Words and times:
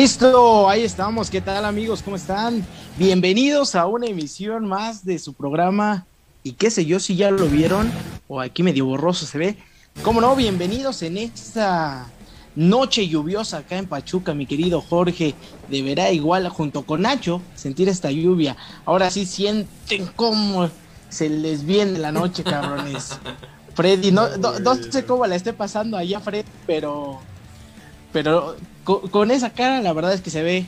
Listo, 0.00 0.66
ahí 0.66 0.82
estamos. 0.82 1.28
¿Qué 1.28 1.42
tal 1.42 1.62
amigos? 1.62 2.00
¿Cómo 2.02 2.16
están? 2.16 2.64
Bienvenidos 2.96 3.74
a 3.74 3.84
una 3.84 4.06
emisión 4.06 4.64
más 4.64 5.04
de 5.04 5.18
su 5.18 5.34
programa. 5.34 6.06
Y 6.42 6.52
qué 6.52 6.70
sé 6.70 6.86
yo 6.86 6.98
si 6.98 7.16
ya 7.16 7.30
lo 7.30 7.44
vieron 7.48 7.92
o 8.26 8.40
aquí 8.40 8.62
medio 8.62 8.86
borroso 8.86 9.26
se 9.26 9.36
ve. 9.36 9.58
¿Cómo 10.02 10.22
no? 10.22 10.34
Bienvenidos 10.34 11.02
en 11.02 11.18
esta 11.18 12.06
noche 12.56 13.08
lluviosa 13.08 13.58
acá 13.58 13.76
en 13.76 13.84
Pachuca, 13.84 14.32
mi 14.32 14.46
querido 14.46 14.80
Jorge. 14.80 15.34
Deberá 15.68 16.10
igual 16.12 16.48
junto 16.48 16.86
con 16.86 17.02
Nacho 17.02 17.42
sentir 17.54 17.90
esta 17.90 18.10
lluvia. 18.10 18.56
Ahora 18.86 19.10
sí 19.10 19.26
sienten 19.26 20.06
cómo 20.16 20.70
se 21.10 21.28
les 21.28 21.66
viene 21.66 21.98
la 21.98 22.10
noche, 22.10 22.42
cabrones. 22.42 23.18
Freddy, 23.74 24.12
no, 24.12 24.34
no, 24.38 24.74
sé 24.76 25.04
cómo 25.04 25.26
la 25.26 25.36
esté 25.36 25.52
pasando 25.52 25.98
allá, 25.98 26.20
Fred, 26.20 26.46
pero 26.66 27.20
pero 28.12 28.56
con, 28.98 29.30
esa 29.30 29.50
cara 29.50 29.80
la 29.80 29.92
verdad 29.92 30.12
es 30.12 30.20
que 30.20 30.30
se 30.30 30.42
ve 30.42 30.66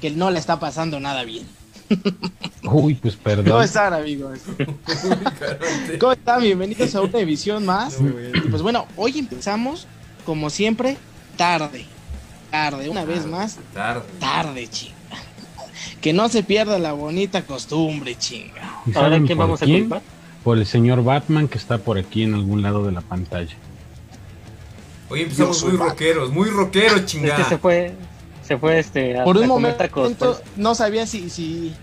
que 0.00 0.10
no 0.10 0.30
le 0.30 0.38
está 0.38 0.58
pasando 0.58 0.98
nada 1.00 1.24
bien. 1.24 1.46
Uy, 2.62 2.94
pues 2.94 3.16
perdón. 3.16 3.46
¿Cómo 3.46 3.62
están, 3.62 3.92
amigos? 3.92 4.40
¿Cómo 6.00 6.12
están? 6.12 6.42
Bienvenidos 6.42 6.94
a 6.94 7.00
una 7.02 7.18
edición 7.18 7.66
más. 7.66 7.98
pues 8.50 8.62
bueno, 8.62 8.86
hoy 8.96 9.18
empezamos, 9.18 9.86
como 10.24 10.50
siempre, 10.50 10.96
tarde. 11.36 11.84
Tarde, 12.50 12.88
una 12.88 13.04
vez 13.04 13.26
más. 13.26 13.58
Tarde. 13.74 14.02
Tarde, 14.18 14.68
chinga. 14.68 14.94
Que 16.00 16.12
no 16.12 16.28
se 16.28 16.42
pierda 16.42 16.78
la 16.78 16.92
bonita 16.92 17.42
costumbre, 17.42 18.16
chinga. 18.16 18.82
¿Ahora 18.94 19.20
quién 19.20 19.38
vamos 19.38 19.62
a 19.62 19.66
culpar? 19.66 20.02
Por 20.44 20.58
el 20.58 20.66
señor 20.66 21.04
Batman 21.04 21.48
que 21.48 21.58
está 21.58 21.78
por 21.78 21.98
aquí 21.98 22.22
en 22.22 22.34
algún 22.34 22.62
lado 22.62 22.84
de 22.84 22.92
la 22.92 23.02
pantalla. 23.02 23.54
Hoy 25.10 25.22
empezamos 25.22 25.64
muy 25.64 25.76
rockeros, 25.76 26.30
muy 26.30 26.48
rockeros, 26.50 27.04
chingada. 27.06 27.48
se 27.48 27.58
fue, 27.58 27.94
se 28.46 28.56
fue 28.56 28.78
este. 28.78 29.18
A, 29.18 29.24
Por 29.24 29.36
un 29.36 29.48
momento 29.48 30.40
no 30.56 30.76
sabía 30.76 31.04
si, 31.04 31.28
si, 31.30 31.74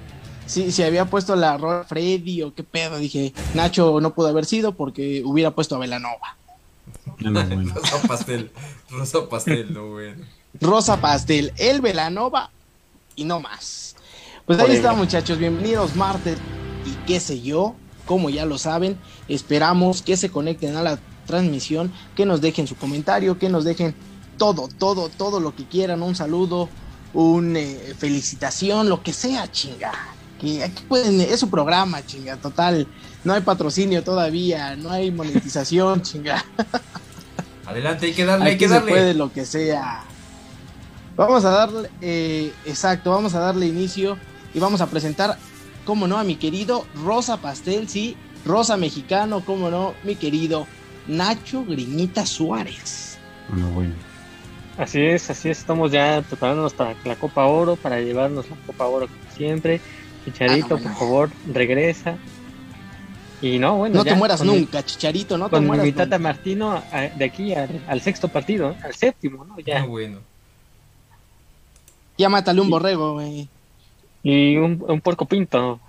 si, 0.45 0.71
si 0.71 0.83
había 0.83 1.05
puesto 1.05 1.35
la 1.35 1.57
rola 1.57 1.83
Freddy 1.83 2.41
o 2.43 2.53
qué 2.53 2.63
pedo. 2.63 2.97
Dije, 2.97 3.33
Nacho 3.53 3.99
no 3.99 4.13
pudo 4.13 4.29
haber 4.29 4.45
sido 4.45 4.71
porque 4.71 5.23
hubiera 5.25 5.51
puesto 5.51 5.75
a 5.75 5.79
Velanova. 5.79 6.37
Rosa 7.19 8.07
pastel, 8.07 8.51
rosa 8.89 9.27
pastel, 9.27 9.73
no 9.73 9.87
bueno. 9.91 10.23
Rosa 10.61 11.01
pastel, 11.01 11.51
el 11.57 11.81
Velanova 11.81 12.49
y 13.15 13.25
no 13.25 13.41
más. 13.41 13.95
Pues 14.45 14.57
ahí 14.59 14.73
está, 14.73 14.93
muchachos. 14.93 15.37
Bienvenidos 15.37 15.95
martes 15.97 16.37
y 16.85 16.91
qué 17.05 17.19
sé 17.19 17.41
yo, 17.41 17.75
como 18.05 18.29
ya 18.29 18.45
lo 18.45 18.57
saben, 18.57 18.97
esperamos 19.27 20.01
que 20.01 20.15
se 20.15 20.29
conecten 20.29 20.77
a 20.77 20.83
la 20.83 20.99
transmisión, 21.27 21.91
que 22.15 22.25
nos 22.25 22.41
dejen 22.41 22.65
su 22.65 22.75
comentario, 22.75 23.37
que 23.37 23.49
nos 23.49 23.63
dejen 23.63 23.93
todo, 24.37 24.67
todo, 24.67 25.09
todo 25.09 25.39
lo 25.39 25.55
que 25.55 25.65
quieran, 25.65 26.01
un 26.01 26.15
saludo, 26.15 26.69
una 27.13 27.59
eh, 27.59 27.95
felicitación, 27.97 28.89
lo 28.89 29.03
que 29.03 29.13
sea, 29.13 29.51
chinga. 29.51 29.91
Que 30.39 30.63
aquí 30.63 30.83
pueden, 30.87 31.21
es 31.21 31.39
su 31.39 31.49
programa, 31.49 32.05
chinga, 32.05 32.37
total. 32.37 32.87
No 33.23 33.33
hay 33.33 33.41
patrocinio 33.41 34.03
todavía, 34.03 34.75
no 34.75 34.91
hay 34.91 35.11
monetización, 35.11 36.01
chinga. 36.03 36.43
Adelante, 37.65 38.07
hay 38.07 38.13
que 38.13 38.25
darle, 38.25 38.49
hay 38.51 38.57
que 38.57 38.67
darle. 38.67 38.91
Se 38.91 38.97
puede 38.97 39.13
lo 39.13 39.31
que 39.31 39.45
sea. 39.45 40.03
Vamos 41.15 41.43
a 41.45 41.49
darle, 41.49 41.89
eh, 42.01 42.53
exacto, 42.65 43.11
vamos 43.11 43.33
a 43.33 43.39
darle 43.39 43.65
inicio 43.65 44.17
y 44.53 44.59
vamos 44.59 44.81
a 44.81 44.87
presentar, 44.87 45.37
como 45.83 46.07
no, 46.07 46.19
a 46.19 46.23
mi 46.23 46.35
querido 46.35 46.85
Rosa 47.03 47.37
Pastel, 47.37 47.89
sí, 47.89 48.15
Rosa 48.45 48.77
Mexicano, 48.77 49.43
como 49.43 49.71
no, 49.71 49.95
mi 50.03 50.15
querido 50.15 50.67
Nacho 51.07 51.65
Griñita 51.65 52.25
Suárez. 52.25 53.17
Bueno, 53.49 53.69
bueno. 53.71 53.93
Así 54.77 55.01
es, 55.01 55.29
así 55.29 55.49
es, 55.49 55.57
estamos 55.57 55.91
ya 55.91 56.23
preparándonos 56.27 56.73
para 56.73 56.95
la 57.03 57.15
Copa 57.15 57.45
Oro, 57.45 57.75
para 57.75 57.99
llevarnos 57.99 58.47
la 58.49 58.55
Copa 58.67 58.85
Oro 58.85 59.07
como 59.07 59.31
siempre. 59.35 59.81
Chicharito, 60.25 60.75
ah, 60.75 60.79
por 60.83 60.93
favor, 60.93 61.29
regresa. 61.51 62.17
Y 63.41 63.57
no, 63.57 63.77
bueno. 63.77 63.95
No 63.95 64.03
te 64.03 64.15
mueras 64.15 64.43
nunca, 64.43 64.83
Chicharito, 64.83 65.37
no 65.37 65.49
te 65.49 65.59
mueras. 65.59 65.77
Con 65.77 65.85
mi 65.85 65.91
tata 65.93 66.19
Martino 66.19 66.83
de 67.15 67.25
aquí 67.25 67.53
al, 67.53 68.01
sexto 68.01 68.27
partido, 68.27 68.75
al 68.83 68.93
séptimo, 68.93 69.45
¿no? 69.45 69.59
Ya. 69.59 69.81
Ah, 69.81 69.85
bueno. 69.85 70.19
Ya 72.17 72.29
mátale 72.29 72.61
un 72.61 72.69
borrego, 72.69 73.13
güey. 73.13 73.47
Y 74.23 74.57
un, 74.57 74.83
un 74.87 75.01
puerco 75.01 75.25
pinto. 75.25 75.79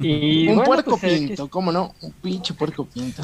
Y 0.00 0.48
un 0.48 0.62
puerco 0.62 0.98
pues, 0.98 1.20
pinto, 1.20 1.48
¿cómo 1.48 1.72
no? 1.72 1.94
Un 2.00 2.12
pinche 2.12 2.54
puerco 2.54 2.84
pinto. 2.84 3.22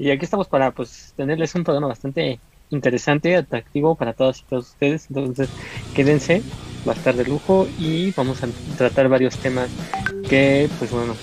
Y 0.00 0.10
aquí 0.10 0.24
estamos 0.24 0.48
para 0.48 0.70
pues 0.70 1.12
tenerles 1.14 1.54
un 1.54 1.62
programa 1.62 1.88
bastante 1.88 2.40
interesante, 2.70 3.36
atractivo 3.36 3.96
para 3.96 4.14
todos 4.14 4.40
y 4.40 4.44
todos 4.44 4.70
ustedes. 4.70 5.06
Entonces, 5.10 5.50
quédense, 5.94 6.42
va 6.88 6.94
a 6.94 6.96
estar 6.96 7.14
de 7.14 7.24
lujo 7.24 7.68
y 7.78 8.10
vamos 8.12 8.42
a 8.42 8.48
tratar 8.78 9.10
varios 9.10 9.36
temas 9.36 9.68
que, 10.26 10.70
pues 10.78 10.90
bueno, 10.90 11.14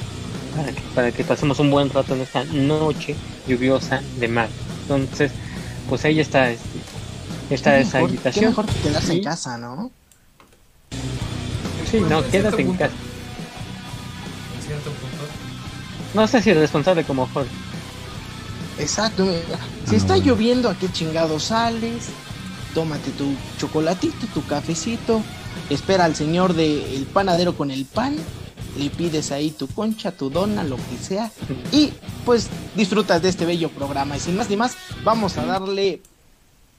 para 0.55 0.71
que, 0.71 0.81
para 0.93 1.11
que 1.11 1.23
pasemos 1.23 1.57
un 1.59 1.71
buen 1.71 1.89
rato 1.89 2.13
en 2.13 2.21
esta 2.21 2.43
noche 2.43 3.15
lluviosa 3.47 4.03
de 4.19 4.27
mar. 4.27 4.49
Entonces, 4.83 5.31
pues 5.89 6.05
ahí 6.05 6.19
está 6.19 6.51
este, 6.51 6.79
esta 7.49 7.79
esa 7.79 8.01
invitación. 8.01 8.43
Qué 8.43 8.49
mejor 8.49 8.65
que 8.67 8.79
quedarse 8.81 9.13
en 9.13 9.23
casa, 9.23 9.57
¿no? 9.57 9.89
Sí, 11.89 11.99
no, 11.99 12.23
quédate 12.29 12.61
en 12.61 12.73
casa. 12.75 12.93
No 16.13 16.27
sé 16.27 16.43
si 16.43 16.51
es 16.51 16.57
responsable 16.57 17.03
como 17.03 17.25
Jorge. 17.25 17.49
Exacto. 18.79 19.25
Si 19.85 19.95
está 19.95 20.17
lloviendo, 20.17 20.69
¿a 20.69 20.77
qué 20.77 20.91
chingado 20.91 21.39
sales? 21.39 22.09
Tómate 22.73 23.11
tu 23.11 23.33
chocolatito, 23.57 24.27
tu 24.33 24.45
cafecito. 24.45 25.21
Espera 25.69 26.05
al 26.05 26.15
señor 26.15 26.53
del 26.53 27.07
panadero 27.11 27.55
con 27.55 27.71
el 27.71 27.85
pan. 27.85 28.15
Le 28.77 28.89
pides 28.89 29.31
ahí 29.31 29.51
tu 29.51 29.67
concha, 29.67 30.11
tu 30.11 30.29
dona, 30.29 30.63
lo 30.63 30.75
que 30.75 30.97
sea. 31.01 31.31
Y 31.71 31.91
pues 32.25 32.47
disfrutas 32.75 33.21
de 33.21 33.29
este 33.29 33.45
bello 33.45 33.69
programa. 33.69 34.17
Y 34.17 34.19
sin 34.19 34.35
más 34.35 34.49
ni 34.49 34.57
más, 34.57 34.75
vamos 35.03 35.37
a 35.37 35.45
darle 35.45 36.01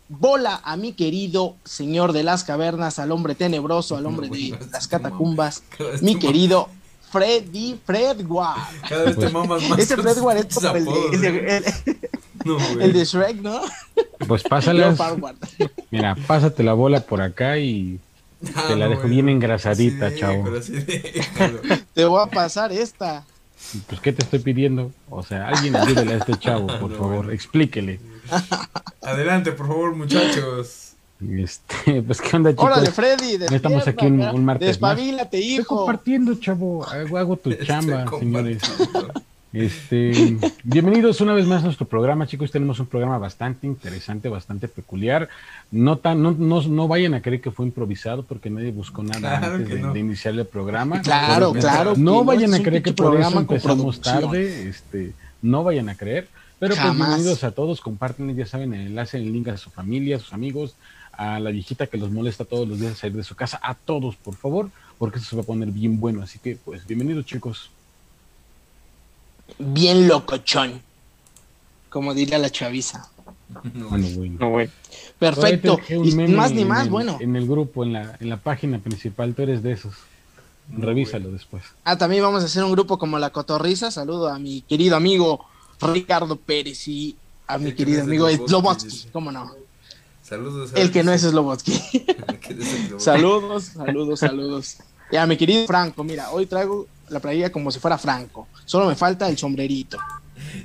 bola 0.08 0.60
a 0.64 0.76
mi 0.76 0.92
querido 0.92 1.56
señor 1.64 2.12
de 2.12 2.22
las 2.22 2.44
cavernas, 2.44 2.98
al 2.98 3.12
hombre 3.12 3.34
tenebroso, 3.34 3.96
al 3.96 4.06
hombre 4.06 4.28
de 4.28 4.58
las 4.72 4.88
catacumbas, 4.88 5.62
mi 6.00 6.18
querido 6.18 6.68
Freddy 7.10 7.78
Fredward. 7.84 8.58
Cada 8.88 9.04
vez 9.04 9.18
te 9.18 9.28
mamas 9.30 9.68
más. 9.68 9.78
Ese 9.78 9.96
Fredward 9.96 10.38
es 10.38 10.54
como 10.54 10.76
el 10.76 10.84
de, 11.20 11.62
el, 12.80 12.92
de 12.92 13.04
Shrek, 13.04 13.36
¿no? 13.36 13.60
Pues 14.26 14.42
pásala. 14.48 14.94
Mira, 15.90 16.16
pásate 16.26 16.62
la 16.62 16.74
bola 16.74 17.00
por 17.00 17.20
acá 17.20 17.58
y 17.58 18.00
ah, 18.54 18.64
te 18.68 18.76
la 18.76 18.88
dejo 18.88 19.08
bien 19.08 19.28
engrasadita, 19.28 20.14
chavo. 20.14 20.44
te 21.94 22.04
voy 22.04 22.22
a 22.22 22.26
pasar 22.26 22.72
esta. 22.72 23.24
Pues, 23.86 24.00
¿qué 24.00 24.12
te 24.12 24.22
estoy 24.22 24.38
pidiendo? 24.38 24.92
O 25.10 25.22
sea, 25.22 25.48
alguien 25.48 25.76
ayúdele 25.76 26.14
a 26.14 26.16
este 26.18 26.38
chavo, 26.38 26.66
por 26.80 26.96
favor, 26.96 27.32
explíquele. 27.32 28.00
Adelante, 29.02 29.52
por 29.52 29.66
favor, 29.66 29.94
muchachos. 29.94 30.87
Este, 31.20 32.02
pues 32.06 32.20
qué 32.20 32.36
onda, 32.36 32.50
chicos. 32.50 32.66
Órale, 32.66 32.90
Freddy, 32.90 33.44
estamos 33.52 33.86
aquí 33.88 34.06
un, 34.06 34.20
un 34.20 34.44
martes 34.44 34.68
Despabilate, 34.68 35.38
hijo. 35.38 35.62
Estoy 35.62 35.76
compartiendo, 35.76 36.34
chavo. 36.36 36.86
Hago, 36.86 37.36
tu 37.36 37.52
chamba, 37.54 38.06
señores. 38.18 38.62
Este, 39.50 40.36
bienvenidos 40.62 41.22
una 41.22 41.32
vez 41.32 41.46
más 41.46 41.62
a 41.62 41.64
nuestro 41.64 41.86
programa, 41.88 42.26
chicos. 42.26 42.50
Tenemos 42.50 42.78
un 42.80 42.86
programa 42.86 43.16
bastante 43.16 43.66
interesante, 43.66 44.28
bastante 44.28 44.68
peculiar. 44.68 45.28
No 45.70 45.96
tan, 45.96 46.22
no, 46.22 46.32
no, 46.32 46.62
no 46.62 46.86
vayan 46.86 47.14
a 47.14 47.22
creer 47.22 47.40
que 47.40 47.50
fue 47.50 47.66
improvisado 47.66 48.24
porque 48.24 48.50
nadie 48.50 48.70
buscó 48.70 49.02
nada 49.02 49.38
antes 49.54 49.92
de, 49.92 49.98
iniciar 49.98 50.34
el 50.34 50.44
programa. 50.44 51.00
Claro, 51.00 51.52
claro. 51.54 51.94
No 51.96 52.24
vayan 52.24 52.54
a 52.54 52.60
creer 52.60 52.82
que 52.82 52.92
por 52.92 53.18
eso 53.18 53.38
empezamos 53.38 54.00
tarde. 54.00 54.68
Este, 54.68 55.14
no 55.40 55.64
vayan 55.64 55.88
a 55.88 55.96
creer. 55.96 56.28
Pero 56.58 56.74
pues 56.74 56.96
bienvenidos 56.96 57.44
a 57.44 57.52
todos, 57.52 57.80
comparten, 57.80 58.34
ya 58.34 58.44
saben, 58.44 58.74
el 58.74 58.88
enlace, 58.88 59.16
el 59.16 59.32
link 59.32 59.46
a 59.46 59.56
su 59.56 59.70
familia, 59.70 60.16
a 60.16 60.18
sus 60.18 60.32
amigos, 60.32 60.74
a 61.18 61.40
la 61.40 61.50
viejita 61.50 61.88
que 61.88 61.98
los 61.98 62.12
molesta 62.12 62.44
todos 62.44 62.66
los 62.66 62.78
días 62.78 62.92
a 62.92 62.96
salir 62.96 63.16
de 63.16 63.24
su 63.24 63.34
casa, 63.34 63.58
a 63.60 63.74
todos, 63.74 64.14
por 64.14 64.36
favor, 64.36 64.70
porque 64.98 65.18
eso 65.18 65.30
se 65.30 65.36
va 65.36 65.42
a 65.42 65.44
poner 65.44 65.68
bien 65.68 65.98
bueno. 65.98 66.22
Así 66.22 66.38
que, 66.38 66.56
pues, 66.64 66.86
bienvenidos, 66.86 67.26
chicos. 67.26 67.70
Bien 69.58 70.06
locochón, 70.06 70.80
como 71.90 72.14
diría 72.14 72.38
la 72.38 72.50
chaviza. 72.50 73.10
bueno, 73.74 74.06
bueno. 74.38 74.70
Perfecto. 75.18 75.80
Y 75.88 76.14
más 76.14 76.52
ni 76.52 76.64
más, 76.64 76.88
bueno. 76.88 77.18
En 77.20 77.34
el 77.34 77.48
grupo, 77.48 77.82
en 77.82 77.94
la, 77.94 78.16
en 78.20 78.28
la 78.28 78.36
página 78.36 78.78
principal, 78.78 79.34
tú 79.34 79.42
eres 79.42 79.62
de 79.64 79.72
esos. 79.72 79.94
Revísalo 80.70 81.32
después. 81.32 81.64
Ah, 81.82 81.98
también 81.98 82.22
vamos 82.22 82.42
a 82.42 82.46
hacer 82.46 82.62
un 82.62 82.70
grupo 82.70 82.96
como 82.96 83.18
La 83.18 83.30
Cotorriza. 83.30 83.90
Saludo 83.90 84.28
a 84.28 84.38
mi 84.38 84.60
querido 84.60 84.94
amigo 84.94 85.44
Ricardo 85.80 86.36
Pérez 86.36 86.86
y 86.86 87.16
a 87.48 87.58
mi 87.58 87.72
querido 87.72 88.02
amigo 88.02 88.28
Slobotsky, 88.30 89.08
¿cómo 89.10 89.32
no? 89.32 89.67
Saludos. 90.28 90.72
El 90.74 90.90
que 90.90 91.02
no 91.02 91.12
es 91.12 91.22
Slobotsky. 91.22 92.06
saludos, 92.98 93.64
saludos, 93.64 94.20
saludos. 94.20 94.76
Ya, 95.10 95.26
mi 95.26 95.36
querido 95.36 95.66
Franco, 95.66 96.04
mira, 96.04 96.30
hoy 96.30 96.46
traigo 96.46 96.86
la 97.08 97.20
playera 97.20 97.50
como 97.50 97.70
si 97.70 97.78
fuera 97.78 97.96
Franco. 97.96 98.46
Solo 98.66 98.86
me 98.86 98.94
falta 98.94 99.28
el 99.28 99.38
sombrerito. 99.38 99.98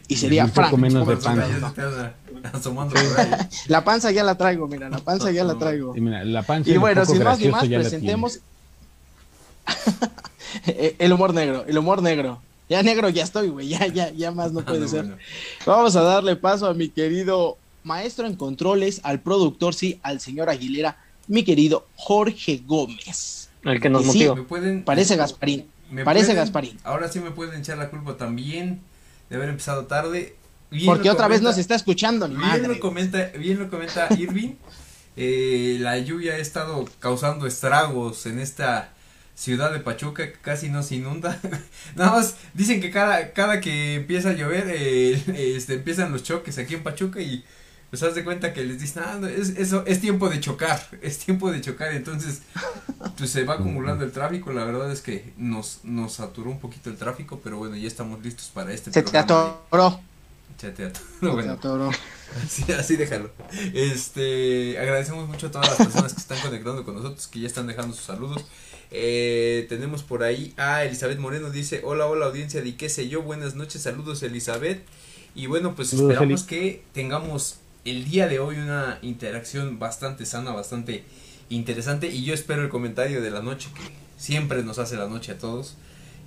Y 0.08 0.18
sería 0.18 0.48
Franco. 0.48 0.78
menos 0.78 1.08
de 1.08 2.14
asomando. 2.52 2.96
la 3.68 3.84
panza 3.86 4.12
ya 4.12 4.24
la 4.24 4.36
traigo, 4.36 4.68
mira, 4.68 4.90
la 4.90 5.00
panza 5.00 5.32
ya 5.32 5.46
la 5.46 5.56
traigo. 5.56 5.96
Y, 5.96 6.02
mira, 6.02 6.26
la 6.26 6.44
panza 6.44 6.70
y 6.70 6.78
bueno, 6.78 7.06
sin 7.06 7.24
más 7.24 7.40
ni 7.40 7.48
más, 7.48 7.66
presentemos 7.66 8.40
el 10.66 11.14
humor 11.14 11.34
negro, 11.34 11.64
el 11.68 11.78
humor 11.78 12.02
negro. 12.02 12.42
Ya 12.70 12.82
negro 12.82 13.10
ya 13.10 13.24
estoy, 13.24 13.50
güey, 13.50 13.68
ya, 13.68 13.88
ya, 13.88 14.12
ya 14.12 14.32
más 14.32 14.52
no 14.52 14.62
ah, 14.62 14.66
puede 14.66 14.88
ser. 14.88 15.18
Vamos 15.66 15.96
a 15.96 16.02
darle 16.02 16.36
paso 16.36 16.68
a 16.68 16.74
mi 16.74 16.90
querido 16.90 17.58
maestro 17.84 18.28
en 18.28 18.36
controles, 18.36 19.02
al 19.04 19.22
productor, 19.22 19.74
sí, 19.74 20.00
al 20.04 20.20
señor 20.20 20.50
Aguilera, 20.50 20.98
mi 21.28 21.44
querido 21.44 21.88
Jorge 21.96 22.62
Gómez. 22.66 23.50
El 23.64 23.80
que 23.80 23.90
nos 23.90 24.06
motivó. 24.06 24.38
parece 24.86 25.16
Gasparín. 25.16 25.68
parece 26.04 26.34
Gasparín. 26.34 26.78
Ahora 26.84 27.08
sí 27.08 27.20
me 27.20 27.32
pueden 27.32 27.60
echar 27.60 27.78
la 27.78 27.90
culpa 27.90 28.18
también 28.18 28.82
de 29.30 29.36
haber 29.36 29.50
empezado 29.50 29.86
tarde. 29.86 30.36
Porque 30.86 31.10
otra 31.10 31.28
vez 31.28 31.42
nos 31.42 31.58
está 31.58 31.76
escuchando, 31.76 32.28
ni 32.28 32.36
bien 32.36 32.68
Lo 32.68 32.80
comenta, 32.80 33.32
bien 33.38 33.60
lo 33.60 33.70
comenta 33.70 34.08
Irving. 34.18 34.56
Eh, 35.16 35.78
la 35.80 36.00
lluvia 36.00 36.34
ha 36.34 36.38
estado 36.38 36.86
causando 37.00 37.46
estragos 37.46 38.26
en 38.26 38.40
esta 38.40 38.90
ciudad 39.36 39.72
de 39.72 39.80
Pachuca 39.80 40.26
que 40.26 40.40
casi 40.40 40.70
no 40.70 40.84
se 40.84 40.96
inunda. 40.96 41.40
Nada 41.96 42.12
más 42.12 42.38
dicen 42.54 42.82
que 42.82 42.92
cada, 42.92 43.34
cada 43.34 43.62
que 43.62 43.96
empieza 43.96 44.32
a 44.32 44.34
llover 44.34 44.66
eh, 44.70 45.22
este, 45.56 45.76
empiezan 45.76 46.12
los 46.12 46.24
choques 46.24 46.58
aquí 46.58 46.74
en 46.74 46.84
Pachuca 46.84 47.22
y 47.22 47.44
pues 47.94 48.02
haz 48.02 48.16
de 48.16 48.24
cuenta 48.24 48.54
que 48.54 48.64
les 48.64 48.80
dicen, 48.80 49.04
ah, 49.06 49.22
es, 49.30 49.50
eso, 49.50 49.84
es 49.86 50.02
tiempo 50.02 50.28
de 50.28 50.40
chocar, 50.40 50.84
es 51.04 51.20
tiempo 51.20 51.52
de 51.52 51.62
chocar, 51.62 51.94
entonces 51.94 52.42
pues 53.20 53.30
se 53.30 53.44
va 53.44 53.54
acumulando 53.54 54.04
el 54.04 54.12
tráfico, 54.12 54.52
la 54.52 54.66
verdad 54.66 54.92
es 54.92 55.02
que 55.02 55.32
nos, 55.38 55.82
nos 55.84 56.14
saturó 56.14 56.50
un 56.50 56.60
poquito 56.60 56.90
el 56.90 56.98
tráfico, 56.98 57.40
pero 57.44 57.60
bueno, 57.60 57.76
ya 57.76 57.86
estamos 57.86 58.20
listos 58.24 58.50
para 58.52 58.74
este 58.74 58.92
se 58.92 59.04
Te 59.04 59.16
atoró. 59.16 60.00
Se 60.60 60.72
te 60.72 60.86
atoró. 60.86 61.92
Así, 62.44 62.72
así 62.80 62.96
déjalo. 62.96 63.30
Este, 63.76 64.76
agradecemos 64.80 65.30
mucho 65.30 65.46
a 65.46 65.52
todas 65.52 65.70
las 65.70 65.78
personas 65.78 66.14
que 66.16 66.20
están 66.20 66.40
conectando 66.40 66.84
con 66.84 66.96
nosotros, 66.96 67.28
que 67.28 67.42
ya 67.42 67.48
están 67.48 67.68
dejando 67.68 67.96
sus 67.96 68.06
saludos. 68.06 68.44
Eh, 68.90 69.68
tenemos 69.70 70.02
por 70.02 70.24
ahí 70.24 70.56
a 70.58 70.84
Elizabeth 70.84 71.20
Moreno, 71.20 71.52
dice, 71.52 71.82
hola, 71.84 72.08
hola 72.08 72.26
audiencia 72.26 72.64
de 72.64 72.76
qué 72.76 72.90
sé 72.90 73.08
yo, 73.08 73.22
buenas 73.22 73.54
noches, 73.54 73.84
saludos 73.84 74.24
Elizabeth. 74.24 74.84
Y 75.36 75.46
bueno, 75.46 75.76
pues 75.76 75.94
esperamos 75.94 76.44
que 76.44 76.84
tengamos 76.94 77.60
el 77.86 78.06
día 78.06 78.28
de 78.28 78.40
hoy 78.40 78.58
una 78.58 79.00
interacción 79.02 79.80
bastante 79.80 80.26
sana, 80.26 80.52
bastante 80.52 81.04
interesante 81.50 82.08
y 82.08 82.24
yo 82.24 82.34
espero 82.34 82.62
el 82.62 82.70
comentario 82.70 83.22
de 83.22 83.30
la 83.30 83.42
noche 83.42 83.70
que 83.76 83.82
siempre 84.18 84.64
nos 84.64 84.80
hace 84.80 84.96
la 84.96 85.08
noche 85.08 85.34
a 85.34 85.38
todos. 85.38 85.76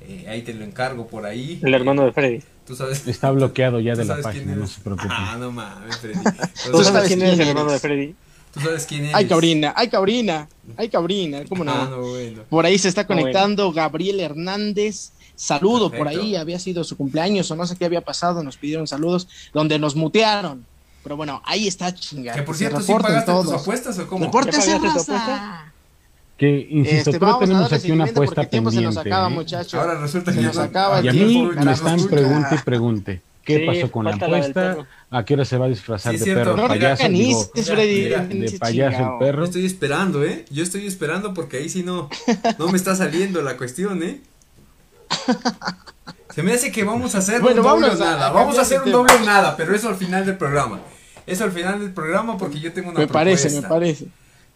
Eh, 0.03 0.27
ahí 0.29 0.43
te 0.43 0.53
lo 0.53 0.65
encargo 0.65 1.07
por 1.07 1.25
ahí. 1.25 1.59
El 1.63 1.75
hermano 1.75 2.05
de 2.05 2.13
Freddy. 2.13 2.43
¿Tú 2.67 2.77
sabes? 2.77 3.07
Está 3.07 3.31
bloqueado 3.31 3.81
ya 3.81 3.95
de 3.95 4.05
la 4.05 4.21
página, 4.21 4.55
no 4.55 4.67
se 4.67 4.81
preocupe. 4.81 5.09
Ah, 5.11 5.37
no 5.39 5.51
mames, 5.51 5.97
Freddy. 5.97 6.19
¿Tú, 6.71 6.85
sabes 6.85 7.09
quién 7.09 7.23
es 7.23 7.39
el 7.39 7.49
hermano 7.49 7.73
de 7.73 7.79
Freddy? 7.79 8.15
¿Tú 8.53 8.61
sabes 8.61 8.87
quién 8.87 9.07
es? 9.07 9.15
Ay, 9.15 9.27
cabrina, 9.27 9.73
ay, 9.77 9.89
cabrina, 9.89 10.49
ay, 10.77 10.89
cabrina, 10.89 11.43
¿cómo 11.49 11.65
no? 11.65 11.73
Ah, 11.73 11.89
no 11.91 12.01
bueno. 12.01 12.43
Por 12.49 12.67
ahí 12.67 12.79
se 12.79 12.89
está 12.89 13.07
conectando 13.07 13.73
Gabriel 13.73 14.21
Hernández. 14.21 15.13
Saludo 15.35 15.91
por 15.91 16.09
ahí, 16.09 16.35
había 16.35 16.59
sido 16.59 16.83
su 16.83 16.97
cumpleaños 16.97 17.51
o 17.51 17.57
no 17.57 17.67
sé 17.67 17.77
qué 17.77 17.85
había 17.85 18.01
pasado, 18.01 18.43
nos 18.43 18.57
pidieron 18.57 18.87
saludos, 18.87 19.29
donde 19.53 19.79
nos 19.79 19.95
mutearon. 19.95 20.65
Pero 21.07 21.17
bueno, 21.17 21.41
ahí 21.45 21.69
está 21.69 21.95
chingada. 21.95 22.37
Que 22.37 22.43
por 22.43 22.57
cierto, 22.57 22.81
¿sí 22.81 22.93
pagaste 22.93 23.31
tus 23.31 23.53
apuestas 23.53 23.97
o 24.01 24.09
cómo? 24.09 24.25
Repórtense, 24.25 24.77
raza. 24.77 25.73
Que, 26.37 26.67
insisto, 26.69 27.11
este, 27.11 27.21
pero 27.21 27.39
tenemos 27.39 27.73
aquí 27.73 27.93
una 27.93 28.07
apuesta 28.07 28.43
pendiente. 28.43 28.73
Se 28.73 28.83
nos 28.83 28.97
acaba, 28.97 29.31
¿eh? 29.31 29.67
Ahora 29.75 30.01
resulta 30.01 30.33
que 30.33 30.41
nos 30.41 30.59
acaba 30.59 31.01
Y 31.03 31.09
a 31.09 31.13
mí 31.13 31.49
me 31.65 31.73
están 31.73 32.05
pregunte 32.09 32.57
y 32.57 32.59
pregunte. 32.59 33.23
¿Qué 33.45 33.65
pasó 33.65 33.93
con 33.93 34.07
la 34.07 34.17
apuesta? 34.17 34.79
¿A 35.09 35.25
qué 35.25 35.35
hora 35.35 35.45
se 35.45 35.57
va 35.57 35.67
a 35.67 35.69
disfrazar 35.69 36.19
de 36.19 36.35
perro 36.35 36.57
no, 36.57 36.67
payaso? 36.67 37.09
Digo, 37.09 37.51
de 37.55 38.57
payaso 38.59 39.13
el 39.13 39.19
perro. 39.21 39.39
Yo 39.43 39.45
estoy 39.45 39.65
esperando, 39.65 40.25
¿eh? 40.25 40.45
Yo 40.51 40.65
estoy 40.65 40.89
esperando 40.89 41.35
porque 41.35 41.59
ahí 41.59 41.69
sí 41.69 41.85
no, 41.85 42.11
no 42.59 42.67
me 42.67 42.77
está 42.77 42.97
saliendo 42.97 43.43
la 43.43 43.57
cuestión, 43.57 44.03
¿eh? 44.03 44.23
Se 46.35 46.43
me 46.43 46.53
hace 46.53 46.73
que 46.73 46.83
vamos 46.83 47.15
a 47.15 47.19
hacer 47.19 47.41
un 47.41 47.55
doble 47.55 47.95
nada. 47.95 48.31
vamos 48.31 48.59
a 48.59 48.63
hacer 48.63 48.83
un 48.83 48.91
doble 48.91 49.21
nada, 49.25 49.57
pero 49.57 49.73
eso 49.73 49.89
al 49.89 49.95
final 49.95 50.27
del 50.27 50.37
programa. 50.37 50.81
Eso 51.27 51.45
al 51.45 51.53
final 51.53 51.81
del 51.81 51.93
programa 51.93 52.39
porque 52.39 52.61
yo 52.61 52.73
tengo 52.73 52.91
una 52.91 53.01
me 53.01 53.09
parece, 53.09 53.51
me 53.51 53.67
parece. 53.67 54.09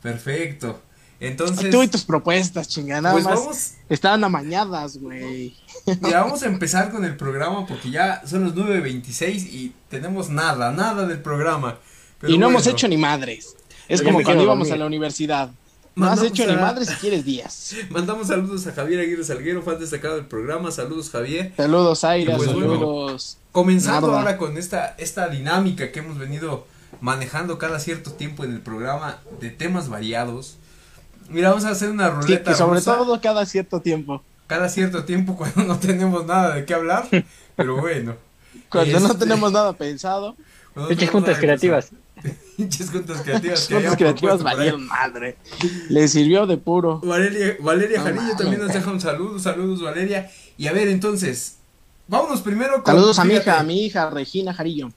Perfecto. 0.03 0.81
Entonces. 1.21 1.71
Tú 1.71 1.83
y 1.83 1.89
tus 1.89 2.05
propuestas, 2.05 2.67
chingada. 2.69 3.12
Pues 3.12 3.25
vamos. 3.25 3.75
Estaban 3.89 4.25
amañadas, 4.25 4.99
güey. 4.99 5.55
Ya 6.03 6.23
vamos 6.23 6.43
a 6.43 6.47
empezar 6.47 6.91
con 6.91 7.05
el 7.05 7.17
programa 7.17 7.67
porque 7.67 7.91
ya 7.91 8.23
son 8.27 8.45
las 8.45 8.55
9.26 8.55 9.49
y 9.50 9.73
tenemos 9.89 10.29
nada, 10.29 10.73
nada 10.73 11.07
del 11.07 11.21
programa. 11.21 11.79
y 12.27 12.37
no 12.37 12.49
hemos 12.49 12.67
hecho 12.67 12.87
ni 12.87 12.97
madres. 12.99 13.57
Es 13.89 14.03
como 14.03 14.23
cuando 14.23 14.45
íbamos 14.45 14.71
a 14.71 14.77
la 14.77 14.87
universidad. 14.87 15.50
No 15.95 16.09
has 16.09 16.23
hecho 16.23 16.47
ni 16.47 16.55
madres 16.55 16.89
si 16.89 16.95
quieres 16.95 17.25
días. 17.25 17.75
Mandamos 17.91 18.29
saludos 18.29 18.67
a 18.67 18.73
Javier 18.73 19.01
Aguirre 19.01 19.25
Salguero, 19.25 19.63
fan 19.63 19.79
destacado 19.79 20.17
del 20.17 20.27
programa. 20.27 20.71
Saludos, 20.71 21.11
Javier. 21.11 21.53
Saludos, 21.57 22.05
Aira. 22.05 22.37
Pues 22.37 22.51
saludos. 22.51 23.39
comenzando 23.53 24.15
ahora 24.15 24.39
con 24.39 24.57
esta, 24.57 24.95
esta 24.99 25.29
dinámica 25.29 25.93
que 25.93 25.99
hemos 25.99 26.19
venido 26.19 26.67
manejando 27.01 27.59
cada 27.59 27.81
cierto 27.81 28.13
tiempo 28.13 28.45
en 28.45 28.53
el 28.53 28.61
programa 28.61 29.19
de 29.41 29.51
temas 29.51 29.89
variados. 29.89 30.57
Mira, 31.29 31.51
vamos 31.51 31.65
a 31.65 31.71
hacer 31.71 31.91
una 31.91 32.11
ruleta. 32.11 32.53
Sí, 32.53 32.59
sobre 32.59 32.81
todo 32.81 33.21
cada 33.21 33.47
cierto 33.47 33.81
tiempo. 33.81 34.23
Cada 34.47 34.69
cierto 34.69 35.05
tiempo 35.05 35.37
cuando 35.39 35.65
no 35.65 35.79
tenemos 35.79 36.27
nada 36.27 36.55
de 36.55 36.65
qué 36.65 36.75
hablar, 36.75 37.09
pero 37.57 37.77
bueno. 37.81 38.17
Cuando 38.69 39.01
no 39.01 39.07
este, 39.07 39.19
tenemos 39.19 39.53
nada 39.53 39.73
pensado. 39.73 40.37
Pinches 40.89 41.11
juntas 41.11 41.39
creativas. 41.39 41.91
Pinches 42.57 42.91
juntas 42.91 43.23
creativas. 43.23 43.69
juntas 43.69 43.97
creativas 43.97 44.43
valieron 44.43 44.87
madre. 44.87 45.37
Le 45.89 46.09
sirvió 46.09 46.47
de 46.47 46.57
puro. 46.57 47.00
Valeria, 47.00 47.57
Valeria 47.61 48.00
Jarillo 48.03 48.37
también 48.37 48.61
nos 48.61 48.73
deja 48.73 48.91
un 48.91 49.00
saludo. 49.00 49.39
Saludos, 49.39 49.83
Valeria. 49.83 50.31
Y 50.57 50.67
a 50.67 50.73
ver, 50.73 50.89
entonces, 50.89 51.57
vámonos 52.09 52.43
primero 52.43 52.83
con. 52.83 52.95
Saludos 52.95 53.19
a 53.19 53.25
mi 53.25 53.35
hija, 53.35 53.59
a 53.59 53.62
mi 53.62 53.87
hija 53.87 54.11
Regina 54.11 54.53
Jarillo, 54.53 54.93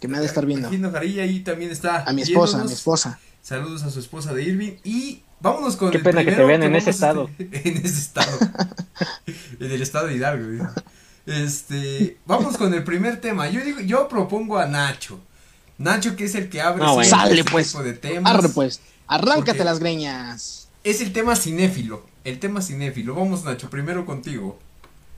que 0.00 0.08
me 0.08 0.16
ha 0.16 0.20
de 0.20 0.26
estar 0.26 0.46
viendo. 0.46 0.68
Regina 0.68 0.90
Jarillo 0.90 1.22
ahí 1.22 1.40
también 1.40 1.70
está. 1.70 2.04
A 2.04 2.12
mi 2.12 2.22
esposa, 2.22 2.60
a 2.60 2.64
mi 2.64 2.72
esposa. 2.72 3.18
Saludos 3.42 3.82
a 3.82 3.90
su 3.90 4.00
esposa 4.00 4.34
de 4.34 4.42
Irving. 4.42 4.72
Y 4.84 5.22
Vámonos 5.40 5.76
con 5.76 5.90
Qué 5.90 6.00
pena 6.00 6.24
que 6.24 6.32
te 6.32 6.44
vean 6.44 6.62
en 6.64 6.74
ese 6.74 6.90
estado. 6.90 7.30
en 7.38 7.76
ese 7.76 8.00
estado. 8.00 8.38
en 9.60 9.70
el 9.70 9.82
estado 9.82 10.08
de 10.08 10.16
Hidalgo. 10.16 10.68
Este, 11.26 12.18
vamos 12.26 12.56
con 12.56 12.72
el 12.74 12.82
primer 12.84 13.20
tema. 13.20 13.48
Yo 13.48 13.62
digo, 13.62 13.80
yo 13.80 14.08
propongo 14.08 14.58
a 14.58 14.66
Nacho. 14.66 15.20
Nacho 15.78 16.16
que 16.16 16.24
es 16.24 16.34
el 16.34 16.48
que 16.48 16.60
abre 16.60 16.84
no, 16.84 17.02
Sale, 17.04 17.40
este 17.40 17.50
pues. 17.50 17.68
tipo 17.68 17.82
de 17.82 17.92
temas. 17.92 18.34
Arre 18.34 18.48
pues. 18.48 18.80
Arráncate 19.06 19.64
las 19.64 19.78
greñas. 19.78 20.68
Es 20.84 21.00
el 21.00 21.12
tema 21.12 21.36
cinéfilo. 21.36 22.04
El 22.24 22.38
tema 22.40 22.60
cinéfilo. 22.60 23.14
Vamos, 23.14 23.44
Nacho, 23.44 23.70
primero 23.70 24.04
contigo. 24.04 24.58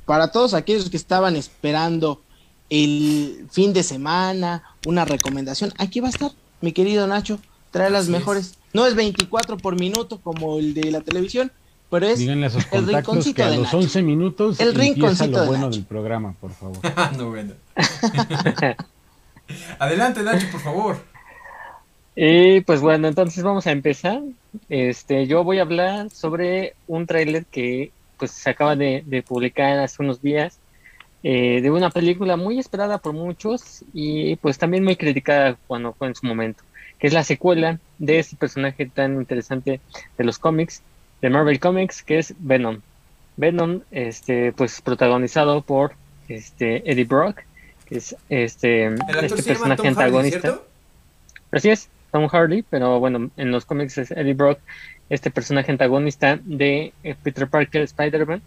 Para 0.04 0.30
todos 0.30 0.54
aquellos 0.54 0.90
que 0.90 0.96
estaban 0.96 1.34
esperando 1.34 2.22
el 2.68 3.46
fin 3.50 3.72
de 3.72 3.82
semana, 3.82 4.62
una 4.86 5.04
recomendación, 5.04 5.72
aquí 5.78 6.00
va 6.00 6.08
a 6.08 6.10
estar, 6.10 6.30
mi 6.60 6.72
querido 6.72 7.06
Nacho. 7.06 7.40
Trae 7.70 7.90
las 7.90 8.08
mejores. 8.08 8.54
No 8.72 8.86
es 8.86 8.94
24 8.94 9.56
por 9.58 9.78
minuto 9.78 10.20
como 10.20 10.58
el 10.58 10.74
de 10.74 10.90
la 10.90 11.00
televisión, 11.00 11.52
pero 11.88 12.06
es 12.06 12.18
Díganle 12.18 12.46
a 12.46 12.50
sus 12.50 12.64
el 12.72 12.86
rinconcito 12.86 13.36
que 13.36 13.42
a 13.42 13.50
los 13.50 13.72
11 13.72 14.02
minutos 14.02 14.60
el 14.60 14.74
rinconcito 14.74 15.38
lo 15.38 15.46
bueno 15.46 15.70
del 15.70 15.84
programa, 15.84 16.34
por 16.40 16.52
favor. 16.52 16.78
no, 17.16 17.30
bueno. 17.30 17.54
Adelante, 19.78 20.22
Nacho, 20.22 20.46
por 20.50 20.60
favor. 20.60 20.96
Y 22.16 22.60
pues 22.62 22.80
bueno, 22.80 23.08
entonces 23.08 23.42
vamos 23.42 23.66
a 23.66 23.72
empezar. 23.72 24.20
Este, 24.68 25.26
yo 25.26 25.44
voy 25.44 25.58
a 25.58 25.62
hablar 25.62 26.10
sobre 26.10 26.74
un 26.86 27.06
tráiler 27.06 27.46
que 27.46 27.92
pues 28.18 28.32
se 28.32 28.50
acaba 28.50 28.76
de, 28.76 29.24
publicar 29.26 29.78
hace 29.78 30.02
unos 30.02 30.20
días 30.20 30.58
eh, 31.22 31.60
de 31.62 31.70
una 31.70 31.90
película 31.90 32.36
muy 32.36 32.58
esperada 32.58 32.98
por 32.98 33.12
muchos 33.12 33.84
y 33.94 34.36
pues 34.36 34.58
también 34.58 34.84
muy 34.84 34.96
criticada 34.96 35.56
cuando 35.66 35.92
fue 35.92 36.08
en 36.08 36.14
su 36.14 36.26
momento 36.26 36.62
que 37.00 37.06
es 37.06 37.12
la 37.14 37.24
secuela 37.24 37.80
de 37.98 38.18
este 38.18 38.36
personaje 38.36 38.86
tan 38.86 39.14
interesante 39.16 39.80
de 40.16 40.24
los 40.24 40.38
cómics, 40.38 40.82
de 41.22 41.30
Marvel 41.30 41.58
Comics, 41.58 42.02
que 42.02 42.18
es 42.18 42.34
Venom. 42.38 42.80
Venom, 43.36 43.80
este, 43.90 44.52
pues 44.52 44.82
protagonizado 44.82 45.62
por 45.62 45.94
este 46.28 46.88
Eddie 46.90 47.04
Brock, 47.04 47.40
es 47.90 48.16
este, 48.28 48.86
este 48.86 49.42
personaje 49.42 49.88
antagonista. 49.88 50.60
Así 51.50 51.70
es, 51.70 51.88
Tom 52.12 52.28
Hardy, 52.28 52.62
pero 52.62 53.00
bueno, 53.00 53.30
en 53.36 53.50
los 53.50 53.64
cómics 53.64 53.98
es 53.98 54.10
Eddie 54.10 54.34
Brock, 54.34 54.60
este 55.08 55.30
personaje 55.30 55.72
antagonista 55.72 56.38
de 56.42 56.92
eh, 57.02 57.16
Peter 57.22 57.48
Parker 57.48 57.82
Spider-Man, 57.82 58.42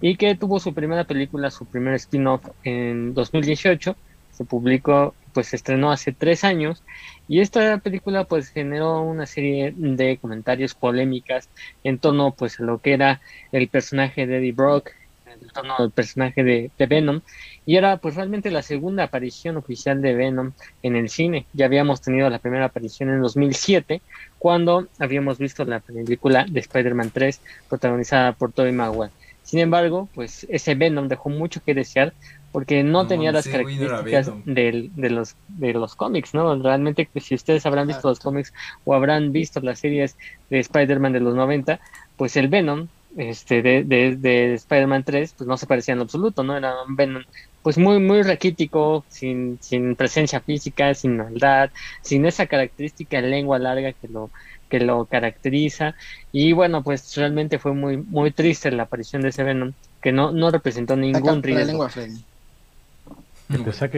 y 0.00 0.16
que 0.16 0.34
tuvo 0.34 0.60
su 0.60 0.72
primera 0.72 1.04
película, 1.04 1.50
su 1.50 1.66
primer 1.66 1.94
spin-off 1.94 2.46
en 2.62 3.14
2018, 3.14 3.96
se 4.32 4.44
publicó, 4.44 5.14
pues 5.32 5.48
se 5.48 5.56
estrenó 5.56 5.92
hace 5.92 6.12
tres 6.12 6.44
años 6.44 6.82
y 7.28 7.40
esta 7.40 7.78
película 7.78 8.24
pues 8.24 8.48
generó 8.48 9.00
una 9.02 9.26
serie 9.26 9.72
de 9.76 10.18
comentarios 10.18 10.74
polémicas 10.74 11.48
en 11.84 11.98
torno 11.98 12.32
pues 12.32 12.58
a 12.60 12.64
lo 12.64 12.78
que 12.78 12.94
era 12.94 13.20
el 13.52 13.68
personaje 13.68 14.26
de 14.26 14.38
Eddie 14.38 14.52
Brock 14.52 14.90
el 15.26 15.52
torno 15.52 15.74
del 15.78 15.90
personaje 15.90 16.44
de, 16.44 16.70
Venom 16.86 17.20
y 17.66 17.76
era 17.76 17.96
pues 17.96 18.14
realmente 18.14 18.50
la 18.50 18.62
segunda 18.62 19.04
aparición 19.04 19.56
oficial 19.56 20.00
de 20.02 20.14
Venom 20.14 20.52
en 20.82 20.96
el 20.96 21.08
cine. 21.08 21.46
Ya 21.52 21.66
habíamos 21.66 22.00
tenido 22.00 22.28
la 22.30 22.38
primera 22.38 22.66
aparición 22.66 23.08
en 23.08 23.20
2007 23.20 24.02
cuando 24.38 24.88
habíamos 24.98 25.38
visto 25.38 25.64
la 25.64 25.80
película 25.80 26.46
de 26.48 26.60
Spider-Man 26.60 27.10
3 27.12 27.40
protagonizada 27.68 28.32
por 28.32 28.52
Tobey 28.52 28.72
Maguire. 28.72 29.12
Sin 29.42 29.60
embargo, 29.60 30.08
pues 30.14 30.46
ese 30.48 30.74
Venom 30.74 31.08
dejó 31.08 31.28
mucho 31.28 31.62
que 31.62 31.74
desear 31.74 32.14
porque 32.50 32.84
no, 32.84 33.06
tenía 33.08 33.32
las 33.32 33.48
características 33.48 34.30
de, 34.44 34.90
los, 35.10 35.34
de 35.48 35.72
los 35.72 35.96
cómics, 35.96 36.34
¿no? 36.34 36.54
Realmente, 36.62 37.08
pues, 37.12 37.24
si 37.24 37.34
ustedes 37.34 37.66
habrán 37.66 37.88
visto 37.88 38.08
los 38.08 38.20
cómics 38.20 38.54
o 38.84 38.94
habrán 38.94 39.32
visto 39.32 39.58
las 39.60 39.80
series 39.80 40.16
de 40.50 40.60
Spider-Man 40.60 41.12
de 41.12 41.20
los 41.20 41.34
90, 41.34 41.80
pues 42.16 42.36
el 42.36 42.46
Venom 42.46 42.86
este, 43.16 43.62
de, 43.62 43.84
de, 43.84 44.16
de 44.16 44.54
Spider-Man 44.54 45.04
3, 45.04 45.34
pues 45.36 45.48
no 45.48 45.56
se 45.56 45.66
parecía 45.66 45.94
en 45.94 46.00
absoluto, 46.00 46.42
¿no? 46.42 46.56
Era 46.56 46.82
un 46.82 46.96
Venom, 46.96 47.22
pues 47.62 47.78
muy, 47.78 47.98
muy 47.98 48.22
raquítico, 48.22 49.04
sin, 49.08 49.58
sin 49.60 49.96
presencia 49.96 50.40
física, 50.40 50.94
sin 50.94 51.16
maldad, 51.16 51.70
sin 52.02 52.26
esa 52.26 52.46
característica 52.46 53.22
de 53.22 53.28
lengua 53.28 53.58
larga 53.58 53.92
que 53.92 54.08
lo, 54.08 54.30
que 54.68 54.80
lo 54.80 55.06
caracteriza. 55.06 55.94
Y 56.32 56.52
bueno, 56.52 56.82
pues 56.82 57.16
realmente 57.16 57.58
fue 57.58 57.72
muy, 57.72 57.96
muy 57.96 58.30
triste 58.32 58.70
la 58.70 58.84
aparición 58.84 59.22
de 59.22 59.28
ese 59.28 59.44
Venom, 59.44 59.72
que 60.02 60.12
no, 60.12 60.32
no 60.32 60.50
representó 60.50 60.96
ningún 60.96 61.42
riesgo. 61.42 61.88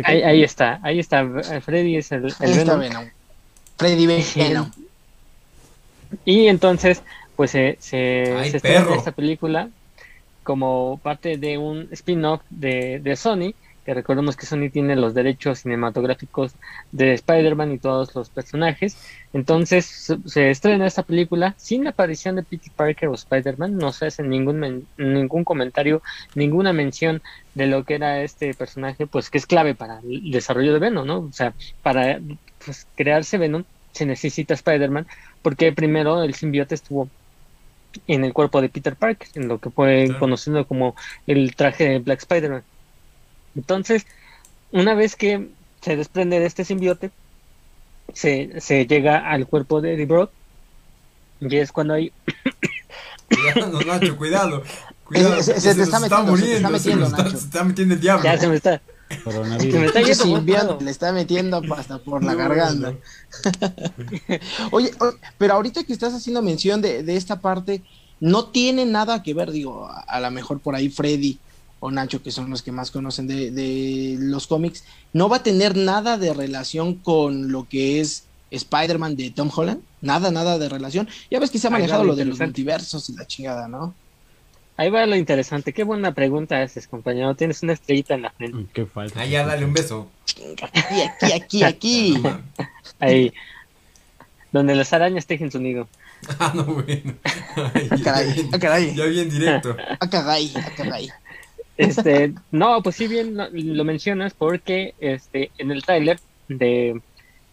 Ahí, 0.05 0.23
ahí, 0.23 0.43
está, 0.43 0.81
ahí 0.83 0.99
está, 0.99 1.27
Freddy 1.61 1.97
es 1.97 2.13
el, 2.13 2.33
el 2.41 2.53
Venom. 2.53 3.09
Freddy 3.77 4.07
Venom. 4.37 4.71
Y 6.25 6.47
entonces, 6.47 7.03
pues 7.37 7.51
se, 7.51 7.77
se, 7.81 8.47
estrena 8.47 8.95
esta 8.95 9.13
película 9.13 9.69
como 10.43 10.99
parte 11.03 11.37
de 11.37 11.59
un 11.59 11.89
spin-off 11.93 12.41
de, 12.51 13.01
de 13.01 13.17
Sony, 13.17 13.53
que 13.87 13.95
recordemos 13.95 14.37
que 14.37 14.47
Sony 14.47 14.69
tiene 14.69 14.97
los 14.97 15.15
derechos 15.15 15.61
cinematográficos 15.61 16.55
de 16.91 17.13
Spider-Man 17.13 17.71
y 17.71 17.79
todos 17.79 18.13
los 18.17 18.31
personajes. 18.31 18.99
Entonces 19.33 20.13
se, 20.27 20.51
estrena 20.51 20.89
esta 20.89 21.05
película 21.05 21.55
sin 21.57 21.85
la 21.85 21.91
aparición 21.91 22.35
de 22.35 22.43
Peter 22.43 22.73
Parker 22.75 23.09
o 23.09 23.15
Spider-Man, 23.15 23.79
no 23.79 23.93
se 23.93 24.07
hace 24.07 24.25
ningún, 24.25 24.89
ningún 24.99 25.45
comentario, 25.45 26.03
ninguna 26.35 26.73
mención 26.73 27.23
de 27.55 27.69
lo 27.69 27.85
que 27.85 27.95
era 27.95 28.23
este 28.23 28.55
personaje, 28.55 29.07
pues 29.07 29.31
que 29.31 29.39
es 29.39 29.47
clave 29.47 29.77
para 29.77 30.01
el 30.01 30.33
desarrollo 30.33 30.73
de 30.73 30.81
Venom, 30.81 31.07
¿no? 31.07 31.19
O 31.21 31.33
sea, 31.33 31.55
para 31.85 32.19
pues, 32.65 32.89
crearse 32.97 33.39
Venom 33.39 33.63
se 33.93 34.05
necesita 34.05 34.55
Spider-Man, 34.55 35.07
porque 35.43 35.73
primero 35.73 36.25
el 36.25 36.35
simbiote 36.35 36.75
estuvo 36.75 37.09
en 38.07 38.25
el 38.25 38.33
cuerpo 38.33 38.61
de 38.61 38.69
Peter 38.69 38.97
Parker, 38.97 39.29
en 39.35 39.49
lo 39.49 39.59
que 39.59 39.71
fue 39.71 40.15
conocido 40.19 40.67
como 40.67 40.95
el 41.27 41.55
traje 41.57 41.89
de 41.89 41.99
Black 41.99 42.21
Spider-Man. 42.21 42.63
Entonces, 43.55 44.07
una 44.73 44.95
vez 44.95 45.17
que 45.17 45.49
se 45.81 45.97
desprende 45.97 46.41
de 46.41 46.47
este 46.47 46.65
simbiote, 46.65 47.11
se, 48.13 48.61
se 48.61 48.87
llega 48.87 49.31
al 49.31 49.47
cuerpo 49.47 49.81
de 49.81 49.95
Eddie 49.95 50.07
Brock, 50.07 50.31
y 51.41 51.57
es 51.57 51.73
cuando 51.73 51.95
hay... 51.95 52.13
cuidado, 53.29 53.81
Nacho, 53.83 54.17
cuidado. 54.17 54.63
Cuidado, 55.05 55.43
se, 55.43 55.53
te 55.53 55.83
está, 55.83 56.01
metiendo, 56.01 56.37
se 56.37 56.57
está 56.57 56.71
metiendo, 56.71 57.09
Nacho. 57.09 57.31
Se 57.31 57.37
está 57.37 57.65
metiendo 57.65 57.95
el 57.95 58.01
diablo. 58.01 58.25
Ya 58.25 58.39
se 58.39 58.49
me 58.49 58.57
está. 58.57 58.81
Se 59.09 59.79
me 59.79 59.87
está 59.87 60.01
yendo 60.01 60.79
le 60.81 60.91
está 60.91 61.13
metiendo 61.13 61.63
hasta 61.77 61.99
por 61.99 62.25
la 62.25 62.35
garganta. 62.35 62.95
oye, 64.73 64.91
pero 65.39 65.55
ahorita 65.55 65.85
que 65.85 65.93
estás 65.93 66.15
haciendo 66.15 66.43
mención 66.43 66.83
de, 66.83 67.03
de, 67.03 67.17
esta 67.17 67.41
parte, 67.41 67.83
no 68.19 68.47
tiene 68.47 68.85
nada 68.85 69.23
que 69.23 69.35
ver, 69.35 69.53
digo, 69.53 69.87
a, 69.87 70.01
a 70.01 70.21
lo 70.21 70.31
mejor 70.31 70.61
por 70.61 70.75
ahí 70.75 70.89
Freddy 70.89 71.39
o 71.79 71.91
Nacho, 71.91 72.23
que 72.23 72.33
son 72.33 72.51
los 72.51 72.63
que 72.63 72.73
más 72.73 72.91
conocen 72.91 73.27
de, 73.27 73.51
de 73.51 74.17
los 74.19 74.47
cómics, 74.47 74.85
no 75.13 75.29
va 75.29 75.37
a 75.37 75.43
tener 75.43 75.77
nada 75.77 76.19
de 76.19 76.35
relación 76.35 76.95
con 76.95 77.53
lo 77.53 77.69
que 77.69 78.01
es 78.01 78.25
Spider-Man 78.51 79.17
de 79.17 79.31
Tom 79.31 79.51
Holland. 79.55 79.83
Nada, 80.01 80.31
nada 80.31 80.59
de 80.59 80.69
relación. 80.69 81.09
Ya 81.31 81.41
ves 81.41 81.51
que 81.51 81.59
se 81.59 81.67
ha 81.67 81.71
manejado 81.71 82.05
lo 82.05 82.17
de 82.17 82.25
los 82.25 82.39
multiversos 82.39 83.09
y 83.11 83.15
la 83.15 83.27
chingada, 83.27 83.69
¿no? 83.69 83.95
Ahí 84.77 84.91
va 84.91 85.07
lo 85.07 85.17
interesante. 85.17 85.73
Qué 85.73 85.85
buena 85.85 86.13
pregunta 86.13 86.61
haces, 86.61 86.87
compañero. 86.87 87.35
Tienes 87.35 87.63
una 87.63 87.73
estrellita 87.73 88.15
en 88.15 88.23
la 88.23 88.31
frente. 88.31 88.67
Qué 88.75 88.85
falta. 88.85 89.21
Ahí 89.21 89.31
ya 89.31 89.47
dale 89.47 89.65
un 89.65 89.73
beso. 89.73 90.11
Aquí, 90.63 91.03
aquí, 91.03 91.33
aquí, 91.33 91.63
aquí. 91.63 92.23
Ahí. 93.01 93.33
Donde 94.53 94.75
las 94.75 94.93
arañas 94.93 95.27
tejen 95.27 95.51
su 95.51 95.61
nido. 95.61 95.89
Ah, 96.41 96.51
no, 96.55 96.65
bueno. 96.65 97.15
Ay, 97.75 97.89
ah, 97.91 97.97
caray, 98.03 98.49
ah, 98.51 98.59
caray. 98.59 98.95
Ya 98.95 99.05
bien 99.05 99.29
directo. 99.29 99.77
Ah, 100.01 100.09
caray, 100.11 100.51
ah, 100.57 100.71
caray. 100.75 101.11
Este, 101.77 102.33
no, 102.51 102.83
pues 102.83 102.97
sí 102.97 103.07
bien 103.07 103.37
lo, 103.37 103.85
mencionas 103.85 104.33
porque 104.33 104.95
este 104.99 105.51
en 105.59 105.71
el 105.71 105.85
tráiler 105.85 106.19
de, 106.49 107.01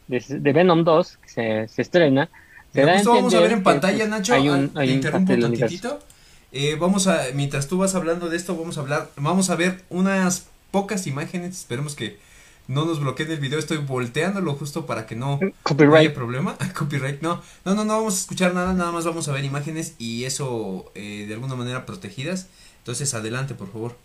de, 0.08 0.54
Venom 0.54 0.86
2 0.86 1.18
que 1.18 1.30
se, 1.30 1.68
se 1.68 1.82
estrena, 1.82 2.30
se 2.74 2.86
vamos 2.86 3.34
a 3.34 3.40
ver 3.42 3.52
en 3.52 3.64
pantalla, 3.64 4.08
Nacho. 4.08 4.34
Hay 4.34 4.48
un, 4.48 4.72
hay 4.76 4.90
un 4.90 4.96
interrumpo 4.96 5.34
un 5.34 5.42
eh, 6.54 6.78
vamos 6.80 7.08
a, 7.08 7.26
mientras 7.34 7.68
tú 7.68 7.80
vas 7.80 7.96
hablando 7.96 8.30
de 8.30 8.38
esto, 8.38 8.56
vamos 8.56 8.78
a 8.78 8.82
hablar, 8.82 9.10
vamos 9.16 9.50
a 9.50 9.56
ver 9.56 9.82
unas 9.90 10.48
pocas 10.70 11.08
imágenes, 11.08 11.58
esperemos 11.58 11.96
que 11.96 12.18
no 12.68 12.86
nos 12.86 13.00
bloqueen 13.00 13.32
el 13.32 13.40
video, 13.40 13.58
estoy 13.58 13.78
volteándolo 13.78 14.54
justo 14.54 14.86
para 14.86 15.08
que 15.08 15.16
no, 15.16 15.40
haya 15.96 16.14
problema, 16.14 16.56
copyright, 16.78 17.22
no, 17.22 17.42
no, 17.66 17.74
no, 17.74 17.86
no 17.86 17.98
vamos 17.98 18.14
a 18.14 18.20
escuchar 18.20 18.54
nada, 18.54 18.74
nada 18.74 18.92
más 18.92 19.04
vamos 19.04 19.28
a 19.28 19.32
ver 19.32 19.44
imágenes 19.44 19.96
y 19.98 20.26
eso 20.26 20.92
eh, 20.94 21.26
de 21.28 21.34
alguna 21.34 21.56
manera 21.56 21.88
protegidas, 21.88 22.48
entonces 22.80 23.14
adelante 23.16 23.56
por 23.56 23.72
favor. 23.72 23.98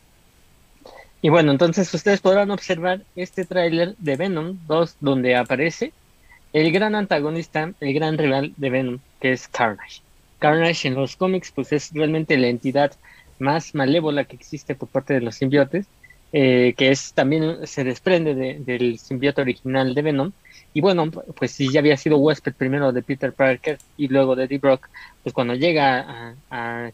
Y 1.20 1.28
bueno, 1.28 1.50
entonces 1.52 1.92
ustedes 1.92 2.20
podrán 2.20 2.50
observar 2.50 3.02
este 3.14 3.44
tráiler 3.44 3.94
de 3.98 4.16
Venom 4.16 4.58
2 4.68 4.96
donde 5.00 5.36
aparece 5.36 5.92
el 6.52 6.72
gran 6.72 6.94
antagonista, 6.94 7.72
el 7.80 7.92
gran 7.92 8.16
rival 8.16 8.54
de 8.56 8.70
Venom, 8.70 8.98
que 9.20 9.32
es 9.32 9.48
Carnage. 9.48 10.00
Carnage 10.38 10.88
en 10.88 10.94
los 10.94 11.16
cómics 11.16 11.52
pues 11.54 11.72
es 11.72 11.92
realmente 11.92 12.36
la 12.36 12.48
entidad 12.48 12.92
más 13.38 13.74
malévola 13.74 14.24
que 14.24 14.36
existe 14.36 14.74
por 14.74 14.88
parte 14.88 15.14
de 15.14 15.20
los 15.20 15.36
simbiotes, 15.36 15.86
eh, 16.32 16.74
que 16.76 16.90
es 16.90 17.12
también 17.12 17.66
se 17.66 17.84
desprende 17.84 18.34
del 18.34 18.98
simbiote 18.98 19.40
original 19.40 19.94
de 19.94 20.02
Venom. 20.02 20.32
Y 20.74 20.80
bueno, 20.80 21.10
pues 21.10 21.52
si 21.52 21.70
ya 21.72 21.80
había 21.80 21.96
sido 21.96 22.18
huésped 22.18 22.52
primero 22.54 22.92
de 22.92 23.02
Peter 23.02 23.32
Parker 23.32 23.78
y 23.96 24.08
luego 24.08 24.36
de 24.36 24.44
Eddie 24.44 24.58
Brock, 24.58 24.88
pues 25.22 25.32
cuando 25.32 25.54
llega 25.54 26.34
a 26.50 26.90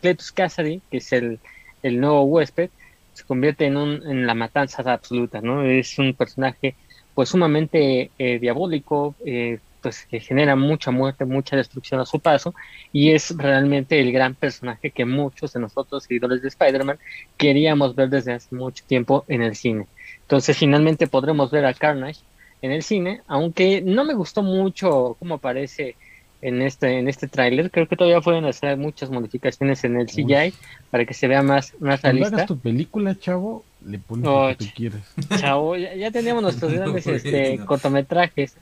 Cletus 0.00 0.32
Cassidy, 0.32 0.82
que 0.90 0.98
es 0.98 1.12
el, 1.12 1.38
el 1.82 2.00
nuevo 2.00 2.22
huésped, 2.24 2.70
se 3.14 3.24
convierte 3.24 3.64
en, 3.64 3.76
un, 3.78 4.06
en 4.06 4.26
la 4.26 4.34
matanza 4.34 4.82
absoluta, 4.92 5.40
¿no? 5.40 5.62
Es 5.62 5.98
un 5.98 6.12
personaje 6.14 6.74
pues 7.14 7.30
sumamente 7.30 8.10
eh, 8.18 8.38
diabólico, 8.38 9.14
eh, 9.24 9.58
pues 9.86 10.04
que 10.04 10.18
genera 10.18 10.56
mucha 10.56 10.90
muerte, 10.90 11.24
mucha 11.24 11.54
destrucción 11.54 12.00
a 12.00 12.06
su 12.06 12.18
paso 12.18 12.52
y 12.92 13.12
es 13.12 13.32
realmente 13.36 14.00
el 14.00 14.10
gran 14.10 14.34
personaje 14.34 14.90
que 14.90 15.04
muchos 15.04 15.52
de 15.52 15.60
nosotros 15.60 16.02
seguidores 16.02 16.42
de 16.42 16.48
Spider-Man 16.48 16.98
queríamos 17.36 17.94
ver 17.94 18.08
desde 18.08 18.32
hace 18.32 18.52
mucho 18.52 18.82
tiempo 18.84 19.24
en 19.28 19.42
el 19.42 19.54
cine. 19.54 19.86
Entonces 20.22 20.58
finalmente 20.58 21.06
podremos 21.06 21.52
ver 21.52 21.66
a 21.66 21.72
Carnage 21.72 22.18
en 22.62 22.72
el 22.72 22.82
cine, 22.82 23.20
aunque 23.28 23.80
no 23.80 24.02
me 24.02 24.14
gustó 24.14 24.42
mucho 24.42 25.14
cómo 25.20 25.36
aparece 25.36 25.94
en 26.42 26.60
este 26.62 26.98
en 26.98 27.06
este 27.06 27.28
tráiler, 27.28 27.70
creo 27.70 27.86
que 27.86 27.94
todavía 27.94 28.20
pueden 28.20 28.44
hacer 28.44 28.76
muchas 28.76 29.08
modificaciones 29.08 29.84
en 29.84 30.00
el 30.00 30.08
CGI 30.08 30.52
para 30.90 31.04
que 31.04 31.14
se 31.14 31.28
vea 31.28 31.44
más 31.44 31.74
más 31.78 32.02
realista. 32.02 32.30
Cuando 32.30 32.36
hagas 32.38 32.48
tu 32.48 32.58
película, 32.58 33.16
chavo, 33.16 33.64
le 33.86 34.00
pones 34.00 34.24
lo 34.24 34.48
que 34.48 34.56
tú 34.56 34.64
quieras. 34.74 35.02
Chavo, 35.38 35.76
ya, 35.76 36.10
teníamos 36.10 36.42
nuestros 36.42 36.72
grandes 36.74 37.06
este, 37.06 37.58
cortometrajes. 37.64 38.56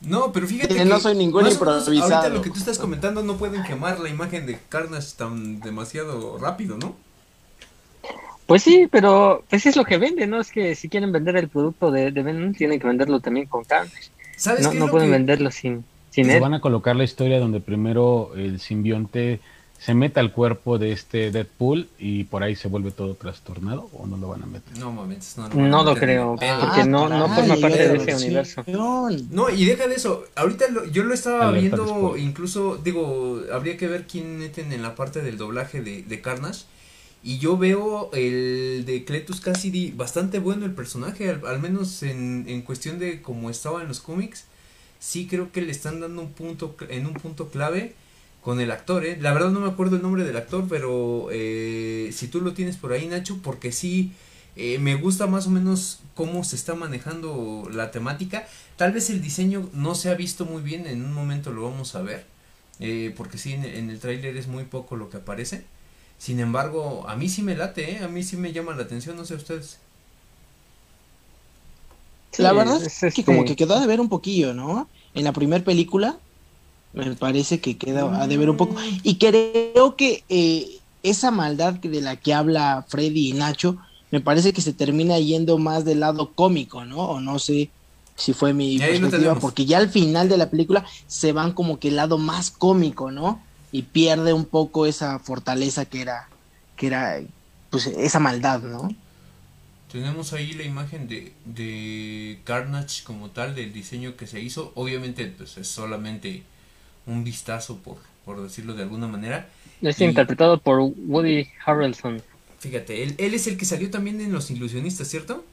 No, 0.00 0.32
pero 0.32 0.46
fíjate 0.46 0.74
que, 0.74 0.84
no 0.84 1.00
soy 1.00 1.16
ningún 1.16 1.46
improvisado. 1.46 2.14
Ahorita 2.14 2.28
lo 2.28 2.42
que 2.42 2.50
tú 2.50 2.58
estás 2.58 2.78
comentando 2.78 3.22
no 3.22 3.36
pueden 3.36 3.64
quemar 3.64 3.98
la 3.98 4.08
imagen 4.08 4.46
de 4.46 4.58
Carnage 4.68 5.16
tan 5.16 5.60
demasiado 5.60 6.38
rápido, 6.38 6.78
¿no? 6.78 6.94
Pues 8.46 8.62
sí, 8.62 8.88
pero 8.90 9.44
pues 9.50 9.66
es 9.66 9.76
lo 9.76 9.84
que 9.84 9.98
vende, 9.98 10.26
¿no? 10.26 10.40
Es 10.40 10.50
que 10.50 10.74
si 10.74 10.88
quieren 10.88 11.12
vender 11.12 11.36
el 11.36 11.48
producto 11.48 11.90
de, 11.90 12.12
de 12.12 12.22
Venom, 12.22 12.54
tienen 12.54 12.80
que 12.80 12.86
venderlo 12.86 13.20
también 13.20 13.46
con 13.46 13.64
Carnage. 13.64 14.10
¿Sabes 14.36 14.64
no, 14.64 14.72
no 14.72 14.88
pueden 14.88 15.10
venderlo 15.10 15.50
sin, 15.50 15.84
sin 16.10 16.26
Se 16.26 16.40
van 16.40 16.54
a 16.54 16.60
colocar 16.60 16.96
la 16.96 17.04
historia 17.04 17.40
donde 17.40 17.60
primero 17.60 18.32
el 18.36 18.60
simbionte 18.60 19.40
se 19.78 19.94
meta 19.94 20.20
al 20.20 20.32
cuerpo 20.32 20.76
de 20.76 20.90
este 20.90 21.30
Deadpool 21.30 21.88
y 21.98 22.24
por 22.24 22.42
ahí 22.42 22.56
se 22.56 22.66
vuelve 22.66 22.90
todo 22.90 23.14
trastornado 23.14 23.88
o 23.92 24.06
no 24.06 24.16
lo 24.16 24.28
van 24.28 24.42
a 24.42 24.46
meter. 24.46 24.76
No 24.78 24.90
mames, 24.90 25.36
no, 25.38 25.48
no, 25.48 25.84
lo 25.84 25.94
creo, 25.94 26.36
porque 26.36 26.84
no, 26.84 27.08
no 27.08 27.28
forma 27.28 27.56
parte 27.56 27.88
de 27.88 27.96
ese 27.96 28.26
universo. 28.26 28.64
No, 28.66 29.50
y 29.50 29.64
deja 29.64 29.86
de 29.86 29.94
eso, 29.94 30.24
ahorita 30.34 30.66
yo 30.90 31.04
lo 31.04 31.14
estaba 31.14 31.52
viendo, 31.52 32.16
incluso, 32.16 32.76
digo, 32.76 33.40
habría 33.52 33.76
que 33.76 33.86
ver 33.86 34.06
quién 34.06 34.38
meten 34.38 34.72
en 34.72 34.82
la 34.82 34.96
parte 34.96 35.22
del 35.22 35.38
doblaje 35.38 35.80
de, 35.80 36.02
de 36.02 36.20
Carnage. 36.20 36.64
Y 37.22 37.38
yo 37.38 37.58
veo 37.58 38.10
el 38.12 38.84
de 38.86 39.04
Cletus 39.04 39.40
Cassidy 39.40 39.90
bastante 39.90 40.38
bueno 40.38 40.64
el 40.64 40.72
personaje, 40.72 41.28
al, 41.28 41.60
menos 41.60 42.02
en, 42.02 42.44
en 42.48 42.62
cuestión 42.62 42.98
de 42.98 43.22
cómo 43.22 43.50
estaba 43.50 43.82
en 43.82 43.88
los 43.88 44.00
cómics. 44.00 44.44
Sí 45.00 45.26
creo 45.26 45.50
que 45.52 45.60
le 45.60 45.72
están 45.72 46.00
dando 46.00 46.22
un 46.22 46.32
punto, 46.32 46.76
en 46.88 47.06
un 47.06 47.14
punto 47.14 47.48
clave 47.48 47.94
con 48.48 48.62
el 48.62 48.70
actor, 48.70 49.04
¿eh? 49.04 49.18
La 49.20 49.34
verdad 49.34 49.50
no 49.50 49.60
me 49.60 49.68
acuerdo 49.68 49.96
el 49.96 50.02
nombre 50.02 50.24
del 50.24 50.34
actor, 50.34 50.64
pero 50.70 51.28
eh, 51.30 52.08
si 52.14 52.28
tú 52.28 52.40
lo 52.40 52.54
tienes 52.54 52.78
por 52.78 52.94
ahí, 52.94 53.06
Nacho, 53.06 53.40
porque 53.42 53.72
sí 53.72 54.12
eh, 54.56 54.78
me 54.78 54.94
gusta 54.94 55.26
más 55.26 55.46
o 55.46 55.50
menos 55.50 56.00
cómo 56.14 56.42
se 56.44 56.56
está 56.56 56.74
manejando 56.74 57.68
la 57.70 57.90
temática. 57.90 58.48
Tal 58.78 58.92
vez 58.92 59.10
el 59.10 59.20
diseño 59.20 59.68
no 59.74 59.94
se 59.94 60.08
ha 60.08 60.14
visto 60.14 60.46
muy 60.46 60.62
bien, 60.62 60.86
en 60.86 61.04
un 61.04 61.12
momento 61.12 61.52
lo 61.52 61.64
vamos 61.64 61.94
a 61.94 62.00
ver, 62.00 62.24
eh, 62.80 63.12
porque 63.18 63.36
sí, 63.36 63.52
en, 63.52 63.66
el 63.66 64.00
tráiler 64.00 64.34
es 64.38 64.46
muy 64.46 64.64
poco 64.64 64.96
lo 64.96 65.10
que 65.10 65.18
aparece. 65.18 65.64
Sin 66.16 66.40
embargo, 66.40 67.04
a 67.06 67.16
mí 67.16 67.28
sí 67.28 67.42
me 67.42 67.54
late, 67.54 67.96
¿eh? 67.96 67.98
a 67.98 68.08
mí 68.08 68.22
sí 68.22 68.38
me 68.38 68.54
llama 68.54 68.74
la 68.74 68.84
atención, 68.84 69.14
no 69.14 69.26
sé 69.26 69.34
ustedes. 69.34 69.76
la 72.38 72.54
verdad 72.54 72.82
es, 72.82 73.12
que 73.14 73.24
como 73.24 73.44
que 73.44 73.56
quedó 73.56 73.78
de 73.78 73.86
ver 73.86 74.00
un 74.00 74.08
poquillo, 74.08 74.54
¿no? 74.54 74.88
En 75.12 75.24
la 75.24 75.34
primera 75.34 75.62
película 75.62 76.18
me 76.92 77.14
parece 77.14 77.60
que 77.60 77.76
queda 77.76 78.22
a 78.22 78.26
deber 78.26 78.50
un 78.50 78.56
poco. 78.56 78.76
Y 79.02 79.16
creo 79.16 79.96
que 79.96 80.24
eh, 80.28 80.78
esa 81.02 81.30
maldad 81.30 81.74
de 81.74 82.00
la 82.00 82.16
que 82.16 82.34
habla 82.34 82.84
Freddy 82.88 83.30
y 83.30 83.32
Nacho, 83.34 83.78
me 84.10 84.20
parece 84.20 84.52
que 84.52 84.60
se 84.60 84.72
termina 84.72 85.18
yendo 85.18 85.58
más 85.58 85.84
del 85.84 86.00
lado 86.00 86.32
cómico, 86.32 86.84
¿no? 86.84 86.98
O 86.98 87.20
no 87.20 87.38
sé 87.38 87.70
si 88.16 88.32
fue 88.32 88.52
mi 88.52 88.78
perspectiva, 88.78 89.38
porque 89.38 89.64
ya 89.64 89.78
al 89.78 89.90
final 89.90 90.28
de 90.28 90.38
la 90.38 90.50
película 90.50 90.84
se 91.06 91.32
van 91.32 91.52
como 91.52 91.78
que 91.78 91.88
el 91.88 91.96
lado 91.96 92.18
más 92.18 92.50
cómico, 92.50 93.10
¿no? 93.10 93.40
Y 93.70 93.82
pierde 93.82 94.32
un 94.32 94.44
poco 94.44 94.86
esa 94.86 95.18
fortaleza 95.18 95.84
que 95.84 96.00
era, 96.00 96.28
que 96.76 96.88
era, 96.88 97.20
pues 97.70 97.86
esa 97.86 98.18
maldad, 98.18 98.62
¿no? 98.62 98.92
Tenemos 99.92 100.32
ahí 100.32 100.52
la 100.52 100.64
imagen 100.64 101.06
de, 101.06 101.32
de 101.44 102.40
Carnage 102.44 103.04
como 103.04 103.30
tal, 103.30 103.54
del 103.54 103.72
diseño 103.72 104.16
que 104.16 104.26
se 104.26 104.40
hizo. 104.40 104.72
Obviamente, 104.74 105.26
pues 105.26 105.56
es 105.56 105.68
solamente 105.68 106.42
un 107.08 107.24
vistazo, 107.24 107.78
por, 107.78 107.96
por 108.24 108.40
decirlo 108.42 108.74
de 108.74 108.84
alguna 108.84 109.08
manera. 109.08 109.48
Es 109.82 110.00
interpretado 110.00 110.58
por 110.58 110.80
Woody 110.80 111.48
Harrelson. 111.64 112.22
Fíjate, 112.58 113.02
él, 113.02 113.14
él 113.18 113.34
es 113.34 113.46
el 113.46 113.56
que 113.56 113.64
salió 113.64 113.90
también 113.90 114.20
en 114.20 114.32
Los 114.32 114.50
Ilusionistas, 114.50 115.08
¿cierto? 115.08 115.44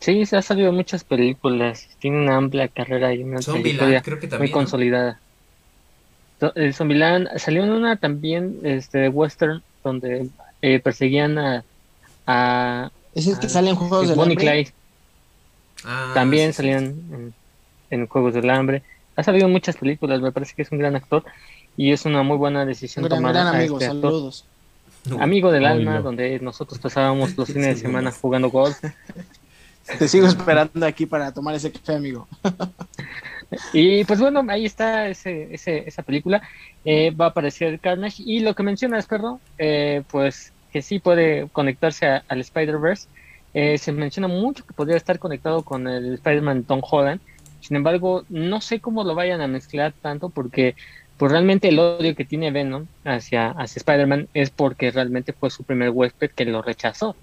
Sí, 0.00 0.26
se 0.26 0.36
ha 0.36 0.42
salido 0.42 0.68
en 0.68 0.74
muchas 0.74 1.04
películas. 1.04 1.88
Tiene 1.98 2.18
una 2.18 2.36
amplia 2.36 2.68
carrera 2.68 3.14
y 3.14 3.22
una 3.22 3.40
trayectoria 3.40 4.02
muy 4.38 4.50
consolidada. 4.50 5.18
El 6.54 6.74
Zombieland 6.74 7.28
salió 7.38 7.64
en 7.64 7.70
una 7.70 7.96
también 7.96 8.60
este 8.62 9.08
western 9.08 9.62
donde 9.82 10.28
eh, 10.60 10.80
perseguían 10.80 11.38
a, 11.38 11.64
a 12.26 12.90
es 13.16 13.26
el 13.26 13.38
que 13.38 13.48
sale 13.48 13.70
en 13.70 13.76
Juegos 13.76 14.08
del 14.10 14.20
Hambre. 14.20 14.72
Ah, 15.84 16.12
también 16.12 16.52
salían 16.52 16.84
en, 16.84 17.34
en, 17.88 18.06
Juegos 18.06 18.34
del 18.34 18.50
Hambre. 18.50 18.82
Ha 19.16 19.22
salido 19.22 19.46
en 19.46 19.52
muchas 19.52 19.76
películas, 19.76 20.20
me 20.20 20.32
parece 20.32 20.54
que 20.54 20.62
es 20.62 20.70
un 20.70 20.78
gran 20.78 20.94
actor 20.94 21.24
y 21.76 21.92
es 21.92 22.04
una 22.04 22.22
muy 22.22 22.36
buena 22.36 22.64
decisión 22.64 23.08
tomar 23.08 23.32
gran 23.32 23.48
amigo, 23.48 23.78
este 23.78 23.86
saludos. 23.86 24.44
Amigo 25.18 25.52
del 25.52 25.66
alma, 25.66 26.00
donde 26.00 26.38
nosotros 26.40 26.78
pasábamos 26.78 27.36
los 27.36 27.48
fines 27.52 27.66
de 27.66 27.76
semana 27.76 28.10
jugando 28.12 28.50
golf. 28.50 28.78
Te 29.98 30.08
sigo 30.08 30.26
esperando 30.26 30.84
aquí 30.84 31.06
para 31.06 31.32
tomar 31.32 31.54
ese 31.54 31.70
café, 31.70 31.94
amigo. 31.94 32.26
y 33.72 34.04
pues 34.04 34.20
bueno, 34.20 34.44
ahí 34.48 34.66
está 34.66 35.08
ese, 35.08 35.54
ese, 35.54 35.84
esa 35.86 36.02
película. 36.02 36.42
Eh, 36.84 37.12
va 37.12 37.26
a 37.26 37.28
aparecer 37.28 37.78
Carnage. 37.78 38.22
Y 38.26 38.40
lo 38.40 38.54
que 38.54 38.64
mencionas, 38.64 39.06
perro, 39.06 39.40
eh, 39.58 40.02
pues 40.10 40.52
que 40.72 40.82
sí 40.82 40.98
puede 40.98 41.48
conectarse 41.52 42.06
al 42.06 42.40
Spider-Verse. 42.40 43.08
Eh, 43.54 43.78
se 43.78 43.92
menciona 43.92 44.28
mucho 44.28 44.66
que 44.66 44.74
podría 44.74 44.96
estar 44.96 45.18
conectado 45.18 45.62
con 45.62 45.86
el 45.86 46.14
Spider-Man 46.14 46.64
Tom 46.64 46.82
Holland. 46.82 47.20
Sin 47.66 47.76
embargo, 47.76 48.24
no 48.28 48.60
sé 48.60 48.78
cómo 48.80 49.02
lo 49.02 49.16
vayan 49.16 49.40
a 49.40 49.48
mezclar 49.48 49.92
tanto 50.00 50.28
porque 50.30 50.76
pues 51.16 51.32
realmente 51.32 51.66
el 51.66 51.80
odio 51.80 52.14
que 52.14 52.24
tiene 52.24 52.52
Venom 52.52 52.86
hacia, 53.04 53.50
hacia 53.50 53.80
Spider-Man 53.80 54.28
es 54.34 54.50
porque 54.50 54.92
realmente 54.92 55.32
fue 55.32 55.50
su 55.50 55.64
primer 55.64 55.90
huésped 55.90 56.30
que 56.30 56.44
lo 56.44 56.62
rechazó. 56.62 57.16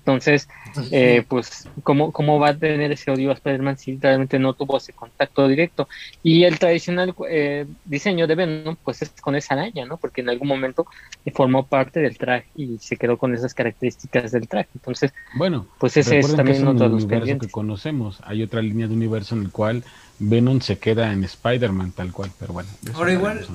Entonces, 0.00 0.48
eh, 0.90 1.24
pues, 1.28 1.68
¿cómo, 1.82 2.10
¿cómo 2.10 2.38
va 2.38 2.48
a 2.48 2.56
tener 2.56 2.90
ese 2.90 3.10
odio 3.10 3.30
a 3.30 3.34
Spider-Man 3.34 3.76
si 3.78 3.96
realmente 3.96 4.38
no 4.38 4.54
tuvo 4.54 4.78
ese 4.78 4.92
contacto 4.92 5.46
directo? 5.46 5.88
Y 6.22 6.44
el 6.44 6.58
tradicional 6.58 7.14
eh, 7.28 7.66
diseño 7.84 8.26
de 8.26 8.34
Venom, 8.34 8.76
pues 8.82 9.02
es 9.02 9.10
con 9.20 9.36
esa 9.36 9.54
araña, 9.54 9.84
¿no? 9.84 9.98
Porque 9.98 10.22
en 10.22 10.30
algún 10.30 10.48
momento 10.48 10.86
formó 11.34 11.66
parte 11.66 12.00
del 12.00 12.16
traje 12.16 12.46
y 12.56 12.78
se 12.78 12.96
quedó 12.96 13.18
con 13.18 13.34
esas 13.34 13.52
características 13.54 14.32
del 14.32 14.48
traje. 14.48 14.70
Entonces, 14.74 15.12
bueno, 15.34 15.66
pues 15.78 15.96
ese 15.96 16.18
es 16.18 16.34
también 16.34 16.66
uno 16.66 16.74
de 16.74 16.88
los 16.88 17.04
universo 17.04 17.38
que 17.38 17.48
conocemos. 17.48 18.20
Hay 18.24 18.42
otra 18.42 18.62
línea 18.62 18.88
de 18.88 18.94
universo 18.94 19.34
en 19.34 19.42
el 19.42 19.50
cual 19.50 19.84
Venom 20.18 20.60
se 20.60 20.78
queda 20.78 21.12
en 21.12 21.24
Spider-Man 21.24 21.92
tal 21.92 22.12
cual, 22.12 22.30
pero 22.38 22.52
bueno. 22.52 22.68
Ahora 22.94 23.12
igual, 23.12 23.46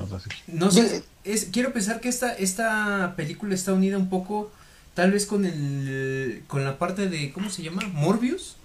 no 0.48 0.72
sé, 0.72 1.04
es, 1.24 1.46
quiero 1.52 1.72
pensar 1.74 2.00
que 2.00 2.10
esta, 2.10 2.34
esta 2.34 3.14
película 3.16 3.54
está 3.54 3.74
unida 3.74 3.98
un 3.98 4.10
poco, 4.10 4.52
tal 4.96 5.12
vez 5.12 5.28
con 5.28 5.46
el, 5.46 6.42
con 6.48 6.64
la 6.64 6.80
parte 6.80 7.08
de, 7.08 7.32
¿cómo 7.32 7.52
se 7.52 7.62
llama? 7.62 7.84
Morbius, 7.94 8.56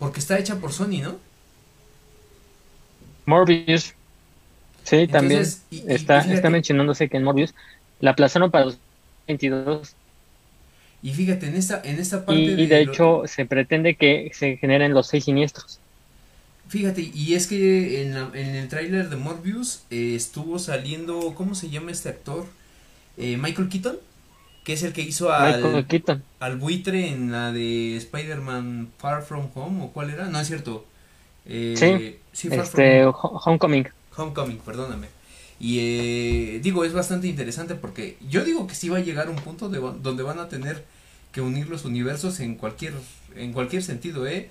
porque 0.00 0.18
está 0.18 0.38
hecha 0.38 0.56
por 0.56 0.72
Sony, 0.72 1.02
¿no? 1.02 1.18
Morbius, 3.26 3.94
sí, 4.82 5.06
también 5.06 5.44
está, 5.88 6.20
está 6.20 6.50
mencionándose 6.50 7.08
que 7.08 7.18
en 7.18 7.24
Morbius 7.24 7.54
la 8.00 8.12
aplazaron 8.12 8.50
para 8.50 8.64
2022. 8.64 9.94
Y 11.02 11.12
fíjate, 11.12 11.46
en 11.46 11.56
esta, 11.56 11.82
en 11.84 11.98
esta 11.98 12.24
parte... 12.24 12.40
Y, 12.40 12.66
de, 12.66 12.80
hecho 12.80 13.22
se 13.26 13.44
pretende 13.44 13.94
que 13.94 14.30
se 14.34 14.56
generen 14.56 14.94
los 14.94 15.06
seis 15.06 15.24
siniestros. 15.24 15.78
Fíjate, 16.68 17.10
y 17.14 17.34
es 17.34 17.46
que 17.46 18.02
en, 18.02 18.16
en 18.34 18.54
el 18.56 18.68
tráiler 18.68 19.08
de 19.08 19.16
Morbius 19.16 19.82
eh, 19.90 20.14
estuvo 20.16 20.58
saliendo, 20.58 21.34
¿cómo 21.34 21.54
se 21.54 21.68
llama 21.68 21.92
este 21.92 22.08
actor? 22.08 22.46
Eh, 23.18 23.36
Michael 23.36 23.68
Keaton, 23.68 23.98
que 24.66 24.72
es 24.72 24.82
el 24.82 24.92
que 24.92 25.02
hizo 25.02 25.32
al, 25.32 25.86
al 26.40 26.56
buitre 26.56 27.08
en 27.08 27.30
la 27.30 27.52
de 27.52 27.96
Spider-Man 27.98 28.88
Far 28.98 29.22
From 29.22 29.48
Home, 29.54 29.84
¿o 29.84 29.92
cuál 29.92 30.10
era? 30.10 30.26
No 30.26 30.40
es 30.40 30.48
cierto. 30.48 30.84
Eh, 31.44 32.18
sí, 32.32 32.48
este, 32.50 33.04
Homecoming. 33.06 33.86
Homecoming, 34.16 34.58
perdóname. 34.58 35.06
Y 35.60 36.58
digo, 36.58 36.84
es 36.84 36.92
bastante 36.92 37.28
interesante 37.28 37.76
porque 37.76 38.16
yo 38.28 38.44
digo 38.44 38.66
que 38.66 38.74
sí 38.74 38.88
va 38.88 38.96
a 38.96 39.02
llegar 39.02 39.30
un 39.30 39.36
punto 39.36 39.68
de, 39.68 39.78
donde 39.78 40.24
van 40.24 40.40
a 40.40 40.48
tener 40.48 40.84
que 41.30 41.40
unir 41.40 41.68
los 41.68 41.84
universos 41.84 42.40
en 42.40 42.56
cualquier, 42.56 42.94
en 43.36 43.52
cualquier 43.52 43.84
sentido, 43.84 44.26
¿eh? 44.26 44.50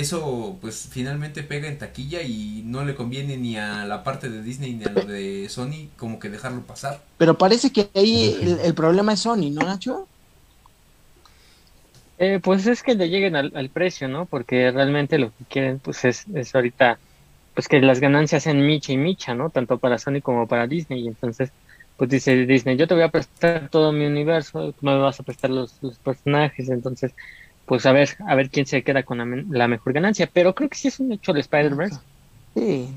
Eso 0.00 0.56
pues 0.60 0.88
finalmente 0.90 1.42
pega 1.42 1.68
en 1.68 1.78
taquilla 1.78 2.22
y 2.22 2.62
no 2.64 2.84
le 2.84 2.94
conviene 2.94 3.36
ni 3.36 3.56
a 3.56 3.84
la 3.84 4.02
parte 4.02 4.28
de 4.28 4.42
Disney 4.42 4.72
ni 4.74 4.84
a 4.84 4.90
lo 4.90 5.04
de 5.04 5.48
Sony 5.48 5.88
como 5.96 6.18
que 6.18 6.28
dejarlo 6.28 6.62
pasar. 6.62 7.00
Pero 7.18 7.38
parece 7.38 7.70
que 7.72 7.88
ahí 7.94 8.58
el, 8.62 8.74
problema 8.74 9.12
es 9.12 9.20
Sony, 9.20 9.50
¿no, 9.50 9.62
Nacho? 9.62 10.08
Eh, 12.18 12.40
pues 12.42 12.66
es 12.66 12.82
que 12.82 12.94
le 12.94 13.08
lleguen 13.08 13.36
al, 13.36 13.70
precio, 13.70 14.08
¿no? 14.08 14.26
Porque 14.26 14.70
realmente 14.70 15.18
lo 15.18 15.28
que 15.36 15.44
quieren 15.48 15.78
pues 15.78 16.04
es, 16.04 16.26
es 16.34 16.54
ahorita 16.54 16.98
pues 17.54 17.68
que 17.68 17.80
las 17.80 18.00
ganancias 18.00 18.42
sean 18.42 18.66
micha 18.66 18.92
y 18.92 18.96
micha, 18.96 19.34
¿no? 19.34 19.50
Tanto 19.50 19.78
para 19.78 19.98
Sony 19.98 20.20
como 20.22 20.46
para 20.46 20.66
Disney. 20.66 21.04
Y 21.04 21.08
entonces 21.08 21.52
pues 21.96 22.10
dice 22.10 22.46
Disney, 22.46 22.76
yo 22.76 22.86
te 22.86 22.94
voy 22.94 23.02
a 23.02 23.08
prestar 23.08 23.68
todo 23.70 23.92
mi 23.92 24.04
universo, 24.06 24.72
tú 24.72 24.84
me 24.84 24.96
vas 24.98 25.18
a 25.18 25.22
prestar 25.22 25.50
los, 25.50 25.78
los 25.82 25.98
personajes, 25.98 26.68
entonces 26.68 27.12
pues 27.66 27.84
a 27.84 27.92
ver, 27.92 28.10
a 28.26 28.34
ver 28.34 28.48
quién 28.48 28.66
se 28.66 28.82
queda 28.82 29.02
con 29.02 29.18
la, 29.50 29.68
mejor 29.68 29.92
ganancia. 29.92 30.28
Pero 30.32 30.54
creo 30.54 30.68
que 30.68 30.78
sí 30.78 30.88
es 30.88 31.00
un 31.00 31.12
hecho 31.12 31.32
el 31.32 31.38
Spider-Verse. 31.38 31.98
Sí, 32.54 32.88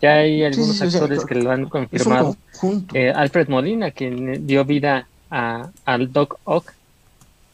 Ya 0.00 0.14
hay 0.14 0.44
algunos 0.44 0.80
actores 0.80 1.26
que 1.26 1.34
lo 1.34 1.50
han 1.50 1.68
confirmado. 1.68 2.36
Eh, 2.94 3.12
Alfred 3.14 3.48
Molina, 3.48 3.90
quien 3.90 4.46
dio 4.46 4.64
vida 4.64 5.06
a, 5.30 5.68
al 5.84 6.10
Doc 6.12 6.38
Ock 6.44 6.72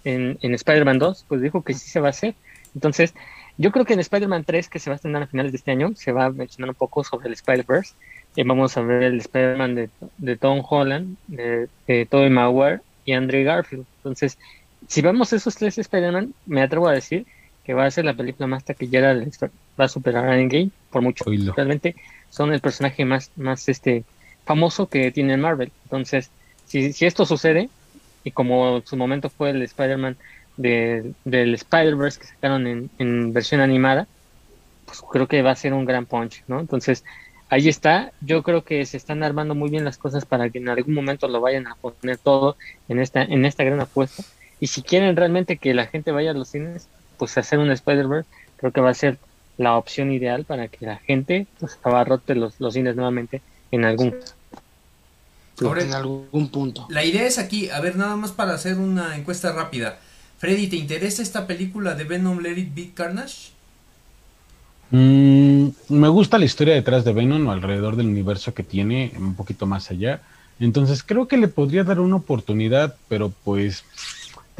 en, 0.04 0.38
en 0.42 0.54
Spider-Man 0.54 0.98
2, 1.00 1.24
pues 1.26 1.40
dijo 1.40 1.62
que 1.62 1.74
sí 1.74 1.88
se 1.88 1.98
va 1.98 2.08
a 2.08 2.10
hacer. 2.10 2.34
Entonces, 2.74 3.14
yo 3.58 3.72
creo 3.72 3.84
que 3.84 3.94
en 3.94 4.00
Spider-Man 4.00 4.44
3, 4.44 4.68
que 4.68 4.78
se 4.78 4.90
va 4.90 4.94
a 4.94 4.96
estrenar 4.96 5.22
a 5.22 5.26
finales 5.26 5.52
de 5.52 5.56
este 5.56 5.72
año, 5.72 5.92
se 5.96 6.12
va 6.12 6.26
a 6.26 6.30
mencionar 6.30 6.70
un 6.70 6.76
poco 6.76 7.02
sobre 7.02 7.28
el 7.28 7.34
Spider-Verse. 7.34 7.94
Eh, 8.36 8.44
vamos 8.44 8.76
a 8.76 8.82
ver 8.82 9.02
el 9.02 9.18
Spider-Man 9.18 9.74
de, 9.74 9.90
de, 10.18 10.36
Tom 10.36 10.62
Holland, 10.68 11.16
de, 11.26 11.68
de 11.86 12.06
Tobey 12.06 12.30
Maguire 12.30 12.80
y 13.04 13.12
Andrew 13.12 13.44
Garfield. 13.44 13.86
Entonces, 13.98 14.38
si 14.90 15.02
vemos 15.02 15.32
esos 15.32 15.54
tres 15.54 15.78
Spider-Man, 15.78 16.34
me 16.46 16.62
atrevo 16.62 16.88
a 16.88 16.92
decir 16.92 17.24
que 17.64 17.74
va 17.74 17.86
a 17.86 17.90
ser 17.92 18.04
la 18.04 18.14
película 18.14 18.48
más 18.48 18.64
taquillera 18.64 19.14
de 19.14 19.20
la 19.20 19.28
historia. 19.28 19.54
Va 19.78 19.84
a 19.84 19.88
superar 19.88 20.28
a 20.28 20.36
Endgame 20.36 20.70
por 20.90 21.00
mucho. 21.00 21.24
Realmente 21.56 21.94
son 22.28 22.52
el 22.52 22.60
personaje 22.60 23.04
más, 23.04 23.30
más 23.36 23.68
este 23.68 24.02
famoso 24.44 24.88
que 24.88 25.12
tiene 25.12 25.36
Marvel. 25.36 25.70
Entonces, 25.84 26.30
si, 26.66 26.92
si 26.92 27.06
esto 27.06 27.24
sucede, 27.24 27.68
y 28.24 28.32
como 28.32 28.78
en 28.78 28.86
su 28.86 28.96
momento 28.96 29.30
fue 29.30 29.50
el 29.50 29.62
Spider-Man 29.62 30.16
de, 30.56 31.12
del 31.24 31.54
Spider-Verse 31.54 32.18
que 32.18 32.26
sacaron 32.26 32.66
en, 32.66 32.90
en 32.98 33.32
versión 33.32 33.60
animada, 33.60 34.08
pues 34.86 35.02
creo 35.08 35.28
que 35.28 35.42
va 35.42 35.52
a 35.52 35.56
ser 35.56 35.72
un 35.72 35.84
gran 35.84 36.04
punch, 36.04 36.42
¿no? 36.48 36.58
Entonces, 36.58 37.04
ahí 37.48 37.68
está. 37.68 38.10
Yo 38.22 38.42
creo 38.42 38.64
que 38.64 38.84
se 38.86 38.96
están 38.96 39.22
armando 39.22 39.54
muy 39.54 39.70
bien 39.70 39.84
las 39.84 39.98
cosas 39.98 40.24
para 40.24 40.50
que 40.50 40.58
en 40.58 40.68
algún 40.68 40.94
momento 40.94 41.28
lo 41.28 41.40
vayan 41.40 41.68
a 41.68 41.76
poner 41.76 42.18
todo 42.18 42.56
en 42.88 42.98
esta, 42.98 43.22
en 43.22 43.44
esta 43.44 43.62
gran 43.62 43.78
apuesta. 43.78 44.24
Y 44.60 44.66
si 44.66 44.82
quieren 44.82 45.16
realmente 45.16 45.56
que 45.56 45.74
la 45.74 45.86
gente 45.86 46.12
vaya 46.12 46.30
a 46.30 46.34
los 46.34 46.48
cines, 46.48 46.86
pues 47.16 47.36
hacer 47.38 47.58
un 47.58 47.70
Spider-Verse 47.70 48.28
creo 48.56 48.72
que 48.72 48.80
va 48.80 48.90
a 48.90 48.94
ser 48.94 49.18
la 49.56 49.76
opción 49.76 50.12
ideal 50.12 50.44
para 50.44 50.68
que 50.68 50.86
la 50.86 50.96
gente 50.96 51.46
pues 51.58 51.78
abarrote 51.82 52.34
los, 52.34 52.60
los 52.60 52.74
cines 52.74 52.96
nuevamente 52.96 53.42
en 53.70 53.84
algún 53.84 54.14
en 55.60 55.94
algún 55.94 56.48
punto. 56.50 56.86
La 56.88 57.04
idea 57.04 57.26
es 57.26 57.38
aquí, 57.38 57.68
a 57.68 57.80
ver, 57.80 57.96
nada 57.96 58.16
más 58.16 58.32
para 58.32 58.54
hacer 58.54 58.78
una 58.78 59.16
encuesta 59.16 59.52
rápida. 59.52 59.98
Freddy, 60.38 60.68
¿te 60.68 60.76
interesa 60.76 61.22
esta 61.22 61.46
película 61.46 61.94
de 61.94 62.04
Venom 62.04 62.38
Let 62.38 62.56
It 62.56 62.74
Be 62.74 62.90
Carnage? 62.94 63.50
Mm, 64.90 65.68
me 65.90 66.08
gusta 66.08 66.38
la 66.38 66.46
historia 66.46 66.74
detrás 66.74 67.04
de 67.04 67.12
Venom 67.12 67.46
o 67.46 67.52
alrededor 67.52 67.96
del 67.96 68.06
universo 68.06 68.54
que 68.54 68.62
tiene, 68.62 69.12
un 69.18 69.34
poquito 69.34 69.66
más 69.66 69.90
allá. 69.90 70.22
Entonces 70.58 71.02
creo 71.02 71.28
que 71.28 71.36
le 71.36 71.48
podría 71.48 71.84
dar 71.84 72.00
una 72.00 72.16
oportunidad, 72.16 72.96
pero 73.08 73.32
pues 73.44 73.84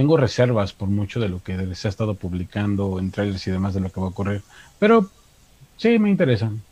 tengo 0.00 0.16
reservas 0.16 0.72
por 0.72 0.88
mucho 0.88 1.20
de 1.20 1.28
lo 1.28 1.42
que 1.42 1.74
se 1.74 1.86
ha 1.86 1.90
estado 1.90 2.14
publicando 2.14 2.98
en 2.98 3.10
trailers 3.10 3.46
y 3.46 3.50
demás 3.50 3.74
de 3.74 3.80
lo 3.80 3.92
que 3.92 4.00
va 4.00 4.06
a 4.06 4.08
ocurrir. 4.08 4.40
Pero 4.78 5.10
sí, 5.76 5.98
me 5.98 6.08
interesan. 6.08 6.62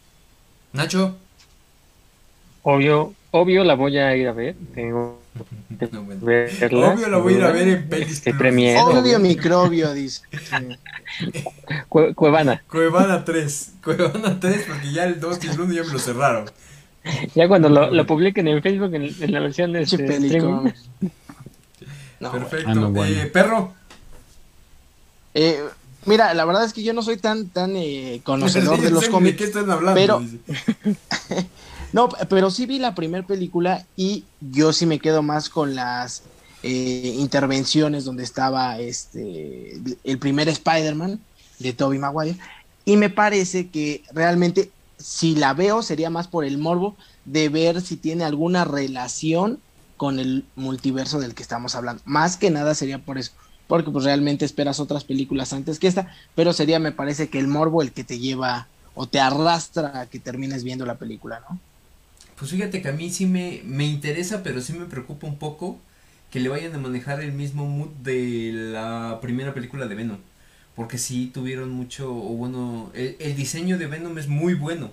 Nacho. 0.72 1.14
Obvio, 2.62 3.12
obvio 3.32 3.64
la 3.64 3.74
voy 3.74 3.98
a 3.98 4.16
ir 4.16 4.28
a 4.28 4.32
ver. 4.32 4.56
Tengo 4.74 5.20
Obvio 5.78 7.08
la 7.10 7.18
voy 7.18 7.34
a 7.34 7.36
ir 7.36 7.44
a 7.44 7.50
ver 7.50 7.68
en 7.68 7.88
pelis. 7.90 8.12
Este, 8.26 8.32
obvio 8.80 9.18
microbio, 9.18 9.92
dice. 10.00 10.22
Cuevana. 11.90 12.62
Cuevana 12.66 13.26
3. 13.26 13.72
Cuevana 13.84 14.40
3 14.40 14.64
porque 14.66 14.90
ya 14.90 15.04
el 15.04 15.20
2 15.20 15.44
y 15.44 15.48
el 15.48 15.60
1 15.60 15.74
ya 15.74 15.84
me 15.84 15.92
lo 15.92 15.98
cerraron. 15.98 16.46
Ya 17.34 17.46
cuando 17.46 17.68
lo, 17.68 17.90
lo 17.90 18.06
publiquen 18.06 18.48
en 18.48 18.62
Facebook 18.62 18.94
en, 18.94 19.32
la 19.32 19.40
versión 19.40 19.74
de 19.74 19.82
este 19.82 20.06
streaming. 22.20 22.48
Perfecto. 22.48 22.92
Ah, 22.96 23.08
eh, 23.08 23.30
perro. 23.32 23.74
Eh, 25.34 25.62
mira, 26.04 26.34
la 26.34 26.44
verdad 26.44 26.64
es 26.64 26.72
que 26.72 26.82
yo 26.82 26.92
no 26.92 27.02
soy 27.02 27.16
tan 27.16 27.48
tan 27.48 27.76
eh, 27.76 28.20
conocedor 28.24 28.80
de 28.80 28.90
los 28.90 29.08
cómics. 29.08 29.34
¿De 29.34 29.36
qué 29.36 29.44
están 29.44 29.70
hablando? 29.70 29.94
Pero, 29.94 30.22
no, 31.92 32.08
pero 32.28 32.50
sí 32.50 32.66
vi 32.66 32.78
la 32.78 32.94
primera 32.94 33.26
película 33.26 33.86
y 33.96 34.24
yo 34.40 34.72
sí 34.72 34.86
me 34.86 34.98
quedo 34.98 35.22
más 35.22 35.48
con 35.48 35.74
las 35.74 36.22
eh, 36.62 37.14
intervenciones 37.18 38.04
donde 38.04 38.24
estaba 38.24 38.78
este 38.78 39.80
el 40.02 40.18
primer 40.18 40.48
Spider-Man 40.48 41.20
de 41.60 41.72
Tobey 41.72 41.98
Maguire 41.98 42.36
y 42.84 42.96
me 42.96 43.10
parece 43.10 43.68
que 43.68 44.02
realmente 44.12 44.70
si 44.98 45.36
la 45.36 45.54
veo 45.54 45.82
sería 45.82 46.10
más 46.10 46.26
por 46.26 46.44
el 46.44 46.58
morbo 46.58 46.96
de 47.24 47.48
ver 47.48 47.80
si 47.80 47.96
tiene 47.96 48.24
alguna 48.24 48.64
relación 48.64 49.60
con 49.98 50.18
el 50.18 50.46
multiverso 50.56 51.20
del 51.20 51.34
que 51.34 51.42
estamos 51.42 51.74
hablando. 51.74 52.00
Más 52.06 52.38
que 52.38 52.50
nada 52.50 52.74
sería 52.74 52.98
por 52.98 53.18
eso, 53.18 53.32
porque 53.66 53.90
pues 53.90 54.04
realmente 54.04 54.46
esperas 54.46 54.80
otras 54.80 55.04
películas 55.04 55.52
antes 55.52 55.78
que 55.78 55.88
esta, 55.88 56.10
pero 56.34 56.54
sería 56.54 56.78
me 56.78 56.92
parece 56.92 57.28
que 57.28 57.38
el 57.38 57.48
morbo 57.48 57.82
el 57.82 57.92
que 57.92 58.04
te 58.04 58.18
lleva 58.18 58.68
o 58.94 59.06
te 59.06 59.20
arrastra 59.20 60.00
a 60.00 60.06
que 60.06 60.18
termines 60.18 60.64
viendo 60.64 60.86
la 60.86 60.96
película, 60.96 61.42
¿no? 61.48 61.60
Pues 62.38 62.52
fíjate 62.52 62.80
que 62.80 62.88
a 62.88 62.92
mí 62.92 63.10
sí 63.10 63.26
me, 63.26 63.62
me 63.64 63.84
interesa, 63.84 64.42
pero 64.42 64.60
sí 64.62 64.72
me 64.72 64.86
preocupa 64.86 65.26
un 65.26 65.38
poco 65.38 65.78
que 66.30 66.40
le 66.40 66.48
vayan 66.48 66.74
a 66.74 66.78
manejar 66.78 67.20
el 67.20 67.32
mismo 67.32 67.66
mood 67.66 67.88
de 68.02 68.52
la 68.54 69.18
primera 69.20 69.54
película 69.54 69.86
de 69.86 69.94
Venom. 69.94 70.18
Porque 70.76 70.98
sí 70.98 71.30
tuvieron 71.34 71.70
mucho, 71.70 72.12
o 72.12 72.34
bueno, 72.34 72.92
el, 72.94 73.16
el 73.18 73.34
diseño 73.34 73.78
de 73.78 73.88
Venom 73.88 74.16
es 74.18 74.28
muy 74.28 74.54
bueno. 74.54 74.92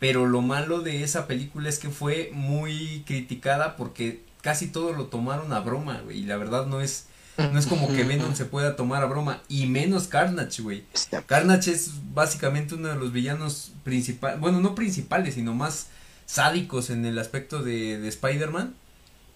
Pero 0.00 0.26
lo 0.26 0.42
malo 0.42 0.80
de 0.80 1.04
esa 1.04 1.28
película 1.28 1.68
es 1.68 1.78
que 1.78 1.88
fue 1.88 2.30
muy 2.34 3.04
criticada 3.06 3.76
porque 3.76 4.20
casi 4.42 4.66
todo 4.66 4.92
lo 4.92 5.06
tomaron 5.06 5.52
a 5.54 5.60
broma, 5.60 6.02
güey. 6.04 6.18
Y 6.18 6.24
la 6.24 6.36
verdad 6.36 6.66
no 6.66 6.82
es, 6.82 7.06
no 7.38 7.58
es 7.58 7.66
como 7.66 7.88
que 7.88 8.04
Venom 8.04 8.34
se 8.34 8.44
pueda 8.44 8.76
tomar 8.76 9.02
a 9.02 9.06
broma. 9.06 9.40
Y 9.48 9.66
menos 9.66 10.08
Carnage, 10.08 10.60
güey. 10.60 10.84
Carnage 11.26 11.70
es 11.70 11.92
básicamente 12.12 12.74
uno 12.74 12.88
de 12.88 12.96
los 12.96 13.12
villanos 13.12 13.72
principales, 13.84 14.38
bueno, 14.40 14.60
no 14.60 14.74
principales, 14.74 15.34
sino 15.34 15.54
más 15.54 15.86
sádicos 16.26 16.90
en 16.90 17.06
el 17.06 17.18
aspecto 17.18 17.62
de, 17.62 17.98
de 17.98 18.08
Spider-Man. 18.08 18.74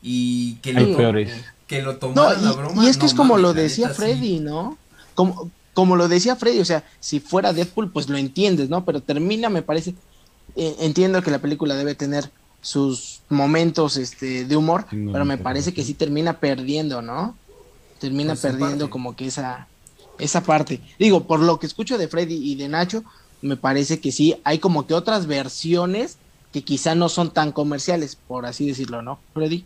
Y 0.03 0.57
que 0.57 0.73
lo, 0.75 1.13
que 1.67 1.83
lo 1.83 1.97
tomaron 1.97 2.47
a 2.47 2.53
broma. 2.53 2.85
Y 2.85 2.89
es 2.89 2.99
que 2.99 3.07
es 3.07 3.15
como 3.15 3.39
lo 3.39 3.55
decía 3.55 3.89
Freddy, 3.89 4.41
¿no? 4.41 4.77
Como, 5.15 5.51
como 5.73 5.97
lo 5.97 6.09
decía 6.09 6.37
Freddy, 6.37 6.61
o 6.61 6.65
sea, 6.65 6.85
si 7.01 7.21
fuera 7.21 7.53
Deadpool, 7.53 7.91
pues 7.91 8.09
lo 8.09 8.19
entiendes, 8.19 8.69
¿no? 8.69 8.85
Pero 8.85 9.01
termina, 9.01 9.49
me 9.49 9.63
parece, 9.63 9.95
eh, 10.57 10.77
entiendo 10.81 11.23
que 11.23 11.31
la 11.31 11.39
película 11.39 11.75
debe 11.77 11.95
tener 11.95 12.31
sus 12.61 13.21
momentos 13.29 13.97
este, 13.97 14.45
de 14.45 14.57
humor, 14.57 14.87
pero 14.91 15.25
me 15.25 15.39
parece 15.39 15.73
que 15.73 15.85
sí 15.85 15.95
termina 15.95 16.41
perdiendo, 16.41 17.03
¿no? 17.03 17.37
Termina 18.01 18.35
perdiendo 18.35 18.91
como 18.91 19.15
que 19.15 19.27
esa, 19.27 19.69
esa 20.19 20.43
parte. 20.43 20.81
Digo, 20.99 21.25
por 21.25 21.41
lo 21.41 21.59
que 21.59 21.67
escucho 21.67 21.99
de 21.99 22.09
Freddy 22.09 22.35
y 22.35 22.57
de 22.57 22.69
Nacho, 22.69 23.05
me 23.43 23.57
parece 23.57 24.01
que 24.01 24.13
sí, 24.13 24.37
hay 24.45 24.59
como 24.59 24.87
que 24.87 24.95
otras 24.95 25.27
versiones 25.27 26.19
que 26.53 26.63
quizá 26.63 26.95
no 26.95 27.09
son 27.09 27.31
tan 27.31 27.53
comerciales, 27.53 28.17
por 28.17 28.47
así 28.47 28.67
decirlo, 28.67 29.03
¿no, 29.03 29.19
Freddy? 29.35 29.65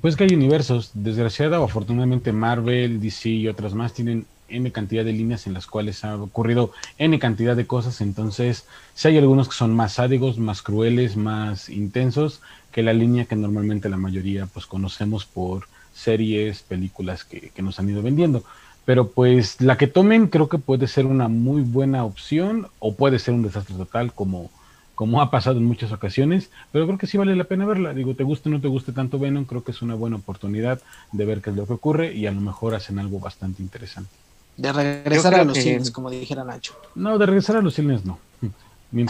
Pues 0.00 0.14
que 0.16 0.24
hay 0.24 0.34
universos, 0.34 0.92
desgraciada 0.94 1.60
o 1.60 1.64
afortunadamente 1.64 2.32
Marvel, 2.32 3.00
DC 3.00 3.28
y 3.28 3.48
otras 3.48 3.74
más 3.74 3.92
tienen 3.92 4.26
N 4.48 4.70
cantidad 4.72 5.04
de 5.04 5.12
líneas 5.12 5.46
en 5.46 5.54
las 5.54 5.66
cuales 5.66 6.04
ha 6.04 6.16
ocurrido 6.16 6.72
N 6.98 7.18
cantidad 7.18 7.56
de 7.56 7.66
cosas, 7.66 8.00
entonces 8.00 8.66
si 8.94 9.08
hay 9.08 9.18
algunos 9.18 9.48
que 9.48 9.54
son 9.54 9.74
más 9.74 9.94
sádicos, 9.94 10.38
más 10.38 10.62
crueles, 10.62 11.16
más 11.16 11.68
intensos 11.68 12.40
que 12.72 12.82
la 12.82 12.92
línea 12.92 13.24
que 13.24 13.36
normalmente 13.36 13.88
la 13.88 13.96
mayoría 13.96 14.46
pues 14.46 14.66
conocemos 14.66 15.24
por 15.24 15.66
series, 15.94 16.62
películas 16.62 17.24
que, 17.24 17.50
que 17.50 17.62
nos 17.62 17.78
han 17.78 17.90
ido 17.90 18.02
vendiendo. 18.02 18.44
Pero 18.84 19.10
pues 19.10 19.60
la 19.60 19.76
que 19.76 19.86
tomen 19.86 20.28
creo 20.28 20.48
que 20.48 20.58
puede 20.58 20.86
ser 20.86 21.04
una 21.04 21.28
muy 21.28 21.60
buena 21.60 22.04
opción 22.04 22.68
o 22.78 22.94
puede 22.94 23.18
ser 23.18 23.34
un 23.34 23.42
desastre 23.42 23.76
total 23.76 24.14
como, 24.14 24.50
como 24.94 25.20
ha 25.20 25.30
pasado 25.30 25.58
en 25.58 25.64
muchas 25.66 25.92
ocasiones, 25.92 26.50
pero 26.72 26.86
creo 26.86 26.96
que 26.98 27.06
sí 27.06 27.18
vale 27.18 27.36
la 27.36 27.44
pena 27.44 27.66
verla. 27.66 27.92
Digo, 27.92 28.14
te 28.14 28.24
guste 28.24 28.48
o 28.48 28.52
no 28.52 28.62
te 28.62 28.68
guste 28.68 28.92
tanto 28.92 29.18
Venom, 29.18 29.44
creo 29.44 29.62
que 29.62 29.72
es 29.72 29.82
una 29.82 29.94
buena 29.94 30.16
oportunidad 30.16 30.80
de 31.12 31.24
ver 31.26 31.42
qué 31.42 31.50
es 31.50 31.56
lo 31.56 31.66
que 31.66 31.74
ocurre 31.74 32.14
y 32.14 32.26
a 32.26 32.32
lo 32.32 32.40
mejor 32.40 32.74
hacen 32.74 32.98
algo 32.98 33.20
bastante 33.20 33.62
interesante. 33.62 34.10
De 34.58 34.72
regresar 34.72 35.34
a 35.36 35.44
los 35.44 35.56
cines, 35.56 35.92
como 35.92 36.10
dijera 36.10 36.42
Nacho. 36.42 36.74
No, 36.96 37.16
de 37.16 37.26
regresar 37.26 37.56
a 37.56 37.62
los 37.62 37.74
cines 37.74 38.04
no. 38.04 38.18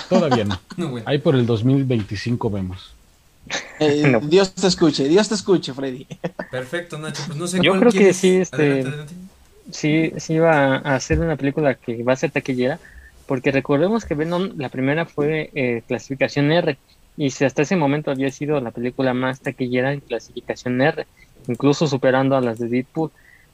Todavía 0.06 0.44
no. 0.44 0.60
Ahí 1.06 1.18
por 1.18 1.34
el 1.34 1.46
2025 1.46 2.50
vemos. 2.50 2.92
Eh, 3.80 4.20
Dios 4.24 4.52
te 4.54 4.66
escuche, 4.66 5.08
Dios 5.08 5.26
te 5.26 5.34
escuche, 5.34 5.72
Freddy. 5.72 6.06
Perfecto, 6.50 6.98
Nacho. 6.98 7.22
Pues 7.26 7.38
no 7.38 7.46
sé 7.46 7.60
Yo 7.62 7.78
creo 7.80 7.90
que 7.90 8.12
sí, 8.12 8.36
este, 8.36 8.84
sí, 9.70 10.12
sí 10.18 10.38
va 10.38 10.76
a 10.76 10.96
hacer 10.96 11.18
una 11.18 11.36
película 11.36 11.74
que 11.74 12.02
va 12.02 12.12
a 12.12 12.16
ser 12.16 12.30
taquillera, 12.30 12.78
porque 13.26 13.50
recordemos 13.50 14.04
que 14.04 14.14
Venom, 14.14 14.50
la 14.58 14.68
primera 14.68 15.06
fue 15.06 15.50
eh, 15.54 15.82
clasificación 15.88 16.52
R, 16.52 16.76
y 17.16 17.30
si 17.30 17.46
hasta 17.46 17.62
ese 17.62 17.76
momento 17.76 18.10
había 18.10 18.30
sido 18.30 18.60
la 18.60 18.70
película 18.70 19.14
más 19.14 19.40
taquillera 19.40 19.94
en 19.94 20.00
clasificación 20.00 20.78
R, 20.82 21.06
incluso 21.46 21.86
superando 21.86 22.36
a 22.36 22.42
las 22.42 22.58
de 22.58 22.68
Deadpool 22.68 23.10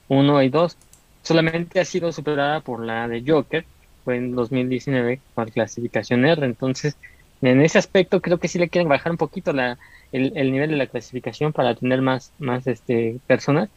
1 0.09 0.43
y 0.43 0.49
2 0.49 0.77
solamente 1.25 1.81
ha 1.81 1.85
sido 1.85 2.13
superada 2.13 2.61
por 2.61 2.85
la 2.85 3.09
de 3.09 3.25
Joker, 3.27 3.65
fue 4.05 4.17
en 4.17 4.37
2019 4.37 5.21
con 5.35 5.49
clasificación 5.49 6.25
R, 6.25 6.47
entonces 6.47 6.97
en 7.43 7.61
ese 7.61 7.79
aspecto 7.79 8.23
creo 8.23 8.39
que 8.39 8.49
sí 8.49 8.59
le 8.59 8.69
quieren 8.69 8.89
bajar 8.89 9.11
un 9.11 9.19
poquito 9.19 9.53
la, 9.53 9.79
el, 10.13 10.53
nivel 10.53 10.71
de 10.71 10.77
la 10.77 10.87
clasificación 10.87 11.53
para 11.53 11.75
tener 11.75 12.01
más, 12.01 12.33
más 12.39 12.67
este, 12.67 13.19
personas 13.27 13.69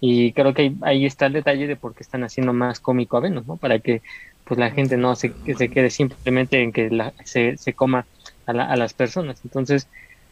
y 0.00 0.32
creo 0.32 0.52
que 0.52 0.74
ahí, 0.82 1.06
está 1.06 1.26
el 1.26 1.32
detalle 1.34 1.66
de 1.66 1.76
por 1.76 1.94
qué 1.94 2.02
están 2.02 2.24
haciendo 2.24 2.52
más 2.52 2.80
cómico 2.80 3.16
a 3.16 3.20
Venom, 3.20 3.44
¿no? 3.46 3.56
Para 3.56 3.78
que 3.78 4.02
pues 4.44 4.60
la 4.60 4.70
gente 4.70 4.98
no 4.98 5.14
se, 5.16 5.32
se 5.56 5.68
quede 5.70 5.88
simplemente 5.88 6.60
en 6.62 6.72
que 6.72 6.90
la, 6.90 7.14
se, 7.24 7.56
se 7.56 7.72
coma 7.72 8.06
a, 8.46 8.52
a 8.52 8.76
las 8.76 8.92
personas. 8.92 9.40
Entonces, 9.44 9.88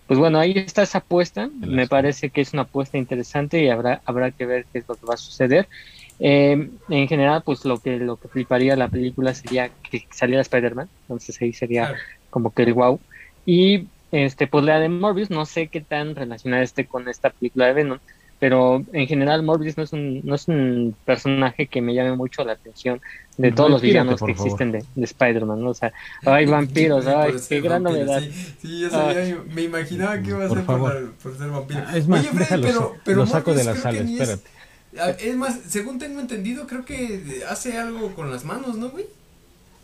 pues 0.06 0.18
bueno, 0.18 0.38
ahí 0.38 0.52
está 0.56 0.82
esa 0.82 0.98
apuesta. 0.98 1.48
Me 1.54 1.86
parece 1.86 2.28
que 2.28 2.42
es 2.42 2.52
una 2.52 2.62
apuesta 2.62 2.98
interesante 2.98 3.62
y 3.62 3.70
habrá, 3.70 4.02
habrá 4.04 4.30
que 4.30 4.44
ver 4.44 4.66
qué 4.70 4.80
es 4.80 4.88
lo 4.88 4.94
que 4.94 5.06
va 5.06 5.14
a 5.14 5.16
suceder. 5.16 5.68
Eh, 6.18 6.70
en 6.88 7.08
general, 7.08 7.42
pues 7.44 7.64
lo 7.64 7.78
que 7.78 7.98
lo 7.98 8.16
que 8.16 8.28
fliparía 8.28 8.76
la 8.76 8.88
película 8.88 9.34
sería 9.34 9.70
que 9.90 10.06
saliera 10.10 10.42
Spider-Man, 10.42 10.88
entonces 11.02 11.40
ahí 11.40 11.52
sería 11.52 11.94
como 12.30 12.52
que 12.52 12.62
el 12.62 12.74
wow. 12.74 13.00
Y 13.44 13.88
este, 14.12 14.46
pues 14.46 14.64
la 14.64 14.78
de 14.78 14.88
Morbius, 14.88 15.30
no 15.30 15.46
sé 15.46 15.68
qué 15.68 15.80
tan 15.80 16.14
relacionada 16.14 16.62
esté 16.62 16.86
con 16.86 17.08
esta 17.08 17.30
película 17.30 17.66
de 17.66 17.72
Venom, 17.72 17.98
pero 18.42 18.84
en 18.92 19.06
general 19.06 19.44
Morbius 19.44 19.76
no 19.76 19.84
es 19.84 19.92
un, 19.92 20.20
no 20.24 20.34
es 20.34 20.48
un 20.48 20.96
personaje 21.04 21.68
que 21.68 21.80
me 21.80 21.94
llame 21.94 22.16
mucho 22.16 22.44
la 22.44 22.54
atención 22.54 23.00
de 23.36 23.52
todos 23.52 23.70
los 23.70 23.80
villanos 23.80 24.20
que 24.20 24.32
existen 24.32 24.72
de, 24.72 24.84
Spider-Man, 24.96 25.62
¿no? 25.62 25.70
O 25.70 25.74
sea, 25.74 25.92
hay 26.26 26.46
vampiros, 26.46 27.06
ay, 27.06 27.34
qué 27.48 27.60
gran 27.60 27.84
novedad. 27.84 28.20
Sí, 28.60 28.80
yo 28.80 28.90
sabía, 28.90 29.38
me 29.46 29.62
imaginaba 29.62 30.20
que 30.20 30.30
iba 30.30 30.44
a 30.44 30.48
ser 30.48 30.64
por, 30.64 31.12
por, 31.14 31.38
ser 31.38 31.50
vampiro. 31.50 31.80
Ah, 31.86 31.96
es 31.96 32.08
más, 32.08 32.20
Oye, 32.20 32.30
pero, 32.60 32.96
pero 33.04 33.18
lo 33.18 33.26
saco 33.26 33.54
de 33.54 33.62
la 33.62 33.76
sala, 33.76 34.00
espérate. 34.00 34.42
Ah, 34.44 34.61
es 35.18 35.36
más, 35.36 35.60
según 35.68 35.98
tengo 35.98 36.20
entendido, 36.20 36.66
creo 36.66 36.84
que 36.84 37.42
hace 37.48 37.78
algo 37.78 38.14
con 38.14 38.30
las 38.30 38.44
manos, 38.44 38.76
¿no, 38.76 38.90
güey? 38.90 39.06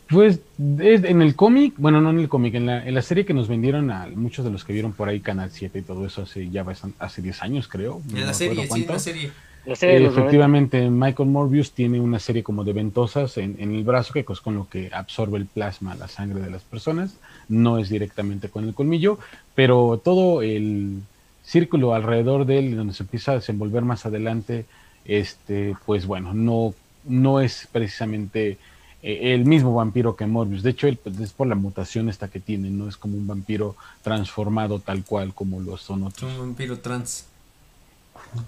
Pues 0.09 0.41
en 0.59 1.21
el 1.21 1.37
cómic, 1.37 1.75
bueno, 1.77 2.01
no 2.01 2.11
en 2.11 2.21
el 2.21 2.29
cómic, 2.31 2.55
en 2.55 2.65
la, 2.67 2.87
en 2.87 2.95
la 2.95 3.03
serie 3.03 3.27
que 3.27 3.35
nos 3.35 3.47
vendieron 3.47 3.91
a 3.91 4.07
muchos 4.15 4.45
de 4.45 4.51
los 4.51 4.65
que 4.65 4.73
vieron 4.73 4.95
por 4.95 5.09
ahí 5.09 5.21
Canal 5.21 5.51
7 5.51 5.79
y 5.79 5.83
todo 5.83 6.07
eso 6.07 6.23
hace 6.23 6.49
ya 6.49 6.65
hace 6.99 7.23
10 7.23 7.43
años, 7.43 7.69
creo. 7.69 8.01
En 8.15 8.27
la 8.27 8.33
serie, 8.33 8.67
sí, 8.69 8.83
en 8.83 8.89
la 8.89 8.99
serie. 8.99 9.31
Eh, 9.67 10.07
efectivamente, 10.07 10.89
Michael 10.89 11.29
Morbius 11.29 11.73
tiene 11.73 12.01
una 12.01 12.19
serie 12.19 12.43
como 12.43 12.65
de 12.65 12.73
ventosas 12.73 13.37
en, 13.37 13.57
en, 13.59 13.75
el 13.75 13.85
brazo 13.85 14.15
que 14.15 14.25
es 14.27 14.41
con 14.41 14.55
lo 14.55 14.67
que 14.67 14.89
absorbe 14.95 15.37
el 15.37 15.45
plasma, 15.45 15.95
la 15.95 16.09
sangre 16.09 16.41
de 16.41 16.51
las 16.51 16.63
personas. 16.63 17.15
No 17.51 17.79
es 17.79 17.91
directamente 17.91 18.49
con 18.49 18.65
el 18.65 18.73
colmillo, 18.73 19.19
pero 19.55 20.01
todo 20.03 20.41
el 20.41 21.03
círculo 21.45 21.93
alrededor 21.93 22.47
de 22.47 22.61
él, 22.61 22.77
donde 22.77 22.95
se 22.95 23.03
empieza 23.03 23.33
a 23.33 23.37
desenvolver 23.37 23.83
más 23.83 24.07
adelante, 24.07 24.65
este, 25.09 25.75
pues 25.87 26.07
bueno, 26.07 26.33
no, 26.35 26.75
no 27.05 27.41
es 27.41 27.67
precisamente 27.73 28.59
eh, 29.03 29.35
el 29.35 29.45
mismo 29.47 29.75
vampiro 29.75 30.15
que 30.15 30.27
Morbius. 30.27 30.63
De 30.63 30.71
hecho, 30.71 30.87
él, 30.87 30.97
pues, 30.97 31.19
es 31.19 31.33
por 31.33 31.49
la 31.49 31.55
mutación 31.55 32.09
esta 32.09 32.29
que 32.29 32.39
tiene, 32.39 32.71
no 32.71 32.89
es 32.89 32.97
como 32.97 33.17
un 33.17 33.27
vampiro 33.27 33.75
transformado 34.03 34.79
tal 34.79 35.05
cual 35.05 35.35
como 35.35 35.61
lo 35.61 35.77
son 35.77 36.05
otros. 36.05 36.31
Un 36.33 36.39
vampiro 36.39 36.79
trans. 36.79 37.27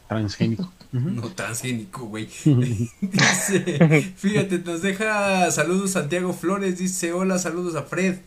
Transgénico. 0.06 0.70
No 0.92 1.28
transgénico, 1.28 2.06
güey. 2.06 2.28
dice, 3.00 4.12
fíjate, 4.16 4.58
nos 4.58 4.82
deja 4.82 5.48
saludos 5.52 5.92
Santiago 5.92 6.32
Flores, 6.32 6.78
dice 6.78 7.12
hola, 7.12 7.38
saludos 7.38 7.76
a 7.76 7.82
Fred. 7.84 8.18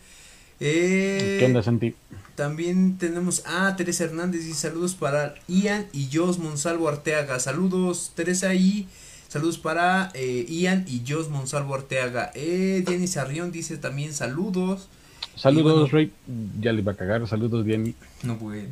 Eh, 0.60 1.36
¿Qué 1.38 1.46
onda, 1.46 1.62
Santi? 1.62 1.94
También 2.34 2.98
tenemos 2.98 3.44
a 3.46 3.76
Teresa 3.76 4.04
Hernández 4.04 4.44
y 4.44 4.54
saludos 4.54 4.94
para 4.94 5.34
Ian 5.46 5.86
y 5.92 6.08
Jos 6.12 6.38
Monsalvo 6.38 6.88
Arteaga. 6.88 7.38
Saludos, 7.38 8.12
Teresa 8.16 8.54
y 8.54 8.88
saludos 9.28 9.58
para 9.58 10.10
eh, 10.14 10.44
Ian 10.48 10.84
y 10.88 11.02
Jos 11.06 11.28
Monsalvo 11.28 11.74
Arteaga. 11.74 12.32
Eh, 12.34 12.82
Diany 12.86 13.06
Sarrión 13.06 13.52
dice 13.52 13.76
también 13.76 14.12
saludos. 14.12 14.88
Saludos, 15.36 15.92
Rey. 15.92 16.12
Ya 16.60 16.72
le 16.72 16.80
iba 16.80 16.92
a 16.92 16.96
cagar. 16.96 17.26
Saludos, 17.28 17.64
Diany. 17.64 17.94
No, 18.22 18.36
bueno. 18.36 18.70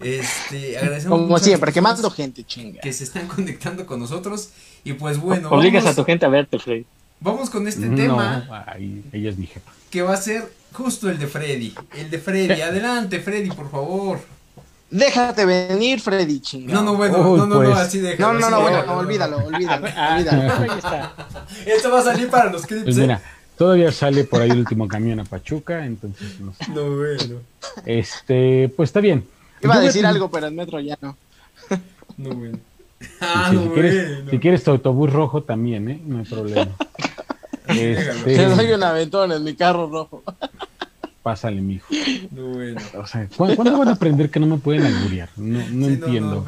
Este, 0.00 0.78
agradecemos 0.78 1.20
Como 1.20 1.38
siempre, 1.38 1.72
quemando 1.72 2.10
gente, 2.10 2.44
chinga. 2.44 2.80
Que 2.80 2.92
se 2.92 3.04
están 3.04 3.28
conectando 3.34 3.84
con 3.86 4.00
nosotros. 4.00 4.50
Y 4.84 4.94
pues 4.94 5.18
bueno. 5.18 5.50
Obligas 5.50 5.84
a 5.86 5.94
tu 5.94 6.04
gente 6.04 6.24
a 6.24 6.28
verte, 6.28 6.58
Freddy. 6.58 6.86
Vamos 7.22 7.50
con 7.50 7.68
este 7.68 7.88
tema. 7.88 8.44
ella 9.12 9.30
es 9.30 9.38
mi 9.38 9.46
jefa. 9.46 9.70
Que 9.90 10.02
va 10.02 10.14
a 10.14 10.16
ser 10.16 10.50
justo 10.72 11.08
el 11.08 11.18
de 11.18 11.28
Freddy. 11.28 11.72
El 11.96 12.10
de 12.10 12.18
Freddy. 12.18 12.60
Adelante, 12.62 13.20
Freddy, 13.20 13.50
por 13.50 13.70
favor. 13.70 14.18
Déjate 14.90 15.46
venir, 15.46 16.00
Freddy, 16.00 16.40
chinga. 16.40 16.74
No, 16.74 16.82
no, 16.82 16.96
bueno, 16.96 17.18
no, 17.18 17.36
no, 17.36 17.46
no, 17.46 17.56
pues. 17.62 17.78
así 17.78 17.98
déjalo. 17.98 18.34
No, 18.34 18.40
no, 18.40 18.50
no, 18.50 18.60
bueno, 18.60 18.84
no, 18.84 18.92
olvídalo, 18.98 19.38
olvídalo, 19.38 19.86
olvídalo. 19.86 21.10
Esto 21.66 21.90
va 21.90 22.00
a 22.00 22.02
salir 22.02 22.28
para 22.28 22.50
los 22.50 22.66
clips. 22.66 22.84
Pues 22.84 22.96
mira, 22.96 23.22
todavía 23.56 23.92
sale 23.92 24.24
por 24.24 24.42
ahí 24.42 24.50
el 24.50 24.58
último 24.58 24.88
camión 24.88 25.20
a 25.20 25.24
Pachuca, 25.24 25.86
entonces 25.86 26.40
no 26.40 26.52
sé. 26.52 26.70
No, 26.72 26.96
bueno. 26.96 27.40
Este, 27.86 28.70
pues 28.76 28.90
está 28.90 29.00
bien. 29.00 29.24
Iba 29.62 29.76
a 29.76 29.80
decir 29.80 30.04
algo, 30.04 30.28
pero 30.30 30.48
el 30.48 30.54
metro 30.54 30.80
ya 30.80 30.98
no. 31.00 31.16
No, 32.18 32.30
bueno. 32.30 32.58
Ah, 33.20 33.50
no, 33.52 33.62
si, 33.62 33.68
quieres, 33.70 34.18
si 34.30 34.38
quieres 34.38 34.64
tu 34.64 34.72
autobús 34.72 35.12
rojo 35.12 35.42
también, 35.42 35.88
¿eh? 35.88 36.00
No 36.04 36.18
hay 36.18 36.24
problema. 36.24 36.72
Este... 37.72 38.36
Te 38.36 38.46
doy 38.46 38.72
un 38.72 38.82
aventón 38.82 39.32
en 39.32 39.44
mi 39.44 39.54
carro 39.54 39.88
rojo. 39.88 40.22
Pásale, 41.22 41.60
mijo. 41.60 41.86
No, 42.32 42.48
bueno. 42.48 42.80
O 42.98 43.06
sea, 43.06 43.28
¿cuándo 43.36 43.78
van 43.78 43.88
a 43.88 43.92
aprender 43.92 44.28
que 44.28 44.40
no 44.40 44.46
me 44.46 44.56
pueden 44.56 44.84
alburiar? 44.84 45.28
No, 45.36 45.60
no 45.70 45.86
entiendo. 45.86 46.44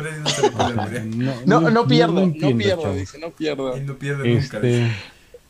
No, 1.46 1.60
no, 1.60 1.70
no, 1.70 1.87
pierdo, 1.87 2.26
no, 2.26 2.32
pierdo, 2.32 2.92
dice, 2.94 3.18
no 3.20 3.30
pierdo. 3.30 3.76
no 3.78 3.94
pierde 3.94 4.28
nunca. 4.28 4.58
Este, 4.58 4.90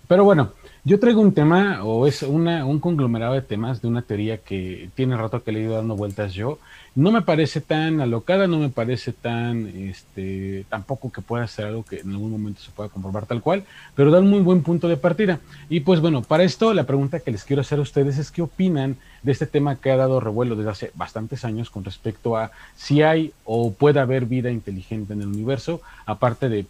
pero 0.06 0.24
bueno, 0.24 0.52
yo 0.84 1.00
traigo 1.00 1.22
un 1.22 1.32
tema, 1.32 1.82
o 1.84 2.06
es 2.06 2.22
una, 2.22 2.66
un 2.66 2.78
conglomerado 2.80 3.32
de 3.32 3.40
temas 3.40 3.80
de 3.80 3.88
una 3.88 4.02
teoría 4.02 4.36
que 4.38 4.90
tiene 4.94 5.16
rato 5.16 5.42
que 5.42 5.52
le 5.52 5.60
he 5.60 5.62
ido 5.62 5.76
dando 5.76 5.96
vueltas 5.96 6.34
yo, 6.34 6.58
no 6.96 7.10
me 7.10 7.22
parece 7.22 7.60
tan 7.60 8.00
alocada, 8.00 8.46
no 8.46 8.58
me 8.58 8.68
parece 8.68 9.12
tan, 9.12 9.66
este, 9.66 10.64
tampoco 10.68 11.10
que 11.10 11.22
pueda 11.22 11.46
ser 11.48 11.66
algo 11.66 11.84
que 11.84 12.00
en 12.00 12.10
algún 12.10 12.30
momento 12.30 12.60
se 12.60 12.70
pueda 12.70 12.88
comprobar 12.88 13.26
tal 13.26 13.42
cual, 13.42 13.64
pero 13.96 14.12
da 14.12 14.20
un 14.20 14.30
muy 14.30 14.40
buen 14.40 14.62
punto 14.62 14.86
de 14.86 14.96
partida. 14.96 15.40
Y 15.68 15.80
pues 15.80 16.00
bueno, 16.00 16.22
para 16.22 16.44
esto 16.44 16.72
la 16.72 16.84
pregunta 16.84 17.18
que 17.18 17.32
les 17.32 17.42
quiero 17.42 17.62
hacer 17.62 17.80
a 17.80 17.82
ustedes 17.82 18.18
es 18.18 18.30
qué 18.30 18.42
opinan 18.42 18.96
de 19.24 19.32
este 19.32 19.46
tema 19.46 19.76
que 19.76 19.90
ha 19.90 19.96
dado 19.96 20.20
revuelo 20.20 20.54
desde 20.54 20.70
hace 20.70 20.90
bastantes 20.94 21.44
años 21.44 21.68
con 21.68 21.84
respecto 21.84 22.36
a 22.36 22.52
si 22.76 23.02
hay 23.02 23.32
o 23.44 23.72
puede 23.72 23.98
haber 23.98 24.26
vida 24.26 24.52
inteligente 24.52 25.14
en 25.14 25.22
el 25.22 25.28
universo, 25.28 25.80
aparte 26.06 26.48
de, 26.48 26.64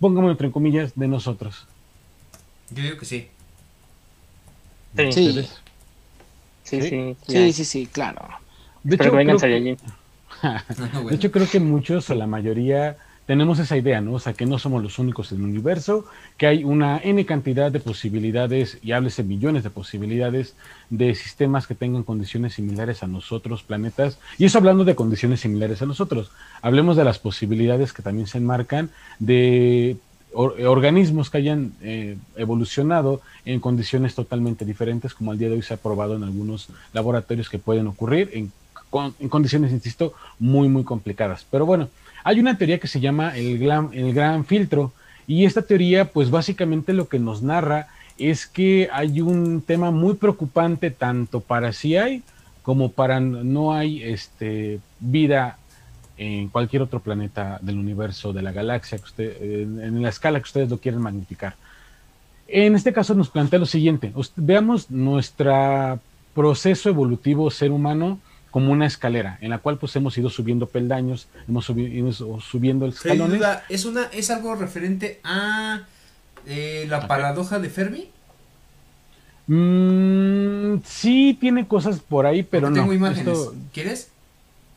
pónganme 0.00 0.30
entre 0.30 0.50
comillas, 0.50 0.92
de 0.94 1.08
nosotros. 1.08 1.66
Yo 2.70 2.82
digo 2.82 2.96
que 2.96 3.04
sí. 3.04 3.28
Sí. 4.96 5.12
Sí. 5.12 5.48
Sí, 6.64 7.16
sí, 7.26 7.52
sí, 7.52 7.64
sí, 7.64 7.86
claro. 7.86 8.41
De 8.84 8.96
hecho, 8.96 9.10
creo 9.10 9.38
que, 9.38 9.76
de 11.08 11.14
hecho, 11.14 11.30
creo 11.30 11.48
que 11.48 11.60
muchos 11.60 12.10
o 12.10 12.14
la 12.14 12.26
mayoría 12.26 12.96
tenemos 13.26 13.60
esa 13.60 13.76
idea, 13.76 14.00
¿no? 14.00 14.14
O 14.14 14.18
sea, 14.18 14.32
que 14.32 14.46
no 14.46 14.58
somos 14.58 14.82
los 14.82 14.98
únicos 14.98 15.30
en 15.30 15.38
el 15.38 15.44
universo, 15.44 16.04
que 16.36 16.46
hay 16.48 16.64
una 16.64 16.98
N 16.98 17.24
cantidad 17.24 17.70
de 17.70 17.78
posibilidades, 17.78 18.78
y 18.82 18.92
háblese 18.92 19.22
millones 19.22 19.62
de 19.62 19.70
posibilidades 19.70 20.56
de 20.90 21.14
sistemas 21.14 21.66
que 21.66 21.76
tengan 21.76 22.02
condiciones 22.02 22.54
similares 22.54 23.02
a 23.02 23.06
nosotros, 23.06 23.62
planetas, 23.62 24.18
y 24.38 24.46
eso 24.46 24.58
hablando 24.58 24.84
de 24.84 24.96
condiciones 24.96 25.40
similares 25.40 25.80
a 25.82 25.86
nosotros. 25.86 26.32
Hablemos 26.62 26.96
de 26.96 27.04
las 27.04 27.18
posibilidades 27.18 27.92
que 27.92 28.02
también 28.02 28.26
se 28.26 28.38
enmarcan 28.38 28.90
de 29.20 29.96
organismos 30.34 31.28
que 31.28 31.38
hayan 31.38 31.72
eh, 31.82 32.16
evolucionado 32.36 33.20
en 33.44 33.60
condiciones 33.60 34.14
totalmente 34.14 34.64
diferentes, 34.64 35.14
como 35.14 35.30
al 35.30 35.38
día 35.38 35.48
de 35.48 35.56
hoy 35.56 35.62
se 35.62 35.74
ha 35.74 35.76
probado 35.76 36.16
en 36.16 36.24
algunos 36.24 36.68
laboratorios 36.92 37.50
que 37.50 37.58
pueden 37.58 37.86
ocurrir 37.86 38.30
en 38.32 38.50
en 39.18 39.28
condiciones, 39.28 39.72
insisto, 39.72 40.14
muy, 40.38 40.68
muy 40.68 40.84
complicadas. 40.84 41.46
Pero 41.50 41.66
bueno, 41.66 41.88
hay 42.24 42.40
una 42.40 42.56
teoría 42.56 42.78
que 42.78 42.88
se 42.88 43.00
llama 43.00 43.36
el 43.36 43.58
gran, 43.58 43.90
el 43.92 44.12
gran 44.12 44.44
filtro 44.44 44.92
y 45.26 45.44
esta 45.44 45.62
teoría, 45.62 46.10
pues 46.10 46.30
básicamente 46.30 46.92
lo 46.92 47.08
que 47.08 47.18
nos 47.18 47.42
narra 47.42 47.88
es 48.18 48.46
que 48.46 48.88
hay 48.92 49.20
un 49.20 49.62
tema 49.62 49.90
muy 49.90 50.14
preocupante 50.14 50.90
tanto 50.90 51.40
para 51.40 51.72
si 51.72 51.96
hay 51.96 52.22
como 52.62 52.90
para 52.90 53.18
no 53.20 53.72
hay 53.72 54.02
este, 54.02 54.78
vida 55.00 55.58
en 56.16 56.48
cualquier 56.48 56.82
otro 56.82 57.00
planeta 57.00 57.58
del 57.62 57.78
universo, 57.78 58.32
de 58.32 58.42
la 58.42 58.52
galaxia, 58.52 58.98
que 58.98 59.04
usted, 59.04 59.42
en 59.42 60.00
la 60.02 60.08
escala 60.08 60.38
que 60.38 60.44
ustedes 60.44 60.70
lo 60.70 60.78
quieren 60.78 61.00
magnificar. 61.00 61.56
En 62.46 62.76
este 62.76 62.92
caso 62.92 63.14
nos 63.14 63.30
plantea 63.30 63.58
lo 63.58 63.66
siguiente, 63.66 64.12
veamos 64.36 64.90
nuestro 64.90 65.98
proceso 66.34 66.88
evolutivo 66.88 67.50
ser 67.50 67.72
humano 67.72 68.20
como 68.52 68.70
una 68.70 68.86
escalera 68.86 69.38
en 69.40 69.50
la 69.50 69.58
cual 69.58 69.78
pues 69.78 69.96
hemos 69.96 70.16
ido 70.16 70.28
subiendo 70.28 70.66
peldaños, 70.66 71.26
hemos 71.48 71.68
ido 71.70 72.12
subiendo 72.40 72.86
escalones. 72.86 73.42
¿Es, 73.70 73.86
una, 73.86 74.04
¿Es 74.12 74.30
algo 74.30 74.54
referente 74.54 75.20
a 75.24 75.80
eh, 76.46 76.86
la 76.88 77.08
paradoja 77.08 77.58
de 77.58 77.70
Fermi? 77.70 78.10
Mm, 79.46 80.82
sí, 80.84 81.36
tiene 81.40 81.66
cosas 81.66 81.98
por 82.00 82.26
ahí, 82.26 82.42
pero 82.42 82.68
no. 82.68 82.76
Tengo 82.76 82.92
imágenes. 82.92 83.38
¿Quieres? 83.72 84.10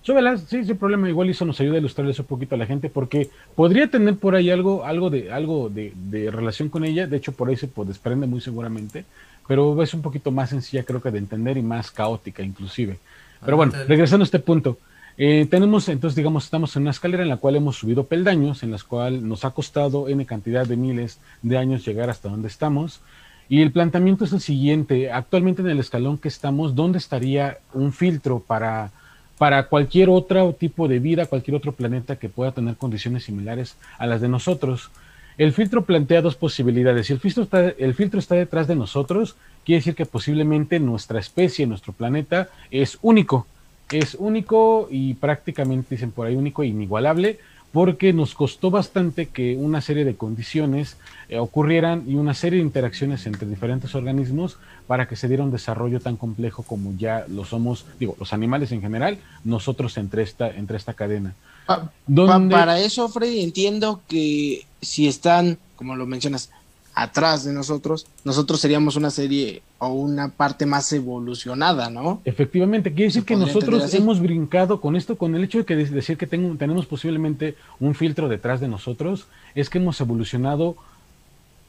Súbelas, 0.03 0.45
sí, 0.47 0.63
sin 0.63 0.77
problema. 0.77 1.09
Igual 1.09 1.29
eso 1.29 1.43
nos 1.43 1.59
ayuda 1.59 1.75
a 1.75 1.79
ilustrarles 1.79 2.17
un 2.19 2.25
poquito 2.25 2.55
a 2.55 2.57
la 2.57 2.65
gente, 2.65 2.89
porque 2.89 3.29
podría 3.55 3.89
tener 3.89 4.15
por 4.15 4.35
ahí 4.35 4.51
algo, 4.51 4.85
algo 4.85 5.09
de, 5.09 5.33
algo 5.33 5.69
de, 5.69 5.91
de 5.95 6.31
relación 6.31 6.69
con 6.69 6.85
ella. 6.85 7.07
De 7.07 7.17
hecho, 7.17 7.33
por 7.33 7.49
ahí 7.49 7.57
se 7.57 7.67
pues, 7.67 7.89
desprende 7.89 8.25
muy 8.25 8.39
seguramente, 8.39 9.03
pero 9.49 9.83
es 9.83 9.93
un 9.93 10.01
poquito 10.01 10.31
más 10.31 10.51
sencilla, 10.51 10.83
creo 10.83 11.01
que 11.01 11.11
de 11.11 11.17
entender 11.17 11.57
y 11.57 11.61
más 11.61 11.91
caótica, 11.91 12.41
inclusive. 12.41 12.99
Pero 13.45 13.57
bueno, 13.57 13.73
regresando 13.87 14.23
a 14.23 14.25
este 14.25 14.39
punto. 14.39 14.77
Eh, 15.17 15.47
tenemos, 15.49 15.87
entonces, 15.87 16.15
digamos, 16.15 16.43
estamos 16.43 16.75
en 16.75 16.81
una 16.81 16.91
escalera 16.91 17.23
en 17.23 17.29
la 17.29 17.37
cual 17.37 17.55
hemos 17.55 17.77
subido 17.77 18.05
peldaños, 18.05 18.63
en 18.63 18.71
las 18.71 18.83
cuales 18.83 19.21
nos 19.21 19.45
ha 19.45 19.51
costado 19.51 20.09
N 20.09 20.25
cantidad 20.25 20.65
de 20.65 20.75
miles 20.75 21.19
de 21.41 21.57
años 21.57 21.85
llegar 21.85 22.09
hasta 22.09 22.27
donde 22.27 22.49
estamos. 22.49 22.99
Y 23.47 23.61
el 23.61 23.71
planteamiento 23.71 24.25
es 24.25 24.33
el 24.33 24.41
siguiente, 24.41 25.11
actualmente 25.11 25.61
en 25.61 25.69
el 25.69 25.79
escalón 25.79 26.17
que 26.17 26.27
estamos, 26.27 26.75
¿dónde 26.75 26.97
estaría 26.97 27.59
un 27.73 27.93
filtro 27.93 28.39
para, 28.39 28.91
para 29.37 29.67
cualquier 29.67 30.09
otro 30.09 30.53
tipo 30.53 30.87
de 30.87 30.99
vida, 30.99 31.27
cualquier 31.27 31.55
otro 31.55 31.71
planeta 31.71 32.15
que 32.15 32.27
pueda 32.27 32.51
tener 32.51 32.75
condiciones 32.75 33.23
similares 33.23 33.77
a 33.99 34.07
las 34.07 34.19
de 34.19 34.29
nosotros? 34.29 34.89
El 35.37 35.51
filtro 35.51 35.83
plantea 35.83 36.21
dos 36.21 36.35
posibilidades. 36.35 37.07
Si 37.07 37.13
el 37.13 37.19
filtro 37.19 37.43
está, 37.43 37.67
el 37.67 37.93
filtro 37.93 38.19
está 38.19 38.35
detrás 38.35 38.67
de 38.67 38.75
nosotros, 38.75 39.35
quiere 39.65 39.79
decir 39.79 39.95
que 39.95 40.05
posiblemente 40.05 40.79
nuestra 40.79 41.19
especie, 41.19 41.67
nuestro 41.67 41.91
planeta, 41.91 42.49
es 42.71 42.97
único. 43.01 43.45
Es 43.91 44.15
único 44.15 44.87
y 44.89 45.15
prácticamente, 45.15 45.95
dicen 45.95 46.11
por 46.11 46.27
ahí, 46.27 46.35
único 46.35 46.63
e 46.63 46.67
inigualable, 46.67 47.39
porque 47.75 48.13
nos 48.13 48.33
costó 48.33 48.71
bastante 48.71 49.25
que 49.25 49.57
una 49.57 49.81
serie 49.81 50.05
de 50.05 50.15
condiciones 50.15 50.95
eh, 51.27 51.39
ocurrieran 51.39 52.05
y 52.07 52.15
una 52.15 52.33
serie 52.33 52.59
de 52.59 52.65
interacciones 52.65 53.25
entre 53.25 53.49
diferentes 53.49 53.93
organismos 53.95 54.57
para 54.87 55.09
que 55.09 55.17
se 55.17 55.27
diera 55.27 55.43
un 55.43 55.51
desarrollo 55.51 55.99
tan 55.99 56.15
complejo 56.15 56.63
como 56.63 56.93
ya 56.97 57.25
lo 57.27 57.43
somos, 57.43 57.85
digo, 57.99 58.15
los 58.17 58.31
animales 58.31 58.71
en 58.71 58.79
general, 58.79 59.17
nosotros 59.43 59.97
entre 59.97 60.23
esta, 60.23 60.49
entre 60.49 60.77
esta 60.77 60.93
cadena. 60.93 61.33
Para 61.65 62.79
eso, 62.79 63.09
Freddy, 63.09 63.41
entiendo 63.41 64.01
que 64.07 64.65
si 64.81 65.07
están, 65.07 65.57
como 65.75 65.95
lo 65.95 66.05
mencionas, 66.05 66.49
atrás 66.95 67.43
de 67.43 67.51
nosotros, 67.51 68.07
nosotros 68.23 68.61
seríamos 68.61 68.95
una 68.95 69.09
serie 69.09 69.61
o 69.79 69.89
una 69.89 70.29
parte 70.29 70.65
más 70.65 70.91
evolucionada, 70.93 71.89
¿no? 71.89 72.21
Efectivamente, 72.23 72.93
quiere 72.93 73.07
decir 73.07 73.25
que 73.25 73.35
nosotros 73.35 73.93
hemos 73.93 74.21
brincado 74.21 74.79
con 74.79 74.95
esto, 74.95 75.17
con 75.17 75.35
el 75.35 75.43
hecho 75.43 75.57
de 75.59 75.65
que 75.65 75.75
decir 75.75 76.17
que 76.17 76.25
tenemos 76.25 76.85
posiblemente 76.85 77.55
un 77.81 77.95
filtro 77.95 78.29
detrás 78.29 78.61
de 78.61 78.69
nosotros, 78.69 79.27
es 79.55 79.69
que 79.69 79.77
hemos 79.77 79.99
evolucionado 79.99 80.77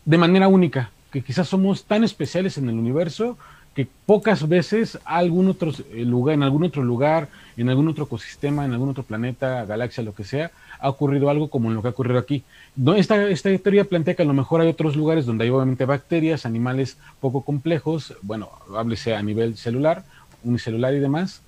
de 0.05 0.17
manera 0.17 0.47
única, 0.47 0.93
que 1.11 1.23
quizás 1.23 1.49
somos 1.49 1.85
tan 1.85 2.05
especiales 2.05 2.57
en 2.57 2.69
el 2.69 2.79
universo 2.79 3.37
que 3.77 3.87
pocas 4.07 4.49
veces 4.49 4.99
algún 5.05 5.49
otro 5.49 5.71
eh, 5.93 6.07
lugar, 6.07 6.35
en 6.35 6.43
algún 6.43 6.65
otro 6.65 6.83
lugar, 6.83 7.29
en 7.59 7.69
algún 7.69 7.89
otro 7.89 8.05
ecosistema, 8.05 8.65
en 8.65 8.73
algún 8.73 8.89
otro 8.89 9.03
planeta, 9.03 9.67
galaxia, 9.67 10.03
lo 10.03 10.15
que 10.15 10.25
sea, 10.25 10.51
ha 10.81 10.89
ocurrido 10.89 11.29
algo 11.29 11.49
como 11.49 11.71
lo 11.71 11.83
que 11.83 11.89
ha 11.89 11.91
ocurrido 11.91 12.19
aquí. 12.19 12.43
Esta, 12.97 13.29
esta 13.29 13.57
teoría 13.59 13.85
plantea 13.85 14.15
que 14.15 14.23
a 14.23 14.27
lo 14.27 14.33
mejor 14.33 14.63
hay 14.63 14.69
otros 14.69 14.97
lugares 14.97 15.27
donde 15.27 15.45
hay 15.45 15.51
obviamente 15.51 15.85
bacterias, 15.85 16.47
animales 16.47 16.97
poco 17.21 17.43
complejos, 17.43 18.15
bueno, 18.23 18.49
háblese 18.75 19.15
a 19.15 19.23
nivel 19.23 19.59
celular, 19.59 20.05
unicelular 20.43 20.95
y 20.95 21.01
demás, 21.01 21.43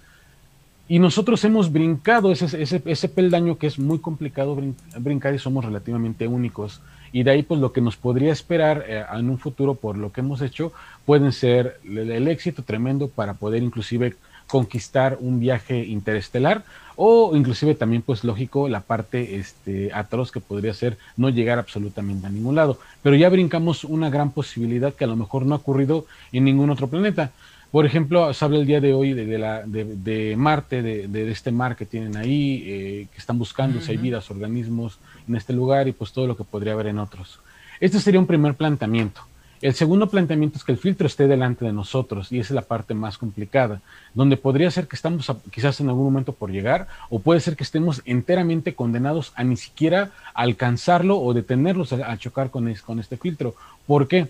y 0.86 0.98
nosotros 0.98 1.42
hemos 1.44 1.72
brincado 1.72 2.30
ese 2.30 3.08
peldaño 3.08 3.56
que 3.56 3.68
es 3.68 3.78
muy 3.78 4.00
complicado 4.00 4.54
brincar 4.98 5.34
y 5.34 5.38
somos 5.38 5.64
relativamente 5.64 6.28
únicos. 6.28 6.82
Y 7.12 7.22
de 7.22 7.30
ahí, 7.30 7.42
pues 7.42 7.60
lo 7.60 7.72
que 7.72 7.80
nos 7.80 7.96
podría 7.96 8.32
esperar 8.32 8.84
eh, 8.86 9.04
en 9.12 9.30
un 9.30 9.38
futuro 9.38 9.74
por 9.74 9.96
lo 9.96 10.12
que 10.12 10.20
hemos 10.20 10.40
hecho, 10.40 10.72
pueden 11.04 11.32
ser 11.32 11.80
el, 11.84 12.28
éxito 12.28 12.62
tremendo 12.62 13.08
para 13.08 13.34
poder 13.34 13.62
inclusive 13.62 14.16
conquistar 14.46 15.18
un 15.20 15.40
viaje 15.40 15.84
interestelar 15.84 16.64
o 16.96 17.36
inclusive 17.36 17.74
también 17.74 18.02
pues 18.02 18.24
lógico 18.24 18.68
la 18.68 18.80
parte 18.80 19.36
este 19.36 19.92
atroz 19.92 20.32
que 20.32 20.40
podría 20.40 20.72
ser 20.72 20.96
no 21.16 21.28
llegar 21.28 21.58
absolutamente 21.58 22.26
a 22.26 22.30
ningún 22.30 22.54
lado. 22.54 22.78
Pero 23.02 23.14
ya 23.16 23.28
brincamos 23.28 23.84
una 23.84 24.10
gran 24.10 24.30
posibilidad 24.32 24.94
que 24.94 25.04
a 25.04 25.08
lo 25.08 25.16
mejor 25.16 25.46
no 25.46 25.54
ha 25.54 25.58
ocurrido 25.58 26.06
en 26.32 26.44
ningún 26.44 26.70
otro 26.70 26.88
planeta 26.88 27.30
por 27.70 27.84
ejemplo, 27.84 28.32
se 28.32 28.44
habla 28.44 28.58
el 28.58 28.66
día 28.66 28.80
de 28.80 28.94
hoy 28.94 29.12
de, 29.12 29.38
la, 29.38 29.62
de, 29.62 30.34
Marte, 30.36 30.82
de, 30.82 31.30
este 31.30 31.52
mar 31.52 31.76
que 31.76 31.84
tienen 31.84 32.16
ahí, 32.16 32.64
eh, 32.66 33.06
que 33.12 33.18
están 33.18 33.38
buscando 33.38 33.80
si 33.80 33.90
hay 33.90 33.96
vidas, 33.98 34.30
organismos 34.30 34.98
en 35.28 35.36
este 35.36 35.52
lugar 35.52 35.86
y 35.86 35.92
pues 35.92 36.12
todo 36.12 36.26
lo 36.26 36.36
que 36.36 36.44
podría 36.44 36.72
haber 36.72 36.86
en 36.86 36.98
otros. 36.98 37.40
Este 37.80 38.00
sería 38.00 38.20
un 38.20 38.26
primer 38.26 38.54
planteamiento. 38.54 39.20
El 39.60 39.74
segundo 39.74 40.08
planteamiento 40.08 40.56
es 40.56 40.64
que 40.64 40.70
el 40.70 40.78
filtro 40.78 41.08
esté 41.08 41.26
delante 41.26 41.64
de 41.64 41.72
nosotros 41.72 42.30
y 42.30 42.38
esa 42.38 42.52
es 42.52 42.54
la 42.54 42.62
parte 42.62 42.94
más 42.94 43.18
complicada, 43.18 43.80
donde 44.14 44.36
podría 44.36 44.70
ser 44.70 44.86
que 44.86 44.94
estamos 44.94 45.30
quizás 45.50 45.80
en 45.80 45.88
algún 45.88 46.04
momento 46.04 46.32
por 46.32 46.52
llegar 46.52 46.86
o 47.10 47.18
puede 47.18 47.40
ser 47.40 47.56
que 47.56 47.64
estemos 47.64 48.00
enteramente 48.04 48.74
condenados 48.74 49.32
a 49.34 49.42
ni 49.42 49.56
siquiera 49.56 50.12
alcanzarlo 50.32 51.18
o 51.18 51.34
detenerlos 51.34 51.92
a, 51.92 52.16
chocar 52.18 52.50
con, 52.50 52.72
con 52.86 53.00
este 53.00 53.16
filtro. 53.16 53.56
¿Por 53.86 54.06
qué? 54.06 54.28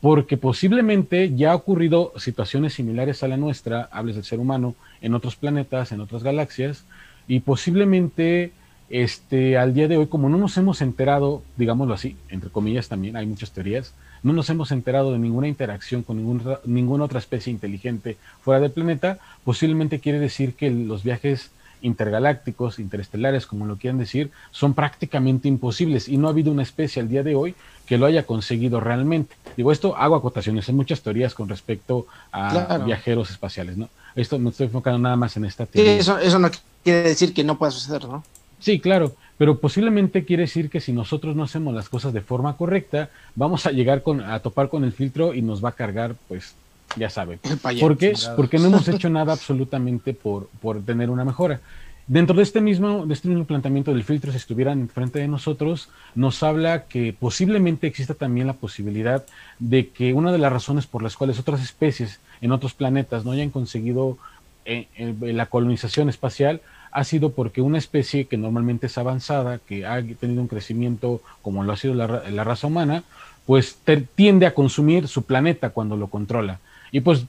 Porque 0.00 0.36
posiblemente 0.36 1.34
ya 1.34 1.52
ha 1.52 1.54
ocurrido 1.54 2.12
situaciones 2.16 2.74
similares 2.74 3.22
a 3.22 3.28
la 3.28 3.36
nuestra, 3.36 3.88
hables 3.92 4.16
del 4.16 4.24
ser 4.24 4.40
humano, 4.40 4.74
en 5.00 5.14
otros 5.14 5.36
planetas, 5.36 5.92
en 5.92 6.00
otras 6.00 6.22
galaxias, 6.22 6.84
y 7.28 7.40
posiblemente 7.40 8.52
este, 8.88 9.56
al 9.56 9.72
día 9.74 9.88
de 9.88 9.98
hoy, 9.98 10.06
como 10.06 10.28
no 10.28 10.38
nos 10.38 10.56
hemos 10.56 10.80
enterado, 10.80 11.42
digámoslo 11.56 11.94
así, 11.94 12.16
entre 12.28 12.50
comillas 12.50 12.88
también, 12.88 13.16
hay 13.16 13.26
muchas 13.26 13.52
teorías, 13.52 13.94
no 14.22 14.32
nos 14.32 14.50
hemos 14.50 14.72
enterado 14.72 15.12
de 15.12 15.18
ninguna 15.18 15.48
interacción 15.48 16.02
con 16.02 16.18
ninguna 16.64 17.04
otra 17.04 17.18
especie 17.18 17.52
inteligente 17.52 18.16
fuera 18.42 18.60
del 18.60 18.72
planeta, 18.72 19.18
posiblemente 19.44 20.00
quiere 20.00 20.18
decir 20.18 20.54
que 20.54 20.70
los 20.70 21.04
viajes 21.04 21.52
intergalácticos, 21.82 22.78
interestelares, 22.78 23.46
como 23.46 23.66
lo 23.66 23.76
quieran 23.76 23.98
decir, 23.98 24.30
son 24.50 24.74
prácticamente 24.74 25.48
imposibles 25.48 26.08
y 26.08 26.16
no 26.16 26.28
ha 26.28 26.30
habido 26.30 26.52
una 26.52 26.62
especie 26.62 27.02
al 27.02 27.08
día 27.08 27.22
de 27.22 27.34
hoy 27.34 27.54
que 27.86 27.98
lo 27.98 28.06
haya 28.06 28.24
conseguido 28.24 28.80
realmente. 28.80 29.34
Digo, 29.56 29.72
esto 29.72 29.96
hago 29.96 30.16
acotaciones, 30.16 30.68
hay 30.68 30.74
muchas 30.74 31.02
teorías 31.02 31.34
con 31.34 31.48
respecto 31.48 32.06
a 32.32 32.78
viajeros 32.78 33.30
espaciales, 33.30 33.76
¿no? 33.76 33.88
Esto 34.14 34.38
me 34.38 34.50
estoy 34.50 34.66
enfocando 34.66 34.98
nada 34.98 35.16
más 35.16 35.36
en 35.36 35.44
esta 35.44 35.66
teoría. 35.66 35.96
eso, 35.96 36.18
eso 36.18 36.38
no 36.38 36.50
quiere 36.82 37.02
decir 37.02 37.32
que 37.32 37.44
no 37.44 37.58
pueda 37.58 37.70
suceder, 37.70 38.04
¿no? 38.04 38.24
Sí, 38.58 38.78
claro, 38.78 39.14
pero 39.38 39.58
posiblemente 39.58 40.24
quiere 40.24 40.42
decir 40.42 40.68
que 40.68 40.80
si 40.80 40.92
nosotros 40.92 41.34
no 41.34 41.44
hacemos 41.44 41.74
las 41.74 41.88
cosas 41.88 42.12
de 42.12 42.20
forma 42.20 42.56
correcta, 42.56 43.08
vamos 43.34 43.64
a 43.66 43.70
llegar 43.70 44.02
con, 44.02 44.20
a 44.20 44.38
topar 44.40 44.68
con 44.68 44.84
el 44.84 44.92
filtro 44.92 45.32
y 45.32 45.40
nos 45.40 45.64
va 45.64 45.70
a 45.70 45.72
cargar, 45.72 46.14
pues, 46.28 46.54
ya 46.96 47.10
sabe. 47.10 47.38
¿Por 47.80 47.96
qué? 47.96 48.14
Porque 48.36 48.58
no 48.58 48.66
hemos 48.66 48.88
hecho 48.88 49.10
nada 49.10 49.32
absolutamente 49.34 50.14
por, 50.14 50.48
por 50.60 50.82
tener 50.82 51.10
una 51.10 51.24
mejora. 51.24 51.60
Dentro 52.06 52.34
de 52.34 52.42
este 52.42 52.60
mismo, 52.60 53.06
de 53.06 53.14
este 53.14 53.28
mismo 53.28 53.44
planteamiento 53.44 53.92
del 53.92 54.02
filtro, 54.02 54.32
si 54.32 54.38
estuvieran 54.38 54.80
enfrente 54.80 55.20
de 55.20 55.28
nosotros, 55.28 55.90
nos 56.16 56.42
habla 56.42 56.86
que 56.86 57.12
posiblemente 57.12 57.86
exista 57.86 58.14
también 58.14 58.48
la 58.48 58.54
posibilidad 58.54 59.24
de 59.60 59.90
que 59.90 60.12
una 60.12 60.32
de 60.32 60.38
las 60.38 60.52
razones 60.52 60.88
por 60.88 61.04
las 61.04 61.16
cuales 61.16 61.38
otras 61.38 61.62
especies 61.62 62.18
en 62.40 62.50
otros 62.50 62.74
planetas 62.74 63.24
no 63.24 63.30
hayan 63.30 63.50
conseguido 63.50 64.18
eh, 64.64 64.88
eh, 64.96 65.14
la 65.32 65.46
colonización 65.46 66.08
espacial 66.08 66.60
ha 66.90 67.04
sido 67.04 67.30
porque 67.30 67.62
una 67.62 67.78
especie 67.78 68.26
que 68.26 68.36
normalmente 68.36 68.86
es 68.86 68.98
avanzada, 68.98 69.58
que 69.58 69.86
ha 69.86 70.02
tenido 70.02 70.42
un 70.42 70.48
crecimiento 70.48 71.22
como 71.42 71.62
lo 71.62 71.72
ha 71.72 71.76
sido 71.76 71.94
la, 71.94 72.28
la 72.28 72.44
raza 72.44 72.66
humana, 72.66 73.04
pues 73.46 73.78
tiende 74.16 74.46
a 74.46 74.54
consumir 74.54 75.06
su 75.06 75.22
planeta 75.22 75.70
cuando 75.70 75.96
lo 75.96 76.08
controla. 76.08 76.58
Y 76.92 77.00
pues 77.00 77.26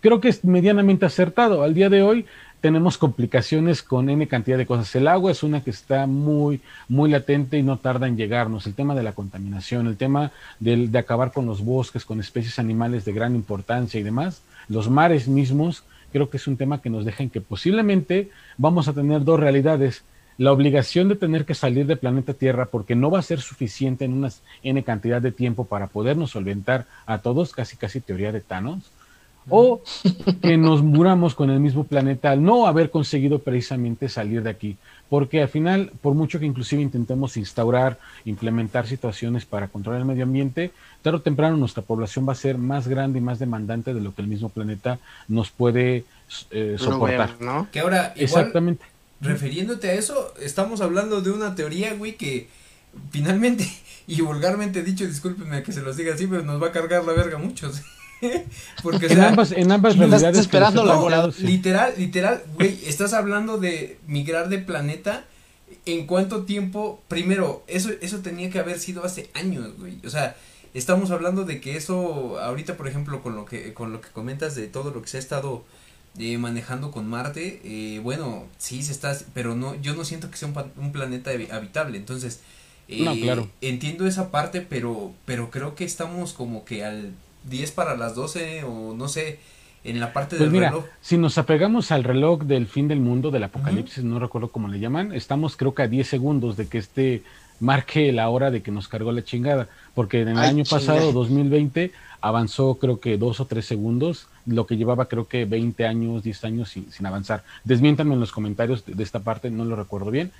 creo 0.00 0.20
que 0.20 0.28
es 0.28 0.44
medianamente 0.44 1.06
acertado. 1.06 1.62
Al 1.62 1.74
día 1.74 1.88
de 1.88 2.02
hoy 2.02 2.26
tenemos 2.60 2.98
complicaciones 2.98 3.82
con 3.82 4.10
N 4.10 4.26
cantidad 4.26 4.58
de 4.58 4.66
cosas. 4.66 4.94
El 4.96 5.08
agua 5.08 5.30
es 5.30 5.42
una 5.42 5.62
que 5.62 5.70
está 5.70 6.06
muy, 6.06 6.60
muy 6.88 7.10
latente 7.10 7.58
y 7.58 7.62
no 7.62 7.78
tarda 7.78 8.08
en 8.08 8.16
llegarnos. 8.16 8.66
El 8.66 8.74
tema 8.74 8.94
de 8.94 9.02
la 9.02 9.12
contaminación, 9.12 9.86
el 9.86 9.96
tema 9.96 10.32
de, 10.58 10.88
de 10.88 10.98
acabar 10.98 11.32
con 11.32 11.46
los 11.46 11.64
bosques, 11.64 12.04
con 12.04 12.20
especies 12.20 12.58
animales 12.58 13.04
de 13.04 13.12
gran 13.12 13.34
importancia 13.34 14.00
y 14.00 14.02
demás. 14.02 14.42
Los 14.68 14.90
mares 14.90 15.28
mismos, 15.28 15.84
creo 16.12 16.30
que 16.30 16.36
es 16.36 16.46
un 16.46 16.56
tema 16.56 16.82
que 16.82 16.90
nos 16.90 17.04
deja 17.04 17.22
en 17.22 17.30
que 17.30 17.40
posiblemente 17.40 18.30
vamos 18.56 18.88
a 18.88 18.92
tener 18.92 19.24
dos 19.24 19.38
realidades. 19.38 20.02
La 20.38 20.52
obligación 20.52 21.08
de 21.08 21.16
tener 21.16 21.44
que 21.44 21.54
salir 21.54 21.86
del 21.86 21.98
planeta 21.98 22.32
Tierra 22.32 22.66
porque 22.66 22.94
no 22.94 23.10
va 23.10 23.18
a 23.18 23.22
ser 23.22 23.40
suficiente 23.40 24.04
en 24.04 24.14
una 24.14 24.30
N 24.62 24.82
cantidad 24.84 25.20
de 25.20 25.32
tiempo 25.32 25.64
para 25.64 25.88
podernos 25.88 26.30
solventar 26.30 26.86
a 27.06 27.18
todos, 27.18 27.52
casi 27.52 27.76
casi 27.76 28.00
teoría 28.00 28.32
de 28.32 28.40
Thanos 28.40 28.90
o 29.50 29.82
que 30.42 30.56
nos 30.56 30.82
muramos 30.82 31.34
con 31.34 31.50
el 31.50 31.60
mismo 31.60 31.84
planeta 31.84 32.30
al 32.30 32.42
no 32.42 32.66
haber 32.66 32.90
conseguido 32.90 33.40
precisamente 33.40 34.08
salir 34.08 34.42
de 34.42 34.50
aquí. 34.50 34.76
Porque 35.08 35.40
al 35.40 35.48
final, 35.48 35.92
por 36.02 36.14
mucho 36.14 36.38
que 36.38 36.44
inclusive 36.44 36.82
intentemos 36.82 37.36
instaurar, 37.38 37.98
implementar 38.26 38.86
situaciones 38.86 39.46
para 39.46 39.68
controlar 39.68 40.02
el 40.02 40.06
medio 40.06 40.24
ambiente, 40.24 40.70
tarde 41.02 41.18
o 41.18 41.22
temprano 41.22 41.56
nuestra 41.56 41.82
población 41.82 42.28
va 42.28 42.32
a 42.32 42.36
ser 42.36 42.58
más 42.58 42.86
grande 42.88 43.18
y 43.18 43.22
más 43.22 43.38
demandante 43.38 43.94
de 43.94 44.00
lo 44.00 44.14
que 44.14 44.22
el 44.22 44.28
mismo 44.28 44.50
planeta 44.50 44.98
nos 45.26 45.50
puede 45.50 46.04
eh, 46.50 46.76
soportar. 46.78 47.40
¿no? 47.40 47.68
Que 47.72 47.80
ahora, 47.80 48.12
Exactamente. 48.16 48.84
Refiriéndote 49.20 49.90
a 49.90 49.94
eso, 49.94 50.34
estamos 50.40 50.80
hablando 50.80 51.20
de 51.20 51.30
una 51.30 51.54
teoría, 51.54 51.94
güey, 51.94 52.16
que 52.16 52.48
finalmente, 53.10 53.68
y 54.06 54.20
vulgarmente 54.20 54.82
dicho, 54.82 55.06
discúlpenme 55.06 55.62
que 55.62 55.72
se 55.72 55.82
los 55.82 55.96
diga 55.96 56.14
así, 56.14 56.26
pero 56.26 56.42
nos 56.42 56.62
va 56.62 56.68
a 56.68 56.72
cargar 56.72 57.04
la 57.04 57.12
verga 57.12 57.38
muchos. 57.38 57.82
Porque, 58.82 59.06
en, 59.06 59.20
ambas, 59.20 59.52
en 59.52 59.70
ambas 59.70 59.96
realidades. 59.96 60.38
esperando 60.38 60.84
la 60.84 61.28
Literal, 61.38 61.94
literal, 61.96 62.42
güey, 62.56 62.78
estás 62.84 63.12
hablando 63.12 63.58
de 63.58 63.98
migrar 64.06 64.48
de 64.48 64.58
planeta. 64.58 65.24
¿En 65.86 66.06
cuánto 66.06 66.44
tiempo? 66.44 67.02
Primero, 67.08 67.62
eso, 67.66 67.90
eso 68.00 68.18
tenía 68.18 68.50
que 68.50 68.58
haber 68.58 68.78
sido 68.78 69.04
hace 69.04 69.30
años, 69.34 69.78
güey. 69.78 69.98
O 70.04 70.10
sea, 70.10 70.36
estamos 70.74 71.10
hablando 71.10 71.44
de 71.44 71.60
que 71.60 71.76
eso, 71.76 72.38
ahorita, 72.40 72.76
por 72.76 72.88
ejemplo, 72.88 73.22
con 73.22 73.36
lo 73.36 73.44
que, 73.44 73.72
con 73.72 73.92
lo 73.92 74.00
que 74.00 74.08
comentas 74.08 74.54
de 74.54 74.66
todo 74.66 74.90
lo 74.90 75.00
que 75.00 75.08
se 75.08 75.18
ha 75.18 75.20
estado 75.20 75.64
eh, 76.18 76.38
manejando 76.38 76.90
con 76.90 77.08
Marte, 77.08 77.60
eh, 77.64 78.00
bueno, 78.00 78.46
sí 78.58 78.82
se 78.82 78.92
está, 78.92 79.16
pero 79.34 79.54
no, 79.54 79.74
yo 79.80 79.94
no 79.94 80.04
siento 80.04 80.30
que 80.30 80.36
sea 80.36 80.48
un, 80.76 80.92
planeta 80.92 81.30
habitable. 81.50 81.98
Entonces, 81.98 82.40
eh, 82.88 83.04
claro. 83.22 83.48
entiendo 83.60 84.06
esa 84.06 84.30
parte, 84.30 84.60
pero, 84.60 85.12
pero 85.24 85.50
creo 85.50 85.74
que 85.74 85.84
estamos 85.84 86.32
como 86.32 86.64
que 86.64 86.84
al 86.84 87.12
10 87.44 87.72
para 87.72 87.96
las 87.96 88.14
12 88.14 88.64
o 88.64 88.94
no 88.94 89.08
sé, 89.08 89.38
en 89.84 90.00
la 90.00 90.12
parte 90.12 90.36
pues 90.36 90.50
del 90.50 90.60
mira, 90.60 90.74
Si 91.00 91.16
nos 91.18 91.38
apegamos 91.38 91.92
al 91.92 92.04
reloj 92.04 92.42
del 92.42 92.66
fin 92.66 92.88
del 92.88 93.00
mundo, 93.00 93.30
del 93.30 93.44
apocalipsis, 93.44 94.04
no 94.04 94.18
recuerdo 94.18 94.48
cómo 94.48 94.68
le 94.68 94.80
llaman, 94.80 95.12
estamos 95.12 95.56
creo 95.56 95.74
que 95.74 95.82
a 95.82 95.88
10 95.88 96.06
segundos 96.06 96.56
de 96.56 96.66
que 96.66 96.78
este 96.78 97.22
marque 97.60 98.12
la 98.12 98.28
hora 98.28 98.50
de 98.50 98.62
que 98.62 98.70
nos 98.70 98.88
cargó 98.88 99.12
la 99.12 99.24
chingada, 99.24 99.68
porque 99.94 100.20
en 100.20 100.28
el 100.28 100.38
año 100.38 100.64
pasado, 100.64 101.12
2020, 101.12 101.92
avanzó 102.20 102.76
creo 102.76 103.00
que 103.00 103.18
dos 103.18 103.40
o 103.40 103.46
tres 103.46 103.66
segundos, 103.66 104.28
lo 104.48 104.66
que 104.66 104.76
llevaba 104.76 105.06
creo 105.06 105.28
que 105.28 105.44
20 105.44 105.86
años, 105.86 106.22
10 106.22 106.44
años 106.44 106.68
sin, 106.70 106.90
sin 106.90 107.06
avanzar. 107.06 107.44
Desmiéntanme 107.64 108.14
en 108.14 108.20
los 108.20 108.32
comentarios 108.32 108.84
de, 108.86 109.02
esta 109.02 109.20
parte, 109.20 109.50
no 109.50 109.64
lo 109.64 109.76
recuerdo 109.76 110.10
bien. 110.10 110.32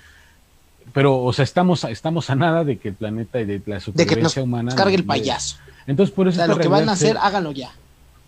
Pero, 0.93 1.21
o 1.21 1.31
sea, 1.33 1.43
estamos, 1.43 1.83
estamos 1.83 2.29
a 2.29 2.35
nada 2.35 2.63
de 2.63 2.77
que 2.77 2.89
el 2.89 2.95
planeta 2.95 3.39
y 3.39 3.45
de 3.45 3.61
la 3.65 3.79
supervivencia 3.79 4.41
humana. 4.41 4.75
Cargue 4.75 4.95
el 4.95 5.03
payaso. 5.03 5.57
Entonces, 5.85 6.13
por 6.13 6.27
eso. 6.27 6.45
lo 6.47 6.57
que 6.57 6.67
van 6.67 6.89
a 6.89 6.93
hacer, 6.93 7.17
háganlo 7.19 7.51
ya. 7.51 7.71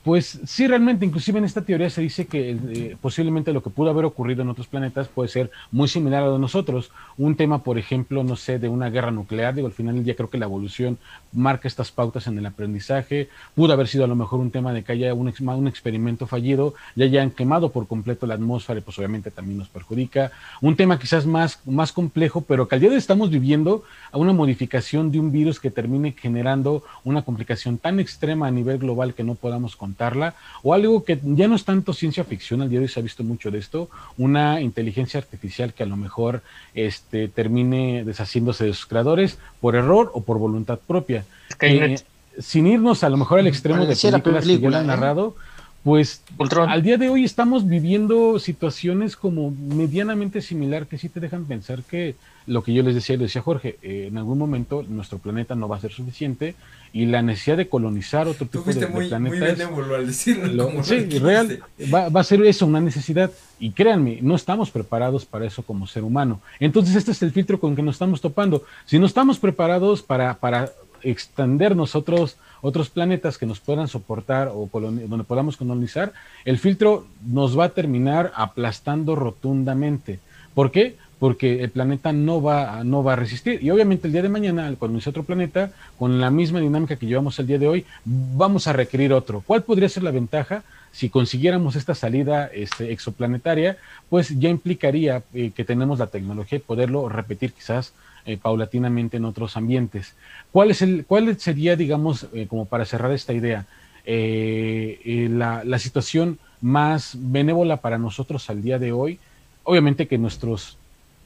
Pues 0.04 0.40
sí, 0.46 0.66
realmente, 0.66 1.06
inclusive 1.06 1.38
en 1.38 1.46
esta 1.46 1.62
teoría 1.62 1.88
se 1.92 2.02
dice 2.02 2.26
que 2.26 2.52
eh, 2.52 2.98
posiblemente 3.00 3.54
lo 3.54 3.62
que 3.62 3.70
pudo 3.70 3.92
haber 3.92 4.06
ocurrido 4.06 4.42
en 4.42 4.50
otros 4.50 4.66
planetas 4.66 5.08
puede 5.08 5.30
ser 5.30 5.52
muy 5.72 5.88
similar 5.88 6.24
a 6.24 6.26
lo 6.26 6.34
de 6.34 6.40
nosotros. 6.40 6.90
Un 7.20 7.36
tema, 7.36 7.64
por 7.64 7.78
ejemplo, 7.78 8.24
no 8.24 8.36
sé, 8.36 8.58
de 8.58 8.68
una 8.68 8.90
guerra 8.90 9.12
nuclear, 9.12 9.54
digo, 9.54 9.68
al 9.68 9.74
final 9.74 9.94
del 9.94 10.04
día 10.04 10.16
creo 10.16 10.32
que 10.32 10.40
la 10.40 10.46
evolución 10.46 10.98
marca 11.32 11.68
estas 11.68 11.92
pautas 11.92 12.26
en 12.26 12.36
el 12.40 12.48
aprendizaje. 12.48 13.30
Pudo 13.54 13.74
haber 13.74 13.88
sido 13.88 14.04
a 14.04 14.08
lo 14.08 14.16
mejor 14.16 14.40
un 14.40 14.50
tema 14.50 14.74
de 14.74 14.84
que 14.84 14.94
haya 14.94 15.14
un, 15.14 15.28
experimento 15.68 16.26
fallido, 16.26 16.74
ya 16.96 17.06
hayan 17.06 17.30
quemado 17.30 17.72
por 17.72 17.86
completo 17.86 18.26
la 18.26 18.34
atmósfera 18.34 18.80
y 18.80 18.82
pues 18.82 18.98
obviamente 18.98 19.30
también 19.30 19.60
nos 19.60 19.70
perjudica. 19.70 20.32
Un 20.62 20.76
tema 20.76 20.98
quizás 20.98 21.28
más, 21.28 21.60
más 21.68 21.92
complejo, 21.92 22.42
pero 22.42 22.68
que 22.68 22.74
al 22.74 22.82
día 22.82 22.90
de 22.90 22.96
hoy 22.96 23.00
estamos 23.00 23.30
viviendo 23.30 23.84
a 24.12 24.18
una 24.18 24.34
modificación 24.34 25.12
de 25.12 25.20
un 25.20 25.32
virus 25.32 25.60
que 25.60 25.70
termine 25.70 26.16
generando 26.20 26.84
una 27.04 27.22
complicación 27.22 27.78
tan 27.78 28.00
extrema 28.00 28.48
a 28.48 28.52
nivel 28.52 28.80
global 28.80 29.14
que 29.14 29.24
no 29.24 29.36
podamos 29.36 29.76
controlar 29.76 29.91
afrontarla, 29.92 30.36
o 30.64 30.74
algo 30.74 31.04
que 31.04 31.20
ya 31.24 31.48
no 31.48 31.56
es 31.56 31.66
tanto 31.66 31.94
ciencia 31.94 32.24
ficción, 32.24 32.62
al 32.62 32.70
día 32.70 32.80
de 32.80 32.86
hoy 32.86 32.92
se 32.92 33.00
ha 33.00 33.04
visto 33.04 33.24
mucho 33.24 33.52
de 33.52 33.60
esto, 33.60 33.90
una 34.18 34.62
inteligencia 34.62 35.20
artificial 35.20 35.74
que 35.74 35.84
a 35.84 35.86
lo 35.86 35.98
mejor 35.98 36.42
este, 36.74 37.28
termine 37.28 38.04
deshaciéndose 38.04 38.66
de 38.66 38.74
sus 38.74 38.86
creadores 38.86 39.38
por 39.60 39.76
error 39.76 40.12
o 40.14 40.22
por 40.22 40.38
voluntad 40.38 40.80
propia. 40.80 41.26
Eh, 41.60 41.98
sin 42.40 42.68
irnos 42.68 43.04
a 43.04 43.10
lo 43.10 43.18
mejor 43.18 43.40
al 43.40 43.48
extremo 43.48 43.86
de 43.86 43.96
películas 43.96 44.46
que 44.46 44.60
ya 44.60 44.68
han 44.68 44.86
¿eh? 44.86 44.88
narrado, 44.88 45.36
pues 45.84 46.22
al 46.68 46.84
día 46.84 46.98
de 46.98 47.10
hoy 47.10 47.24
estamos 47.24 47.68
viviendo 47.68 48.38
situaciones 48.38 49.16
como 49.16 49.52
medianamente 49.52 50.42
similar 50.42 50.86
que 50.86 51.00
sí 51.00 51.10
te 51.10 51.20
dejan 51.20 51.46
pensar 51.46 51.82
que 51.82 52.16
lo 52.46 52.64
que 52.64 52.74
yo 52.74 52.84
les 52.84 52.94
decía, 52.94 53.18
le 53.18 53.24
decía 53.24 53.42
Jorge, 53.42 53.78
eh, 53.82 54.08
en 54.10 54.18
algún 54.18 54.38
momento 54.38 54.86
nuestro 54.88 55.18
planeta 55.18 55.56
no 55.56 55.68
va 55.68 55.78
a 55.78 55.82
ser 55.82 55.92
suficiente 55.92 56.56
y 56.94 57.06
la 57.06 57.22
necesidad 57.22 57.58
de 57.58 57.70
colonizar 57.70 58.28
otro 58.28 58.48
tipo 58.48 58.72
de, 58.72 58.88
muy, 58.88 59.08
planetas. 59.08 59.72
Muy 59.72 59.96
al 59.96 60.08
decirlo. 60.08 60.84
sí, 60.84 61.06
real, 61.20 61.64
va, 61.94 62.10
va, 62.10 62.22
a 62.22 62.24
ser 62.24 62.42
eso, 62.44 62.66
una 62.66 62.82
necesidad. 62.82 63.32
Y 63.60 63.72
créanme, 63.72 64.20
no 64.22 64.36
estamos 64.36 64.72
preparados 64.72 65.26
para 65.26 65.46
eso 65.46 65.64
como 65.64 65.88
ser 65.88 66.04
humano. 66.04 66.42
Entonces, 66.60 66.96
este 66.96 67.12
es 67.12 67.22
el 67.22 67.32
filtro 67.32 67.60
con 67.60 67.76
que 67.76 67.82
nos 67.82 67.96
estamos 67.96 68.20
topando. 68.20 68.64
Si 68.86 69.00
no 69.00 69.06
estamos 69.06 69.40
preparados 69.40 70.02
para, 70.02 70.34
para 70.36 70.72
extender 71.04 71.76
nosotros 71.76 72.38
otros 72.62 72.90
planetas 72.90 73.38
que 73.38 73.46
nos 73.46 73.60
puedan 73.60 73.88
soportar 73.88 74.50
o 74.50 74.70
donde 74.72 75.24
podamos 75.24 75.58
colonizar, 75.58 76.14
el 76.46 76.60
filtro 76.60 77.08
nos 77.26 77.58
va 77.58 77.66
a 77.66 77.70
terminar 77.70 78.32
aplastando 78.36 79.16
rotundamente. 79.16 80.20
¿Por 80.54 80.72
qué? 80.72 80.98
Porque 81.22 81.64
el 81.64 81.70
planeta 81.70 82.12
no 82.14 82.42
va, 82.42 82.84
no 82.84 83.04
va 83.04 83.14
a 83.14 83.16
resistir. 83.16 83.64
Y 83.64 83.70
obviamente 83.70 84.08
el 84.08 84.12
día 84.14 84.24
de 84.24 84.30
mañana, 84.30 84.66
al 84.66 84.78
colonizar 84.78 85.12
otro 85.12 85.22
planeta, 85.22 85.72
con 86.00 86.20
la 86.20 86.32
misma 86.32 86.60
dinámica 86.60 86.96
que 86.96 87.06
llevamos 87.06 87.38
el 87.38 87.46
día 87.46 87.60
de 87.60 87.68
hoy, 87.68 87.86
vamos 88.06 88.66
a 88.66 88.74
requerir 88.74 89.14
otro. 89.14 89.44
¿Cuál 89.46 89.62
podría 89.62 89.88
ser 89.88 90.02
la 90.02 90.10
ventaja? 90.10 90.64
Si 90.92 91.10
consiguiéramos 91.10 91.76
esta 91.76 91.94
salida 91.94 92.48
este, 92.48 92.92
exoplanetaria, 92.92 93.78
pues 94.10 94.40
ya 94.40 94.50
implicaría 94.50 95.22
eh, 95.36 95.52
que 95.56 95.64
tenemos 95.64 96.00
la 96.00 96.08
tecnología 96.08 96.58
y 96.58 96.62
poderlo 96.62 97.08
repetir 97.08 97.54
quizás 97.54 97.94
eh, 98.26 98.38
paulatinamente 98.38 99.18
en 99.18 99.26
otros 99.26 99.56
ambientes. 99.58 100.16
¿Cuál, 100.52 100.72
es 100.72 100.82
el, 100.82 101.06
cuál 101.06 101.40
sería, 101.40 101.76
digamos, 101.76 102.30
eh, 102.34 102.48
como 102.48 102.66
para 102.66 102.86
cerrar 102.86 103.12
esta 103.12 103.34
idea, 103.34 103.68
la, 104.04 105.64
la, 105.64 105.78
situación 105.78 106.40
más 106.62 107.16
benévola 107.16 107.78
para 107.78 108.00
nosotros 108.00 108.50
al 108.50 108.64
día 108.64 108.80
de 108.80 108.92
hoy? 108.92 109.20
Obviamente 109.64 110.08
que 110.08 110.18
nuestros 110.18 110.80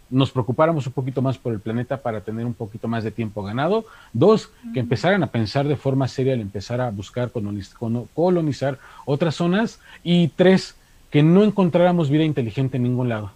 nos 0.09 0.31
preocupáramos 0.31 0.87
un 0.87 0.93
poquito 0.93 1.21
más 1.21 1.37
por 1.37 1.53
el 1.53 1.59
planeta 1.59 1.97
para 1.97 2.21
tener 2.21 2.45
un 2.45 2.53
poquito 2.53 2.87
más 2.87 3.03
de 3.03 3.11
tiempo 3.11 3.43
ganado. 3.43 3.85
Dos, 4.13 4.51
que 4.73 4.79
empezaran 4.79 5.23
a 5.23 5.27
pensar 5.27 5.67
de 5.67 5.75
forma 5.75 6.07
seria 6.07 6.33
al 6.33 6.41
empezar 6.41 6.81
a 6.81 6.91
buscar 6.91 7.31
colonizar 7.31 8.77
otras 9.05 9.35
zonas. 9.35 9.79
Y 10.03 10.29
tres, 10.29 10.75
que 11.09 11.23
no 11.23 11.43
encontráramos 11.43 12.09
vida 12.09 12.23
inteligente 12.23 12.77
en 12.77 12.83
ningún 12.83 13.09
lado. 13.09 13.31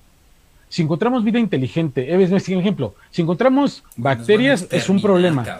Si 0.70 0.84
encontramos 0.84 1.24
vida 1.24 1.40
inteligente, 1.40 2.14
es 2.14 2.48
un 2.50 2.60
ejemplo, 2.60 2.94
si 3.10 3.24
encontramos 3.24 3.84
bacterias 3.98 4.68
es 4.70 4.88
un 4.88 5.02
problema. 5.02 5.58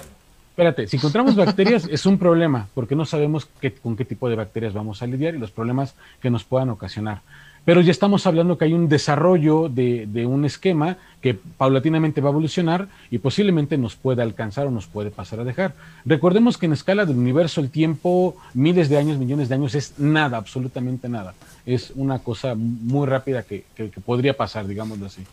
Espérate, 0.52 0.88
si 0.88 0.98
encontramos 0.98 1.36
bacterias 1.38 1.88
es 1.90 2.06
un 2.06 2.20
problema, 2.20 2.68
porque 2.76 2.96
no 2.96 3.06
sabemos 3.06 3.48
qué, 3.60 3.74
con 3.74 3.96
qué 3.96 4.06
tipo 4.06 4.30
de 4.30 4.36
bacterias 4.36 4.74
vamos 4.74 5.02
a 5.02 5.08
lidiar 5.08 5.34
y 5.34 5.40
los 5.40 5.50
problemas 5.50 5.96
que 6.22 6.30
nos 6.30 6.44
puedan 6.44 6.70
ocasionar. 6.70 7.22
Pero 7.66 7.82
ya 7.82 7.92
estamos 7.92 8.26
hablando 8.26 8.58
que 8.58 8.66
hay 8.66 8.74
un 8.74 8.90
desarrollo 8.90 9.70
de, 9.70 10.08
de, 10.08 10.26
un 10.26 10.46
esquema 10.46 10.98
que 11.22 11.34
paulatinamente 11.34 12.22
va 12.22 12.30
a 12.30 12.32
evolucionar 12.32 12.88
y 13.12 13.20
posiblemente 13.20 13.78
nos 13.78 13.96
pueda 13.96 14.24
alcanzar 14.24 14.68
o 14.68 14.72
nos 14.72 14.88
puede 14.88 15.12
pasar 15.12 15.40
a 15.42 15.44
dejar. 15.44 15.76
Recordemos 16.06 16.58
que 16.58 16.66
en 16.66 16.74
escala 16.74 17.06
del 17.06 17.18
universo 17.18 17.62
el 17.62 17.70
tiempo, 17.70 18.38
miles 18.54 18.90
de 18.90 18.98
años, 18.98 19.18
millones 19.18 19.50
de 19.50 19.56
años, 19.56 19.76
es 19.76 20.00
nada, 20.00 20.38
absolutamente 20.38 21.10
nada 21.10 21.34
es 21.74 21.92
una 21.96 22.20
cosa 22.20 22.56
muy 22.56 23.08
rápida 23.08 23.44
que, 23.44 23.64
podría 24.06 24.36
pasar, 24.36 24.68
digámoslo 24.68 25.06
así. 25.06 25.24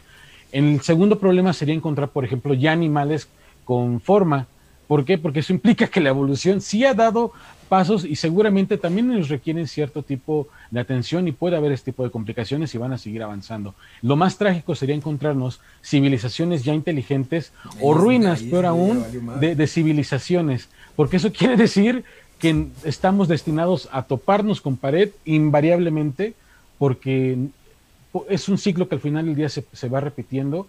El 0.53 0.81
segundo 0.83 1.19
problema 1.19 1.53
sería 1.53 1.75
encontrar, 1.75 2.11
por 2.11 2.25
ejemplo, 2.25 2.55
ya 2.55 2.73
animales 2.73 3.29
con 3.65 4.01
forma. 4.01 4.47
¿Por 4.87 5.05
qué? 5.05 5.19
Porque 5.19 5.41
eso 5.41 5.53
implica 5.53 5.87
que 5.87 6.01
la 6.01 6.11
evolución 6.11 6.61
sí 6.61 6.85
ha 6.85 6.95
dado 6.95 7.33
pasos 7.69 8.05
y 8.05 8.15
seguramente 8.17 8.79
también 8.79 9.09
nos 9.09 9.29
requieren 9.29 9.67
cierto 9.67 10.03
tipo 10.03 10.49
de 10.71 10.81
atención 10.81 11.27
y 11.27 11.33
puede 11.33 11.57
haber 11.57 11.73
este 11.73 11.91
tipo 11.91 12.05
de 12.05 12.11
complicaciones 12.11 12.75
y 12.75 12.79
van 12.79 12.93
a 12.93 12.99
seguir 12.99 13.23
avanzando. 13.23 13.75
Lo 14.03 14.15
más 14.15 14.39
trágico 14.39 14.75
sería 14.75 14.95
encontrarnos 14.95 15.61
civilizaciones 15.83 16.63
ya 16.63 16.75
inteligentes 16.75 17.53
o 17.81 17.95
ruinas, 17.95 18.43
peor 18.43 18.67
aún, 18.67 19.05
de 19.41 19.67
civilizaciones, 19.67 20.69
porque 20.95 21.17
eso 21.17 21.33
quiere 21.33 21.57
decir 21.57 22.05
que 22.39 22.69
estamos 22.85 23.29
destinados 23.29 23.89
a 23.93 24.03
toparnos 24.03 24.61
con 24.61 24.77
pared 24.77 25.11
invariablemente 25.25 26.35
porque 26.79 27.49
es 28.29 28.49
un 28.49 28.59
ciclo 28.59 28.89
que 28.89 28.95
al 28.95 29.01
final 29.01 29.27
del 29.27 29.35
día 29.35 29.49
se, 29.49 29.89
va 29.89 30.01
repitiendo. 30.01 30.67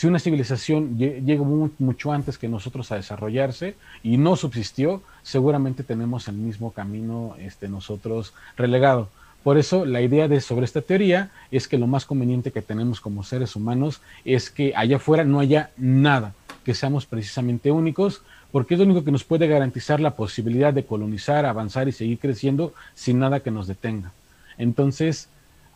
Si 0.00 0.06
una 0.06 0.18
civilización 0.18 0.96
llegó 0.96 1.44
mucho 1.78 2.10
antes 2.10 2.38
que 2.38 2.48
nosotros 2.48 2.90
a 2.90 2.94
desarrollarse 2.96 3.74
y 4.02 4.16
no 4.16 4.34
subsistió, 4.34 5.02
seguramente 5.22 5.82
tenemos 5.82 6.26
el 6.26 6.36
mismo 6.36 6.70
camino 6.70 7.36
este, 7.38 7.68
nosotros 7.68 8.32
relegado. 8.56 9.10
Por 9.44 9.58
eso 9.58 9.84
la 9.84 10.00
idea 10.00 10.26
de 10.26 10.40
sobre 10.40 10.64
esta 10.64 10.80
teoría 10.80 11.32
es 11.50 11.68
que 11.68 11.76
lo 11.76 11.86
más 11.86 12.06
conveniente 12.06 12.50
que 12.50 12.62
tenemos 12.62 12.98
como 12.98 13.24
seres 13.24 13.54
humanos 13.56 14.00
es 14.24 14.48
que 14.48 14.72
allá 14.74 14.96
afuera 14.96 15.24
no 15.24 15.38
haya 15.38 15.68
nada, 15.76 16.32
que 16.64 16.72
seamos 16.72 17.04
precisamente 17.04 17.70
únicos, 17.70 18.22
porque 18.52 18.72
es 18.72 18.80
lo 18.80 18.86
único 18.86 19.04
que 19.04 19.12
nos 19.12 19.24
puede 19.24 19.48
garantizar 19.48 20.00
la 20.00 20.16
posibilidad 20.16 20.72
de 20.72 20.86
colonizar, 20.86 21.44
avanzar 21.44 21.88
y 21.88 21.92
seguir 21.92 22.18
creciendo 22.18 22.72
sin 22.94 23.18
nada 23.18 23.40
que 23.40 23.50
nos 23.50 23.66
detenga. 23.66 24.12
Entonces, 24.56 25.28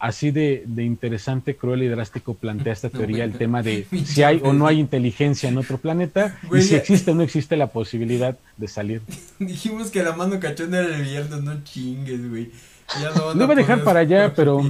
así 0.04 0.30
de, 0.30 0.64
interesante, 0.76 1.56
cruel 1.56 1.82
y 1.82 1.88
drástico 1.88 2.34
plantea 2.34 2.74
esta 2.74 2.90
teoría 2.90 3.24
el 3.24 3.32
tema 3.32 3.62
de 3.62 3.86
si 4.04 4.22
hay 4.22 4.40
o 4.44 4.52
no 4.52 4.66
hay 4.66 4.78
inteligencia 4.78 5.48
en 5.48 5.56
otro 5.56 5.78
planeta 5.78 6.38
y 6.52 6.60
si 6.60 6.74
existe 6.74 7.10
o 7.10 7.14
no 7.14 7.22
existe 7.22 7.56
la 7.56 7.68
posibilidad 7.68 8.36
de 8.58 8.68
salir. 8.68 9.00
Dijimos 9.38 9.90
que 9.90 10.02
la 10.02 10.12
mano 10.12 10.38
cachonda 10.38 10.80
era 10.80 10.94
el 10.94 11.02
viernes, 11.02 11.42
no 11.42 11.64
chingues, 11.64 12.28
güey. 12.28 12.50
no 13.34 13.44
iba 13.44 13.52
a 13.52 13.56
dejar 13.56 13.82
para 13.82 14.00
allá, 14.00 14.34
pero 14.34 14.60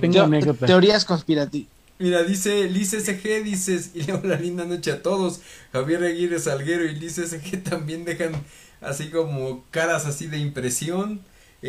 tengo 0.00 0.22
anécdota. 0.22 0.66
Teorías 0.66 1.04
conspirativas. 1.04 1.68
Mira, 1.98 2.24
dice 2.24 2.68
Liz 2.68 2.90
SG, 2.90 3.44
dices, 3.44 3.90
y 3.94 4.02
le 4.02 4.20
la 4.22 4.36
linda 4.36 4.64
noche 4.64 4.90
a 4.90 5.02
todos. 5.02 5.40
Javier 5.72 6.02
Aguirre 6.02 6.40
Salguero 6.40 6.84
y 6.84 6.94
Liz 6.94 7.16
SG 7.16 7.62
también 7.62 8.04
dejan 8.04 8.32
así 8.80 9.10
como 9.10 9.64
caras 9.70 10.06
así 10.06 10.26
de 10.26 10.38
impresión. 10.38 11.20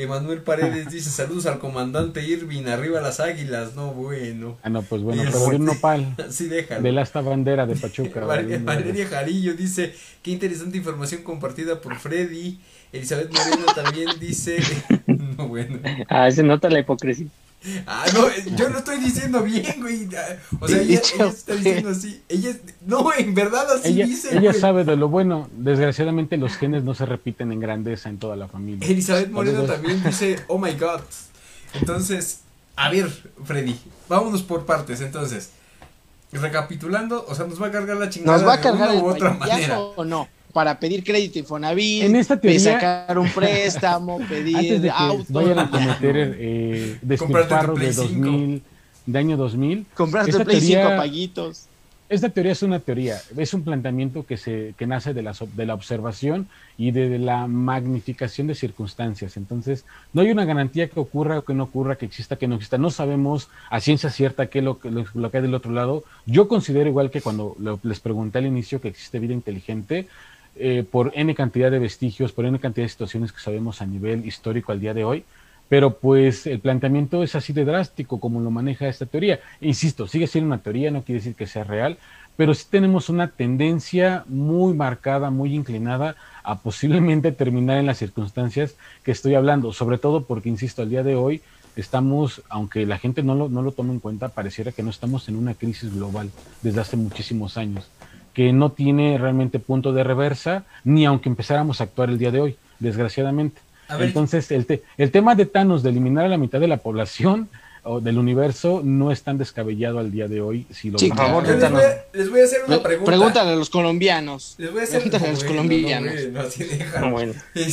Manuel 0.07 0.41
Paredes 0.41 0.89
dice 0.91 1.11
saludos 1.11 1.45
al 1.45 1.59
comandante 1.59 2.23
Irving, 2.23 2.65
arriba 2.65 2.99
las 2.99 3.19
águilas, 3.19 3.75
no 3.75 3.93
bueno. 3.93 4.57
Ah, 4.63 4.69
no, 4.69 4.81
pues 4.81 5.03
bueno, 5.03 5.21
pero 5.25 5.45
un 5.45 5.65
nopal. 5.65 6.15
sí, 6.31 6.47
déjalo. 6.47 6.81
De 6.81 6.91
la 6.91 7.03
esta 7.03 7.21
bandera 7.21 7.67
de 7.67 7.75
Pachuca. 7.75 8.21
Valeria 8.25 9.07
Jarillo 9.07 9.53
dice, 9.53 9.93
qué 10.23 10.31
interesante 10.31 10.77
información 10.77 11.21
compartida 11.21 11.79
por 11.79 11.95
Freddy. 11.97 12.59
Elizabeth 12.91 13.31
Moreno 13.31 13.65
también 13.75 14.09
dice, 14.19 14.57
no 15.07 15.47
bueno. 15.47 15.79
Ah, 16.09 16.29
se 16.31 16.43
nota 16.43 16.69
la 16.69 16.79
hipocresía. 16.79 17.27
Ah, 17.87 18.05
no, 18.13 18.27
yo 18.55 18.69
lo 18.69 18.79
estoy 18.79 18.99
diciendo 18.99 19.41
bien, 19.41 19.79
güey. 19.79 20.07
O 20.59 20.67
sea, 20.67 20.81
ella, 20.81 20.99
está 20.99 21.55
diciendo 21.55 21.89
así. 21.89 22.21
Ella, 22.27 22.55
no, 22.85 23.13
en 23.13 23.33
verdad 23.33 23.71
así 23.71 23.93
dice. 24.03 24.37
Ella 24.37 24.53
sabe 24.53 24.83
de 24.83 24.95
lo 24.95 25.07
bueno. 25.07 25.49
Desgraciadamente, 25.53 26.37
los 26.37 26.55
genes 26.57 26.83
no 26.83 26.93
se 26.93 27.05
repiten 27.05 27.51
en 27.51 27.59
grandeza 27.59 28.09
en 28.09 28.17
toda 28.17 28.35
la 28.35 28.47
familia. 28.47 28.87
Elizabeth 28.87 29.29
Moreno 29.29 29.63
también 29.63 30.03
dice, 30.05 30.37
oh 30.47 30.57
my 30.57 30.73
god. 30.73 31.01
Entonces, 31.73 32.41
a 32.75 32.89
ver, 32.89 33.09
Freddy, 33.45 33.79
vámonos 34.09 34.43
por 34.43 34.65
partes. 34.65 35.01
Entonces, 35.01 35.51
recapitulando, 36.31 37.25
o 37.27 37.35
sea, 37.35 37.45
nos 37.45 37.61
va 37.61 37.67
a 37.67 37.71
cargar 37.71 37.97
la 37.97 38.09
chingada. 38.09 38.37
¿Nos 38.37 38.47
va 38.47 38.53
a 38.53 38.61
cargar 38.61 38.91
de 38.91 38.97
una 38.97 39.05
u 39.05 39.09
otra 39.09 39.33
manera. 39.33 39.79
o 39.79 40.03
no? 40.03 40.27
Para 40.53 40.79
pedir 40.79 41.03
crédito 41.03 41.39
Infonavit, 41.39 42.03
en 42.03 42.15
esta 42.15 42.39
teoría, 42.39 42.59
sacar 42.59 43.17
un 43.17 43.27
préstamo, 43.29 44.19
pedir 44.29 44.79
de 44.79 44.89
auto. 44.91 45.25
Vayan 45.29 45.59
a 45.59 45.69
cometer 45.69 46.15
eh, 46.39 46.97
despilfarros 47.01 47.79
de 47.79 47.91
2000, 47.91 48.63
de 49.07 49.19
año 49.19 49.35
2000. 49.35 49.87
Compraste 49.95 50.31
esta 50.31 50.45
Play 50.45 50.59
teoría, 50.59 50.87
5 50.87 50.97
paguitos. 50.97 51.67
Esta 52.09 52.29
teoría 52.29 52.51
es 52.51 52.61
una 52.61 52.79
teoría, 52.79 53.19
es 53.35 53.53
un 53.55 53.63
planteamiento 53.63 54.23
que, 54.23 54.37
se, 54.37 54.75
que 54.77 54.85
nace 54.85 55.15
de 55.15 55.23
la, 55.23 55.33
de 55.55 55.65
la 55.65 55.73
observación 55.73 56.47
y 56.77 56.91
de, 56.91 57.17
la 57.17 57.47
magnificación 57.47 58.45
de 58.45 58.53
circunstancias. 58.53 59.35
Entonces, 59.35 59.83
no 60.11 60.21
hay 60.21 60.29
una 60.29 60.45
garantía 60.45 60.89
que 60.89 60.99
ocurra 60.99 61.39
o 61.39 61.43
que 61.43 61.55
no 61.55 61.63
ocurra, 61.63 61.95
que 61.95 62.05
exista, 62.05 62.35
que 62.35 62.47
no 62.47 62.55
exista. 62.55 62.77
No 62.77 62.91
sabemos 62.91 63.49
a 63.71 63.79
ciencia 63.79 64.11
cierta 64.11 64.45
qué 64.47 64.59
es 64.59 64.65
lo, 64.65 64.79
lo, 64.83 65.05
lo 65.13 65.31
que 65.31 65.37
hay 65.37 65.43
del 65.43 65.55
otro 65.55 65.71
lado. 65.71 66.03
Yo 66.27 66.47
considero 66.47 66.87
igual 66.87 67.09
que 67.09 67.21
cuando 67.21 67.55
les 67.81 67.99
pregunté 67.99 68.37
al 68.37 68.45
inicio 68.45 68.79
que 68.79 68.89
existe 68.89 69.17
vida 69.17 69.33
inteligente, 69.33 70.07
eh, 70.55 70.85
por 70.89 71.11
N 71.15 71.33
cantidad 71.35 71.71
de 71.71 71.79
vestigios, 71.79 72.31
por 72.31 72.45
N 72.45 72.59
cantidad 72.59 72.85
de 72.85 72.89
situaciones 72.89 73.31
que 73.31 73.39
sabemos 73.39 73.81
a 73.81 73.85
nivel 73.85 74.25
histórico 74.25 74.71
al 74.71 74.79
día 74.79 74.93
de 74.93 75.03
hoy, 75.03 75.25
pero 75.69 75.97
pues 75.97 76.45
el 76.45 76.59
planteamiento 76.59 77.23
es 77.23 77.35
así 77.35 77.53
de 77.53 77.65
drástico 77.65 78.19
como 78.19 78.39
lo 78.39 78.51
maneja 78.51 78.87
esta 78.87 79.05
teoría. 79.05 79.39
Insisto, 79.61 80.07
sigue 80.07 80.27
siendo 80.27 80.47
una 80.47 80.61
teoría, 80.61 80.91
no 80.91 81.03
quiere 81.03 81.19
decir 81.19 81.35
que 81.35 81.47
sea 81.47 81.63
real, 81.63 81.97
pero 82.35 82.53
sí 82.53 82.65
tenemos 82.69 83.09
una 83.09 83.27
tendencia 83.27 84.23
muy 84.27 84.73
marcada, 84.73 85.29
muy 85.29 85.55
inclinada 85.55 86.15
a 86.43 86.59
posiblemente 86.59 87.31
terminar 87.43 87.77
en 87.77 87.85
las 87.85 87.97
circunstancias 87.97 88.75
que 89.03 89.11
estoy 89.11 89.35
hablando, 89.35 89.73
sobre 89.73 89.97
todo 89.97 90.25
porque, 90.25 90.49
insisto, 90.49 90.81
al 90.81 90.89
día 90.89 91.03
de 91.03 91.15
hoy 91.15 91.41
estamos, 91.75 92.43
aunque 92.49 92.85
la 92.85 92.97
gente 92.97 93.23
no 93.23 93.35
lo, 93.35 93.49
no 93.49 93.61
lo 93.61 93.71
tome 93.71 93.93
en 93.93 93.99
cuenta, 93.99 94.29
pareciera 94.29 94.71
que 94.71 94.83
no 94.83 94.89
estamos 94.89 95.27
en 95.27 95.35
una 95.35 95.55
crisis 95.55 95.93
global 95.93 96.29
desde 96.61 96.81
hace 96.81 96.97
muchísimos 96.97 97.57
años, 97.57 97.87
que 98.33 98.53
no 98.53 98.71
tiene 98.71 99.17
realmente 99.17 99.59
punto 99.59 99.93
de 99.93 100.03
reversa, 100.03 100.63
ni 100.83 101.05
aunque 101.05 101.29
empezáramos 101.29 101.79
a 101.79 101.85
actuar 101.85 102.09
el 102.09 102.17
día 102.17 102.31
de 102.31 102.41
hoy, 102.41 102.55
desgraciadamente. 102.79 103.61
Entonces, 103.99 104.49
el, 104.51 104.65
el 104.97 105.11
tema 105.11 105.35
de 105.35 105.45
Thanos 105.45 105.83
de 105.83 105.89
eliminar 105.89 106.25
a 106.25 106.29
la 106.29 106.37
mitad 106.37 106.59
de 106.59 106.67
la 106.67 106.77
población 106.77 107.49
o 107.83 107.99
del 107.99 108.17
universo 108.17 108.81
no 108.83 109.11
es 109.11 109.23
tan 109.23 109.37
descabellado 109.37 109.99
al 109.99 110.11
día 110.11 110.27
de 110.27 110.41
hoy. 110.41 110.65
Si 110.71 110.89
lo 110.89 110.97
sí, 110.97 111.09
por 111.09 111.17
favor, 111.17 111.47
les 111.47 111.59
voy, 111.59 111.81
a, 111.81 112.05
les 112.13 112.29
voy, 112.29 112.41
a, 112.41 112.43
hacer 112.45 112.61
una 112.65 112.81
pregunta. 112.81 113.11
Pregúntale 113.11 113.51
a 113.51 113.55
los 113.55 113.69
colombianos. 113.69 114.55
Les 114.57 114.71
voy 114.71 114.81
a 114.81 114.83
hacer 114.83 115.01
Pregúntale 115.01 115.29
a 115.29 115.33
los 115.33 115.43
colombianos. 115.43 116.13
No, 116.31 117.01
no, 117.01 117.11
bueno. 117.11 117.33
Hoy, 117.55 117.63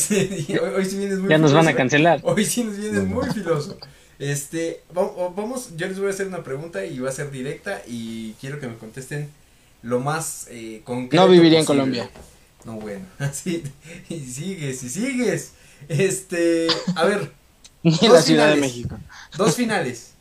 hoy, 0.77 0.85
sí 0.85 0.99
vienes 0.99 1.19
muy 1.21 1.31
Ya 1.31 1.39
nos 1.39 1.53
van 1.53 1.69
a 1.69 1.75
cancelar. 1.75 2.21
Hoy 2.23 2.45
sí 2.45 2.65
nos 2.65 2.77
vienes 2.77 3.05
muy 3.05 3.27
filoso. 3.29 3.79
Este, 4.19 4.83
vamos, 4.93 5.77
yo 5.77 5.87
les 5.87 5.99
voy 5.99 6.09
a 6.09 6.11
hacer 6.11 6.27
una 6.27 6.43
pregunta 6.43 6.85
y 6.85 6.99
va 6.99 7.09
a 7.09 7.13
ser 7.13 7.31
directa 7.31 7.81
y 7.87 8.33
quiero 8.35 8.61
que 8.61 8.69
me 8.69 8.77
contesten 8.77 9.31
lo 9.83 10.01
más 10.01 10.47
eh, 10.51 10.83
concreto. 10.85 11.25
No 11.25 11.31
viviría 11.31 11.61
en 11.61 11.65
Colombia. 11.65 12.11
No, 12.65 12.75
bueno, 12.75 13.05
así, 13.19 13.63
y 14.09 14.21
sigues, 14.21 14.83
y 14.83 14.89
sigues. 14.89 15.53
Este, 15.89 16.69
a 16.95 17.05
ver. 17.05 17.33
En 17.83 18.13
la 18.13 18.21
Ciudad 18.21 18.51
de 18.51 18.57
México. 18.57 18.99
Dos 19.39 19.57
finales. 19.57 20.13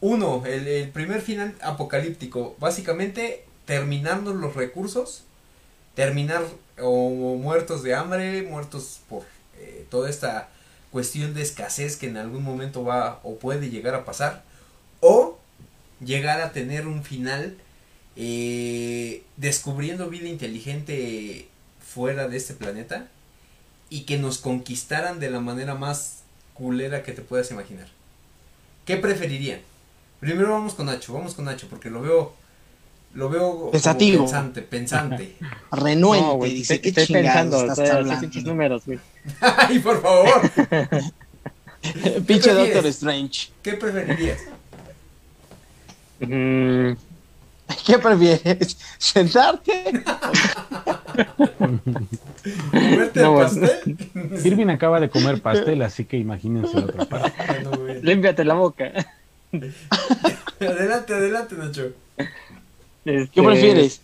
Uno, 0.00 0.44
el, 0.46 0.88
primer 0.90 1.20
final 1.20 1.56
apocalíptico. 1.60 2.54
Básicamente, 2.60 3.44
terminando 3.64 4.32
los 4.32 4.54
recursos. 4.54 5.24
Terminar 5.96 6.44
o, 6.80 7.36
muertos 7.36 7.82
de 7.82 7.96
hambre, 7.96 8.42
muertos 8.42 9.00
por 9.08 9.24
eh, 9.58 9.84
toda 9.90 10.08
esta 10.08 10.48
cuestión 10.92 11.34
de 11.34 11.42
escasez 11.42 11.96
que 11.96 12.06
en 12.06 12.16
algún 12.16 12.44
momento 12.44 12.84
va 12.84 13.18
o 13.24 13.34
puede 13.36 13.68
llegar 13.68 13.96
a 13.96 14.04
pasar. 14.04 14.44
O 15.00 15.38
llegar 16.04 16.40
a 16.40 16.52
tener 16.52 16.86
un 16.86 17.02
final 17.02 17.56
eh, 18.16 19.22
descubriendo 19.36 20.08
vida 20.08 20.28
inteligente 20.28 21.48
fuera 21.84 22.28
de 22.28 22.36
este 22.36 22.54
planeta 22.54 23.08
y 23.90 24.02
que 24.02 24.18
nos 24.18 24.38
conquistaran 24.38 25.20
de 25.20 25.30
la 25.30 25.40
manera 25.40 25.74
más 25.74 26.22
culera 26.54 27.02
que 27.02 27.12
te 27.12 27.22
puedas 27.22 27.50
imaginar. 27.50 27.88
¿Qué 28.84 28.96
preferirían? 28.96 29.60
Primero 30.20 30.52
vamos 30.52 30.74
con 30.74 30.86
Nacho, 30.86 31.12
vamos 31.12 31.34
con 31.34 31.44
Nacho 31.44 31.66
porque 31.68 31.90
lo 31.90 32.00
veo 32.00 32.34
lo 33.14 33.28
veo 33.28 33.70
Pensativo. 33.70 34.24
pensante, 34.24 34.62
pensante. 34.62 35.36
Renuente, 35.72 36.26
no, 36.26 36.44
dice, 36.44 36.74
estoy, 36.76 36.90
estoy 36.90 37.06
pensando, 37.06 37.66
estás 37.66 38.44
números, 38.44 38.86
güey. 38.86 38.98
Ay, 39.40 39.78
por 39.80 40.00
favor. 40.00 40.50
Pinche 42.26 42.52
Doctor 42.54 42.86
Strange. 42.86 43.50
¿Qué 43.62 43.72
preferirías? 43.74 44.38
Mm. 46.20 46.92
¿Qué 47.86 47.98
prefieres? 47.98 48.76
¿Sentarte? 48.98 50.04
¿Comerte 52.70 53.20
el 53.20 53.34
pastel? 53.34 53.98
Irving 54.44 54.68
acaba 54.68 55.00
de 55.00 55.08
comer 55.08 55.40
pastel, 55.40 55.82
así 55.82 56.04
que 56.04 56.16
imagínense 56.16 56.74
la 56.74 56.86
otra 56.86 57.04
parte. 57.04 57.32
Límpiate 58.02 58.44
la 58.44 58.54
boca. 58.54 58.92
adelante, 60.60 61.14
adelante, 61.14 61.54
Nacho. 61.56 61.92
Este... 63.04 63.28
¿Qué 63.32 63.42
prefieres? 63.42 64.00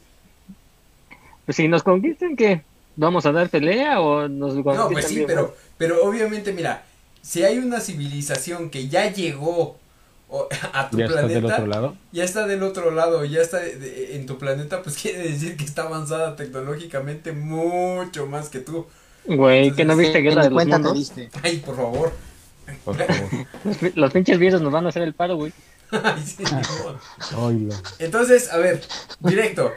Pues 1.46 1.56
si 1.56 1.68
nos 1.68 1.82
conquistan, 1.82 2.36
¿qué? 2.36 2.62
¿Vamos 2.96 3.24
a 3.26 3.32
dar 3.32 3.48
pelea 3.48 4.00
o 4.00 4.28
nos 4.28 4.54
No, 4.56 4.88
pues 4.90 5.06
sí, 5.06 5.24
pero, 5.26 5.54
pero 5.76 6.04
obviamente, 6.04 6.52
mira, 6.52 6.84
si 7.22 7.44
hay 7.44 7.58
una 7.58 7.80
civilización 7.80 8.70
que 8.70 8.88
ya 8.88 9.12
llegó 9.12 9.78
a 10.72 10.90
tu 10.90 10.98
ya 10.98 11.06
planeta. 11.06 11.26
Está 11.26 11.34
del 11.34 11.44
otro 11.46 11.66
lado. 11.66 11.96
Ya 12.12 12.24
está 12.24 12.46
del 12.46 12.62
otro 12.62 12.90
lado, 12.90 13.24
ya 13.24 13.40
está 13.40 13.60
en 13.66 14.26
tu 14.26 14.38
planeta, 14.38 14.82
pues 14.82 14.96
quiere 15.02 15.30
decir 15.30 15.56
que 15.56 15.64
está 15.64 15.82
avanzada 15.82 16.36
tecnológicamente 16.36 17.32
mucho 17.32 18.26
más 18.26 18.48
que 18.48 18.60
tú. 18.60 18.86
Güey, 19.24 19.72
que 19.72 19.84
no 19.84 19.96
viste 19.96 20.20
guerra 20.20 20.44
de 20.44 20.50
los 20.50 20.66
mundos. 20.66 21.12
Ay, 21.42 21.58
por 21.58 21.76
favor. 21.76 22.12
Por 22.84 22.96
favor. 23.06 23.92
los, 23.94 24.12
pinches 24.12 24.38
virus 24.38 24.60
nos 24.60 24.72
van 24.72 24.86
a 24.86 24.88
hacer 24.88 25.02
el 25.02 25.14
paro, 25.14 25.36
güey. 25.36 25.52
Ay, 25.90 26.22
sí, 26.24 26.44
Entonces, 27.98 28.52
a 28.52 28.58
ver, 28.58 28.82
directo. 29.20 29.72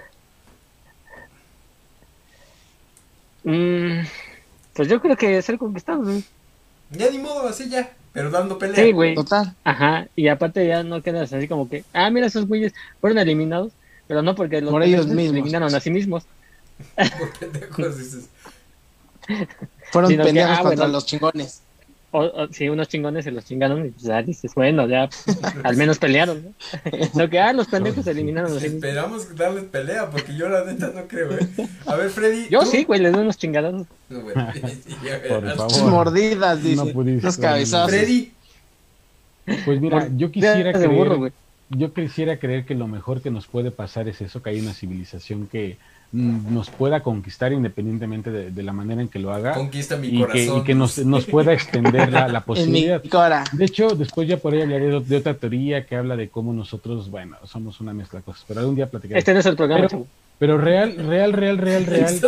Mm, 3.43 4.02
pues 4.74 4.88
yo 4.88 5.02
creo 5.02 5.16
que 5.16 5.41
ser 5.41 5.58
conquistado, 5.58 6.04
güey. 6.04 6.24
Ya 6.91 7.10
ni 7.10 7.18
modo, 7.18 7.47
así 7.47 7.70
ya. 7.70 7.91
Pero 8.14 8.30
dando 8.30 8.57
pelea. 8.57 8.76
Sí, 8.76 8.91
güey. 8.91 9.16
Total. 9.16 9.55
Ajá. 9.64 10.07
Y 10.16 10.28
aparte 10.28 10.68
ya 10.68 10.84
no 10.84 11.01
quedas 11.01 11.32
así 11.32 11.47
como 11.47 11.70
que, 11.70 11.84
ah, 11.93 12.09
mira, 12.09 12.28
esos 12.28 12.47
güeyes 12.47 12.74
fueron 12.99 13.20
eliminados. 13.20 13.72
Pero 14.07 14.22
no 14.22 14.36
porque 14.36 14.59
los 14.59 14.72
Por 14.72 14.84
ellos 14.84 15.07
mismos. 15.07 15.36
eliminaron 15.36 15.74
a 15.74 15.80
sí 15.80 15.89
mismos. 15.89 16.26
Por 16.95 17.34
pendejos 17.39 17.97
dices. 17.97 18.30
Fueron 19.91 20.18
pendejos 20.18 20.57
ah, 20.59 20.64
contra 20.64 20.88
los 20.88 21.05
chingones. 21.05 21.62
O, 22.14 22.47
sí, 22.51 22.68
unos 22.68 22.89
chingones 22.89 23.24
se 23.24 23.32
los 23.32 23.45
chingaron 23.45 23.86
y 23.86 23.89
pues 23.91 24.03
ya 24.03 24.22
dices, 24.22 24.53
bueno, 24.53 24.86
ya 24.86 25.09
al 25.64 25.78
menos 25.78 25.97
pelearon, 25.97 26.43
¿no? 26.43 26.53
Lo 27.22 27.30
que, 27.30 27.39
ah, 27.39 27.53
los 27.53 27.68
pendejos 27.68 28.03
se 28.03 28.12
eliminaron. 28.12 28.55
Así. 28.57 28.66
Esperamos 28.66 29.34
darles 29.36 29.64
pelea, 29.66 30.09
porque 30.09 30.36
yo 30.36 30.49
la 30.49 30.66
neta 30.66 30.91
no 30.93 31.07
creo, 31.07 31.32
¿eh? 31.32 31.47
A 31.86 31.95
ver, 31.95 32.09
Freddy. 32.09 32.49
Yo 32.49 32.66
sí, 32.66 32.84
güey, 32.84 32.99
les 32.99 33.14
doy 33.14 33.22
unos 33.22 33.38
chingados. 33.38 33.86
No, 34.09 34.20
bueno, 34.22 34.47
Por 35.28 35.55
favor. 35.55 35.89
Mordidas, 35.89 36.62
dice. 36.62 36.93
No 36.93 37.03
los 37.03 37.38
cabezazos. 37.38 37.91
Freddy. 37.91 38.34
Pues 39.66 39.80
mira, 39.82 40.09
yo 40.16 40.32
quisiera 40.32 40.72
creer, 40.74 41.32
yo 41.70 41.93
quisiera 41.93 42.38
creer 42.38 42.66
que 42.66 42.76
lo 42.76 42.88
mejor 42.88 43.22
que 43.22 43.32
nos 43.32 43.47
puede 43.47 43.72
pasar 43.72 44.07
es 44.07 44.22
eso, 44.22 44.43
que 44.43 44.49
hay 44.49 44.59
una 44.59 44.74
civilización 44.74 45.47
que 45.47 45.78
nos 46.14 46.70
pueda 46.70 47.01
conquistar 47.01 47.53
independientemente 47.53 48.32
de, 48.32 48.64
la 48.64 48.74
manera 48.74 49.01
en 49.01 49.07
que 49.07 49.20
lo 49.20 49.34
haga. 49.34 49.53
Conquista 49.53 49.95
mi 49.95 50.09
y 50.09 50.20
corazón. 50.20 50.36
Que, 50.36 50.59
y 50.59 50.64
que 50.64 50.76
nos, 50.76 50.97
nos 50.99 51.26
pueda 51.26 51.53
extender 51.53 52.12
la, 52.12 52.28
la 52.28 52.41
posibilidad. 52.45 53.01
de 53.01 53.66
hecho, 53.66 53.95
después 53.95 54.28
ya 54.28 54.38
por 54.38 54.53
ahí 54.53 54.62
hablaré 54.62 54.99
de, 54.99 55.18
otra 55.18 55.34
teoría 55.36 55.86
que 55.86 55.95
habla 55.95 56.18
de 56.18 56.30
cómo 56.30 56.51
nosotros, 56.51 57.09
bueno, 57.09 57.38
somos 57.45 57.80
una 57.80 57.93
mezcla 57.93 58.20
de 58.20 58.26
cosas, 58.26 58.43
pero 58.47 58.59
algún 58.59 58.76
día 58.76 58.88
platicaré. 58.88 59.20
Este 59.20 59.34
no 59.34 59.39
es 59.39 59.45
el 59.45 59.55
programa. 59.55 59.88
Pero, 60.38 60.57
real, 60.57 60.95
real, 60.97 61.34
real, 61.34 61.57
real, 61.59 61.86
real. 61.86 62.20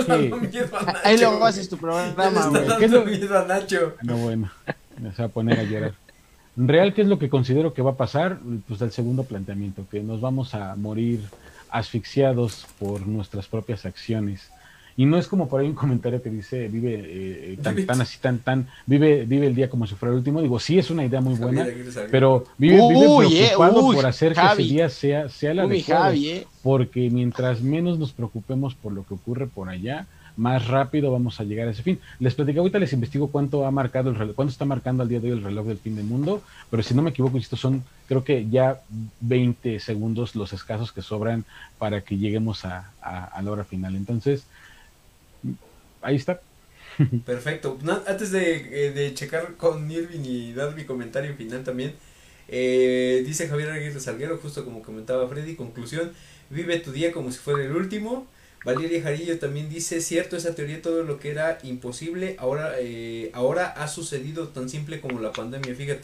que... 0.52 0.66
Ahí 1.04 1.18
luego 1.18 1.44
haces 1.46 1.68
tu 1.68 1.78
programa, 1.78 2.48
güey. 2.48 2.64
¿Qué 2.78 2.86
es 2.86 2.92
lo 2.92 3.02
a 3.02 3.46
Nacho? 3.46 3.96
No, 4.04 4.18
bueno, 4.18 4.52
me 5.02 5.10
va 5.10 5.26
a 5.26 5.28
poner 5.30 5.60
a 5.60 5.64
llorar. 5.64 5.94
Real, 6.56 6.94
¿qué 6.94 7.02
es 7.02 7.08
lo 7.08 7.18
que 7.18 7.30
considero 7.30 7.74
que 7.74 7.82
va 7.82 7.92
a 7.92 7.98
pasar? 7.98 8.38
Pues 8.68 8.80
el 8.82 8.92
segundo 8.92 9.24
planteamiento, 9.24 9.86
que 9.90 10.02
nos 10.02 10.22
vamos 10.22 10.54
a 10.54 10.76
morir 10.76 11.22
asfixiados 11.74 12.68
por 12.80 13.06
nuestras 13.08 13.48
propias 13.48 13.86
acciones. 13.86 14.50
Y 14.96 15.06
no 15.06 15.18
es 15.18 15.28
como 15.28 15.50
por 15.50 15.60
ahí 15.60 15.68
un 15.68 15.74
comentario 15.74 16.22
que 16.22 16.30
dice, 16.30 16.68
vive 16.68 17.02
eh, 17.04 17.58
tan, 17.64 17.84
tan, 17.86 18.00
así, 18.02 18.20
tan, 18.20 18.38
tan, 18.40 18.68
vive, 18.86 19.26
vive 19.26 19.48
el 19.48 19.56
día 19.56 19.68
como 19.68 19.88
si 19.88 19.96
fuera 19.96 20.12
el 20.14 20.20
último. 20.20 20.40
Digo, 20.40 20.60
sí 20.60 20.78
es 20.78 20.92
una 20.92 21.04
idea 21.04 21.20
muy 21.20 21.34
buena, 21.34 21.66
pero 22.12 22.46
vive, 22.60 22.76
vive 22.90 23.28
preocupado 23.28 23.92
por 23.92 24.06
hacer 24.06 24.34
que 24.34 24.42
ese 24.42 24.62
día 24.62 24.90
sea, 24.90 25.30
sea 25.30 25.52
el 25.52 25.60
adecuado. 25.62 26.14
Eh. 26.14 26.46
Porque 26.62 27.10
mientras 27.10 27.62
menos 27.62 27.98
nos 27.98 28.14
preocupemos 28.14 28.76
por 28.76 28.94
lo 28.94 29.04
que 29.04 29.16
ocurre 29.16 29.48
por 29.48 29.68
allá, 29.68 30.06
más 30.36 30.68
rápido 30.68 31.12
vamos 31.12 31.40
a 31.40 31.44
llegar 31.44 31.68
a 31.68 31.72
ese 31.72 31.84
fin. 31.84 32.00
Les 32.20 32.34
platico 32.36 32.60
ahorita, 32.60 32.80
les 32.80 32.94
investigo 32.94 33.30
cuánto 33.30 33.66
ha 33.66 33.72
marcado 33.72 34.10
el 34.10 34.16
reloj, 34.16 34.36
cuánto 34.36 34.52
está 34.52 34.66
marcando 34.66 35.04
al 35.04 35.10
día 35.10 35.20
de 35.20 35.32
hoy 35.32 35.38
el 35.38 35.44
reloj 35.44 35.68
del 35.68 35.78
fin 35.78 35.96
del 35.96 36.06
mundo, 36.06 36.42
pero 36.70 36.84
si 36.84 36.94
no 36.94 37.02
me 37.02 37.12
equivoco, 37.12 37.38
estos 37.38 37.60
son 37.60 37.84
creo 38.08 38.24
que 38.24 38.50
ya 38.50 38.82
20 39.22 39.80
segundos 39.80 40.36
los 40.36 40.54
escasos 40.54 40.92
que 40.92 41.02
sobran 41.02 41.46
para 41.78 42.02
que 42.02 42.18
lleguemos 42.18 42.66
a, 42.66 42.92
la 43.02 43.52
hora 43.52 43.64
final. 43.64 43.96
Entonces, 43.96 44.44
ahí 46.02 46.16
está. 46.16 46.42
Perfecto. 47.26 47.78
antes 48.08 48.32
de, 48.32 48.88
eh, 48.88 48.92
de, 48.92 49.14
checar 49.14 49.56
con 49.56 49.90
Irving 49.90 50.24
y 50.24 50.54
dar 50.54 50.76
mi 50.76 50.86
comentario 50.86 51.36
final 51.36 51.64
también, 51.64 51.94
eh, 52.48 53.24
dice 53.26 53.48
Javier 53.48 53.72
Aguirre 53.72 54.00
Salguero, 54.00 54.38
justo 54.38 54.64
como 54.64 54.84
comentaba 54.84 55.28
Freddy, 55.28 55.56
conclusión, 55.56 56.12
vive 56.50 56.80
tu 56.80 56.92
día 56.92 57.12
como 57.12 57.32
si 57.32 57.40
fuera 57.40 57.64
el 57.64 57.76
último. 57.76 58.28
Valeria 58.64 59.02
Jarillo 59.02 59.40
también 59.40 59.70
dice, 59.70 60.02
cierto 60.02 60.38
esa 60.38 60.56
teoría, 60.56 60.82
todo 60.82 61.04
lo 61.04 61.20
que 61.20 61.32
era 61.32 61.58
imposible, 61.64 62.36
ahora, 62.40 62.74
eh, 62.80 63.30
ahora 63.34 63.68
ha 63.68 63.88
sucedido 63.88 64.48
tan 64.48 64.70
simple 64.70 65.02
como 65.02 65.20
la 65.20 65.32
pandemia, 65.32 65.76
fíjate. 65.76 66.04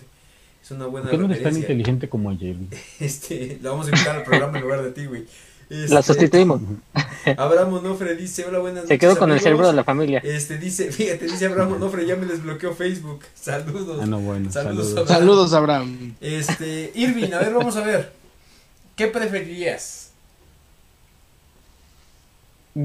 Es 0.62 0.72
una 0.72 0.88
buena 0.88 1.10
¿Por 1.10 1.22
qué 1.22 1.28
no 1.28 1.34
es 1.34 1.42
tan 1.42 1.56
inteligente 1.56 2.10
como 2.10 2.30
ayer? 2.30 2.58
Este, 3.00 3.58
la 3.62 3.72
vamos 3.72 3.88
a 3.88 3.92
invitar 3.92 4.18
al 4.18 4.24
programa 4.24 4.58
en 4.58 4.64
lugar 4.64 4.84
de 4.84 4.92
ti, 4.92 5.06
güey. 5.06 5.26
la 5.70 6.00
este, 6.00 6.04
sustituimos. 6.04 6.62
Abraham 7.38 7.76
Onofre 7.76 8.16
dice, 8.16 8.46
hola, 8.46 8.60
buenas 8.60 8.84
noches. 8.84 8.90
Se 8.90 9.00
quedó 9.00 9.18
con 9.18 9.32
el 9.32 9.40
cerebro 9.40 9.68
de 9.68 9.74
la 9.74 9.86
familia. 9.86 10.20
Este, 10.24 10.58
dice, 10.58 10.92
fíjate, 10.92 11.26
dice 11.26 11.46
Abraham 11.46 11.74
Onofre, 11.74 12.06
ya 12.06 12.18
me 12.18 12.26
desbloqueó 12.26 12.76
Facebook. 12.76 13.22
Saludos. 13.36 14.00
Ah, 14.02 14.06
no, 14.06 14.20
bueno, 14.20 14.52
saludos. 14.52 14.90
Saludos, 14.90 14.98
Abraham. 14.98 15.20
saludos, 15.20 15.54
Abraham. 15.54 16.16
Este, 16.20 16.92
Irving, 16.94 17.32
a 17.32 17.40
ver, 17.40 17.54
vamos 17.54 17.78
a 17.78 17.86
ver. 17.86 18.12
¿Qué 18.98 19.08
preferirías? 19.08 20.09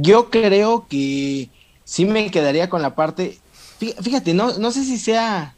Yo 0.01 0.31
creo 0.31 0.87
que 0.89 1.49
sí 1.85 2.05
me 2.05 2.31
quedaría 2.31 2.69
con 2.69 2.83
la 2.83 2.95
parte, 2.95 3.39
fíjate, 3.79 4.35
no, 4.35 4.59
no 4.59 4.73
sé 4.73 4.85
si 4.85 4.99
sea 4.99 5.55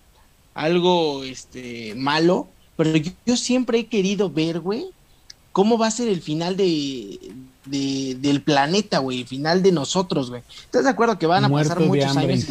algo 0.54 1.24
este, 1.24 1.94
malo, 1.96 2.48
pero 2.76 2.90
yo, 3.24 3.36
siempre 3.36 3.78
he 3.78 3.86
querido 3.86 4.30
ver, 4.30 4.60
güey, 4.60 4.86
cómo 5.52 5.78
va 5.78 5.86
a 5.86 5.90
ser 5.90 6.08
el 6.08 6.20
final 6.20 6.56
de, 6.56 7.18
del 7.64 8.42
planeta, 8.42 8.98
güey, 8.98 9.22
el 9.22 9.26
final 9.26 9.62
de 9.62 9.72
nosotros, 9.72 10.30
güey. 10.30 10.42
¿Estás 10.64 10.84
de 10.84 10.90
acuerdo 10.90 11.18
que 11.18 11.26
van 11.26 11.44
a 11.44 11.48
pasar 11.48 11.80
muchos 11.80 12.16
años? 12.16 12.46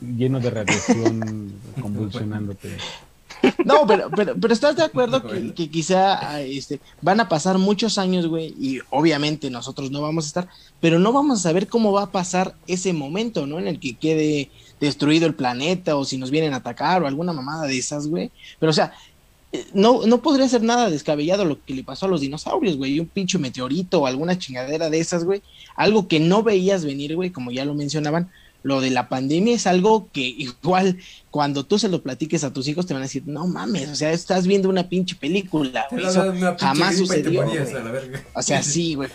lleno 0.00 0.38
de 0.38 0.50
radiación, 0.50 1.52
convulsionándote. 1.80 2.76
No, 3.64 3.86
pero, 3.86 4.10
pero, 4.10 4.34
pero 4.40 4.54
estás 4.54 4.76
de 4.76 4.82
acuerdo 4.82 5.22
que, 5.54 5.70
quizá 5.70 6.40
este, 6.40 6.80
van 7.02 7.20
a 7.20 7.28
pasar 7.28 7.58
muchos 7.58 7.98
años, 7.98 8.26
güey, 8.26 8.54
y 8.58 8.80
obviamente 8.90 9.50
nosotros 9.50 9.90
no 9.90 10.00
vamos 10.00 10.24
a 10.24 10.28
estar, 10.28 10.48
pero 10.80 10.98
no 10.98 11.12
vamos 11.12 11.40
a 11.40 11.42
saber 11.42 11.68
cómo 11.68 11.92
va 11.92 12.04
a 12.04 12.12
pasar 12.12 12.54
ese 12.66 12.92
momento, 12.92 13.46
¿no? 13.46 13.58
En 13.58 13.68
el 13.68 13.80
que 13.80 13.96
quede 13.96 14.50
destruido 14.80 15.26
el 15.26 15.34
planeta 15.34 15.96
o 15.96 16.04
si 16.04 16.18
nos 16.18 16.30
vienen 16.30 16.54
a 16.54 16.58
atacar 16.58 17.02
o 17.02 17.06
alguna 17.06 17.32
mamada 17.32 17.66
de 17.66 17.78
esas, 17.78 18.06
güey. 18.06 18.30
Pero 18.58 18.70
o 18.70 18.74
sea, 18.74 18.92
eh, 19.50 19.66
no, 19.72 20.06
no 20.06 20.20
podría 20.20 20.48
ser 20.48 20.62
nada 20.62 20.90
descabellado 20.90 21.44
lo 21.44 21.64
que 21.64 21.74
le 21.74 21.82
pasó 21.82 22.06
a 22.06 22.08
los 22.08 22.20
dinosaurios, 22.20 22.76
güey, 22.76 23.00
un 23.00 23.06
pinche 23.06 23.38
meteorito 23.38 24.02
o 24.02 24.06
alguna 24.06 24.38
chingadera 24.38 24.90
de 24.90 25.00
esas, 25.00 25.24
güey. 25.24 25.42
Algo 25.74 26.06
que 26.06 26.20
no 26.20 26.42
veías 26.42 26.84
venir, 26.84 27.16
güey, 27.16 27.30
como 27.30 27.50
ya 27.50 27.64
lo 27.64 27.74
mencionaban, 27.74 28.30
lo 28.62 28.80
de 28.80 28.90
la 28.90 29.08
pandemia 29.08 29.54
es 29.54 29.66
algo 29.66 30.08
que 30.12 30.20
igual 30.20 30.98
cuando 31.30 31.64
tú 31.64 31.78
se 31.78 31.88
lo 31.88 32.02
platiques 32.02 32.44
a 32.44 32.52
tus 32.52 32.68
hijos 32.68 32.86
te 32.86 32.94
van 32.94 33.02
a 33.02 33.06
decir, 33.06 33.22
no 33.26 33.46
mames, 33.46 33.88
o 33.88 33.94
sea, 33.94 34.12
estás 34.12 34.46
viendo 34.46 34.68
una 34.68 34.88
pinche 34.88 35.14
película, 35.14 35.86
Eso 35.90 36.34
jamás 36.58 36.96
sucedió. 36.96 37.44
O 38.34 38.42
sea, 38.42 38.62
sí, 38.62 38.94
güey. 38.94 39.08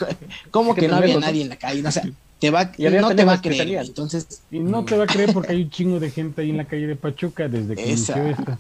¿Cómo 0.52 0.76
que 0.76 0.88
no 0.88 0.96
había 0.96 1.20
nadie 1.20 1.42
en 1.42 1.50
la 1.50 1.58
calle? 1.58 1.86
O 1.86 1.92
sea, 1.92 2.04
te 2.40 2.50
va, 2.50 2.72
no 2.78 3.16
te 3.16 3.24
va 3.24 3.34
a 3.34 3.42
creer. 3.42 3.86
Entonces, 3.86 4.42
y 4.52 4.60
no 4.60 4.84
te 4.84 4.98
va 4.98 5.06
a 5.06 5.08
creer 5.08 5.32
porque 5.34 5.54
hay 5.54 5.64
un 5.64 5.70
chingo 5.70 6.00
de 6.00 6.12
gente 6.12 6.42
ahí 6.42 6.50
en 6.50 6.58
la 6.58 6.66
calle 6.66 6.88
de 6.88 6.96
Pachuca 6.96 7.48
desde 7.48 7.76
que 7.76 7.88
inició 7.88 8.16
esto. 8.18 8.60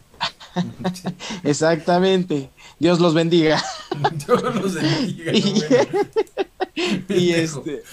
Exactamente. 1.43 2.49
Dios 2.79 2.99
los 2.99 3.13
bendiga. 3.13 3.61
Dios 4.25 4.41
los 4.55 4.73
bendiga. 4.75 5.31
y 7.09 7.31
este 7.31 7.83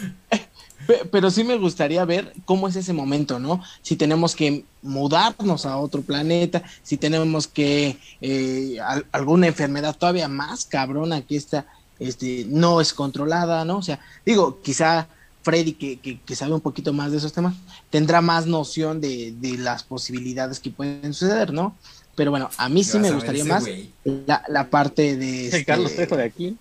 pero 1.11 1.31
sí 1.31 1.45
me 1.45 1.57
gustaría 1.57 2.05
ver 2.05 2.33
cómo 2.45 2.69
es 2.69 2.77
ese 2.77 2.93
momento, 2.93 3.39
¿no? 3.39 3.63
Si 3.83 3.97
tenemos 3.97 4.35
que 4.35 4.65
mudarnos 4.83 5.67
a 5.67 5.77
otro 5.77 6.03
planeta, 6.03 6.63
si 6.83 6.97
tenemos 6.97 7.47
que 7.47 7.99
eh, 8.21 8.79
alguna 9.13 9.47
enfermedad 9.47 9.97
todavía 9.97 10.29
más 10.29 10.65
cabrona 10.65 11.23
que 11.23 11.37
esta 11.37 11.67
este, 11.99 12.47
no 12.49 12.81
es 12.81 12.93
controlada, 12.93 13.65
¿no? 13.65 13.79
O 13.79 13.83
sea, 13.83 14.01
digo, 14.25 14.61
quizá 14.63 15.07
Freddy, 15.43 15.73
que, 15.73 15.99
que, 15.99 16.37
sabe 16.37 16.55
un 16.55 16.61
poquito 16.61 16.93
más 16.93 17.13
de 17.13 17.19
esos 17.19 17.33
temas, 17.33 17.55
tendrá 17.89 18.21
más 18.21 18.47
noción 18.47 19.01
de, 19.01 19.33
de 19.39 19.57
las 19.59 19.83
posibilidades 19.83 20.61
que 20.61 20.71
pueden 20.71 21.15
suceder, 21.15 21.53
¿no? 21.53 21.77
Pero 22.15 22.31
bueno, 22.31 22.51
a 22.59 22.69
mí 22.69 22.85
sí 22.85 22.99
me 22.99 23.11
gustaría 23.11 23.45
más 23.45 23.65
la, 24.05 24.43
la, 24.49 24.69
parte 24.69 25.17
de... 25.17 25.47
Este, 25.47 25.65
Carlos 25.65 25.95
Trejo 25.95 26.17
de 26.17 26.25
aquí. 26.25 26.57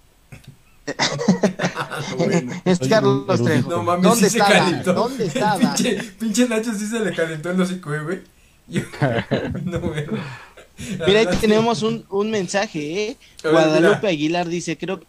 es 2.66 2.80
Carlos 2.80 3.44
Trejo. 3.44 3.70
No 3.70 3.84
mames, 3.84 4.04
¿Dónde 4.04 4.30
sí 4.30 4.38
estaba? 4.38 4.72
¿Dónde 4.72 5.26
estaba? 5.26 5.58
pinche, 5.76 6.04
pinche, 6.20 6.48
Nacho 6.48 6.74
sí 6.74 6.88
se 6.88 7.00
le 7.00 7.14
calentó 7.14 7.52
el 7.52 7.62
hocico, 7.62 7.94
eh, 7.94 8.04
güey. 8.04 8.20
no, 9.66 9.82
Mira, 11.08 11.20
ahí 11.20 11.28
tenemos 11.42 11.82
un, 11.84 12.06
un 12.10 12.32
mensaje, 12.32 13.04
¿eh? 13.10 13.18
Guadalupe 13.44 14.08
Aguilar 14.08 14.48
dice, 14.48 14.78
creo, 14.78 15.02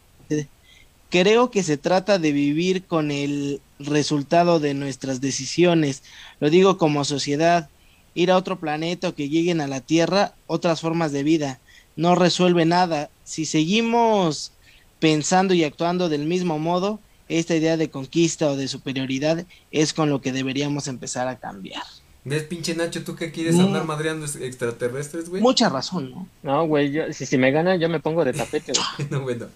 creo 1.10 1.50
que 1.50 1.62
se 1.62 1.76
trata 1.76 2.18
de 2.18 2.32
vivir 2.32 2.84
con 2.84 3.10
el 3.10 3.60
resultado 3.78 4.60
de 4.60 4.74
nuestras 4.74 5.20
decisiones. 5.20 6.02
Lo 6.40 6.50
digo 6.50 6.78
como 6.78 7.04
sociedad. 7.04 7.68
Ir 8.12 8.32
a 8.32 8.36
otro 8.36 8.58
planeta 8.58 9.08
o 9.08 9.14
que 9.14 9.28
lleguen 9.28 9.60
a 9.60 9.68
la 9.68 9.80
Tierra, 9.80 10.34
otras 10.48 10.80
formas 10.80 11.12
de 11.12 11.22
vida. 11.22 11.60
No 11.94 12.16
resuelve 12.16 12.64
nada. 12.64 13.10
Si 13.22 13.44
seguimos 13.44 14.52
pensando 15.00 15.54
y 15.54 15.64
actuando 15.64 16.08
del 16.08 16.26
mismo 16.26 16.58
modo, 16.58 17.00
esta 17.28 17.56
idea 17.56 17.76
de 17.76 17.90
conquista 17.90 18.48
o 18.48 18.56
de 18.56 18.68
superioridad 18.68 19.44
es 19.70 19.92
con 19.92 20.10
lo 20.10 20.20
que 20.20 20.32
deberíamos 20.32 20.86
empezar 20.86 21.28
a 21.28 21.38
cambiar. 21.38 21.82
¿Ves, 22.22 22.42
pinche 22.42 22.74
Nacho, 22.74 23.02
tú 23.02 23.16
que 23.16 23.32
quieres 23.32 23.58
andar 23.58 23.86
madreando 23.86 24.26
extraterrestres, 24.26 25.30
güey? 25.30 25.40
Mucha 25.40 25.70
razón, 25.70 26.10
¿no? 26.10 26.28
No, 26.42 26.66
güey, 26.66 26.92
yo, 26.92 27.10
si, 27.14 27.24
si 27.24 27.38
me 27.38 27.50
gana, 27.50 27.76
yo 27.76 27.88
me 27.88 27.98
pongo 27.98 28.26
de 28.26 28.34
tapete, 28.34 28.72
no, 29.10 29.22
bueno. 29.22 29.46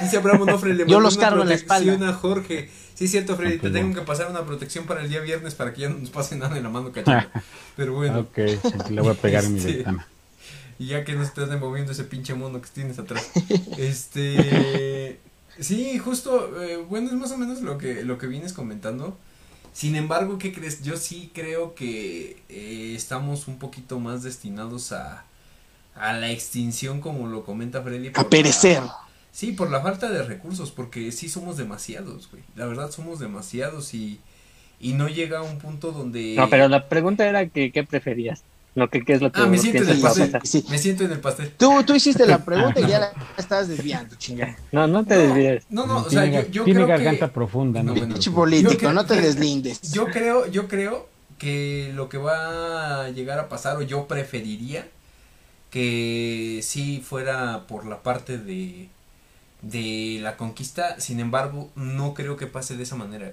Dice 0.00 0.18
Abraham 0.18 0.46
Nofre, 0.46 0.72
le 0.72 0.86
Yo 0.88 1.00
los 1.00 1.18
cargo 1.18 1.42
en 1.42 1.48
la 1.48 1.54
espalda. 1.54 2.08
a 2.08 2.12
Jorge. 2.12 2.70
Sí, 2.94 3.06
es 3.06 3.10
cierto, 3.10 3.34
Freddy, 3.34 3.58
te 3.58 3.70
tengo 3.70 3.92
que 3.92 4.02
pasar 4.02 4.30
una 4.30 4.44
protección 4.44 4.86
para 4.86 5.02
el 5.02 5.08
día 5.08 5.20
viernes 5.20 5.56
para 5.56 5.72
que 5.72 5.80
ya 5.80 5.88
no 5.88 5.98
nos 5.98 6.10
pase 6.10 6.36
nada 6.36 6.56
en 6.56 6.62
la 6.62 6.68
mano 6.68 6.92
cachorro. 6.92 7.26
Pero 7.76 7.94
bueno. 7.94 8.20
Ok, 8.20 8.38
le 8.90 9.00
voy 9.00 9.10
a 9.10 9.14
pegar 9.14 9.44
en 9.44 9.54
mi 9.54 9.60
ventana. 9.60 10.06
Y 10.82 10.86
ya 10.86 11.04
que 11.04 11.12
no 11.12 11.22
estás 11.22 11.48
moviendo 11.60 11.92
ese 11.92 12.02
pinche 12.02 12.34
mono 12.34 12.60
que 12.60 12.68
tienes 12.68 12.98
atrás. 12.98 13.30
este. 13.78 15.20
Sí, 15.60 15.96
justo. 15.98 16.60
Eh, 16.60 16.78
bueno, 16.78 17.06
es 17.06 17.12
más 17.12 17.30
o 17.30 17.38
menos 17.38 17.62
lo 17.62 17.78
que, 17.78 18.02
lo 18.02 18.18
que 18.18 18.26
vienes 18.26 18.52
comentando. 18.52 19.16
Sin 19.72 19.94
embargo, 19.94 20.38
¿qué 20.38 20.52
crees? 20.52 20.82
Yo 20.82 20.96
sí 20.96 21.30
creo 21.32 21.76
que 21.76 22.42
eh, 22.48 22.94
estamos 22.96 23.46
un 23.46 23.60
poquito 23.60 24.00
más 24.00 24.24
destinados 24.24 24.90
a, 24.90 25.24
a 25.94 26.14
la 26.14 26.32
extinción, 26.32 27.00
como 27.00 27.28
lo 27.28 27.44
comenta 27.44 27.80
Freddy. 27.80 28.10
A 28.14 28.28
perecer. 28.28 28.82
sí, 29.30 29.52
por 29.52 29.70
la 29.70 29.82
falta 29.82 30.10
de 30.10 30.24
recursos, 30.24 30.72
porque 30.72 31.12
sí 31.12 31.28
somos 31.28 31.58
demasiados, 31.58 32.28
güey. 32.28 32.42
La 32.56 32.66
verdad 32.66 32.90
somos 32.90 33.20
demasiados 33.20 33.94
y, 33.94 34.18
y 34.80 34.94
no 34.94 35.06
llega 35.06 35.38
a 35.38 35.42
un 35.42 35.58
punto 35.60 35.92
donde... 35.92 36.34
No, 36.36 36.50
pero 36.50 36.66
la 36.66 36.88
pregunta 36.88 37.24
era 37.24 37.48
que, 37.48 37.70
¿qué 37.70 37.84
preferías? 37.84 38.42
Lo 38.74 38.88
que, 38.88 39.04
¿qué 39.04 39.12
es 39.12 39.20
lo 39.20 39.30
que 39.30 39.42
ah, 39.42 39.46
me 39.46 39.58
siento 39.58 39.82
en 39.82 39.90
el 39.90 40.00
pastel. 40.00 40.32
Me 40.70 40.78
siento 40.78 41.04
en 41.04 41.12
el 41.12 41.20
pastel. 41.20 41.52
Tú, 41.58 41.82
tú 41.84 41.94
hiciste 41.94 42.26
la 42.26 42.38
pregunta 42.44 42.80
y 42.80 42.86
ya 42.86 43.00
la 43.00 43.12
estás 43.36 43.68
desviando, 43.68 44.16
chingada. 44.16 44.56
No, 44.72 44.86
no 44.86 45.04
te 45.04 45.18
desvíes. 45.18 45.64
No, 45.68 45.86
no, 45.86 45.98
o 45.98 46.10
sea, 46.10 46.24
yo, 46.24 46.40
yo 46.50 46.64
tiene 46.64 46.84
creo 46.84 46.88
garganta 46.88 47.28
profunda, 47.28 47.82
¿no? 47.82 47.92
Pinche 47.92 48.30
político, 48.30 48.92
no 48.92 49.04
te 49.04 49.20
deslindes. 49.20 49.92
Yo 49.92 50.06
creo, 50.06 50.46
yo 50.46 50.68
creo 50.68 51.06
que 51.38 51.90
lo 51.94 52.08
que 52.08 52.16
va 52.18 53.04
a 53.04 53.10
llegar 53.10 53.38
a 53.38 53.48
pasar, 53.48 53.76
o 53.76 53.82
yo 53.82 54.06
preferiría 54.06 54.88
que 55.70 56.60
sí 56.62 57.02
fuera 57.04 57.66
por 57.66 57.84
la 57.86 58.02
parte 58.02 58.38
de, 58.38 58.88
de 59.60 60.18
la 60.22 60.36
conquista, 60.36 61.00
sin 61.00 61.20
embargo, 61.20 61.70
no 61.74 62.14
creo 62.14 62.36
que 62.36 62.46
pase 62.46 62.76
de 62.76 62.84
esa 62.84 62.96
manera. 62.96 63.32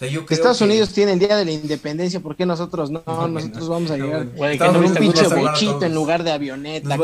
Estados 0.00 0.60
Unidos 0.60 0.92
tiene 0.92 1.12
el 1.12 1.18
día 1.18 1.36
de 1.36 1.44
la 1.44 1.52
independencia, 1.52 2.18
¿por 2.18 2.34
qué 2.34 2.44
nosotros 2.44 2.90
no? 2.90 3.02
nosotros 3.28 3.68
vamos 3.68 3.90
a 3.92 3.96
llegar 3.96 4.26
con 4.58 4.76
un 4.84 4.94
pinche 4.94 5.28
bochito 5.28 5.82
en 5.84 5.94
lugar 5.94 6.24
de 6.24 6.32
avioneta. 6.32 6.98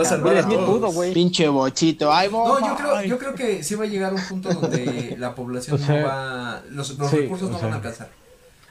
Pinche 1.14 1.48
bochito. 1.48 2.12
Ay, 2.12 2.28
no, 2.30 2.58
yo 2.58 2.76
creo, 2.76 3.02
yo 3.02 3.18
creo 3.18 3.34
que 3.34 3.62
sí 3.62 3.76
va 3.76 3.84
a 3.84 3.88
llegar 3.88 4.12
un 4.12 4.22
punto 4.22 4.52
donde 4.52 5.14
la 5.18 5.34
población 5.34 5.80
no 5.80 5.94
va, 6.02 6.62
los, 6.70 6.98
recursos 6.98 7.50
no 7.50 7.58
van 7.58 7.72
a 7.72 7.76
alcanzar. 7.76 8.10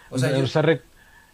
O 0.10 0.18
sea, 0.18 0.38
yo, 0.38 0.46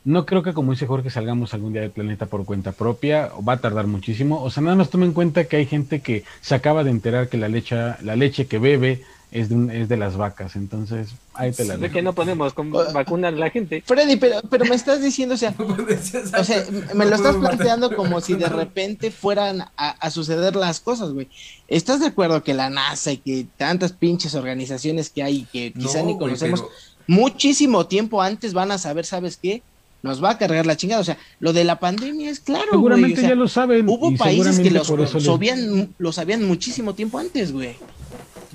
no 0.03 0.27
creo 0.27 0.43
que 0.43 0.53
como 0.53 0.71
dice 0.71 0.85
Jorge 0.85 1.09
salgamos 1.09 1.55
algún 1.55 1.73
día 1.73 1.81
del 1.81 1.89
planeta 1.89 2.27
por 2.27 2.45
cuenta 2.45 2.71
propia, 2.71 3.31
va 3.47 3.53
a 3.53 3.57
tardar 3.57 3.87
muchísimo. 3.87 4.43
O 4.43 4.51
sea, 4.51 4.61
nada 4.61 4.75
más 4.75 4.91
toma 4.91 5.05
en 5.05 5.13
cuenta 5.13 5.45
que 5.45 5.57
hay 5.57 5.65
gente 5.65 6.01
que 6.01 6.23
se 6.41 6.53
acaba 6.53 6.83
de 6.83 6.91
enterar 6.91 7.27
que 7.27 7.37
la 7.37 7.49
leche, 7.49 7.75
la 7.75 8.15
leche 8.15 8.45
que 8.45 8.59
bebe 8.59 9.03
es 9.35 9.49
de, 9.49 9.81
es 9.81 9.89
de 9.89 9.97
las 9.97 10.15
vacas, 10.15 10.55
entonces 10.55 11.09
ahí 11.33 11.51
te 11.51 11.65
la 11.65 11.75
dejo. 11.75 11.93
que 11.93 12.01
no 12.01 12.13
podemos 12.13 12.55
vacunar 12.93 13.33
a 13.33 13.37
la 13.37 13.49
gente? 13.49 13.83
Freddy, 13.85 14.15
pero, 14.15 14.39
pero 14.49 14.63
me 14.63 14.75
estás 14.75 15.01
diciendo, 15.01 15.35
o 15.35 15.37
sea, 15.37 15.53
o 16.39 16.43
sea 16.45 16.65
me 16.93 17.05
lo 17.05 17.17
estás 17.17 17.35
planteando 17.35 17.93
como 17.93 18.21
si 18.21 18.35
de 18.35 18.45
repente 18.49 19.11
fueran 19.11 19.65
a, 19.75 20.09
suceder 20.09 20.55
las 20.55 20.79
cosas, 20.79 21.11
güey. 21.11 21.27
¿Estás 21.67 21.99
de 21.99 22.07
acuerdo 22.07 22.43
que 22.43 22.53
la 22.53 22.69
NASA 22.69 23.11
y 23.11 23.17
que 23.17 23.45
tantas 23.57 23.91
pinches 23.91 24.35
organizaciones 24.35 25.09
que 25.09 25.21
hay 25.21 25.43
que 25.51 25.73
quizá 25.73 26.01
ni 26.01 26.17
conocemos, 26.17 26.63
muchísimo 27.05 27.87
tiempo 27.87 28.21
antes 28.21 28.53
van 28.53 28.71
a 28.71 28.77
saber, 28.77 29.05
¿sabes 29.05 29.35
qué? 29.35 29.61
nos 30.05 30.23
va 30.23 30.29
a 30.29 30.37
cargar 30.37 30.67
la 30.67 30.77
chingada. 30.77 31.01
O 31.01 31.03
sea, 31.03 31.17
lo 31.39 31.51
de 31.51 31.63
la 31.63 31.79
pandemia 31.79 32.29
es 32.29 32.39
claro. 32.39 32.67
Seguramente 32.71 33.23
ya 33.23 33.35
lo 33.35 33.47
saben. 33.47 33.89
Hubo 33.89 34.15
países 34.15 34.59
que 34.59 34.69
los, 34.69 34.87
sabían, 34.87 35.93
lo 35.97 36.11
sabían 36.11 36.45
muchísimo 36.45 36.93
tiempo 36.93 37.17
antes, 37.17 37.51
güey. 37.51 37.75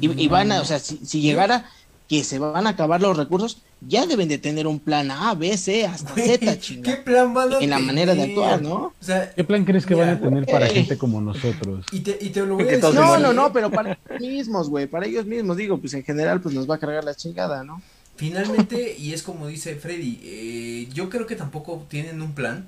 Y, 0.00 0.28
van 0.28 0.52
a, 0.52 0.60
o 0.60 0.64
sea, 0.64 0.78
si, 0.78 1.20
llegara 1.20 1.70
que 2.08 2.24
se 2.24 2.38
van 2.38 2.66
a 2.66 2.70
acabar 2.70 3.00
los 3.00 3.16
recursos, 3.16 3.62
ya 3.80 4.06
deben 4.06 4.28
de 4.28 4.38
tener 4.38 4.66
un 4.66 4.80
plan 4.80 5.10
A, 5.10 5.34
B, 5.34 5.56
C, 5.56 5.86
hasta 5.86 6.14
Z, 6.14 6.58
chingada. 6.60 6.96
¿Qué 6.96 7.02
plan 7.02 7.32
van 7.32 7.52
a 7.52 7.58
En 7.58 7.70
la 7.70 7.78
manera 7.78 8.14
de 8.14 8.24
actuar, 8.24 8.60
¿no? 8.60 8.74
O 8.74 8.94
sea, 9.00 9.32
¿Qué 9.32 9.44
plan 9.44 9.64
crees 9.64 9.86
que 9.86 9.94
van 9.94 10.08
a 10.08 10.20
tener 10.20 10.44
para 10.46 10.66
gente 10.66 10.98
como 10.98 11.20
nosotros? 11.20 11.86
Y 11.92 12.00
te, 12.00 12.18
y 12.20 12.30
te 12.30 12.44
lo 12.44 12.56
voy 12.56 12.64
a 12.64 12.66
decir. 12.66 12.94
No, 12.94 13.18
no, 13.18 13.32
no, 13.32 13.52
pero 13.52 13.70
para 13.70 13.92
ellos 13.92 14.20
mismos, 14.20 14.68
güey, 14.68 14.86
para 14.86 15.06
ellos 15.06 15.24
mismos, 15.24 15.56
digo, 15.56 15.78
pues 15.78 15.94
en 15.94 16.02
general, 16.02 16.40
pues 16.40 16.54
nos 16.54 16.68
va 16.68 16.74
a 16.74 16.78
cargar 16.78 17.04
la 17.04 17.14
chingada, 17.14 17.62
¿no? 17.62 17.80
Finalmente, 18.20 18.96
y 18.98 19.14
es 19.14 19.22
como 19.22 19.46
dice 19.46 19.76
Freddy, 19.76 20.20
eh, 20.22 20.88
yo 20.92 21.08
creo 21.08 21.26
que 21.26 21.36
tampoco 21.36 21.86
tienen 21.88 22.20
un 22.20 22.32
plan, 22.32 22.66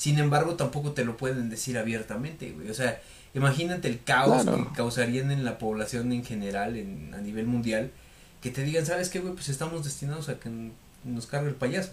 sin 0.00 0.18
embargo, 0.18 0.54
tampoco 0.54 0.92
te 0.92 1.04
lo 1.04 1.18
pueden 1.18 1.50
decir 1.50 1.76
abiertamente, 1.76 2.52
güey. 2.52 2.70
O 2.70 2.74
sea, 2.74 3.02
imagínate 3.34 3.86
el 3.86 4.02
caos 4.02 4.46
que 4.46 4.66
causarían 4.74 5.30
en 5.30 5.44
la 5.44 5.58
población 5.58 6.10
en 6.12 6.24
general, 6.24 6.78
en, 6.78 7.12
a 7.12 7.18
nivel 7.18 7.46
mundial, 7.46 7.90
que 8.40 8.50
te 8.50 8.62
digan, 8.62 8.86
¿sabes 8.86 9.10
qué, 9.10 9.18
güey? 9.18 9.34
Pues 9.34 9.50
estamos 9.50 9.84
destinados 9.84 10.30
a 10.30 10.40
que 10.40 10.48
nos 11.04 11.26
cargue 11.26 11.50
el 11.50 11.54
payaso. 11.54 11.90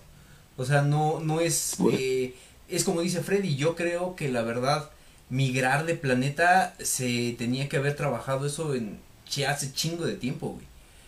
O 0.55 0.63
sea, 0.63 0.83
no, 0.83 1.19
no 1.19 1.41
es, 1.41 1.75
eh, 1.91 2.33
es 2.69 2.85
como 2.85 3.01
dice 3.01 3.19
Freddy, 3.19 3.57
yo 3.57 3.75
creo 3.75 4.15
que 4.15 4.29
la 4.29 4.41
verdad, 4.41 4.89
migrar 5.29 5.85
de 5.85 5.95
planeta 5.95 6.75
se 6.79 7.35
tenía 7.37 7.67
que 7.67 7.75
haber 7.75 7.97
trabajado 7.97 8.45
eso 8.45 8.73
en 8.73 8.99
hace 9.45 9.73
chingo 9.73 10.05
de 10.05 10.15
tiempo, 10.15 10.53
güey. 10.53 10.65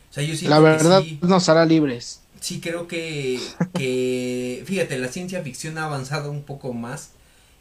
O 0.10 0.14
sea, 0.14 0.24
yo 0.24 0.50
La 0.50 0.60
verdad 0.60 1.04
nos 1.22 1.50
hará 1.50 1.66
libres. 1.66 2.22
Sí, 2.40 2.62
creo 2.62 2.88
que, 2.88 3.40
que, 3.74 4.64
fíjate, 4.66 4.98
la 4.98 5.10
ciencia 5.10 5.42
ficción 5.44 5.78
ha 5.78 5.86
avanzado 5.86 6.32
un 6.32 6.44
poco 6.44 6.74
más. 6.74 7.12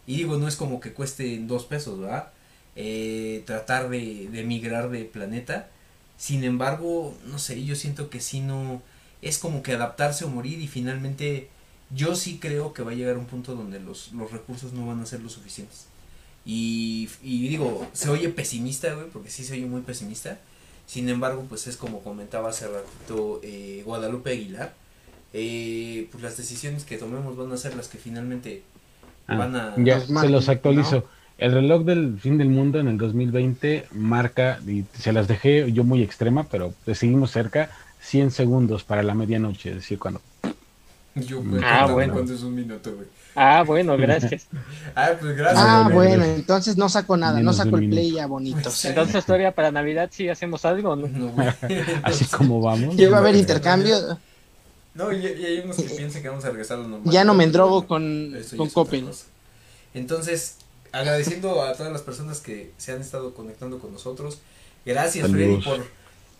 Y 0.06 0.16
digo, 0.16 0.38
no 0.38 0.48
es 0.48 0.56
como 0.56 0.80
que 0.80 0.92
cueste 0.92 1.38
dos 1.40 1.66
pesos, 1.66 2.00
¿verdad? 2.00 2.30
Eh, 2.76 3.42
tratar 3.46 3.90
de, 3.90 4.28
de 4.30 4.44
migrar 4.44 4.90
de 4.90 5.04
planeta. 5.04 5.68
Sin 6.16 6.44
embargo, 6.44 7.14
no 7.26 7.38
sé, 7.38 7.64
yo 7.64 7.76
siento 7.76 8.08
que 8.10 8.20
si 8.20 8.40
no, 8.40 8.82
es 9.22 9.38
como 9.38 9.62
que 9.62 9.72
adaptarse 9.72 10.24
o 10.24 10.28
morir 10.28 10.60
y 10.60 10.68
finalmente 10.68 11.48
yo 11.90 12.14
sí 12.14 12.38
creo 12.40 12.72
que 12.72 12.82
va 12.82 12.92
a 12.92 12.94
llegar 12.94 13.18
un 13.18 13.26
punto 13.26 13.54
donde 13.54 13.80
los, 13.80 14.12
los 14.12 14.30
recursos 14.30 14.72
no 14.72 14.86
van 14.86 15.00
a 15.00 15.06
ser 15.06 15.20
lo 15.20 15.28
suficientes. 15.28 15.86
Y, 16.46 17.08
y 17.22 17.48
digo, 17.48 17.86
se 17.92 18.08
oye 18.10 18.28
pesimista, 18.30 18.94
güey, 18.94 19.08
porque 19.10 19.30
sí 19.30 19.44
se 19.44 19.54
oye 19.54 19.66
muy 19.66 19.82
pesimista. 19.82 20.40
Sin 20.88 21.10
embargo, 21.10 21.44
pues 21.46 21.66
es 21.66 21.76
como 21.76 22.00
comentaba 22.00 22.48
hace 22.48 22.66
rato 22.66 23.40
eh, 23.42 23.82
Guadalupe 23.84 24.30
Aguilar. 24.30 24.72
Eh, 25.34 26.08
pues 26.10 26.22
las 26.22 26.38
decisiones 26.38 26.84
que 26.84 26.96
tomemos 26.96 27.36
van 27.36 27.52
a 27.52 27.58
ser 27.58 27.76
las 27.76 27.88
que 27.88 27.98
finalmente 27.98 28.62
ah, 29.26 29.36
van 29.36 29.54
a... 29.54 29.74
Ya, 29.76 30.00
se 30.00 30.28
los 30.30 30.48
actualizo. 30.48 31.04
El 31.36 31.52
reloj 31.52 31.84
del 31.84 32.18
fin 32.18 32.38
del 32.38 32.48
mundo 32.48 32.80
en 32.80 32.88
el 32.88 32.96
2020 32.96 33.88
marca, 33.92 34.60
y 34.66 34.86
se 34.98 35.12
las 35.12 35.28
dejé 35.28 35.70
yo 35.72 35.84
muy 35.84 36.02
extrema, 36.02 36.48
pero 36.48 36.72
seguimos 36.94 37.32
cerca, 37.32 37.70
100 38.00 38.30
segundos 38.30 38.82
para 38.82 39.02
la 39.02 39.12
medianoche, 39.12 39.68
es 39.68 39.76
decir, 39.76 39.98
cuando... 39.98 40.22
Yo 41.14 41.42
ah, 41.64 41.86
bueno. 41.92 42.14
cuando 42.14 42.32
es 42.32 42.42
un 42.42 42.54
minuto, 42.54 42.94
güey. 42.94 43.08
Ah, 43.40 43.62
bueno, 43.62 43.96
gracias. 43.96 44.48
ah, 44.96 45.12
pues 45.20 45.36
gracias. 45.36 45.64
Ah, 45.64 45.88
bueno, 45.92 46.24
entonces 46.24 46.76
no 46.76 46.88
saco 46.88 47.16
nada, 47.16 47.40
no 47.40 47.52
saco 47.52 47.78
el 47.78 47.88
play 47.88 48.12
ya 48.12 48.26
bonito. 48.26 48.70
Entonces, 48.84 49.24
todavía 49.24 49.52
para 49.54 49.70
Navidad 49.70 50.10
sí 50.12 50.28
hacemos 50.28 50.64
algo, 50.64 50.96
¿no? 50.96 51.06
no 51.06 51.32
Así 52.02 52.24
como 52.24 52.60
vamos. 52.60 52.96
¿Llega 52.96 53.16
a 53.16 53.20
haber 53.20 53.36
intercambio? 53.36 54.18
No, 54.94 55.12
y, 55.12 55.24
hay 55.24 55.60
unos 55.60 55.76
que 55.76 55.84
piensan 55.84 56.20
que 56.20 56.28
vamos 56.28 56.44
a 56.44 56.50
regresar 56.50 56.78
a 56.78 56.82
lo 56.82 56.88
normal. 56.88 57.12
Ya 57.12 57.22
no 57.22 57.34
me 57.34 57.44
endrogo 57.44 57.86
con, 57.86 58.34
con 58.56 58.68
Copen. 58.70 59.08
Entonces, 59.94 60.56
agradeciendo 60.90 61.62
a 61.62 61.74
todas 61.74 61.92
las 61.92 62.02
personas 62.02 62.40
que 62.40 62.72
se 62.76 62.92
han 62.92 63.00
estado 63.00 63.34
conectando 63.34 63.78
con 63.78 63.92
nosotros. 63.92 64.38
Gracias, 64.84 65.30
Freddy, 65.30 65.62
por 65.62 65.86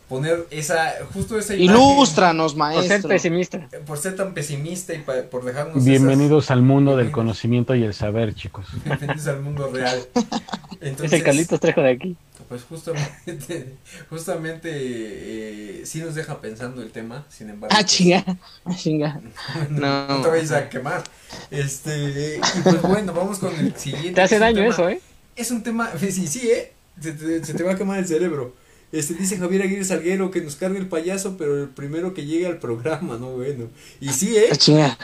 poner 0.09 0.47
esa, 0.51 0.95
justo 1.13 1.39
esa 1.39 1.55
imagen. 1.55 1.77
Ilústranos, 1.77 2.57
maestro. 2.57 2.89
Por 2.89 2.97
ser 3.01 3.09
pesimista. 3.09 3.69
Por 3.87 3.99
ser 3.99 4.17
tan 4.17 4.35
pesimista 4.35 4.95
y 4.95 5.05
por 5.31 5.45
dejarnos. 5.45 5.85
Bienvenidos 5.85 6.51
al 6.51 6.63
mundo 6.63 6.97
del 6.97 7.11
conocimiento 7.11 7.75
y 7.75 7.85
el 7.85 7.95
saber, 7.95 8.35
chicos. 8.35 8.67
Bienvenidos 8.85 9.27
al 9.27 9.43
mundo 9.43 9.71
real. 9.73 10.01
Entonces, 10.81 11.13
es 11.13 11.13
el 11.13 11.23
Carlitos 11.23 11.61
Trejo 11.61 11.83
de 11.83 11.91
aquí. 11.91 12.17
Pues 12.49 12.63
justamente, 12.63 13.75
justamente 14.11 14.71
eh, 14.73 15.83
sí 15.85 16.01
nos 16.01 16.15
deja 16.15 16.41
pensando 16.41 16.83
el 16.83 16.91
tema, 16.91 17.27
sin 17.29 17.51
embargo. 17.51 17.77
Ah, 17.79 17.85
chinga, 17.85 18.25
ah, 18.65 18.75
chinga. 18.75 19.21
No, 19.69 20.09
no 20.09 20.23
te 20.23 20.29
vayas 20.29 20.53
a 20.53 20.69
quemar. 20.71 21.05
Este, 21.51 22.37
y 22.37 22.61
pues 22.63 22.81
bueno, 22.81 23.13
vamos 23.13 23.39
con 23.39 23.55
el 23.55 23.77
siguiente. 23.77 24.13
Te 24.13 24.23
hace 24.23 24.39
daño 24.39 24.63
eso, 24.63 24.89
¿eh? 24.89 25.01
Es 25.37 25.51
un 25.51 25.63
tema, 25.63 25.91
sí, 25.99 26.27
sí, 26.27 26.51
¿eh? 26.51 26.73
Se 27.01 27.13
te, 27.13 27.45
se 27.45 27.55
te 27.55 27.63
va 27.63 27.73
a 27.73 27.77
quemar 27.77 27.99
el 27.99 28.07
cerebro. 28.07 28.55
Este 28.91 29.15
dice 29.15 29.37
Javier 29.37 29.63
Aguirre 29.63 29.85
Salguero 29.85 30.31
que 30.31 30.41
nos 30.41 30.57
cargue 30.57 30.79
el 30.79 30.89
payaso, 30.89 31.37
pero 31.37 31.63
el 31.63 31.69
primero 31.69 32.15
que 32.15 32.25
llegue 32.25 32.47
al 32.47 32.59
programa, 32.59 33.19
no 33.19 33.33
bueno. 33.33 33.67
Y 34.01 34.09
sí, 34.11 34.37
¿eh? 34.37 34.49
Chinga. 34.57 34.97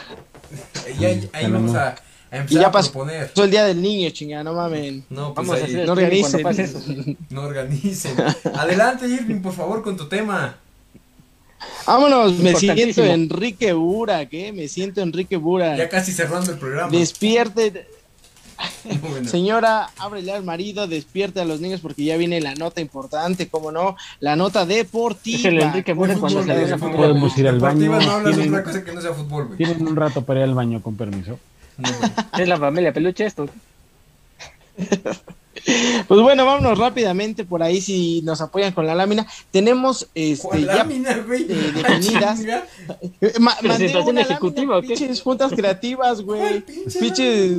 Ya, 0.99 1.09
ahí 1.33 1.51
vamos 1.51 1.75
a, 1.75 1.95
a 2.31 2.37
empezar 2.37 2.61
ya 2.61 2.67
a 2.67 2.71
proponer. 2.71 3.27
Pasó 3.29 3.43
el 3.43 3.51
día 3.51 3.65
del 3.65 3.81
niño, 3.81 4.09
chinga, 4.09 4.43
no 4.43 4.53
mames. 4.53 5.03
No, 5.09 5.33
pues 5.33 5.47
vamos 5.47 5.63
ahí, 5.63 5.73
no 5.85 5.91
organicen. 5.91 7.17
No 7.29 7.43
organicen. 7.43 8.15
Adelante, 8.55 9.07
Irving, 9.07 9.41
por 9.41 9.53
favor, 9.53 9.83
con 9.83 9.95
tu 9.95 10.07
tema. 10.07 10.57
Vámonos, 11.85 12.39
me 12.39 12.55
siento 12.55 13.03
Enrique 13.03 13.73
Bura, 13.73 14.27
¿qué? 14.27 14.51
Me 14.51 14.67
siento 14.67 15.01
Enrique 15.01 15.37
Bura. 15.37 15.77
Ya 15.77 15.89
casi 15.89 16.11
cerrando 16.11 16.51
el 16.51 16.57
programa. 16.57 16.91
Despierte, 16.91 17.87
Señora, 19.25 19.89
ábrele 19.97 20.31
al 20.31 20.43
marido, 20.43 20.87
despierte 20.87 21.41
a 21.41 21.45
los 21.45 21.59
niños 21.59 21.81
porque 21.81 22.03
ya 22.03 22.17
viene 22.17 22.41
la 22.41 22.55
nota 22.55 22.81
importante, 22.81 23.47
como 23.47 23.71
no, 23.71 23.95
la 24.19 24.35
nota 24.35 24.65
deportiva. 24.65 25.37
Es 25.39 25.45
el 25.45 25.61
Enrique 25.61 25.95
cuando 25.95 26.43
se 26.43 26.77
Podemos 26.77 27.37
ir 27.37 27.47
al 27.47 27.59
baño. 27.59 27.99
No 27.99 28.63
cosa 28.63 28.83
que 28.83 28.93
no 28.93 29.01
sea 29.01 29.13
fútbol, 29.13 29.55
Tienen 29.57 29.87
un 29.87 29.95
rato 29.95 30.23
para 30.23 30.41
ir 30.41 30.45
al 30.45 30.53
baño, 30.53 30.81
con 30.81 30.95
permiso. 30.95 31.39
es 32.37 32.47
la 32.47 32.57
familia 32.57 32.93
peluche 32.93 33.25
esto. 33.25 33.47
Pues 36.07 36.21
bueno, 36.21 36.45
vámonos 36.45 36.77
rápidamente 36.77 37.43
por 37.43 37.63
ahí 37.63 37.81
si 37.81 38.21
nos 38.21 38.41
apoyan 38.41 38.73
con 38.73 38.85
la 38.85 38.93
lámina. 38.93 39.25
Tenemos 39.51 40.07
este 40.13 40.61
ya 40.61 40.75
lámina, 40.75 41.17
güey? 41.25 41.43
Eh, 41.49 41.71
definidas. 41.73 42.39
Ma 43.39 43.55
¿Presentación 43.57 44.17
ejecutiva 44.19 44.77
o 44.77 44.81
qué? 44.81 44.89
Pinches 44.89 45.21
juntas 45.21 45.51
creativas, 45.53 46.21
güey. 46.21 46.61
Pinches. 46.61 47.57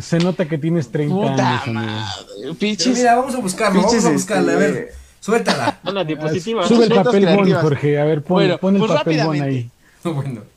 Se 0.00 0.18
nota 0.18 0.46
que 0.46 0.58
tienes 0.58 0.90
30 0.90 1.14
Puta 1.14 1.62
años. 1.62 1.74
Madre, 1.74 2.54
pinches. 2.58 2.96
mira, 2.96 3.16
vamos 3.16 3.34
a 3.34 3.38
buscarlo, 3.38 3.82
vamos 3.82 4.04
a 4.04 4.10
buscarla, 4.10 4.52
a 4.52 4.56
ver. 4.56 4.70
Este, 4.70 4.94
suéltala. 5.20 5.80
la 5.84 6.04
diapositiva. 6.04 6.66
Sube 6.66 6.84
el 6.84 6.94
papel 6.94 7.26
bon, 7.34 7.52
Jorge. 7.52 7.98
A 7.98 8.04
ver, 8.04 8.22
pon, 8.22 8.34
bueno, 8.36 8.58
pon 8.58 8.74
el 8.74 8.80
pues 8.80 8.92
papel 8.92 9.24
bon 9.24 9.40
ahí. 9.40 9.70
bueno 10.04 10.56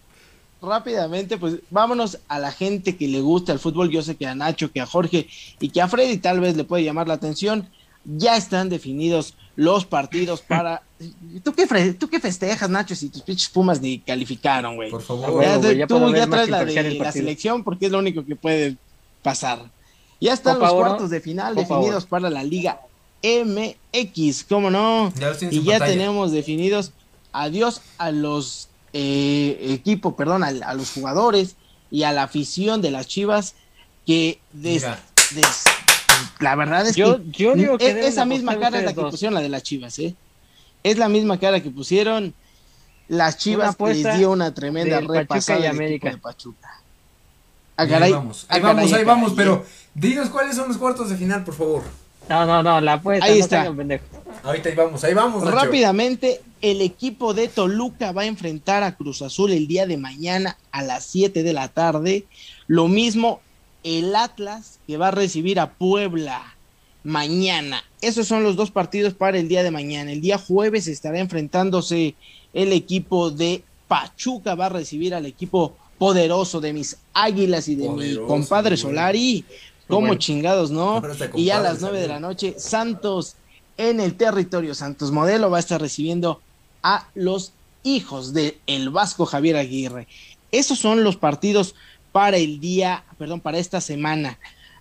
rápidamente, 0.62 1.38
pues 1.38 1.58
vámonos 1.70 2.20
a 2.28 2.40
la 2.40 2.52
gente 2.52 2.98
que 2.98 3.08
le 3.08 3.22
gusta 3.22 3.54
el 3.54 3.60
fútbol. 3.60 3.90
Yo 3.90 4.02
sé 4.02 4.16
que 4.16 4.28
a 4.28 4.36
Nacho, 4.36 4.72
que 4.72 4.82
a 4.82 4.86
Jorge 4.86 5.28
y 5.60 5.70
que 5.70 5.82
a 5.82 5.88
Freddy 5.88 6.18
tal 6.18 6.40
vez 6.40 6.56
le 6.58 6.64
puede 6.64 6.84
llamar 6.84 7.08
la 7.08 7.14
atención. 7.16 7.70
Ya 8.06 8.38
están 8.38 8.70
definidos 8.70 9.36
los 9.56 9.86
partidos 9.86 10.42
para. 10.42 10.84
¿Tú 11.44 11.54
qué, 11.54 11.94
¿Tú 11.94 12.10
qué 12.10 12.20
festejas, 12.20 12.70
Nacho, 12.70 12.96
si 12.96 13.10
tus 13.10 13.22
pinches 13.22 13.50
Pumas 13.50 13.82
ni 13.82 14.00
calificaron, 14.00 14.76
güey? 14.76 14.90
Por 14.90 15.02
favor, 15.02 15.44
tú 15.88 16.16
ya 16.16 16.28
traes 16.28 16.50
la 16.50 16.66
de 16.66 16.96
la 16.96 17.12
selección 17.12 17.64
porque 17.64 17.88
es 17.88 17.92
lo 17.92 18.00
único 18.00 18.26
que 18.26 18.36
puede 18.36 18.78
pasar. 19.22 19.72
Ya 20.22 20.34
están 20.34 20.60
los 20.60 20.74
cuartos 20.74 21.10
de 21.10 21.22
final 21.22 21.56
definidos 21.56 22.06
para 22.06 22.30
la 22.30 22.44
Liga 22.44 22.82
MX, 23.24 24.44
¿cómo 24.46 24.70
no? 24.70 25.14
y 25.52 25.64
ya 25.64 25.80
tenemos 25.80 26.32
definidos. 26.32 26.92
Adiós 27.32 27.82
a 27.98 28.12
los 28.12 28.70
eh, 28.94 29.58
equipo, 29.70 30.16
perdón, 30.16 30.44
a, 30.44 30.74
los 30.74 30.92
jugadores 30.92 31.56
y 31.92 32.04
a 32.04 32.12
la 32.12 32.24
afición 32.24 32.82
de 32.82 32.92
las 32.92 33.08
Chivas 33.08 33.56
que 34.06 34.40
la 36.40 36.56
verdad 36.56 36.88
es 36.88 36.96
que, 36.96 37.02
yo 37.02 37.54
digo 37.54 37.78
que 37.78 38.08
esa 38.08 38.26
misma 38.26 38.60
cara 38.60 38.80
es 38.80 38.86
la 38.86 38.94
que 38.94 39.02
pusieron 39.02 39.36
la 39.36 39.42
de 39.42 39.50
las 39.50 39.64
Chivas, 39.64 40.00
¿eh? 40.00 40.16
Es 40.84 40.98
la 40.98 41.10
misma 41.10 41.40
cara 41.40 41.62
que 41.62 41.70
pusieron 41.70 42.34
las 43.08 43.38
Chivas 43.38 43.76
les 43.80 44.18
dio 44.18 44.32
una 44.32 44.54
tremenda 44.54 45.02
repasada 45.02 45.60
y 45.60 45.66
América. 45.66 46.12
de 46.12 46.18
Pachuca. 46.18 46.79
Ah, 47.80 47.84
ahí 47.84 48.12
vamos, 48.12 48.46
ahí 48.50 48.60
vamos, 48.60 48.92
ahí 48.92 49.04
vamos, 49.06 49.34
pero 49.38 49.66
dinos 49.94 50.30
cuáles 50.30 50.58
son 50.58 50.68
los 50.68 50.78
cuartos 50.78 51.10
de 51.10 51.16
final, 51.16 51.46
por 51.46 51.54
favor. 51.54 51.84
No, 52.28 52.46
no, 52.46 52.62
no, 52.62 52.82
la 52.82 52.94
apuesta. 52.94 53.26
Ahí 53.26 53.40
está. 53.40 53.68
Ahorita 54.44 54.70
ahí 54.70 54.76
vamos, 54.76 55.04
ahí 55.06 55.14
vamos. 55.14 55.50
Rápidamente, 55.50 56.42
el 56.62 56.82
equipo 56.82 57.34
de 57.34 57.48
Toluca 57.48 58.12
va 58.12 58.24
a 58.24 58.26
enfrentar 58.26 58.84
a 58.84 58.98
Cruz 58.98 59.22
Azul 59.22 59.52
el 59.52 59.66
día 59.68 59.88
de 59.88 59.96
mañana 59.96 60.58
a 60.72 60.84
las 60.84 61.06
7 61.06 61.42
de 61.42 61.54
la 61.54 61.70
tarde. 61.70 62.26
Lo 62.68 62.90
mismo 62.90 63.40
el 63.84 64.14
Atlas 64.14 64.80
que 64.86 64.98
va 64.98 65.08
a 65.08 65.12
recibir 65.12 65.58
a 65.58 65.72
Puebla 65.72 66.56
mañana. 67.06 67.82
Esos 68.02 68.28
son 68.28 68.44
los 68.44 68.58
dos 68.58 68.72
partidos 68.72 69.14
para 69.14 69.38
el 69.38 69.48
día 69.48 69.64
de 69.64 69.72
mañana. 69.72 70.12
El 70.12 70.20
día 70.20 70.38
jueves 70.38 70.88
estará 70.88 71.20
enfrentándose 71.20 72.16
el 72.54 72.74
equipo 72.74 73.32
de 73.32 73.64
Pachuca, 73.88 74.56
va 74.56 74.66
a 74.66 74.70
recibir 74.70 75.16
al 75.16 75.26
equipo 75.26 75.76
poderoso 76.00 76.60
de 76.60 76.74
mis 76.74 76.98
águilas 77.14 77.68
y 77.68 77.76
de 77.76 77.90
mi 77.90 78.16
compadre 78.26 78.76
Solari. 78.76 79.46
Como 79.88 80.16
chingados, 80.16 80.70
¿no? 80.70 81.02
Y 81.36 81.50
a 81.50 81.60
las 81.60 81.82
nueve 81.82 82.00
de 82.00 82.08
la 82.08 82.20
noche, 82.20 82.56
Santos 82.58 83.36
en 83.80 84.00
el 84.00 84.16
territorio 84.16 84.76
Santos 84.76 85.12
Modelo 85.12 85.50
va 85.50 85.58
a 85.58 85.62
estar 85.62 85.82
recibiendo 85.82 86.42
a 86.84 87.08
los 87.16 87.54
hijos 87.84 88.34
de 88.34 88.60
el 88.68 88.90
Vasco 88.90 89.26
Javier 89.26 89.56
Aguirre. 89.56 90.08
Esos 90.52 90.80
son 90.80 91.04
los 91.04 91.16
partidos 91.16 91.76
para 92.12 92.38
el 92.38 92.60
día, 92.60 93.04
perdón, 93.18 93.40
para 93.40 93.58
esta 93.58 93.80
semana. 93.80 94.38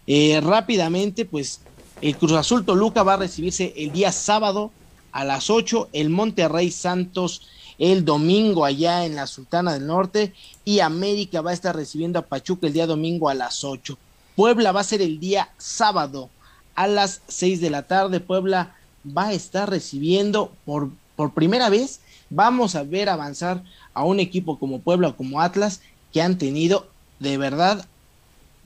Eh, 0.07 0.41
rápidamente, 0.43 1.25
pues 1.25 1.61
el 2.01 2.17
Cruz 2.17 2.33
Azul 2.33 2.65
Toluca 2.65 3.03
va 3.03 3.15
a 3.15 3.19
recibirse 3.19 3.73
el 3.77 3.93
día 3.93 4.11
sábado 4.11 4.73
a 5.13 5.25
las 5.25 5.49
8, 5.49 5.91
el 5.93 6.11
Monterrey 6.11 6.71
Santos 6.71 7.49
el 7.79 8.05
domingo 8.05 8.65
allá 8.65 9.05
en 9.05 9.15
la 9.15 9.27
Sultana 9.27 9.73
del 9.73 9.87
Norte 9.87 10.35
y 10.65 10.81
América 10.81 11.41
va 11.41 11.51
a 11.51 11.55
estar 11.55 11.75
recibiendo 11.75 12.19
a 12.19 12.27
Pachuca 12.27 12.67
el 12.67 12.73
día 12.73 12.87
domingo 12.87 13.29
a 13.29 13.35
las 13.35 13.65
8. 13.65 13.97
Puebla 14.35 14.73
va 14.73 14.81
a 14.81 14.85
ser 14.85 15.03
el 15.03 15.21
día 15.21 15.51
sábado 15.59 16.31
a 16.75 16.87
las 16.87 17.23
6 17.29 17.61
de 17.61 17.71
la 17.71 17.85
tarde. 17.85 18.21
Puebla 18.21 18.75
va 19.17 19.29
a 19.29 19.33
estar 19.33 19.71
recibiendo 19.71 20.53
por, 20.65 20.91
por 21.17 21.33
primera 21.33 21.71
vez 21.71 22.01
vamos 22.31 22.75
a 22.75 22.83
ver 22.83 23.09
avanzar 23.09 23.63
a 23.95 24.05
un 24.05 24.21
equipo 24.21 24.59
como 24.59 24.81
Puebla 24.81 25.09
o 25.09 25.17
como 25.17 25.41
Atlas 25.41 25.81
que 26.13 26.23
han 26.23 26.39
tenido 26.39 26.89
de 27.19 27.39
verdad 27.39 27.87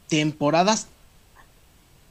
temporadas 0.09 0.89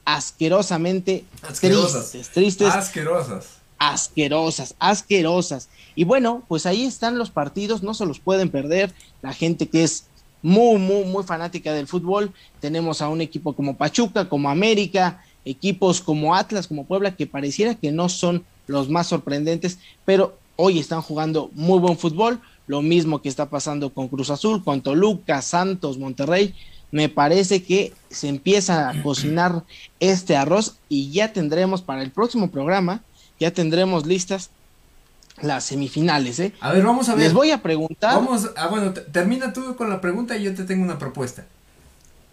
asquerosamente 0.04 1.24
tristes, 1.60 2.30
tristes. 2.30 2.74
Asquerosas. 2.74 3.61
Asquerosas, 3.84 4.76
asquerosas. 4.78 5.68
Y 5.96 6.04
bueno, 6.04 6.44
pues 6.46 6.66
ahí 6.66 6.84
están 6.84 7.18
los 7.18 7.30
partidos, 7.30 7.82
no 7.82 7.94
se 7.94 8.06
los 8.06 8.20
pueden 8.20 8.48
perder. 8.48 8.94
La 9.22 9.32
gente 9.32 9.68
que 9.68 9.82
es 9.82 10.06
muy, 10.40 10.78
muy, 10.78 11.04
muy 11.04 11.24
fanática 11.24 11.72
del 11.72 11.88
fútbol. 11.88 12.32
Tenemos 12.60 13.02
a 13.02 13.08
un 13.08 13.20
equipo 13.20 13.54
como 13.54 13.76
Pachuca, 13.76 14.28
como 14.28 14.50
América, 14.50 15.24
equipos 15.44 16.00
como 16.00 16.36
Atlas, 16.36 16.68
como 16.68 16.84
Puebla, 16.84 17.16
que 17.16 17.26
pareciera 17.26 17.74
que 17.74 17.90
no 17.90 18.08
son 18.08 18.44
los 18.68 18.88
más 18.88 19.08
sorprendentes, 19.08 19.78
pero 20.04 20.38
hoy 20.54 20.78
están 20.78 21.02
jugando 21.02 21.50
muy 21.54 21.80
buen 21.80 21.98
fútbol. 21.98 22.40
Lo 22.68 22.82
mismo 22.82 23.20
que 23.20 23.28
está 23.28 23.50
pasando 23.50 23.92
con 23.92 24.06
Cruz 24.06 24.30
Azul, 24.30 24.62
con 24.62 24.80
Toluca, 24.80 25.42
Santos, 25.42 25.98
Monterrey. 25.98 26.54
Me 26.92 27.08
parece 27.08 27.64
que 27.64 27.92
se 28.10 28.28
empieza 28.28 28.88
a 28.88 29.02
cocinar 29.02 29.64
este 29.98 30.36
arroz 30.36 30.76
y 30.88 31.10
ya 31.10 31.32
tendremos 31.32 31.82
para 31.82 32.02
el 32.02 32.12
próximo 32.12 32.50
programa, 32.50 33.02
ya 33.42 33.50
tendremos 33.50 34.06
listas 34.06 34.50
las 35.40 35.64
semifinales, 35.64 36.38
¿eh? 36.38 36.52
A 36.60 36.72
ver, 36.72 36.84
vamos 36.84 37.08
a 37.08 37.16
ver. 37.16 37.24
Les 37.24 37.32
voy 37.32 37.50
a 37.50 37.60
preguntar. 37.60 38.14
Vamos, 38.14 38.50
ah, 38.56 38.68
bueno, 38.68 38.92
termina 38.92 39.52
tú 39.52 39.74
con 39.74 39.90
la 39.90 40.00
pregunta 40.00 40.36
y 40.36 40.44
yo 40.44 40.54
te 40.54 40.62
tengo 40.62 40.84
una 40.84 40.98
propuesta. 40.98 41.44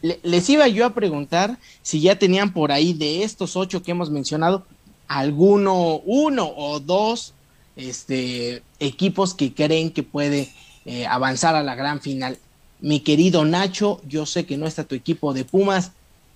les 0.01 0.49
iba 0.49 0.67
yo 0.67 0.85
a 0.85 0.93
preguntar 0.93 1.57
si 1.81 1.99
ya 1.99 2.19
tenían 2.19 2.53
por 2.53 2.71
ahí 2.71 2.93
de 2.93 3.23
estos 3.23 3.55
ocho 3.55 3.81
que 3.81 3.91
hemos 3.91 4.11
mencionado, 4.11 4.65
alguno, 5.07 6.01
uno 6.05 6.47
o 6.55 6.79
dos 6.79 7.33
este, 7.75 8.61
equipos 8.79 9.33
que 9.33 9.51
creen 9.51 9.91
que 9.91 10.03
puede 10.03 10.51
eh, 10.85 11.07
avanzar 11.07 11.55
a 11.55 11.63
la 11.63 11.73
gran 11.73 12.01
final. 12.01 12.37
Mi 12.81 12.99
querido 12.99 13.43
Nacho, 13.45 13.99
yo 14.07 14.27
sé 14.27 14.45
que 14.45 14.57
no 14.57 14.67
está 14.67 14.83
tu 14.83 14.93
equipo 14.93 15.33
de 15.33 15.43
Pumas, 15.43 15.91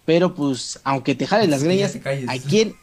pero 0.06 0.34
pues 0.34 0.80
aunque 0.84 1.14
te 1.14 1.28
jales 1.28 1.48
las 1.48 1.64
greñas, 1.64 1.96
¿a 2.28 2.38
quién, 2.40 2.76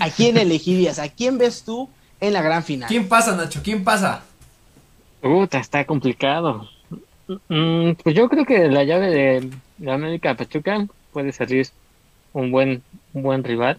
¿a 0.00 0.10
quién 0.10 0.36
elegirías? 0.36 0.98
¿A 0.98 1.08
quién 1.08 1.38
ves 1.38 1.64
tú 1.64 1.88
en 2.20 2.32
la 2.32 2.42
gran 2.42 2.62
final? 2.62 2.88
¿Quién 2.88 3.08
pasa, 3.08 3.36
Nacho? 3.36 3.60
¿Quién 3.62 3.84
pasa? 3.84 4.22
Puta, 5.20 5.58
está 5.58 5.84
complicado. 5.84 6.68
Mm, 7.48 7.92
pues 8.02 8.14
yo 8.14 8.28
creo 8.28 8.44
que 8.44 8.68
la 8.68 8.84
llave 8.84 9.10
de, 9.10 9.50
la 9.78 9.94
América 9.94 10.34
Pachuca 10.34 10.86
puede 11.12 11.32
salir 11.32 11.68
un 12.32 12.50
buen, 12.50 12.82
un 13.12 13.22
buen 13.22 13.44
rival. 13.44 13.78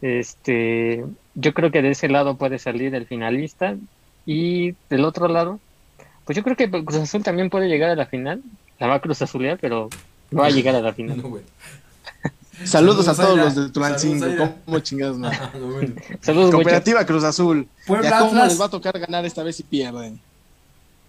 Este, 0.00 1.04
yo 1.34 1.54
creo 1.54 1.70
que 1.70 1.82
de 1.82 1.90
ese 1.90 2.08
lado 2.08 2.36
puede 2.36 2.58
salir 2.58 2.94
el 2.94 3.06
finalista 3.06 3.76
y 4.26 4.74
del 4.90 5.04
otro 5.04 5.28
lado, 5.28 5.60
pues 6.24 6.36
yo 6.36 6.42
creo 6.42 6.56
que 6.56 6.70
Cruz 6.70 6.96
Azul 6.96 7.22
también 7.22 7.50
puede 7.50 7.68
llegar 7.68 7.90
a 7.90 7.96
la 7.96 8.06
final. 8.06 8.42
La 8.78 8.86
va 8.86 8.94
a 8.94 9.00
Cruz 9.00 9.22
Azulear, 9.22 9.58
pero 9.60 9.88
no 10.30 10.40
va 10.40 10.46
a 10.46 10.50
llegar 10.50 10.74
a 10.74 10.80
la 10.80 10.92
final. 10.94 11.22
Saludos, 12.64 13.08
a 13.08 13.14
todos 13.14 13.36
los 13.36 13.54
de 13.54 13.70
Tulancingo. 13.70 14.26
¿Cómo 14.64 14.78
chingados 14.80 15.18
no? 15.18 15.30
Saludos, 16.20 16.50
Cooperativa 16.50 17.04
Cruz 17.04 17.24
Azul. 17.24 17.68
Puebla 17.86 18.18
¿Cómo 18.18 18.30
Atlas? 18.30 18.48
les 18.50 18.60
va 18.60 18.64
a 18.66 18.70
tocar 18.70 18.98
ganar 18.98 19.24
esta 19.24 19.42
vez 19.42 19.56
si 19.56 19.62
pierden? 19.62 20.20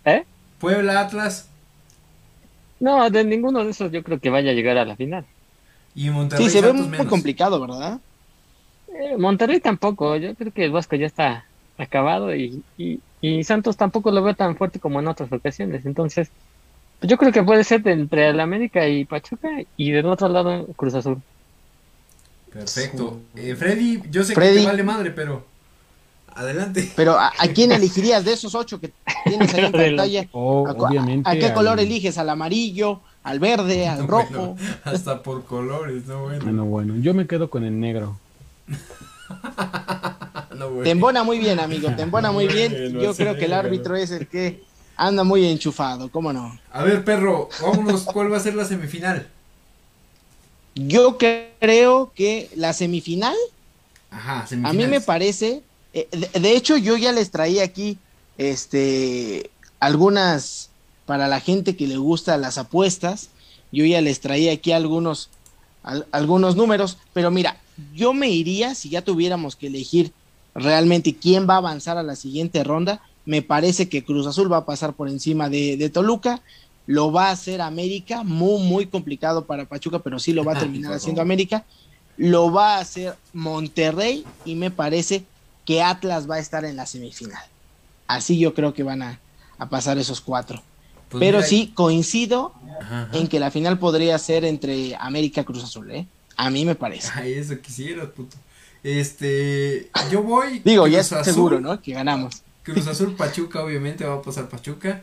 ¿Eh? 0.05 0.23
Puebla 0.59 1.01
Atlas. 1.01 1.47
No, 2.79 3.09
de 3.09 3.23
ninguno 3.23 3.63
de 3.63 3.71
esos 3.71 3.91
yo 3.91 4.03
creo 4.03 4.19
que 4.19 4.29
vaya 4.29 4.51
a 4.51 4.53
llegar 4.53 4.77
a 4.77 4.85
la 4.85 4.95
final. 4.95 5.25
Y 5.95 6.09
Monterrey 6.09 6.45
Sí, 6.45 6.51
se 6.51 6.61
ve 6.61 6.73
muy 6.73 7.05
complicado, 7.05 7.61
¿verdad? 7.61 7.99
Eh, 8.93 9.17
Monterrey 9.17 9.59
tampoco, 9.59 10.15
yo 10.17 10.35
creo 10.35 10.51
que 10.51 10.65
el 10.65 10.71
Vasco 10.71 10.95
ya 10.95 11.07
está 11.07 11.45
acabado 11.77 12.35
y, 12.35 12.61
y, 12.77 13.43
Santos 13.43 13.77
tampoco 13.77 14.11
lo 14.11 14.21
veo 14.21 14.35
tan 14.35 14.55
fuerte 14.55 14.79
como 14.79 14.99
en 14.99 15.07
otras 15.07 15.31
ocasiones. 15.31 15.85
Entonces, 15.85 16.29
yo 17.01 17.17
creo 17.17 17.31
que 17.31 17.43
puede 17.43 17.63
ser 17.63 17.87
entre 17.87 18.29
el 18.29 18.39
América 18.39 18.87
y 18.87 19.05
Pachuca 19.05 19.49
y 19.77 19.91
del 19.91 20.05
otro 20.05 20.27
lado 20.27 20.67
Cruz 20.75 20.93
Azul. 20.93 21.21
Perfecto. 22.53 23.21
Eh, 23.35 23.55
Freddy, 23.55 24.03
yo 24.11 24.23
sé 24.23 24.35
que 24.35 24.41
te 24.41 24.65
vale 24.65 24.83
madre, 24.83 25.09
pero 25.11 25.45
adelante. 26.27 26.91
Pero 26.95 27.17
¿a, 27.19 27.31
quién 27.53 27.71
elegirías 27.73 28.23
de 28.23 28.33
esos 28.33 28.53
ocho 28.53 28.79
que 28.79 28.91
tienes 29.25 29.53
ahí 29.53 29.65
en 29.65 29.71
pantalla? 29.97 30.27
Oh, 30.31 30.67
obviamente 30.69 31.29
¿A, 31.29 31.33
qué 31.33 31.51
color 31.53 31.79
eliges? 31.79 32.17
¿Al 32.17 32.29
amarillo? 32.29 33.01
¿Al 33.23 33.39
verde? 33.39 33.87
¿Al 33.89 34.07
rojo? 34.07 34.55
hasta 34.83 35.23
por 35.23 35.43
colores, 35.45 36.05
no 36.05 36.23
bueno. 36.23 36.43
Bueno, 36.43 36.65
bueno, 36.65 36.95
yo 36.97 37.13
me 37.13 37.25
quedo 37.25 37.49
con 37.49 37.63
el 37.63 37.79
negro. 37.79 38.17
te 40.83 40.91
embona 40.91 41.23
muy 41.23 41.39
bien, 41.39 41.59
amigo, 41.59 41.91
te 41.95 42.03
embona 42.03 42.31
muy 42.31 42.47
bien. 42.47 42.99
Yo 42.99 43.15
creo 43.15 43.35
que 43.35 43.45
el 43.45 43.53
árbitro 43.53 43.95
es 43.95 44.11
el 44.11 44.27
que 44.27 44.63
anda 44.95 45.23
muy 45.23 45.45
enchufado, 45.47 46.11
¿cómo 46.11 46.31
no? 46.31 46.55
A 46.71 46.83
ver, 46.83 47.03
perro, 47.03 47.49
vámonos, 47.61 48.03
¿cuál 48.03 48.31
va 48.31 48.37
a 48.37 48.39
ser 48.39 48.53
la 48.53 48.65
semifinal? 48.65 49.27
Yo 50.75 51.17
creo 51.17 52.11
que 52.15 52.49
la 52.55 52.73
semifinal, 52.73 53.35
Ajá, 54.09 54.47
a 54.63 54.73
mí 54.73 54.87
me 54.87 55.01
parece, 55.01 55.63
eh, 55.93 56.07
de, 56.11 56.55
hecho 56.55 56.77
yo 56.77 56.97
ya 56.97 57.11
les 57.11 57.31
traía 57.31 57.63
aquí, 57.63 57.97
este, 58.37 59.49
algunas, 59.79 60.69
para 61.05 61.27
la 61.27 61.39
gente 61.39 61.75
que 61.75 61.87
le 61.87 61.97
gusta 61.97 62.37
las 62.37 62.57
apuestas, 62.57 63.29
yo 63.71 63.85
ya 63.85 64.01
les 64.01 64.19
traía 64.19 64.53
aquí 64.53 64.71
algunos, 64.71 65.29
algunos 66.11 66.55
números, 66.55 66.97
pero 67.13 67.31
mira, 67.31 67.57
yo 67.95 68.13
me 68.13 68.29
iría, 68.29 68.75
si 68.75 68.89
ya 68.89 69.01
tuviéramos 69.01 69.55
que 69.55 69.67
elegir 69.67 70.13
realmente 70.55 71.15
quién 71.15 71.47
va 71.49 71.55
a 71.55 71.57
avanzar 71.57 71.97
a 71.97 72.03
la 72.03 72.15
siguiente 72.15 72.63
ronda, 72.63 73.01
me 73.25 73.41
parece 73.41 73.89
que 73.89 74.03
Cruz 74.03 74.27
Azul 74.27 74.51
va 74.51 74.57
a 74.57 74.65
pasar 74.65 74.93
por 74.93 75.09
encima 75.09 75.49
de, 75.49 75.89
Toluca, 75.89 76.41
lo 76.85 77.11
va 77.11 77.29
a 77.29 77.31
hacer 77.31 77.61
América, 77.61 78.23
muy, 78.23 78.61
muy 78.63 78.85
complicado 78.87 79.45
para 79.45 79.65
Pachuca, 79.65 79.99
pero 79.99 80.19
sí 80.19 80.33
lo 80.33 80.43
va 80.43 80.53
a 80.53 80.59
terminar 80.59 80.93
haciendo 80.93 81.21
América, 81.21 81.65
lo 82.17 82.51
va 82.51 82.77
a 82.77 82.79
hacer 82.79 83.15
Monterrey 83.33 84.25
y 84.45 84.55
me 84.55 84.71
parece 84.71 85.25
que 85.65 85.81
Atlas 85.81 86.29
va 86.29 86.35
a 86.35 86.39
estar 86.39 86.65
en 86.65 86.75
la 86.75 86.85
semifinal. 86.85 87.43
Así 88.07 88.37
yo 88.37 88.53
creo 88.53 88.73
que 88.73 88.83
van 88.83 89.01
a, 89.01 89.19
pasar 89.69 89.97
esos 89.97 90.19
cuatro. 90.19 90.61
Pues 91.09 91.19
pero 91.19 91.41
sí, 91.41 91.71
coincido 91.73 92.53
en 93.13 93.27
que 93.27 93.39
la 93.39 93.49
final 93.49 93.79
podría 93.79 94.17
ser 94.17 94.43
entre 94.43 94.95
América 94.95 95.41
y 95.41 95.43
Cruz 95.45 95.63
Azul, 95.63 95.89
¿eh? 95.91 96.05
A 96.35 96.49
mí 96.49 96.65
me 96.65 96.75
parece. 96.75 97.09
Ay, 97.13 97.33
eso 97.33 97.57
quisiera, 97.61 98.09
puto. 98.11 98.35
Este, 98.83 99.89
yo 100.11 100.23
voy. 100.23 100.59
Digo, 100.65 100.87
ya 100.87 100.99
es 100.99 101.07
seguro, 101.07 101.61
¿no? 101.61 101.81
Que 101.81 101.93
ganamos. 101.93 102.41
Cruz 102.63 102.87
Azul 102.87 103.15
Pachuca, 103.15 103.63
obviamente 103.63 104.03
va 104.03 104.15
a 104.15 104.21
pasar 104.21 104.49
Pachuca. 104.49 105.01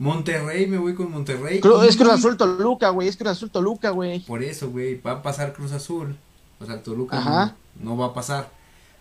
Monterrey, 0.00 0.66
me 0.66 0.78
voy 0.78 0.94
con 0.94 1.10
Monterrey. 1.12 1.60
es 1.86 1.96
Cruz 1.96 2.10
Azul 2.10 2.36
Toluca, 2.38 2.88
güey. 2.88 3.06
Es 3.06 3.18
Cruz 3.18 3.32
Azul 3.32 3.50
Toluca, 3.50 3.90
güey. 3.90 4.20
Por 4.20 4.42
eso, 4.42 4.70
güey. 4.70 4.98
Va 4.98 5.12
a 5.12 5.22
pasar 5.22 5.52
Cruz 5.52 5.72
Azul. 5.72 6.16
O 6.58 6.64
sea, 6.64 6.82
Toluca 6.82 7.54
no, 7.78 7.96
va 7.98 8.06
a 8.06 8.14
pasar. 8.14 8.50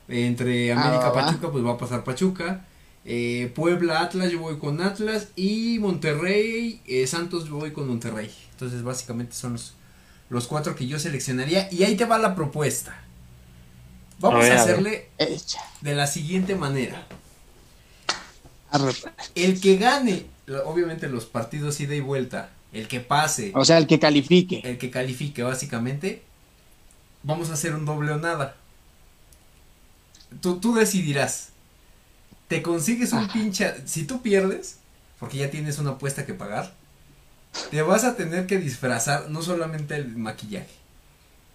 Entre 0.10 0.74
ah, 0.74 0.82
América 0.82 1.14
Pachuca, 1.14 1.52
pues 1.52 1.66
va 1.66 1.72
a 1.72 1.78
pasar 1.78 2.04
Pachuca. 2.04 2.66
Eh, 3.06 3.50
Puebla 3.56 4.02
Atlas, 4.02 4.30
yo 4.30 4.40
voy 4.40 4.58
con 4.58 4.82
Atlas. 4.82 5.30
Y 5.38 5.80
Monterrey, 5.80 6.82
eh, 6.86 7.08
Santos, 7.08 7.46
yo 7.46 7.56
voy 7.56 7.72
con 7.72 7.88
Monterrey. 7.88 8.30
Entonces, 8.52 8.84
básicamente 8.84 9.34
son 9.36 9.54
los 9.54 9.76
los 10.30 10.48
cuatro 10.48 10.76
que 10.76 10.86
yo 10.86 11.00
seleccionaría. 11.00 11.70
Y 11.72 11.84
ahí 11.84 11.96
te 11.96 12.06
va 12.06 12.18
la 12.18 12.36
propuesta. 12.36 12.96
Vamos 14.20 14.46
a, 14.46 14.62
hacerle 14.62 15.10
de 15.82 15.96
la 15.96 16.08
siguiente 16.08 16.56
manera. 16.56 17.08
El 19.34 19.60
que 19.62 19.78
gane, 19.78 20.26
obviamente 20.66 21.08
los 21.08 21.26
partidos 21.26 21.80
ida 21.80 21.96
y 21.96 22.02
vuelta, 22.02 22.52
el 22.72 22.88
que 22.88 23.00
pase. 23.00 23.52
O 23.56 23.66
sea, 23.66 23.78
el 23.78 23.88
que 23.88 24.00
califique. 24.00 24.62
El 24.64 24.78
que 24.78 24.92
califique, 24.92 25.44
básicamente. 25.44 26.24
Vamos 27.24 27.50
a 27.50 27.54
hacer 27.54 27.76
un 27.76 27.86
doble 27.86 28.12
o 28.12 28.18
nada. 28.18 28.56
Tú, 30.42 30.60
tú 30.60 30.74
decidirás. 30.74 31.50
Te 32.48 32.62
consigues 32.62 33.14
un 33.14 33.28
pinche. 33.28 33.76
Si 33.86 34.06
tú 34.06 34.22
pierdes, 34.22 34.78
porque 35.20 35.38
ya 35.38 35.52
tienes 35.52 35.80
una 35.80 35.92
apuesta 35.92 36.26
que 36.26 36.34
pagar, 36.34 36.74
te 37.72 37.82
vas 37.82 38.04
a 38.04 38.16
tener 38.16 38.48
que 38.48 38.58
disfrazar 38.58 39.30
no 39.30 39.42
solamente 39.42 39.96
el 39.96 40.16
maquillaje. 40.18 40.70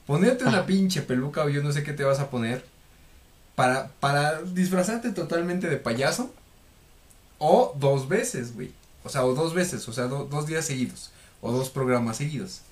Ponerte 0.07 0.45
una 0.45 0.67
pinche 0.67 1.03
peluca 1.03 1.45
o 1.45 1.49
yo 1.49 1.63
no 1.63 1.73
sé 1.73 1.83
qué 1.83 1.93
te 1.93 2.05
vas 2.05 2.21
a 2.21 2.29
poner 2.29 2.65
para, 3.55 3.89
para 4.01 4.43
disfrazarte 4.43 5.11
totalmente 5.11 5.69
de 5.69 5.77
payaso. 5.77 6.33
O 7.39 7.75
dos 7.79 8.09
veces, 8.09 8.55
güey. 8.55 8.73
O 9.05 9.09
sea, 9.09 9.25
o 9.25 9.35
dos 9.35 9.55
veces, 9.55 9.87
o 9.89 9.93
sea, 9.93 10.05
dos 10.05 10.47
días 10.47 10.65
seguidos. 10.65 11.11
O 11.41 11.53
dos 11.53 11.69
programas 11.69 12.17
seguidos. 12.17 12.63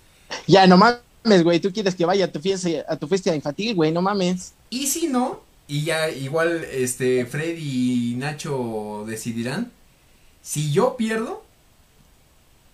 Ya, 0.47 0.66
no 0.66 0.78
mames, 0.78 1.45
güey. 1.45 1.61
Tú 1.61 1.72
quieres 1.72 1.95
que 1.95 2.07
vaya 2.07 2.24
a 2.24 2.33
tu 2.33 2.41
fiesta, 2.41 2.68
a 2.89 2.97
tu 2.97 3.07
fiesta 3.07 3.35
infantil, 3.35 3.74
güey, 3.74 3.93
no 3.93 4.01
mames. 4.01 4.55
Y 4.70 4.87
si 4.87 5.09
no, 5.09 5.41
y 5.68 5.85
ya 5.85 6.11
igual 6.11 6.64
este 6.70 7.26
Freddy 7.26 8.12
y 8.12 8.16
Nacho 8.16 9.05
decidirán. 9.07 9.70
Si 10.43 10.72
yo 10.72 10.97
pierdo, 10.97 11.45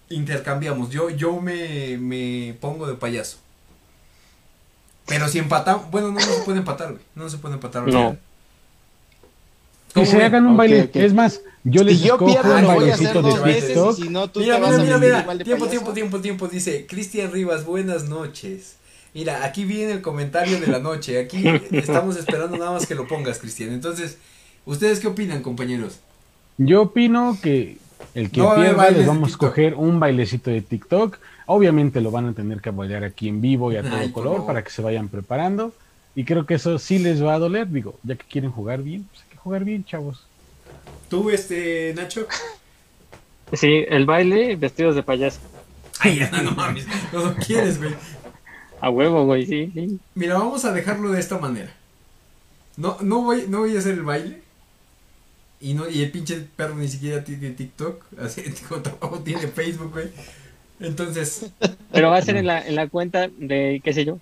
intercambiamos. 0.09 0.91
Yo, 0.91 1.11
yo 1.11 1.41
me, 1.41 1.99
me 1.99 2.57
pongo 2.61 2.87
de 2.87 2.95
payaso. 2.95 3.39
Pero 5.07 5.29
si 5.29 5.39
empatamos, 5.39 5.91
bueno, 5.91 6.13
no, 6.13 6.21
se 6.21 6.43
puede 6.43 6.59
empatar, 6.59 6.93
güey. 6.93 7.05
No 7.15 7.29
se 7.29 7.39
puede 7.39 7.55
empatar. 7.55 7.87
No. 7.89 8.17
Que 9.95 10.07
se 10.07 10.23
hagan 10.23 10.47
un 10.47 10.57
baile. 10.57 10.91
Es 10.95 11.15
más, 11.15 11.41
yo 11.65 11.83
les 11.83 12.01
yo 12.01 12.19
pierdo, 12.19 12.57
un 12.57 12.67
bailecito 12.67 13.23
de 13.23 13.53
TikTok. 13.53 13.97
Si 13.97 14.09
no, 14.09 14.31
tú 14.31 14.41
mira, 14.41 14.59
mira, 14.59 14.79
mira, 14.79 14.99
mira. 14.99 15.45
Tiempo, 15.45 15.67
tiempo, 15.67 15.93
tiempo, 15.93 16.21
tiempo. 16.21 16.49
Dice 16.49 16.87
Cristian 16.87 17.33
Rivas, 17.33 17.65
buenas 17.65 18.09
noches. 18.09 18.77
Mira, 19.15 19.45
aquí 19.45 19.65
viene 19.65 19.93
el 19.93 20.03
comentario 20.03 20.61
de 20.61 20.67
la 20.67 20.79
noche. 20.79 21.19
Aquí 21.19 21.45
estamos 21.73 22.17
esperando 22.17 22.57
nada 22.57 22.73
más 22.73 22.87
que 22.87 22.95
lo 22.95 23.09
pongas, 23.09 23.39
Cristian. 23.39 23.73
Entonces, 23.73 24.19
¿ustedes 24.65 25.01
qué 25.01 25.09
opinan, 25.09 25.43
compañeros? 25.43 26.01
Yo 26.59 26.83
opino 26.83 27.39
que 27.43 27.79
el 28.15 28.31
que 28.31 28.43
pierda 28.43 28.91
les 28.91 29.07
vamos 29.07 29.29
a 29.29 29.33
escoger 29.33 29.75
un 29.75 30.01
bailecito 30.01 30.51
de 30.51 30.61
TikTok. 30.61 31.19
Obviamente 31.47 32.01
lo 32.01 32.11
van 32.11 32.27
a 32.27 32.33
tener 32.33 32.61
que 32.61 32.71
bailar 32.71 33.05
aquí 33.05 33.29
en 33.29 33.41
vivo 33.41 33.73
y 33.73 33.77
a 33.77 33.83
todo 33.83 34.13
color 34.13 34.47
para 34.47 34.63
que 34.63 34.71
se 34.71 34.83
vayan 34.83 35.09
preparando. 35.09 35.73
Y 36.15 36.25
creo 36.25 36.47
que 36.47 36.55
eso 36.55 36.79
sí 36.79 36.99
les 36.99 37.23
va 37.23 37.35
a 37.35 37.39
doler, 37.39 37.71
digo, 37.71 37.97
ya 38.03 38.17
que 38.17 38.25
quieren 38.25 38.51
jugar 38.51 38.83
bien, 38.83 39.07
pues 39.11 39.25
jugar 39.49 39.65
bien, 39.65 39.83
chavos. 39.83 40.27
¿Tú, 41.09 41.31
este, 41.31 41.95
Nacho? 41.97 42.27
Sí, 43.55 43.83
el 43.89 44.05
baile, 44.05 44.57
vestidos 44.57 44.95
de 44.95 45.03
payaso. 45.03 45.41
Ay, 46.01 46.21
no, 46.31 46.43
no 46.43 46.51
mames, 46.51 46.87
no 47.15 47.25
lo 47.25 47.35
quieres, 47.35 47.79
güey. 47.79 47.95
A 48.79 48.91
huevo, 48.91 49.25
güey, 49.25 49.47
sí, 49.47 49.71
sí. 49.73 49.99
Mira, 50.15 50.35
vamos 50.35 50.67
a 50.67 50.73
dejarlo 50.73 51.11
de 51.13 51.21
esta 51.21 51.39
manera. 51.39 51.73
No, 52.77 52.99
no 53.01 53.23
voy, 53.23 53.47
no 53.49 53.61
voy 53.61 53.75
a 53.75 53.79
hacer 53.79 53.95
el 53.95 54.03
baile. 54.03 54.43
Y 55.61 55.73
no, 55.73 55.89
y 55.89 56.03
el 56.03 56.11
pinche 56.11 56.47
perro 56.55 56.75
ni 56.75 56.89
siquiera 56.89 57.25
tiene 57.25 57.51
TikTok, 57.51 58.05
así 58.23 58.43
tampoco 58.83 59.21
tiene 59.21 59.49
Facebook, 59.49 59.93
güey. 59.93 60.11
Entonces. 60.79 61.51
Pero 61.91 62.11
va 62.11 62.19
a 62.19 62.23
ser 62.23 62.37
en 62.37 62.47
la, 62.47 62.65
en 62.65 62.75
la 62.75 62.87
cuenta 62.87 63.31
de 63.39 63.81
qué 63.83 63.95
sé 63.95 64.05
yo. 64.05 64.19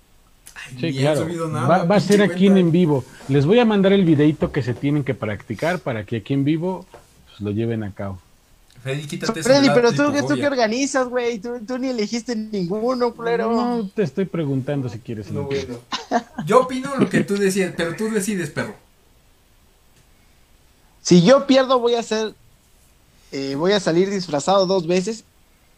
Sí, 0.79 0.93
claro. 0.93 1.27
va, 1.53 1.83
va 1.83 1.95
a 1.95 1.99
ser 1.99 2.21
aquí 2.21 2.47
en 2.47 2.71
vivo. 2.71 3.03
Les 3.27 3.45
voy 3.45 3.59
a 3.59 3.65
mandar 3.65 3.93
el 3.93 4.05
videito 4.05 4.51
que 4.51 4.61
se 4.61 4.73
tienen 4.73 5.03
que 5.03 5.13
practicar 5.13 5.79
para 5.79 6.05
que 6.05 6.17
aquí 6.17 6.33
en 6.33 6.43
vivo 6.43 6.85
pues, 7.27 7.41
lo 7.41 7.51
lleven 7.51 7.83
a 7.83 7.91
cabo. 7.91 8.19
Freddy, 8.81 9.07
quítate 9.07 9.43
Freddy, 9.43 9.69
pero 9.73 9.91
tú, 9.91 10.13
tú 10.27 10.35
qué 10.35 10.47
organizas, 10.47 11.07
güey. 11.07 11.39
Tú, 11.39 11.59
tú, 11.65 11.77
ni 11.77 11.89
elegiste 11.89 12.35
ninguno, 12.35 13.13
culero. 13.13 13.51
No, 13.51 13.89
te 13.93 14.03
estoy 14.03 14.25
preguntando 14.25 14.87
si 14.87 14.99
quieres. 14.99 15.31
No, 15.31 15.43
bueno. 15.43 15.79
Yo 16.45 16.61
opino 16.61 16.95
lo 16.95 17.09
que 17.09 17.23
tú 17.23 17.35
decías, 17.35 17.73
pero 17.75 17.95
tú 17.95 18.09
decides, 18.09 18.49
perro. 18.49 18.75
Si 21.01 21.23
yo 21.23 21.47
pierdo, 21.47 21.79
voy 21.79 21.95
a 21.95 21.99
hacer. 21.99 22.33
Eh, 23.31 23.55
voy 23.55 23.73
a 23.73 23.79
salir 23.79 24.09
disfrazado 24.09 24.65
dos 24.67 24.87
veces. 24.87 25.23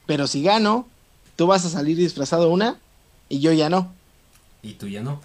Pero 0.06 0.28
si 0.28 0.44
gano, 0.44 0.88
tú 1.36 1.48
vas 1.48 1.66
a 1.66 1.70
salir 1.70 1.96
disfrazado 1.98 2.50
una 2.50 2.80
y 3.30 3.40
yo 3.40 3.54
ya 3.54 3.70
no. 3.70 3.94
Y 4.62 4.74
tú 4.74 4.88
ya 4.88 5.01
no. 5.01 5.22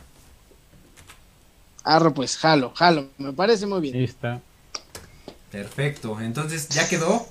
Arro, 1.83 2.15
pues, 2.15 2.37
jalo, 2.37 2.73
jalo. 2.75 3.09
Me 3.19 3.33
parece 3.33 3.67
muy 3.67 3.81
bien. 3.81 4.03
está. 4.03 4.41
Perfecto. 5.51 6.21
Entonces, 6.21 6.69
ya 6.69 6.89
quedó. 6.89 7.27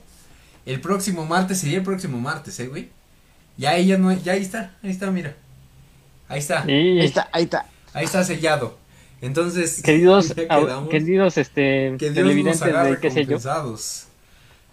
El 0.66 0.80
próximo 0.80 1.26
martes 1.26 1.60
sería 1.60 1.78
el 1.78 1.84
próximo 1.84 2.20
martes, 2.20 2.60
¿eh, 2.60 2.68
güey? 2.68 2.89
Ya 3.58 3.76
ella 3.76 3.97
no, 3.97 4.12
ya 4.14 4.34
ahí 4.34 4.41
está, 4.41 4.76
ahí 4.82 4.91
está, 4.91 5.12
mira. 5.12 5.36
Ahí 6.28 6.39
está. 6.39 6.64
Ahí 6.64 6.99
está, 6.99 7.30
ahí 7.32 7.43
está. 7.43 7.66
Ahí 7.93 8.06
está 8.06 8.24
sellado. 8.24 8.78
Entonces, 9.22 9.82
queridos, 9.84 10.34
queridos 10.89 11.38
este, 11.38 11.95
televidentes 11.97 12.62
de 12.62 12.97
qué 12.99 13.12
sé 13.12 13.26
yo. 13.26 13.38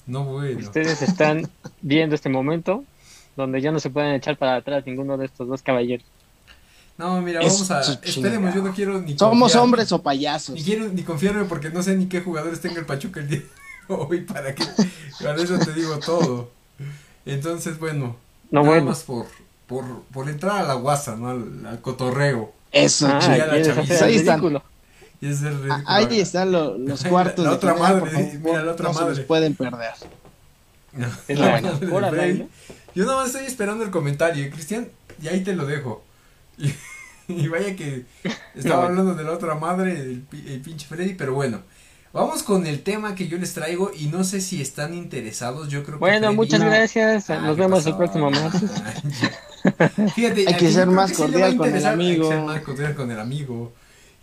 No 0.07 0.25
bueno. 0.25 0.59
Ustedes 0.59 1.03
están 1.03 1.49
viendo 1.83 2.15
este 2.15 2.29
momento 2.29 2.85
donde 3.37 3.61
ya 3.61 3.71
no 3.71 3.79
se 3.79 3.91
pueden 3.91 4.15
echar 4.15 4.37
para 4.37 4.57
atrás 4.57 4.85
ninguno 4.87 5.17
de 5.17 5.27
estos 5.27 5.49
dos 5.49 5.63
caballeros. 5.63 6.07
No, 7.01 7.23
mira, 7.23 7.41
vamos 7.41 7.71
a. 7.71 7.81
Esperemos, 7.81 8.55
yo 8.55 8.63
no 8.63 8.75
quiero 8.75 9.01
ni. 9.01 9.17
Somos 9.17 9.57
hombres 9.57 9.91
o 9.91 10.03
payasos. 10.03 10.55
Ni 10.55 10.63
quiero 10.63 10.87
ni 10.87 11.03
confiarme 11.03 11.45
porque 11.45 11.71
no 11.71 11.83
sé 11.83 11.97
ni 11.97 12.07
qué 12.07 12.21
jugadores 12.21 12.61
tenga 12.61 12.79
el 12.79 12.85
Pachuca 12.85 13.21
el 13.21 13.29
día 13.29 13.39
de 13.39 13.95
hoy 13.95 14.21
para 14.21 14.55
que. 14.55 14.63
Para 15.23 15.43
eso 15.43 15.59
te 15.59 15.73
digo 15.73 15.99
todo. 15.99 16.51
Entonces, 17.25 17.79
bueno. 17.79 18.17
No, 18.51 18.65
nada 18.65 18.83
más 18.83 19.05
por, 19.05 19.25
por, 19.67 20.03
por 20.13 20.29
entrar 20.29 20.59
a 20.59 20.63
la 20.65 20.75
guasa, 20.75 21.17
¿no? 21.17 21.31
Al, 21.31 21.81
cotorreo. 21.81 22.53
Eso, 22.71 23.07
ah, 23.07 23.19
ahí 23.51 24.17
están. 24.17 24.63
Ahí 25.87 26.21
están 26.21 26.53
los 26.53 27.05
cuartos. 27.09 27.47
La, 27.47 27.53
otra 27.53 27.77
madre, 27.77 28.39
mira 28.45 28.63
la 28.63 28.73
otra 28.73 28.89
no 28.89 28.93
madre. 28.93 29.15
Se 29.15 29.23
pueden 29.23 29.55
perder. 29.55 29.95
es 31.29 31.39
la 31.39 31.61
Yo 32.95 33.07
nada 33.07 33.17
más 33.17 33.29
estoy 33.29 33.47
esperando 33.47 33.85
el 33.85 33.91
comentario, 33.91 34.51
Cristian, 34.51 34.89
y 35.23 35.29
ahí 35.29 35.41
te 35.41 35.55
lo 35.55 35.65
dejo. 35.65 36.10
Y, 37.29 37.47
vaya 37.47 37.77
que 37.77 38.07
estaba 38.57 38.87
hablando 38.87 39.15
de 39.15 39.23
la 39.23 39.31
otra 39.31 39.55
madre, 39.55 39.93
el, 39.93 40.25
pinche 40.65 40.87
Freddy, 40.87 41.15
pero 41.15 41.33
bueno. 41.33 41.63
Vamos 42.13 42.43
con 42.43 42.67
el 42.67 42.83
tema 42.83 43.15
que 43.15 43.29
yo 43.29 43.39
les 43.39 43.55
traigo 43.55 43.93
y 43.97 44.07
no 44.07 44.25
sé 44.25 44.41
si 44.41 44.61
están 44.61 44.95
interesados, 44.95 45.69
yo 45.69 45.85
creo 45.85 45.99
que 45.99 46.01
Bueno, 46.01 46.33
muchas 46.33 46.61
gracias, 46.61 47.29
nos 47.29 47.57
vemos 47.57 47.87
el 47.87 47.97
próximo 47.97 48.31
mes. 48.33 48.41
Fíjate, 50.15 50.45
hay 50.49 50.57
que 50.57 50.73
ser 50.73 50.89
más 50.89 51.13
cordial 51.13 51.57
con 51.57 51.73
el 51.73 51.87
amigo. 51.87 52.25
Hay 52.25 52.31
que 52.31 52.37
ser 52.37 52.45
más 52.45 52.61
cordial 52.63 52.95
con 52.97 53.13
el 53.13 53.21
amigo. 53.21 53.73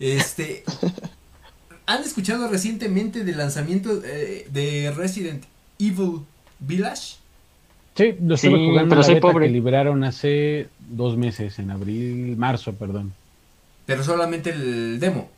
Este, 0.02 0.66
¿han 1.86 2.04
escuchado 2.04 2.50
recientemente 2.50 3.24
del 3.24 3.38
lanzamiento 3.38 4.02
eh, 4.04 4.48
de 4.52 4.94
Resident 4.96 5.46
Evil 5.80 6.26
Village? 6.60 7.16
Sí, 7.96 8.16
lo 8.22 8.36
estuve 8.36 8.68
jugando 8.68 8.96
pero 8.96 9.02
la 9.02 9.08
beta 9.08 9.40
que 9.40 9.50
liberaron 9.50 10.04
hace 10.04 10.70
dos 10.90 11.18
meses, 11.18 11.60
en 11.60 11.72
abril, 11.72 12.36
marzo, 12.38 12.74
perdón. 12.74 13.14
Pero 13.86 14.04
solamente 14.04 14.50
el 14.52 15.00
demo. 15.00 15.30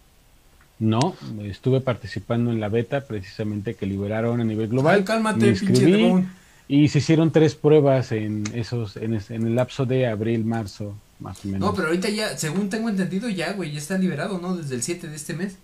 No, 0.80 1.16
estuve 1.44 1.82
participando 1.82 2.52
en 2.52 2.60
la 2.60 2.70
beta 2.70 3.02
precisamente 3.02 3.76
que 3.76 3.86
liberaron 3.86 4.40
a 4.40 4.44
nivel 4.46 4.70
global. 4.70 4.96
Ay, 4.96 5.04
cálmate, 5.04 5.54
pinche 5.54 6.26
Y 6.70 6.88
se 6.88 7.00
hicieron 7.00 7.32
tres 7.32 7.56
pruebas 7.56 8.14
en 8.14 8.44
esos, 8.54 8.96
en, 8.96 9.14
en 9.14 9.48
el 9.48 9.56
lapso 9.56 9.86
de 9.86 10.08
abril, 10.08 10.46
marzo, 10.46 10.96
más 11.20 11.44
o 11.44 11.50
menos. 11.50 11.60
No, 11.60 11.76
pero 11.76 11.90
ahorita 11.90 12.10
ya, 12.10 12.38
según 12.38 12.70
tengo 12.70 12.88
entendido, 12.88 13.28
ya, 13.28 13.54
güey, 13.54 13.72
ya 13.74 13.80
está 13.80 13.98
liberado, 13.98 14.40
¿no? 14.40 14.56
Desde 14.56 14.76
el 14.76 14.82
7 14.82 15.08
de 15.10 15.16
este 15.16 15.34
mes. 15.34 15.58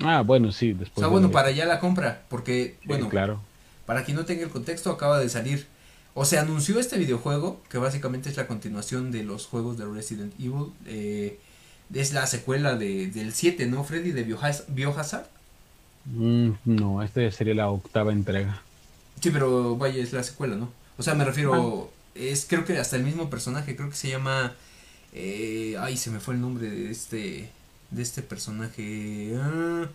Ah, 0.00 0.22
bueno, 0.22 0.50
sí, 0.50 0.72
después. 0.72 0.96
O 0.96 1.00
sea, 1.00 1.08
bueno, 1.08 1.30
para 1.30 1.50
ya 1.50 1.66
la 1.66 1.78
compra, 1.78 2.22
porque, 2.28 2.76
bueno, 2.84 3.08
claro. 3.08 3.40
para 3.84 4.04
quien 4.04 4.16
no 4.16 4.24
tenga 4.24 4.44
el 4.44 4.50
contexto, 4.50 4.90
acaba 4.90 5.18
de 5.18 5.28
salir 5.28 5.66
o 6.20 6.24
se 6.24 6.36
anunció 6.36 6.80
este 6.80 6.98
videojuego, 6.98 7.60
que 7.70 7.78
básicamente 7.78 8.28
es 8.28 8.36
la 8.36 8.48
continuación 8.48 9.12
de 9.12 9.22
los 9.22 9.46
juegos 9.46 9.78
de 9.78 9.86
Resident 9.86 10.34
Evil. 10.40 10.72
Eh, 10.84 11.38
es 11.94 12.12
la 12.12 12.26
secuela 12.26 12.74
de, 12.74 13.06
del 13.06 13.32
7, 13.32 13.66
¿no, 13.66 13.84
Freddy? 13.84 14.10
De 14.10 14.24
Biohazard. 14.24 15.28
Mm, 16.06 16.50
no, 16.64 17.04
esta 17.04 17.30
sería 17.30 17.54
la 17.54 17.70
octava 17.70 18.10
entrega. 18.10 18.60
Sí, 19.20 19.30
pero 19.30 19.76
vaya, 19.76 20.02
es 20.02 20.12
la 20.12 20.24
secuela, 20.24 20.56
¿no? 20.56 20.72
O 20.96 21.04
sea, 21.04 21.14
me 21.14 21.24
refiero, 21.24 21.88
ah. 21.88 22.10
es 22.16 22.46
creo 22.48 22.64
que 22.64 22.76
hasta 22.78 22.96
el 22.96 23.04
mismo 23.04 23.30
personaje, 23.30 23.76
creo 23.76 23.88
que 23.88 23.94
se 23.96 24.08
llama... 24.08 24.54
Eh, 25.12 25.76
ay, 25.78 25.96
se 25.96 26.10
me 26.10 26.18
fue 26.18 26.34
el 26.34 26.40
nombre 26.40 26.68
de 26.68 26.90
este, 26.90 27.48
de 27.92 28.02
este 28.02 28.22
personaje. 28.22 29.34
Ah, 29.40 29.86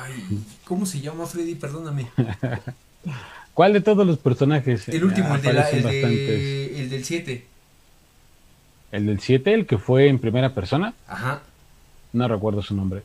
ay, 0.00 0.42
¿cómo 0.64 0.86
se 0.86 1.02
llama 1.02 1.26
Freddy? 1.26 1.56
Perdóname. 1.56 2.10
¿Cuál 3.54 3.74
de 3.74 3.80
todos 3.80 4.06
los 4.06 4.18
personajes? 4.18 4.88
El 4.88 5.04
último, 5.04 5.34
el, 5.34 5.42
de 5.42 5.50
el, 5.50 6.90
del 6.90 7.04
7. 7.04 7.44
¿El 8.92 9.06
del 9.06 9.20
7? 9.20 9.52
¿El 9.52 9.66
que 9.66 9.78
fue 9.78 10.08
en 10.08 10.18
primera 10.18 10.54
persona? 10.54 10.94
Ajá. 11.06 11.42
No 12.12 12.28
recuerdo 12.28 12.62
su 12.62 12.74
nombre. 12.74 13.02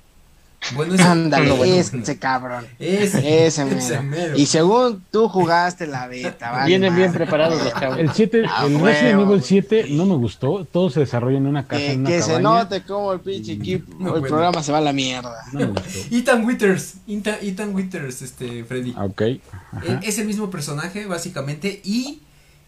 Bueno, 0.73 0.95
ese, 0.95 1.03
Ándale, 1.03 1.79
ese 1.79 2.19
cabrón. 2.19 2.65
Ese, 2.79 3.45
ese, 3.45 3.65
mero. 4.01 4.37
Y 4.37 4.45
según 4.45 5.03
tú 5.11 5.29
jugaste 5.29 5.87
la 5.87 6.07
beta, 6.07 6.65
Vienen 6.65 6.95
bien 6.95 7.13
preparados 7.13 7.63
los 7.63 7.73
cabros. 7.73 7.99
El 7.99 8.11
7, 8.11 8.43
ah, 8.49 8.65
el 8.65 8.79
Resident 8.79 9.21
Evil 9.21 9.41
7 9.41 9.85
no 9.91 10.05
me 10.05 10.15
gustó. 10.15 10.65
Todo 10.65 10.89
se 10.89 11.01
desarrolla 11.01 11.37
en 11.37 11.47
una 11.47 11.67
casa. 11.67 11.81
Que, 11.81 11.91
en 11.93 12.01
una 12.01 12.09
que 12.09 12.21
se 12.21 12.39
note 12.39 12.83
cómo 12.83 13.13
el 13.13 13.21
pinche 13.21 13.55
mm, 13.55 13.61
equipo, 13.61 14.15
el 14.15 14.21
programa 14.23 14.61
se 14.61 14.71
va 14.71 14.79
a 14.79 14.81
la 14.81 14.93
mierda. 14.93 15.43
No 15.53 15.59
me 15.59 15.65
gustó. 15.67 15.89
Ethan 16.11 16.45
Withers, 16.45 16.95
Ethan, 17.07 17.73
Withers, 17.73 18.21
este, 18.21 18.63
Freddy. 18.65 18.93
Ok. 18.97 19.21
Ajá. 19.71 19.99
Es 20.03 20.19
el 20.19 20.27
mismo 20.27 20.49
personaje, 20.49 21.05
básicamente. 21.05 21.81
Y 21.85 22.21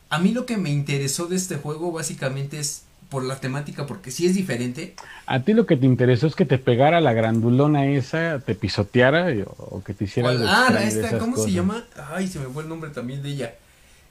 a 0.10 0.20
mí 0.20 0.32
lo 0.32 0.46
que 0.46 0.58
me 0.58 0.70
interesó 0.70 1.28
de 1.28 1.36
este 1.36 1.58
juego, 1.58 1.92
básicamente, 1.92 2.60
es 2.60 2.84
por 3.10 3.24
la 3.24 3.40
temática, 3.40 3.86
porque 3.88 4.12
si 4.12 4.28
es 4.28 4.36
diferente. 4.36 4.96
A 5.26 5.42
ti 5.42 5.54
lo 5.54 5.66
que 5.66 5.76
te 5.76 5.86
interesó 5.86 6.28
es 6.28 6.36
que 6.36 6.46
te 6.46 6.58
pegara 6.60 7.02
la 7.02 7.14
grandulona 7.14 7.88
esa, 7.88 8.40
te 8.40 8.56
pisoteara 8.56 9.28
o 9.58 9.84
que 9.84 9.94
te 9.94 10.06
hiciera. 10.06 10.30
Ah, 10.46 10.84
esta, 10.84 11.18
¿cómo 11.18 11.38
se 11.38 11.52
llama? 11.52 11.86
Ay, 12.12 12.28
se 12.28 12.40
me 12.40 12.46
fue 12.46 12.64
el 12.64 12.70
nombre 12.70 12.92
también 12.92 13.24
de 13.24 13.30
ella. 13.30 13.56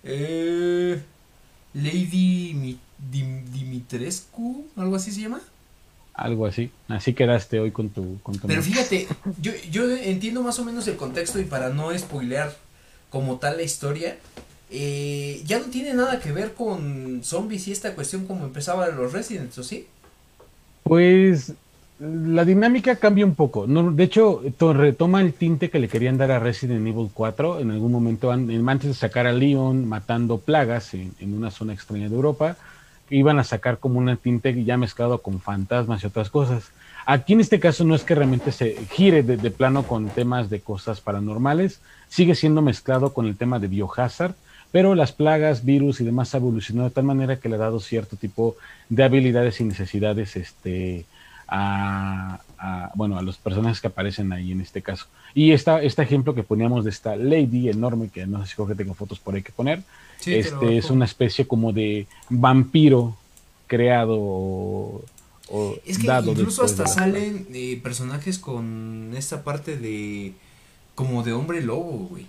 Eh, 0.02 1.00
Lady 1.74 2.78
Dimitrescu, 2.98 4.66
algo 4.76 4.96
así 4.96 5.12
se 5.12 5.22
llama. 5.22 5.40
Algo 6.14 6.46
así. 6.46 6.72
Así 6.88 7.14
quedaste 7.14 7.60
hoy 7.60 7.70
con 7.70 7.90
tu. 7.90 8.20
Con 8.22 8.36
Pero 8.38 8.60
fíjate, 8.60 9.06
yo, 9.40 9.52
yo 9.70 9.88
entiendo 9.96 10.42
más 10.42 10.58
o 10.58 10.64
menos 10.64 10.88
el 10.88 10.96
contexto 10.96 11.38
y 11.38 11.44
para 11.44 11.68
no 11.68 11.96
spoilear 11.96 12.56
como 13.10 13.38
tal 13.38 13.56
la 13.58 13.62
historia, 13.62 14.18
eh, 14.70 15.42
ya 15.46 15.58
no 15.58 15.66
tiene 15.66 15.94
nada 15.94 16.20
que 16.20 16.32
ver 16.32 16.54
con 16.54 17.20
zombies 17.22 17.68
y 17.68 17.72
esta 17.72 17.94
cuestión 17.94 18.26
como 18.26 18.44
empezaba 18.44 18.88
en 18.88 18.96
los 18.96 19.12
Residents, 19.12 19.58
¿o 19.58 19.62
sí? 19.62 19.86
Pues 20.82 21.54
la 21.98 22.44
dinámica 22.44 22.96
cambia 22.96 23.24
un 23.24 23.34
poco. 23.34 23.66
No, 23.66 23.90
de 23.90 24.04
hecho, 24.04 24.42
retoma 24.72 25.20
el 25.20 25.32
tinte 25.32 25.70
que 25.70 25.80
le 25.80 25.88
querían 25.88 26.16
dar 26.16 26.30
a 26.30 26.38
Resident 26.38 26.86
Evil 26.86 27.10
4 27.12 27.60
en 27.60 27.70
algún 27.70 27.90
momento 27.90 28.30
antes 28.30 28.88
de 28.88 28.94
sacar 28.94 29.26
a 29.26 29.32
Leon 29.32 29.86
matando 29.88 30.38
plagas 30.38 30.94
en, 30.94 31.12
una 31.20 31.50
zona 31.50 31.72
extraña 31.72 32.08
de 32.08 32.14
Europa. 32.14 32.56
Iban 33.10 33.38
a 33.38 33.44
sacar 33.44 33.78
como 33.78 33.98
un 33.98 34.16
tinte 34.18 34.64
ya 34.64 34.76
mezclado 34.76 35.22
con 35.22 35.40
fantasmas 35.40 36.02
y 36.02 36.06
otras 36.06 36.30
cosas. 36.30 36.70
Aquí 37.06 37.32
en 37.32 37.40
este 37.40 37.58
caso 37.58 37.84
no 37.84 37.94
es 37.94 38.04
que 38.04 38.14
realmente 38.14 38.52
se 38.52 38.76
gire 38.90 39.22
de 39.22 39.50
plano 39.50 39.82
con 39.82 40.08
temas 40.10 40.50
de 40.50 40.60
cosas 40.60 41.00
paranormales, 41.00 41.80
sigue 42.08 42.34
siendo 42.34 42.60
mezclado 42.60 43.14
con 43.14 43.26
el 43.26 43.34
tema 43.34 43.58
de 43.58 43.66
biohazard, 43.66 44.34
pero 44.70 44.94
las 44.94 45.12
plagas, 45.12 45.64
virus 45.64 46.00
y 46.00 46.04
demás 46.04 46.34
ha 46.34 46.38
evolucionado 46.38 46.88
de 46.88 46.94
tal 46.94 47.04
manera 47.04 47.40
que 47.40 47.48
le 47.48 47.56
ha 47.56 47.58
dado 47.58 47.80
cierto 47.80 48.16
tipo 48.16 48.56
de 48.88 49.04
habilidades 49.04 49.60
y 49.60 49.64
necesidades 49.64 50.36
este, 50.36 51.06
a, 51.48 52.40
bueno, 52.94 53.18
a 53.18 53.22
los 53.22 53.38
personajes 53.38 53.80
que 53.80 53.86
aparecen 53.86 54.32
ahí 54.32 54.52
en 54.52 54.60
este 54.60 54.82
caso. 54.82 55.06
Y 55.34 55.52
esta, 55.52 55.82
este 55.82 56.02
ejemplo 56.02 56.34
que 56.34 56.42
poníamos 56.42 56.84
de 56.84 56.90
esta 56.90 57.16
Lady 57.16 57.68
enorme, 57.68 58.08
que 58.08 58.26
no 58.26 58.44
sé 58.44 58.54
si 58.54 58.66
que 58.66 58.74
tengo 58.74 58.94
fotos 58.94 59.18
por 59.18 59.34
ahí 59.34 59.42
que 59.42 59.52
poner, 59.52 59.82
este 60.26 60.76
es 60.76 60.90
una 60.90 61.04
especie 61.04 61.46
como 61.46 61.72
de 61.72 62.06
vampiro 62.28 63.16
creado 63.66 64.16
o, 64.18 65.02
es 65.86 65.98
que 65.98 66.06
incluso 66.06 66.62
hasta 66.62 66.86
salen 66.86 67.46
eh, 67.54 67.80
personajes 67.82 68.38
con 68.38 69.14
esta 69.16 69.44
parte 69.44 69.78
de 69.78 70.34
como 70.94 71.22
de 71.22 71.32
hombre 71.32 71.62
lobo, 71.62 72.08
güey. 72.10 72.26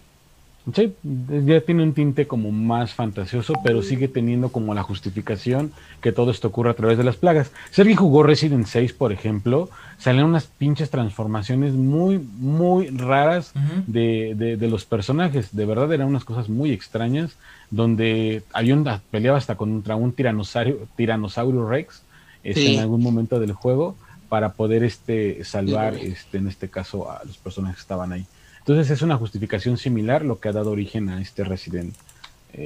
Sí, 0.73 0.93
ya 1.03 1.61
tiene 1.61 1.83
un 1.83 1.93
tinte 1.93 2.27
como 2.27 2.51
más 2.51 2.93
fantasioso, 2.93 3.53
pero 3.63 3.81
sigue 3.81 4.07
teniendo 4.07 4.49
como 4.49 4.73
la 4.73 4.83
justificación 4.83 5.71
que 6.01 6.11
todo 6.11 6.31
esto 6.31 6.49
ocurre 6.49 6.71
a 6.71 6.73
través 6.73 6.97
de 6.97 7.03
las 7.03 7.15
plagas. 7.15 7.51
Sergi 7.71 7.95
jugó 7.95 8.23
Resident 8.23 8.65
6, 8.65 8.93
por 8.93 9.11
ejemplo, 9.11 9.69
salieron 9.97 10.29
unas 10.29 10.45
pinches 10.45 10.89
transformaciones 10.89 11.73
muy, 11.73 12.19
muy 12.19 12.87
raras 12.87 13.53
de, 13.87 14.35
de, 14.35 14.67
los 14.67 14.85
personajes. 14.85 15.55
De 15.55 15.65
verdad 15.65 15.91
eran 15.93 16.07
unas 16.07 16.25
cosas 16.25 16.49
muy 16.49 16.71
extrañas, 16.71 17.35
donde 17.69 18.43
había 18.53 18.75
una, 18.75 19.01
peleaba 19.11 19.37
hasta 19.37 19.55
contra 19.55 19.95
un 19.95 20.13
tiranosaurio, 20.13 20.87
tiranosaurio 20.95 21.67
Rex 21.67 22.03
este, 22.43 22.73
en 22.73 22.79
algún 22.79 23.01
momento 23.01 23.39
del 23.39 23.53
juego 23.53 23.95
para 24.29 24.53
poder 24.53 24.83
este, 24.83 25.43
salvar, 25.43 25.95
este, 25.95 26.37
en 26.37 26.47
este 26.47 26.69
caso, 26.69 27.11
a 27.11 27.23
los 27.25 27.37
personajes 27.37 27.77
que 27.77 27.81
estaban 27.81 28.13
ahí. 28.13 28.25
Entonces 28.69 28.97
es 28.97 29.01
una 29.01 29.17
justificación 29.17 29.79
similar 29.79 30.23
lo 30.23 30.39
que 30.39 30.47
ha 30.47 30.51
dado 30.51 30.69
origen 30.69 31.09
a 31.09 31.19
este 31.19 31.43
Resident 31.43 31.95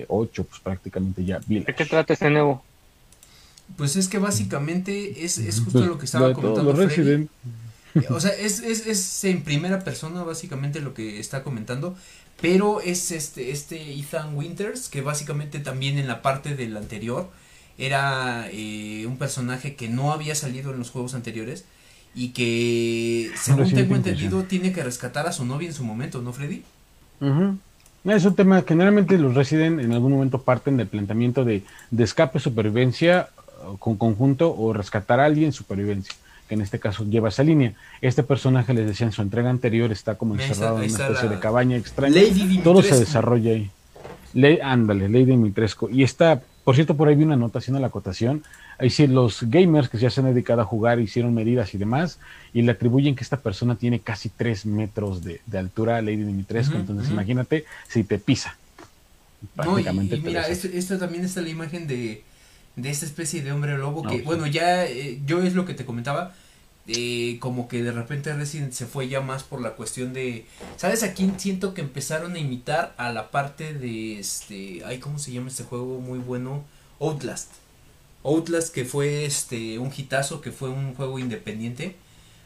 8, 0.09 0.41
eh, 0.41 0.45
pues 0.49 0.59
prácticamente 0.59 1.23
ya. 1.23 1.39
¿De 1.47 1.73
qué 1.73 1.85
trata 1.85 2.11
este 2.11 2.29
nuevo? 2.29 2.61
Pues 3.77 3.95
es 3.95 4.09
que 4.09 4.17
básicamente 4.17 5.23
es, 5.23 5.37
es 5.37 5.61
justo 5.61 5.79
pues, 5.79 5.85
lo 5.85 5.97
que 5.97 6.03
estaba 6.03 6.33
comentando. 6.33 6.73
Resident. 6.73 7.29
O 8.09 8.19
sea, 8.19 8.31
es, 8.31 8.59
es, 8.59 8.85
es, 8.85 9.23
en 9.23 9.43
primera 9.43 9.85
persona 9.85 10.23
básicamente 10.23 10.81
lo 10.81 10.93
que 10.93 11.21
está 11.21 11.41
comentando, 11.41 11.95
pero 12.41 12.81
es 12.81 13.11
este, 13.11 13.51
este 13.51 13.93
Ethan 13.93 14.35
Winters, 14.35 14.89
que 14.89 14.99
básicamente 14.99 15.59
también 15.59 15.97
en 15.97 16.07
la 16.07 16.21
parte 16.21 16.53
del 16.53 16.75
anterior 16.75 17.29
era 17.77 18.49
eh, 18.51 19.05
un 19.07 19.17
personaje 19.17 19.75
que 19.75 19.87
no 19.87 20.11
había 20.11 20.35
salido 20.35 20.73
en 20.73 20.79
los 20.79 20.89
juegos 20.89 21.13
anteriores 21.13 21.63
y 22.15 22.29
que, 22.29 23.31
según 23.35 23.71
tengo 23.71 23.95
entendido, 23.95 24.43
tiene 24.43 24.71
que 24.71 24.83
rescatar 24.83 25.27
a 25.27 25.31
su 25.31 25.45
novia 25.45 25.67
en 25.67 25.73
su 25.73 25.83
momento, 25.83 26.21
¿no, 26.21 26.33
Freddy? 26.33 26.63
Es 28.03 28.25
un 28.25 28.35
tema, 28.35 28.63
generalmente 28.67 29.17
los 29.17 29.33
Resident 29.33 29.79
en 29.79 29.93
algún 29.93 30.11
momento 30.11 30.41
parten 30.41 30.77
del 30.77 30.87
planteamiento 30.87 31.45
de, 31.45 31.63
de 31.89 32.03
escape, 32.03 32.39
supervivencia 32.39 33.29
con 33.79 33.95
conjunto 33.95 34.53
o 34.55 34.73
rescatar 34.73 35.19
a 35.19 35.25
alguien, 35.25 35.53
supervivencia, 35.53 36.13
que 36.47 36.55
en 36.55 36.61
este 36.61 36.79
caso 36.79 37.05
lleva 37.05 37.29
esa 37.29 37.43
línea. 37.43 37.73
Este 38.01 38.21
personaje, 38.23 38.73
les 38.73 38.85
decía 38.85 39.07
en 39.07 39.13
su 39.13 39.21
entrega 39.21 39.49
anterior, 39.49 39.91
está 39.91 40.15
como 40.15 40.35
encerrado 40.35 40.83
en 40.83 40.91
una 40.93 41.03
especie 41.05 41.29
de 41.29 41.39
cabaña 41.39 41.77
extraña. 41.77 42.21
Todo 42.63 42.81
se 42.81 42.99
desarrolla 42.99 43.51
ahí. 43.51 43.71
Le, 44.33 44.61
ándale, 44.61 45.07
Lady 45.09 45.25
Dimitrescu. 45.25 45.89
Y 45.89 46.03
está, 46.03 46.41
por 46.63 46.75
cierto, 46.75 46.95
por 46.95 47.07
ahí 47.07 47.15
vi 47.15 47.23
una 47.23 47.33
anotación 47.33 47.75
a 47.75 47.79
la 47.79 47.87
acotación 47.87 48.43
Ahí 48.77 48.89
sí, 48.89 49.07
los 49.07 49.43
gamers 49.43 49.89
que 49.89 49.97
ya 49.97 50.09
se 50.09 50.19
han 50.19 50.27
dedicado 50.27 50.61
a 50.61 50.65
jugar 50.65 50.99
hicieron 50.99 51.33
medidas 51.33 51.73
y 51.73 51.77
demás, 51.77 52.19
y 52.53 52.61
le 52.61 52.71
atribuyen 52.71 53.15
que 53.15 53.23
esta 53.23 53.37
persona 53.37 53.75
tiene 53.75 53.99
casi 53.99 54.29
3 54.29 54.65
metros 54.65 55.21
de, 55.23 55.39
altura, 55.57 56.01
Lady 56.01 56.23
Dimitrescu. 56.23 56.75
entonces, 56.75 57.11
imagínate 57.11 57.65
si 57.87 58.03
te 58.03 58.17
pisa. 58.17 58.57
Prácticamente 59.55 60.15
y, 60.15 60.21
mira, 60.21 60.47
esto, 60.47 60.97
también 60.97 61.25
está 61.25 61.41
la 61.41 61.49
imagen 61.49 61.87
de, 61.87 62.23
de 62.75 62.89
esta 62.89 63.05
especie 63.05 63.43
de 63.43 63.51
hombre 63.51 63.77
lobo 63.77 64.03
que, 64.03 64.21
bueno, 64.21 64.47
ya 64.47 64.85
eh, 64.85 65.19
yo 65.25 65.43
es 65.43 65.53
lo 65.53 65.65
que 65.65 65.73
te 65.73 65.85
comentaba. 65.85 66.33
Eh, 66.87 67.37
como 67.39 67.69
que 67.69 67.81
de 67.81 67.93
repente 67.93 68.33
Resident 68.33 68.73
se 68.73 68.85
fue 68.85 69.07
ya 69.07 69.21
más 69.21 69.43
por 69.43 69.61
la 69.61 69.71
cuestión 69.71 70.11
de 70.11 70.45
sabes 70.75 71.01
a 71.03 71.13
quién 71.13 71.39
siento 71.39 71.73
que 71.73 71.79
empezaron 71.79 72.33
a 72.33 72.39
imitar 72.39 72.93
a 72.97 73.13
la 73.13 73.31
parte 73.31 73.73
de 73.73 74.19
este 74.19 74.81
ay 74.85 74.99
cómo 74.99 75.17
se 75.17 75.31
llama 75.31 75.47
este 75.47 75.63
juego 75.63 76.01
muy 76.01 76.19
bueno 76.19 76.65
Outlast 76.99 77.51
Outlast, 78.23 78.73
que 78.73 78.85
fue 78.85 79.25
este 79.25 79.77
un 79.79 79.91
hitazo, 79.95 80.41
que 80.41 80.51
fue 80.51 80.69
un 80.69 80.95
juego 80.95 81.19
independiente. 81.19 81.95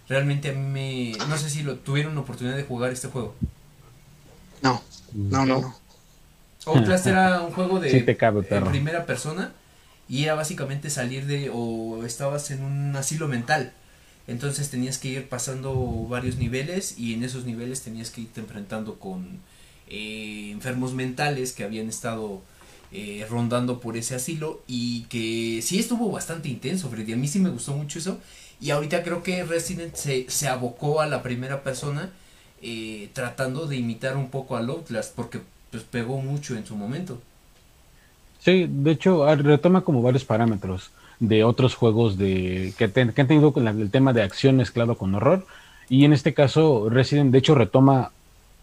Realmente 0.09 0.49
a 0.49 0.53
mí 0.53 1.13
me. 1.15 1.25
No 1.27 1.37
sé 1.37 1.49
si 1.49 1.63
lo 1.63 1.75
tuvieron 1.77 2.15
la 2.15 2.21
oportunidad 2.21 2.55
de 2.55 2.63
jugar 2.63 2.91
este 2.91 3.07
juego. 3.07 3.35
No, 4.61 4.81
no, 5.13 5.45
no. 5.45 5.75
Outlast 6.65 7.05
era 7.07 7.41
un 7.41 7.51
juego 7.51 7.79
de 7.79 8.17
primera 8.69 9.05
persona 9.05 9.53
y 10.09 10.23
era 10.23 10.33
básicamente 10.33 10.89
salir 10.89 11.25
de. 11.25 11.51
o 11.53 12.03
estabas 12.05 12.49
en 12.51 12.63
un 12.63 12.95
asilo 12.95 13.27
mental. 13.27 13.73
Entonces 14.27 14.69
tenías 14.69 14.97
que 14.97 15.07
ir 15.07 15.29
pasando 15.29 15.73
varios 16.09 16.35
niveles 16.35 16.99
y 16.99 17.13
en 17.13 17.23
esos 17.23 17.45
niveles 17.45 17.81
tenías 17.81 18.11
que 18.11 18.21
irte 18.21 18.41
enfrentando 18.41 18.95
con 18.95 19.39
eh, 19.87 20.49
enfermos 20.51 20.93
mentales 20.93 21.53
que 21.53 21.63
habían 21.63 21.87
estado 21.87 22.41
eh, 22.91 23.25
rondando 23.29 23.79
por 23.79 23.95
ese 23.95 24.15
asilo 24.15 24.61
y 24.67 25.03
que 25.03 25.61
sí 25.61 25.79
estuvo 25.79 26.11
bastante 26.11 26.49
intenso, 26.49 26.89
Freddy. 26.89 27.13
A 27.13 27.17
mí 27.17 27.27
sí 27.27 27.39
me 27.39 27.49
gustó 27.49 27.73
mucho 27.73 27.99
eso. 27.99 28.19
Y 28.59 28.71
ahorita 28.71 29.03
creo 29.03 29.23
que 29.23 29.43
Resident 29.45 29.95
se, 29.95 30.47
abocó 30.47 30.99
a 30.99 31.07
la 31.07 31.23
primera 31.23 31.63
persona 31.63 32.09
eh, 32.61 33.09
tratando 33.13 33.65
de 33.65 33.77
imitar 33.77 34.17
un 34.17 34.29
poco 34.29 34.57
a 34.57 34.59
Outlast 34.59 35.15
porque 35.15 35.39
pues 35.71 35.83
pegó 35.83 36.17
mucho 36.17 36.57
en 36.57 36.65
su 36.65 36.75
momento. 36.75 37.21
Sí, 38.39 38.67
de 38.69 38.91
hecho 38.91 39.25
retoma 39.35 39.81
como 39.81 40.01
varios 40.01 40.25
parámetros 40.25 40.91
de 41.19 41.43
otros 41.43 41.75
juegos 41.75 42.17
de 42.17 42.73
que, 42.77 42.85
han 42.85 43.13
tenido 43.13 43.53
el 43.55 43.91
tema 43.91 44.13
de 44.13 44.21
acción 44.21 44.57
mezclado 44.57 44.97
con 44.97 45.15
horror 45.15 45.45
y 45.89 46.05
en 46.05 46.13
este 46.13 46.33
caso 46.33 46.89
Resident 46.89 47.31
de 47.31 47.39
hecho 47.39 47.55
retoma 47.55 48.11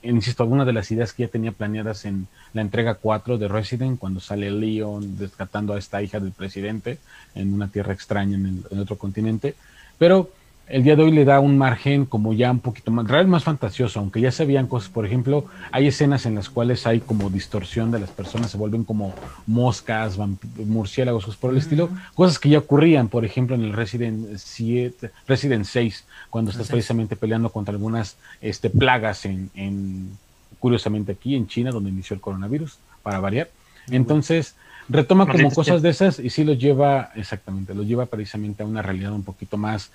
insisto, 0.04 0.42
algunas 0.42 0.66
de 0.66 0.72
las 0.72 0.90
ideas 0.90 1.12
que 1.12 1.24
ya 1.24 1.28
tenía 1.28 1.52
planeadas 1.52 2.04
en 2.04 2.28
la 2.52 2.62
entrega 2.62 2.94
4 2.94 3.38
de 3.38 3.48
Resident, 3.48 3.98
cuando 3.98 4.20
sale 4.20 4.50
Leon 4.50 5.16
rescatando 5.18 5.72
a 5.72 5.78
esta 5.78 6.02
hija 6.02 6.20
del 6.20 6.32
presidente 6.32 6.98
en 7.34 7.52
una 7.52 7.68
tierra 7.68 7.92
extraña 7.92 8.36
en, 8.36 8.64
otro 8.78 8.96
continente. 8.96 9.54
Pero 9.98 10.30
el 10.66 10.82
día 10.82 10.96
de 10.96 11.02
hoy 11.02 11.12
le 11.12 11.24
da 11.24 11.40
un 11.40 11.58
margen 11.58 12.06
como 12.06 12.32
ya 12.32 12.50
un 12.50 12.60
poquito 12.60 12.90
más, 12.90 13.06
real 13.06 13.26
más 13.26 13.44
fantasioso, 13.44 14.00
aunque 14.00 14.20
ya 14.20 14.30
se 14.30 14.46
veían 14.46 14.66
cosas, 14.66 14.88
por 14.88 15.04
ejemplo, 15.04 15.44
hay 15.70 15.88
escenas 15.88 16.24
en 16.24 16.34
las 16.34 16.48
cuales 16.48 16.86
hay 16.86 17.00
como 17.00 17.28
distorsión 17.28 17.90
de 17.90 18.00
las 18.00 18.10
personas, 18.10 18.50
se 18.50 18.56
vuelven 18.56 18.84
como 18.84 19.14
moscas, 19.46 20.18
murciélagos, 20.56 21.26
cosas 21.26 21.40
por 21.40 21.50
el 21.50 21.58
estilo, 21.58 21.90
cosas 22.14 22.38
que 22.38 22.48
ya 22.48 22.58
ocurrían, 22.58 23.08
por 23.08 23.24
ejemplo, 23.24 23.54
en 23.54 23.62
el 23.62 23.72
Resident 23.72 24.38
7, 24.38 25.10
Resident 25.26 25.66
6, 25.66 26.04
cuando 26.30 26.50
estás 26.50 26.68
precisamente 26.68 27.14
peleando 27.14 27.50
contra 27.50 27.72
algunas 27.72 28.16
este, 28.40 28.70
plagas 28.70 29.26
en, 29.26 29.50
en, 29.54 30.16
curiosamente 30.58 31.12
aquí 31.12 31.36
en 31.36 31.46
China, 31.46 31.72
donde 31.72 31.90
inició 31.90 32.14
el 32.14 32.20
coronavirus, 32.20 32.78
para 33.02 33.20
variar. 33.20 33.50
Entonces, 33.90 34.54
retoma 34.88 35.26
como 35.26 35.50
cosas 35.50 35.82
de 35.82 35.90
esas 35.90 36.18
y 36.18 36.30
sí 36.30 36.42
los 36.44 36.58
lleva, 36.58 37.10
exactamente, 37.14 37.74
los 37.74 37.86
lleva 37.86 38.06
precisamente 38.06 38.62
a 38.62 38.66
una 38.66 38.82
realidad 38.82 39.12
un 39.12 39.22
poquito 39.22 39.56
más 39.56 39.90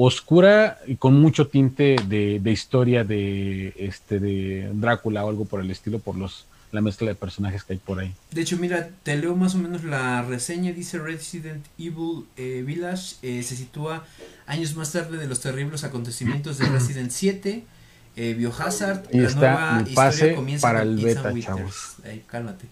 oscura 0.00 0.78
y 0.86 0.94
con 0.94 1.20
mucho 1.20 1.48
tinte 1.48 1.96
de, 2.06 2.50
historia 2.50 3.02
de 3.02 3.74
este 3.76 4.20
de 4.20 4.70
Drácula 4.74 5.24
o 5.24 5.28
algo 5.28 5.44
por 5.44 5.60
el 5.60 5.70
estilo 5.72 5.98
por 5.98 6.16
los 6.16 6.46
la 6.70 6.82
mezcla 6.82 7.08
de 7.08 7.14
personajes 7.14 7.64
que 7.64 7.72
hay 7.72 7.78
por 7.78 7.98
ahí. 7.98 8.14
De 8.30 8.42
hecho, 8.42 8.58
mira, 8.58 8.90
te 9.02 9.16
leo 9.16 9.34
más 9.34 9.54
o 9.54 9.58
menos 9.58 9.84
la 9.84 10.20
reseña, 10.22 10.70
dice 10.70 10.98
Resident 10.98 11.64
Evil 11.78 12.26
eh, 12.36 12.62
Village, 12.64 13.16
eh, 13.22 13.42
se 13.42 13.56
sitúa 13.56 14.04
años 14.46 14.76
más 14.76 14.92
tarde 14.92 15.16
de 15.16 15.26
los 15.26 15.40
terribles 15.40 15.82
acontecimientos 15.84 16.58
de 16.58 16.66
Resident 16.66 17.10
7, 17.10 17.64
eh, 18.16 18.34
Biohazard, 18.34 19.06
y 19.10 19.20
la 19.20 19.30
nueva 19.30 19.84
historia 19.88 20.34
comienza 20.34 20.68
para 20.68 20.82
el 20.82 20.98
beta, 20.98 21.32
Winters. 21.32 21.96
cálmate. 22.26 22.66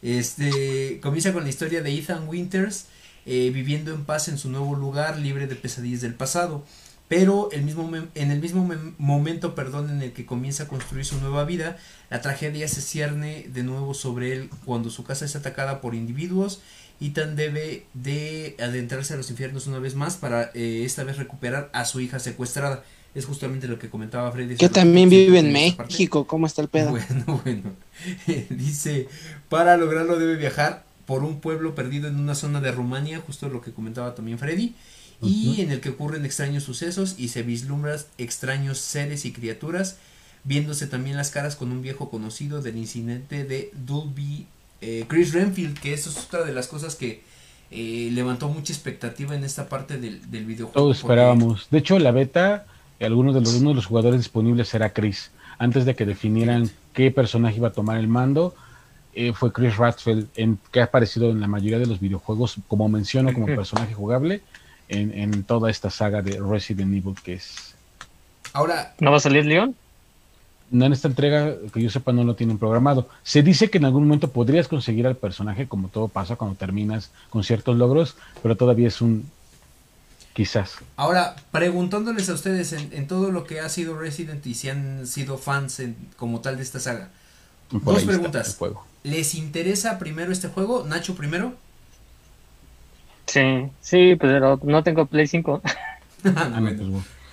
Este, 0.00 1.00
comienza 1.02 1.32
con 1.32 1.42
la 1.42 1.48
historia 1.48 1.82
de 1.82 1.92
Ethan 1.92 2.28
Winters, 2.28 2.86
eh, 3.30 3.50
viviendo 3.50 3.94
en 3.94 4.04
paz 4.04 4.28
en 4.28 4.38
su 4.38 4.50
nuevo 4.50 4.74
lugar, 4.74 5.18
libre 5.18 5.46
de 5.46 5.54
pesadillas 5.54 6.00
del 6.00 6.14
pasado. 6.14 6.64
Pero 7.08 7.48
el 7.50 7.62
mismo 7.62 7.90
en 8.14 8.30
el 8.30 8.40
mismo 8.40 8.68
momento 8.98 9.54
perdón, 9.54 9.90
en 9.90 10.02
el 10.02 10.12
que 10.12 10.26
comienza 10.26 10.64
a 10.64 10.68
construir 10.68 11.04
su 11.04 11.18
nueva 11.20 11.44
vida, 11.44 11.76
la 12.08 12.20
tragedia 12.20 12.68
se 12.68 12.80
cierne 12.80 13.48
de 13.52 13.62
nuevo 13.64 13.94
sobre 13.94 14.32
él 14.32 14.50
cuando 14.64 14.90
su 14.90 15.02
casa 15.02 15.24
es 15.24 15.34
atacada 15.34 15.80
por 15.80 15.94
individuos 15.96 16.60
Ethan 17.00 17.34
debe 17.34 17.86
de 17.94 18.56
adentrarse 18.60 19.14
a 19.14 19.16
los 19.16 19.30
infiernos 19.30 19.66
una 19.66 19.78
vez 19.78 19.94
más 19.94 20.16
para 20.16 20.50
eh, 20.54 20.82
esta 20.84 21.02
vez 21.02 21.16
recuperar 21.16 21.70
a 21.72 21.84
su 21.84 22.00
hija 22.00 22.18
secuestrada. 22.18 22.84
Es 23.14 23.24
justamente 23.24 23.66
lo 23.66 23.78
que 23.78 23.90
comentaba 23.90 24.30
Freddy. 24.30 24.56
Que 24.56 24.68
también 24.68 25.08
vive 25.08 25.38
en 25.38 25.52
México, 25.52 26.26
¿cómo 26.26 26.46
está 26.46 26.62
el 26.62 26.68
pedo? 26.68 26.90
Bueno, 26.90 27.40
bueno. 27.44 27.72
Dice, 28.50 29.08
para 29.48 29.76
lograrlo 29.76 30.18
debe 30.18 30.36
viajar 30.36 30.84
por 31.10 31.24
un 31.24 31.40
pueblo 31.40 31.74
perdido 31.74 32.06
en 32.06 32.20
una 32.20 32.36
zona 32.36 32.60
de 32.60 32.70
Rumania, 32.70 33.20
justo 33.26 33.48
lo 33.48 33.60
que 33.60 33.72
comentaba 33.72 34.14
también 34.14 34.38
Freddy, 34.38 34.76
y 35.20 35.60
en 35.60 35.72
el 35.72 35.80
que 35.80 35.88
ocurren 35.88 36.24
extraños 36.24 36.62
sucesos 36.62 37.16
y 37.18 37.30
se 37.30 37.42
vislumbran 37.42 37.98
extraños 38.16 38.78
seres 38.78 39.24
y 39.24 39.32
criaturas, 39.32 39.98
viéndose 40.44 40.86
también 40.86 41.16
las 41.16 41.30
caras 41.30 41.56
con 41.56 41.72
un 41.72 41.82
viejo 41.82 42.10
conocido 42.10 42.62
del 42.62 42.76
incidente 42.76 43.42
de 43.42 43.72
Dolby 43.84 44.46
eh, 44.82 45.04
Chris 45.08 45.32
Renfield, 45.32 45.80
que 45.80 45.94
eso 45.94 46.10
es 46.10 46.16
otra 46.16 46.44
de 46.44 46.52
las 46.52 46.68
cosas 46.68 46.94
que 46.94 47.24
eh, 47.72 48.10
levantó 48.12 48.48
mucha 48.48 48.72
expectativa 48.72 49.34
en 49.34 49.42
esta 49.42 49.68
parte 49.68 49.98
del, 49.98 50.20
videojuego. 50.20 50.70
Todos 50.70 50.98
esperábamos. 50.98 51.66
De 51.72 51.78
hecho, 51.78 51.98
la 51.98 52.12
beta, 52.12 52.66
algunos 53.00 53.34
de 53.34 53.40
los, 53.40 53.54
uno 53.54 53.70
de 53.70 53.74
los 53.74 53.86
jugadores 53.86 54.20
disponibles 54.20 54.72
era 54.74 54.92
Chris. 54.92 55.32
Antes 55.58 55.86
de 55.86 55.96
que 55.96 56.06
definieran 56.06 56.70
qué 56.94 57.10
personaje 57.10 57.56
iba 57.56 57.66
a 57.66 57.72
tomar 57.72 57.98
el 57.98 58.06
mando, 58.06 58.54
eh, 59.14 59.32
fue 59.32 59.52
Chris 59.52 59.76
Radfield, 59.76 60.28
en, 60.36 60.58
que 60.72 60.80
ha 60.80 60.84
aparecido 60.84 61.30
en 61.30 61.40
la 61.40 61.48
mayoría 61.48 61.78
de 61.78 61.86
los 61.86 62.00
videojuegos, 62.00 62.56
como 62.68 62.88
menciono, 62.88 63.32
como 63.32 63.46
personaje 63.56 63.94
jugable 63.94 64.42
en, 64.88 65.12
en 65.16 65.44
toda 65.44 65.70
esta 65.70 65.90
saga 65.90 66.22
de 66.22 66.40
Resident 66.40 66.94
Evil 66.94 67.14
que 67.22 67.34
es. 67.34 67.74
Ahora. 68.52 68.94
¿No 68.98 69.10
va 69.10 69.18
a 69.18 69.20
salir 69.20 69.46
Leon? 69.46 69.74
no 70.70 70.86
en 70.86 70.92
esta 70.92 71.08
entrega, 71.08 71.54
que 71.72 71.82
yo 71.82 71.90
sepa, 71.90 72.12
no 72.12 72.24
lo 72.24 72.36
tienen 72.36 72.58
programado. 72.58 73.08
Se 73.22 73.42
dice 73.42 73.70
que 73.70 73.78
en 73.78 73.84
algún 73.84 74.04
momento 74.04 74.30
podrías 74.30 74.68
conseguir 74.68 75.06
al 75.06 75.16
personaje, 75.16 75.66
como 75.66 75.88
todo 75.88 76.08
pasa 76.08 76.36
cuando 76.36 76.56
terminas 76.56 77.10
con 77.28 77.42
ciertos 77.42 77.76
logros, 77.76 78.16
pero 78.42 78.56
todavía 78.56 78.88
es 78.88 79.00
un 79.00 79.28
quizás. 80.32 80.76
Ahora, 80.96 81.34
preguntándoles 81.50 82.28
a 82.28 82.34
ustedes 82.34 82.72
en, 82.72 83.08
todo 83.08 83.32
lo 83.32 83.44
que 83.44 83.60
ha 83.60 83.68
sido 83.68 83.98
Resident 83.98 84.46
y 84.46 84.54
si 84.54 84.68
han 84.68 85.06
sido 85.06 85.38
fans 85.38 85.82
como 86.16 86.40
tal 86.40 86.56
de 86.56 86.62
esta 86.62 86.78
saga. 86.78 87.10
Dos 87.70 88.04
preguntas. 88.04 88.58
¿Les 89.02 89.34
interesa 89.34 89.98
primero 89.98 90.32
este 90.32 90.48
juego? 90.48 90.84
Nacho 90.86 91.14
primero. 91.14 91.54
Sí, 93.26 93.68
sí, 93.80 94.16
pero 94.16 94.58
no 94.62 94.82
tengo 94.82 95.06
Play 95.06 95.26
5. 95.26 95.62
Ah, 96.22 96.54
pues, 96.60 96.76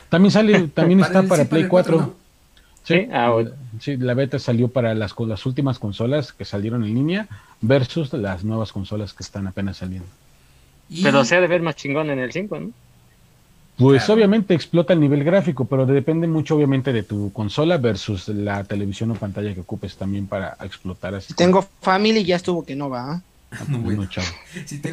también 0.07 0.31
sale, 0.31 0.67
también 0.73 1.01
está 1.01 1.21
para, 1.23 1.43
Play 1.43 1.67
4. 1.67 2.15
Ah, 3.11 3.43
sí, 3.81 3.97
la 3.97 4.13
beta 4.13 4.39
salió 4.39 4.69
para 4.69 4.95
las, 4.95 5.13
las 5.19 5.45
últimas 5.45 5.77
consolas 5.77 6.31
que 6.31 6.45
salieron 6.45 6.85
en 6.85 6.93
línea 6.93 7.27
versus 7.59 8.13
las 8.13 8.45
nuevas 8.45 8.71
consolas 8.71 9.13
que 9.13 9.23
están 9.23 9.45
apenas 9.45 9.75
saliendo. 9.75 10.07
Pero 11.03 11.25
se 11.25 11.35
ha 11.35 11.41
de 11.41 11.47
ver 11.47 11.61
más 11.61 11.75
chingón 11.75 12.09
en 12.09 12.19
el 12.19 12.31
5, 12.31 12.59
¿no? 12.59 12.71
Pues 13.77 14.09
obviamente 14.09 14.55
explota 14.55 14.93
el 14.93 14.99
nivel 14.99 15.23
gráfico, 15.23 15.65
pero 15.65 15.85
depende 15.85 16.27
mucho 16.27 16.55
obviamente 16.55 16.91
de 16.91 17.03
tu 17.03 17.31
consola 17.31 17.77
versus 17.77 18.27
la 18.29 18.63
televisión 18.63 19.11
o 19.11 19.15
pantalla 19.15 19.53
que 19.53 19.59
ocupes 19.61 19.95
también 19.95 20.25
para 20.25 20.57
explotar 20.63 21.13
así. 21.13 21.33
Tengo 21.35 21.65
Family 21.81 22.23
ya 22.23 22.37
estuvo 22.37 22.65
que 22.65 22.75
no 22.75 22.89
va. 22.89 23.21
Ah, 23.51 23.63
no, 23.67 23.79
bueno. 23.79 24.07
chavo. 24.07 24.27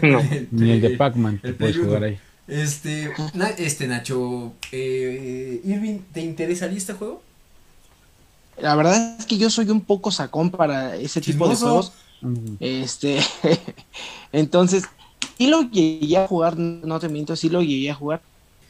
Ni 0.51 0.73
el 0.73 0.81
de 0.83 0.91
Pac-Man 0.91 1.39
te 1.39 1.55
puedes 1.55 1.79
jugar 1.79 2.05
ahí. 2.05 2.19
Este, 2.47 3.11
este 3.57 3.89
Nacho, 3.89 4.53
eh, 4.71 5.63
Irving, 5.65 6.01
¿te 6.13 6.21
interesaría 6.21 6.77
este 6.77 6.93
juego? 6.93 7.23
La 8.61 8.77
verdad 8.77 9.17
es 9.19 9.25
que 9.25 9.39
yo 9.39 9.49
soy 9.49 9.71
un 9.71 9.81
poco 9.81 10.11
sacón 10.11 10.51
para 10.51 10.95
ese 10.97 11.23
tipo 11.23 11.49
de 11.49 11.57
juegos. 11.57 11.93
Este, 12.61 13.19
entonces, 14.33 14.85
sí 15.39 15.47
lo 15.47 15.63
llegué 15.63 16.19
a 16.19 16.29
jugar, 16.29 16.59
no 16.59 17.01
te 17.01 17.09
miento, 17.09 17.35
sí 17.35 17.49
lo 17.49 17.63
llegué 17.63 17.91
a 17.91 17.95
jugar, 17.95 18.21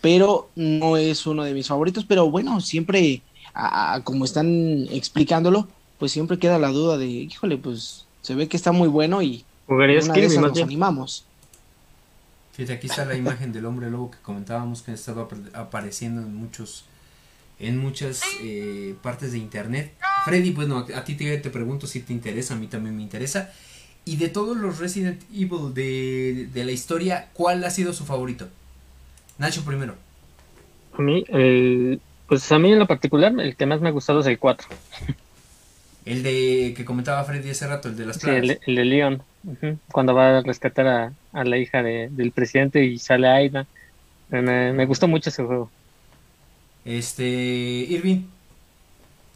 pero 0.05 0.51
no 0.55 0.99
es 0.99 1.27
uno 1.27 1.45
de 1.45 1.55
mis 1.55 1.67
favoritos. 1.67 2.05
Pero 2.05 2.31
bueno, 2.31 2.61
siempre, 2.61 3.23
como 4.05 4.27
están 4.27 4.87
explicándolo, 4.91 5.67
pues 5.99 6.13
siempre 6.13 6.39
queda 6.39 6.59
la 6.59 6.69
duda 6.69 6.99
de, 6.99 7.07
híjole, 7.07 7.57
pues 7.57 8.05
se 8.21 8.35
ve 8.35 8.47
que 8.47 8.59
está 8.59 8.71
muy 8.71 8.89
bueno 8.89 9.23
y 9.23 9.47
una 9.67 9.87
vez 9.87 10.39
nos 10.39 10.61
animamos. 10.61 11.25
Fíjate, 12.53 12.75
aquí 12.75 12.87
está 12.87 13.07
la 13.07 13.17
imagen 13.17 13.51
del 13.55 13.65
hombre 13.65 13.91
lobo 13.91 14.11
que 14.11 14.19
comentábamos 14.19 14.83
que 14.83 14.93
estaba 14.93 15.27
apareciendo 15.55 16.21
en 16.21 16.35
muchos 16.35 16.85
en 17.59 17.79
muchas 17.79 18.21
eh, 18.43 18.97
partes 19.01 19.33
de 19.33 19.39
internet. 19.39 19.95
Freddy, 20.27 20.51
bueno, 20.51 20.87
a, 20.95 21.05
ti 21.05 21.15
te, 21.15 21.39
pregunto 21.49 21.87
si 21.87 22.01
te 22.01 22.13
interesa, 22.13 22.53
a 22.53 22.59
mí 22.59 22.67
también 22.67 22.95
me 22.95 23.03
interesa. 23.03 23.55
Y 24.05 24.17
de 24.17 24.29
todos 24.29 24.55
los 24.55 24.81
Resident 24.81 25.23
Evil 25.33 25.73
de, 25.73 26.63
la 26.63 26.73
historia, 26.73 27.31
¿cuál 27.33 27.65
ha 27.65 27.71
sido 27.71 27.95
su 27.95 28.05
favorito? 28.05 28.51
Nacho 29.39 29.65
primero. 29.65 29.95
A 30.97 31.03
mí, 31.03 31.25
pues 32.29 32.51
a 32.53 32.59
mí 32.59 32.73
en 32.73 32.79
lo 32.79 32.87
particular, 32.87 33.33
el 33.39 33.57
que 33.57 33.67
más 33.67 33.81
me 33.81 33.89
ha 33.89 33.93
gustado 33.93 34.21
es 34.21 34.27
el 34.27 34.39
4. 34.39 34.69
El 36.05 36.23
de 36.23 36.75
que 36.77 36.85
comentaba 36.85 37.25
Freddy 37.25 37.51
hace 37.51 37.67
rato, 37.67 37.89
el 37.89 37.97
de 37.97 38.07
las 38.07 38.17
sí, 38.17 38.29
el, 38.29 38.61
de 38.67 38.85
Leon. 38.85 39.23
Cuando 39.91 40.15
va 40.15 40.39
a 40.39 40.43
rescatar 40.43 41.15
a, 41.33 41.45
la 41.45 41.59
hija 41.59 41.83
del 41.83 42.33
presidente 42.33 42.85
y 42.85 42.99
sale 42.99 43.29
Aida. 43.29 43.67
me 44.31 44.85
gustó 44.87 45.09
mucho 45.09 45.31
ese 45.31 45.43
juego. 45.43 45.71
Este, 46.85 47.25
Irving. 47.25 48.25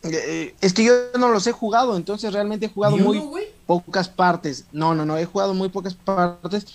Eh, 0.04 0.10
eh, 0.12 0.54
es 0.60 0.72
que 0.72 0.84
yo 0.84 0.92
no 1.18 1.28
los 1.30 1.46
he 1.46 1.52
jugado, 1.52 1.96
entonces 1.96 2.32
realmente 2.32 2.66
he 2.66 2.68
jugado 2.68 2.96
muy 2.96 3.20
pocas 3.66 4.08
partes. 4.08 4.66
No, 4.72 4.94
no, 4.94 5.04
no, 5.04 5.18
he 5.18 5.24
jugado 5.24 5.54
muy 5.54 5.68
pocas 5.68 5.94
partes. 5.94 6.66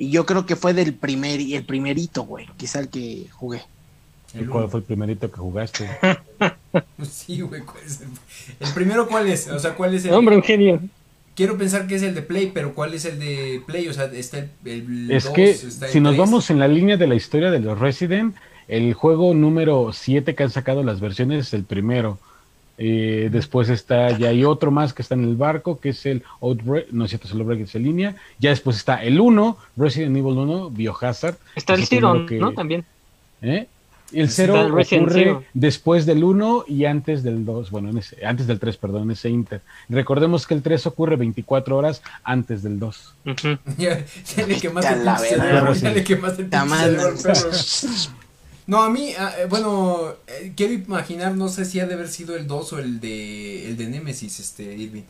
Y 0.00 0.08
yo 0.08 0.24
creo 0.24 0.46
que 0.46 0.56
fue 0.56 0.72
del 0.72 0.94
primer, 0.94 1.42
y 1.42 1.56
el 1.56 1.64
primerito, 1.64 2.22
güey, 2.22 2.48
quizá 2.56 2.80
el 2.80 2.88
que 2.88 3.26
jugué. 3.32 3.60
¿Y 4.32 4.46
¿Cuál 4.46 4.70
fue 4.70 4.80
el 4.80 4.86
primerito 4.86 5.30
que 5.30 5.36
jugaste? 5.36 5.90
sí, 7.02 7.42
güey, 7.42 7.60
¿cuál 7.60 7.84
es 7.84 8.00
el... 8.00 8.72
primero 8.72 9.06
cuál 9.06 9.28
es? 9.28 9.48
O 9.48 9.58
sea, 9.58 9.74
¿cuál 9.74 9.92
es 9.92 10.06
el...? 10.06 10.14
Hombre, 10.14 10.36
un 10.36 10.42
genio. 10.42 10.80
Quiero 11.36 11.58
pensar 11.58 11.86
que 11.86 11.96
es 11.96 12.02
el 12.02 12.14
de 12.14 12.22
Play, 12.22 12.50
pero 12.54 12.72
¿cuál 12.72 12.94
es 12.94 13.04
el 13.04 13.18
de 13.18 13.62
Play? 13.66 13.88
O 13.88 13.92
sea, 13.92 14.06
está 14.06 14.38
el... 14.64 15.10
es 15.10 15.28
que 15.28 15.52
si 15.54 16.00
nos 16.00 16.16
vamos 16.16 16.48
en 16.48 16.58
la 16.60 16.66
línea 16.66 16.96
de 16.96 17.06
la 17.06 17.14
historia 17.14 17.50
de 17.50 17.60
los 17.60 17.78
Resident, 17.78 18.34
el 18.68 18.94
juego 18.94 19.34
número 19.34 19.90
7 19.92 20.34
que 20.34 20.42
han 20.42 20.50
sacado 20.50 20.82
las 20.82 21.00
versiones 21.00 21.48
es 21.48 21.52
el 21.52 21.64
primero. 21.64 22.18
Eh, 22.82 23.28
después 23.30 23.68
está, 23.68 24.16
ya 24.16 24.30
hay 24.30 24.42
otro 24.42 24.70
más 24.70 24.94
que 24.94 25.02
está 25.02 25.14
en 25.14 25.24
el 25.24 25.36
barco, 25.36 25.78
que 25.78 25.90
es 25.90 26.06
el 26.06 26.22
Outbreak, 26.40 26.86
no 26.92 27.04
es 27.04 27.10
cierto, 27.10 27.26
es 27.26 27.34
el 27.34 27.40
Outbreak 27.40 27.60
es 27.60 27.74
en 27.74 27.82
línea. 27.82 28.16
Ya 28.38 28.48
después 28.48 28.78
está 28.78 29.04
el 29.04 29.20
1, 29.20 29.58
Resident 29.76 30.16
Evil 30.16 30.38
1, 30.38 30.70
Biohazard. 30.70 31.36
Está 31.54 31.74
el 31.74 31.84
0, 31.84 32.26
¿no? 32.30 32.52
También. 32.54 32.86
¿Eh? 33.42 33.66
El 34.14 34.30
0 34.30 34.74
ocurre 34.74 35.40
después 35.52 36.06
del 36.06 36.24
1 36.24 36.64
y 36.68 36.86
antes 36.86 37.22
del 37.22 37.44
2, 37.44 37.70
bueno, 37.70 37.90
en 37.90 37.98
ese, 37.98 38.24
antes 38.24 38.46
del 38.46 38.58
3, 38.58 38.78
perdón, 38.78 39.02
en 39.02 39.10
ese 39.10 39.28
inter. 39.28 39.60
Recordemos 39.90 40.46
que 40.46 40.54
el 40.54 40.62
3 40.62 40.86
ocurre 40.86 41.16
24 41.16 41.76
horas 41.76 42.02
antes 42.24 42.62
del 42.62 42.78
2. 42.78 43.14
ya, 43.76 44.02
le 44.46 44.56
quemaste 44.58 44.94
el 44.94 45.04
ya 45.04 45.90
le 45.90 46.02
quemaste 46.02 46.42
el 46.42 46.50
no, 48.70 48.84
a 48.84 48.88
mí, 48.88 49.12
ah, 49.18 49.32
eh, 49.36 49.46
bueno, 49.46 50.14
eh, 50.28 50.52
quiero 50.54 50.72
imaginar, 50.72 51.34
no 51.34 51.48
sé 51.48 51.64
si 51.64 51.80
ha 51.80 51.86
de 51.86 51.94
haber 51.94 52.06
sido 52.06 52.36
el 52.36 52.46
2 52.46 52.72
o 52.72 52.78
el 52.78 53.00
de, 53.00 53.66
el 53.66 53.76
de 53.76 53.88
Nemesis, 53.88 54.38
este, 54.38 54.62
Irving. 54.62 55.02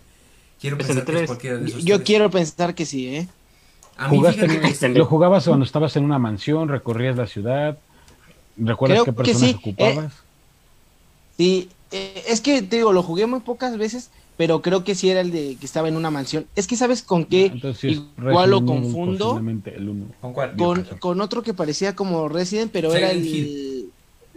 Quiero 0.59 0.79
pensar 0.79 1.05
que 1.05 1.21
es 1.21 1.27
cualquiera 1.27 1.59
de 1.59 1.69
esos 1.69 1.85
Yo 1.85 2.03
quiero 2.03 2.31
pensar 2.31 2.75
que 2.75 2.87
sí, 2.87 3.15
¿eh? 3.15 3.29
A 3.99 4.09
mí, 4.09 4.17
¿Jugaste, 4.17 4.89
¿Lo 4.89 5.05
jugabas 5.05 5.47
cuando 5.47 5.67
estabas 5.67 5.95
en 5.97 6.05
una 6.07 6.19
mansión, 6.19 6.71
recorrías 6.71 7.19
la 7.19 7.27
ciudad? 7.27 7.77
¿Recuerdas 8.57 9.03
qué 9.05 9.13
personas 9.13 9.55
ocupabas? 9.57 10.15
sí, 11.37 11.69
eh, 11.91 12.25
es 12.29 12.41
que, 12.41 12.63
te 12.63 12.77
digo, 12.77 12.95
lo 12.95 13.03
jugué 13.03 13.27
muy 13.27 13.41
pocas 13.41 13.77
veces, 13.77 14.09
pero 14.41 14.63
creo 14.63 14.85
que 14.85 14.95
sí 14.95 15.11
era 15.11 15.21
el 15.21 15.33
de 15.33 15.57
que 15.61 15.67
estaba 15.67 15.89
en 15.89 15.97
una 15.97 16.11
mansión. 16.11 16.47
Es 16.57 16.67
que 16.67 16.75
sabes 16.75 17.03
con 17.03 17.27
qué 17.27 17.53
igual 18.17 18.49
lo 18.49 18.65
confundo. 18.65 19.39
¿Con 20.23 20.33
cuál? 20.33 20.57
Con, 20.99 21.21
otro 21.21 21.43
que 21.43 21.53
parecía 21.53 21.95
como 21.95 22.27
Resident, 22.27 22.73
pero 22.73 22.95
era 22.95 23.11
el, 23.11 23.91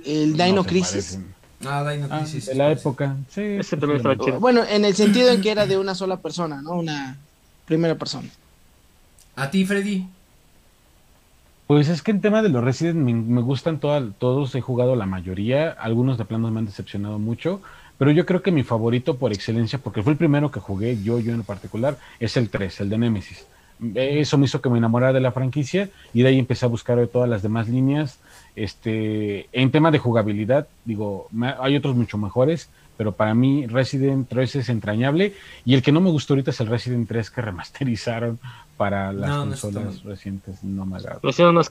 el 0.03 0.35
Dino 0.35 0.65
Crisis. 0.65 1.19
Ah, 1.65 1.89
Dino 1.89 2.09
ah, 2.11 2.19
Crisis. 2.19 2.47
de 2.47 2.55
la 2.55 2.73
época. 2.73 3.15
Sí. 3.29 3.59
Bueno, 4.41 4.65
en 4.69 4.83
el 4.83 4.93
sentido 4.93 5.31
en 5.31 5.39
que 5.39 5.51
era 5.51 5.65
de 5.65 5.77
una 5.77 5.95
sola 5.95 6.17
persona, 6.17 6.61
¿no? 6.61 6.71
Una 6.71 7.17
primera 7.65 7.95
persona. 7.95 8.27
¿A 9.37 9.49
ti, 9.49 9.63
Freddy? 9.63 10.05
Pues 11.73 11.89
es 11.89 12.03
que 12.03 12.11
en 12.11 12.21
tema 12.21 12.43
de 12.43 12.49
los 12.49 12.63
Resident 12.63 12.99
me, 12.99 13.41
gustan 13.41 13.79
todos, 13.79 14.53
he 14.53 14.61
jugado 14.61 14.95
la 14.95 15.07
mayoría, 15.07 15.71
algunos 15.71 16.19
de 16.19 16.25
plano 16.25 16.51
me 16.51 16.59
han 16.59 16.67
decepcionado 16.67 17.17
mucho, 17.17 17.63
pero 17.97 18.11
yo 18.11 18.27
creo 18.27 18.43
que 18.43 18.51
mi 18.51 18.61
favorito 18.61 19.17
por 19.17 19.33
excelencia, 19.33 19.79
porque 19.79 20.03
fue 20.03 20.11
el 20.11 20.19
primero 20.19 20.51
que 20.51 20.59
jugué, 20.59 21.01
yo, 21.01 21.19
yo 21.19 21.33
en 21.33 21.41
particular, 21.41 21.97
es 22.19 22.37
el 22.37 22.51
3, 22.51 22.81
el 22.81 22.89
de 22.91 22.97
Nemesis. 22.99 23.47
Eso 23.95 24.37
me 24.37 24.45
hizo 24.45 24.61
que 24.61 24.69
me 24.69 24.77
enamorara 24.77 25.13
de 25.13 25.19
la 25.19 25.31
franquicia 25.31 25.89
y 26.13 26.21
de 26.21 26.29
ahí 26.29 26.37
empecé 26.37 26.67
a 26.67 26.69
buscar 26.69 27.07
todas 27.07 27.27
las 27.27 27.41
demás 27.41 27.67
líneas. 27.67 28.19
Este, 28.55 29.47
en 29.51 29.71
tema 29.71 29.89
de 29.89 29.97
jugabilidad, 29.97 30.67
digo, 30.85 31.27
hay 31.59 31.75
otros 31.75 31.95
mucho 31.95 32.19
mejores, 32.19 32.69
pero 32.97 33.11
para 33.13 33.33
mí 33.33 33.67
Resident 33.67 34.27
3 34.29 34.55
es 34.57 34.69
entrañable 34.69 35.33
y 35.65 35.73
el 35.73 35.81
que 35.81 35.91
no 35.91 36.01
me 36.01 36.09
gustó 36.09 36.33
ahorita 36.33 36.51
es 36.51 36.59
el 36.59 36.67
Resident 36.67 37.07
3 37.07 37.29
que 37.29 37.41
remasterizaron 37.41 38.39
para 38.77 39.13
las 39.13 39.29
consolas 39.29 40.03
recientes, 40.03 40.63
no 40.63 40.85
me 40.85 40.97
agrada. 40.97 41.19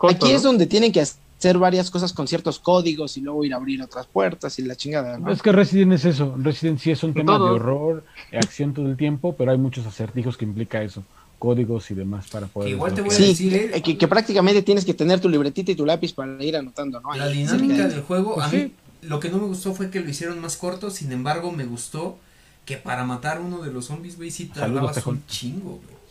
Aquí 0.08 0.30
es 0.30 0.42
donde 0.42 0.66
tienen 0.66 0.92
que 0.92 1.00
hacer 1.00 1.58
varias 1.58 1.90
cosas 1.90 2.12
con 2.12 2.28
ciertos 2.28 2.58
códigos 2.58 3.16
y 3.16 3.20
luego 3.20 3.44
ir 3.44 3.54
a 3.54 3.56
abrir 3.56 3.82
otras 3.82 4.06
puertas 4.06 4.58
y 4.58 4.62
la 4.62 4.76
chingada. 4.76 5.18
Es 5.30 5.42
que 5.42 5.52
Resident 5.52 5.92
es 5.92 6.04
eso, 6.04 6.34
Resident 6.38 6.78
sí 6.78 6.90
es 6.90 7.02
un 7.02 7.12
tema 7.14 7.34
de 7.34 7.44
horror, 7.44 8.04
acción 8.32 8.72
todo 8.72 8.86
el 8.86 8.96
tiempo, 8.96 9.34
pero 9.36 9.50
hay 9.50 9.58
muchos 9.58 9.86
acertijos 9.86 10.36
que 10.36 10.44
implica 10.44 10.82
eso 10.82 11.02
códigos 11.42 11.90
y 11.90 11.94
demás 11.94 12.28
para 12.28 12.46
poder. 12.46 12.70
Igual 12.70 12.94
te 12.94 13.00
voy 13.00 13.12
a 13.12 13.18
decir, 13.18 13.52
¿eh? 13.52 13.82
que, 13.82 14.06
prácticamente 14.06 14.62
tienes 14.62 14.84
que 14.84 14.94
tener 14.94 15.18
tu 15.18 15.28
libretita 15.28 15.72
y 15.72 15.74
tu 15.74 15.84
lápiz 15.84 16.12
para 16.12 16.40
ir 16.44 16.56
anotando, 16.56 17.00
¿no? 17.00 17.12
La 17.16 17.26
dinámica 17.26 17.88
del 17.88 18.02
juego, 18.02 18.40
a 18.40 18.48
pues 18.48 18.52
mí 18.52 18.72
lo 19.02 19.20
que 19.20 19.28
no 19.28 19.38
me 19.38 19.46
gustó 19.46 19.74
fue 19.74 19.90
que 19.90 20.00
lo 20.00 20.08
hicieron 20.08 20.40
más 20.40 20.56
corto, 20.56 20.90
sin 20.90 21.12
embargo 21.12 21.52
me 21.52 21.64
gustó 21.64 22.18
que 22.64 22.76
para 22.76 23.04
matar 23.04 23.40
uno 23.40 23.60
de 23.62 23.72
los 23.72 23.86
zombies, 23.86 24.16
güey, 24.16 24.30
sí 24.30 24.46
tardabas 24.46 25.04
un 25.06 25.24
chingo, 25.26 25.80
güey. 25.84 26.02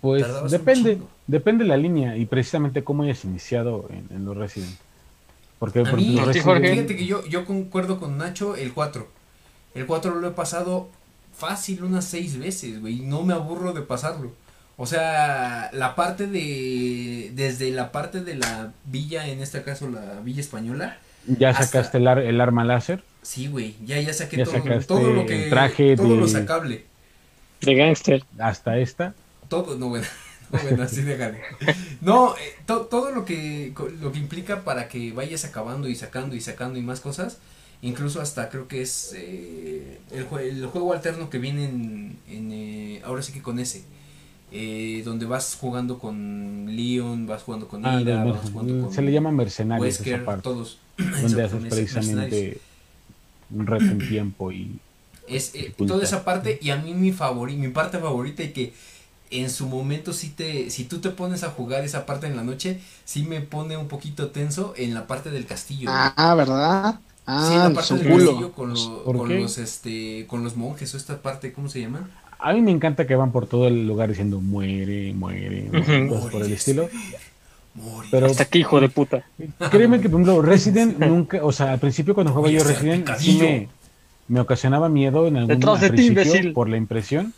Pues 0.00 0.50
depende, 0.50 0.98
depende 1.26 1.64
la 1.64 1.76
línea 1.76 2.16
y 2.16 2.24
precisamente 2.24 2.84
cómo 2.84 3.02
hayas 3.02 3.24
iniciado 3.24 3.88
en, 3.90 4.24
los 4.24 4.36
Resident. 4.36 4.76
Porque 5.58 5.80
por 5.80 5.98
ejemplo, 5.98 6.32
fíjate 6.32 6.96
que 6.96 7.04
yo, 7.04 7.26
yo 7.26 7.44
concuerdo 7.44 7.98
con 7.98 8.16
Nacho 8.16 8.54
el 8.54 8.72
4. 8.72 9.08
El 9.74 9.86
4 9.86 10.14
lo 10.14 10.28
he 10.28 10.30
pasado 10.30 10.88
fácil 11.36 11.82
unas 11.82 12.04
6 12.04 12.38
veces, 12.38 12.80
güey, 12.80 12.98
y 12.98 13.00
no 13.00 13.24
me 13.24 13.34
aburro 13.34 13.72
de 13.72 13.82
pasarlo. 13.82 14.30
O 14.76 14.86
sea, 14.86 15.70
la 15.72 15.96
parte 15.96 16.28
de. 16.28 17.32
Desde 17.34 17.72
la 17.72 17.90
parte 17.90 18.22
de 18.22 18.36
la 18.36 18.72
villa, 18.84 19.26
en 19.26 19.40
este 19.40 19.64
caso 19.64 19.88
la 19.88 20.20
villa 20.20 20.40
española. 20.40 20.98
¿Ya 21.26 21.54
sacaste 21.54 21.98
el, 21.98 22.06
el, 22.06 22.40
arma 22.40 22.64
láser? 22.64 23.02
Sí, 23.22 23.48
güey. 23.48 23.74
Ya, 23.84 24.00
ya 24.00 24.12
saqué 24.12 24.44
todo, 24.44 24.80
todo, 24.86 25.12
lo 25.12 25.26
que. 25.26 25.48
Traje 25.48 25.96
todo 25.96 26.16
lo 26.16 26.28
sacable. 26.28 26.84
De 27.60 27.74
gangster. 27.74 28.24
Hasta 28.38 28.78
esta. 28.78 29.14
Todo, 29.48 29.76
no, 29.76 29.88
bueno. 29.88 30.06
No, 30.50 30.58
bueno, 30.62 30.82
así 30.84 31.02
déjale. 31.02 31.42
No, 32.00 32.34
eh, 32.34 32.56
todo 32.66 33.10
lo 33.10 33.26
que, 33.26 33.74
lo 34.00 34.12
que 34.12 34.18
implica 34.18 34.64
para 34.64 34.88
que 34.88 35.12
vayas 35.12 35.44
acabando 35.44 35.88
y 35.88 35.94
sacando 35.94 36.34
y 36.34 36.40
sacando 36.40 36.78
y 36.78 36.82
más 36.82 37.00
cosas. 37.00 37.36
Incluso 37.82 38.22
hasta 38.22 38.48
creo 38.48 38.66
que 38.66 38.80
es 38.80 39.12
eh, 39.14 39.98
el, 40.10 40.26
el, 40.40 40.66
juego 40.66 40.94
alterno 40.94 41.28
que 41.28 41.36
viene 41.36 41.66
en, 41.66 42.18
en 42.30 42.50
eh, 42.50 43.02
ahora 43.04 43.20
sí 43.20 43.32
que 43.34 43.42
con 43.42 43.58
ese 43.58 43.84
eh, 44.50 45.02
donde 45.04 45.26
vas 45.26 45.56
jugando 45.60 45.98
con 45.98 46.66
Leon, 46.74 47.26
vas 47.26 47.42
jugando 47.42 47.68
con 47.68 47.84
ah, 47.84 48.00
Ida, 48.00 48.24
vas 48.24 48.50
jugando 48.50 48.84
con 48.84 48.94
se 48.94 49.02
le 49.02 49.12
llama 49.12 49.30
mercenarios 49.30 50.00
esa 50.00 50.24
parte, 50.24 50.42
todos 50.42 50.78
donde 50.96 51.42
haces 51.42 51.64
precisamente 51.68 52.60
un 53.50 53.66
reto 53.66 53.84
en 53.84 53.98
tiempo 53.98 54.52
y 54.52 54.78
es 55.26 55.54
eh, 55.54 55.74
toda 55.86 56.02
esa 56.02 56.24
parte 56.24 56.58
y 56.62 56.70
a 56.70 56.76
mí 56.76 56.94
mi 56.94 57.12
favorita, 57.12 57.60
mi 57.60 57.68
parte 57.68 57.98
favorita 57.98 58.42
y 58.42 58.52
que 58.52 58.72
en 59.30 59.50
su 59.50 59.66
momento 59.66 60.14
si 60.14 60.30
te 60.30 60.70
si 60.70 60.84
tú 60.84 61.00
te 61.00 61.10
pones 61.10 61.44
a 61.44 61.50
jugar 61.50 61.84
esa 61.84 62.06
parte 62.06 62.26
en 62.26 62.36
la 62.36 62.42
noche 62.42 62.80
sí 63.04 63.24
me 63.24 63.42
pone 63.42 63.76
un 63.76 63.88
poquito 63.88 64.30
tenso 64.30 64.72
en 64.76 64.94
la 64.94 65.06
parte 65.06 65.30
del 65.30 65.44
castillo. 65.44 65.90
Ah, 65.92 66.34
¿verdad? 66.34 67.00
Ah, 67.26 67.46
sí, 67.46 67.54
la 67.54 67.74
parte 67.74 67.94
del 67.94 68.08
castillo 68.08 68.52
con, 68.52 68.74
con 69.04 69.40
los 69.40 69.58
este 69.58 70.26
con 70.26 70.42
los 70.42 70.56
monjes 70.56 70.94
o 70.94 70.96
esta 70.96 71.20
parte, 71.20 71.52
¿cómo 71.52 71.68
se 71.68 71.82
llama? 71.82 72.08
A 72.38 72.52
mí 72.52 72.62
me 72.62 72.70
encanta 72.70 73.06
que 73.06 73.16
van 73.16 73.32
por 73.32 73.46
todo 73.46 73.66
el 73.66 73.86
lugar 73.86 74.08
diciendo 74.08 74.40
muere, 74.40 75.12
muere, 75.12 75.70
por 76.30 76.42
el 76.42 76.52
estilo. 76.52 76.88
Pero, 78.10 78.26
Hasta 78.26 78.44
aquí, 78.44 78.60
hijo 78.60 78.80
de 78.80 78.88
puta. 78.88 79.24
Créeme 79.70 80.00
que, 80.00 80.08
por 80.08 80.20
ejemplo, 80.20 80.42
Resident 80.42 80.98
nunca, 80.98 81.44
o 81.44 81.52
sea, 81.52 81.72
al 81.72 81.78
principio 81.78 82.14
cuando 82.14 82.32
jugaba 82.32 82.50
yo 82.50 82.64
Resident, 82.64 83.08
sí 83.18 83.38
me, 83.38 83.68
me, 84.28 84.40
ocasionaba 84.40 84.88
miedo 84.88 85.26
en 85.26 85.36
algún 85.36 85.60
principio 85.78 86.52
por 86.52 86.68
la 86.68 86.76
impresión, 86.76 87.34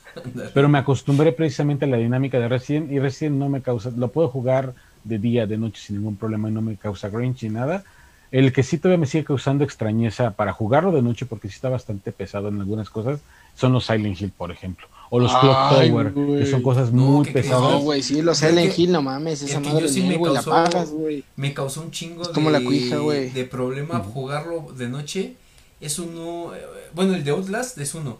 pero 0.54 0.68
me 0.68 0.78
acostumbré 0.78 1.32
precisamente 1.32 1.84
a 1.84 1.88
la 1.88 1.98
dinámica 1.98 2.38
de 2.38 2.48
Resident 2.48 2.90
y 2.90 2.98
Resident 2.98 3.36
no 3.36 3.48
me 3.48 3.60
causa, 3.60 3.90
lo 3.94 4.08
puedo 4.08 4.28
jugar 4.28 4.74
de 5.04 5.18
día, 5.18 5.46
de 5.46 5.58
noche 5.58 5.82
sin 5.82 5.96
ningún 5.96 6.16
problema 6.16 6.48
y 6.48 6.52
no 6.52 6.62
me 6.62 6.76
causa 6.76 7.08
grinch 7.08 7.42
ni 7.42 7.50
nada. 7.50 7.84
El 8.30 8.52
que 8.52 8.62
sí 8.62 8.78
todavía 8.78 8.98
me 8.98 9.06
sigue 9.06 9.24
causando 9.24 9.64
extrañeza 9.64 10.30
para 10.32 10.52
jugarlo 10.52 10.92
de 10.92 11.02
noche 11.02 11.26
porque 11.26 11.48
sí 11.48 11.54
está 11.54 11.68
bastante 11.68 12.12
pesado 12.12 12.48
en 12.48 12.60
algunas 12.60 12.88
cosas 12.88 13.20
son 13.60 13.72
los 13.72 13.84
Silent 13.84 14.20
Hill, 14.20 14.32
por 14.36 14.50
ejemplo. 14.50 14.88
O 15.10 15.18
los 15.18 15.30
Clock 15.36 15.70
Tower, 15.70 16.14
que 16.14 16.46
son 16.46 16.62
cosas 16.62 16.92
muy 16.92 17.28
pesadas. 17.30 17.72
No, 17.72 17.80
güey, 17.80 18.02
sí, 18.02 18.22
los 18.22 18.38
Silent 18.38 18.78
Hill, 18.78 18.92
no 18.92 19.02
mames, 19.02 19.42
esa 19.42 19.60
madre 19.60 19.88
sí 19.88 20.02
me 20.02 20.20
causó, 20.20 20.50
la 20.50 20.64
pagas, 20.64 20.90
güey. 20.90 21.24
Me 21.36 21.52
causó 21.52 21.82
un 21.82 21.90
chingo 21.90 22.22
de, 22.24 22.50
la 22.50 22.62
cuija, 22.62 22.96
de 22.98 23.44
problema 23.44 23.98
jugarlo 23.98 24.72
de 24.76 24.88
noche. 24.88 25.34
Es 25.80 25.98
uno, 25.98 26.52
bueno, 26.94 27.14
el 27.14 27.24
de 27.24 27.32
Outlast 27.32 27.76
es 27.78 27.94
uno. 27.94 28.18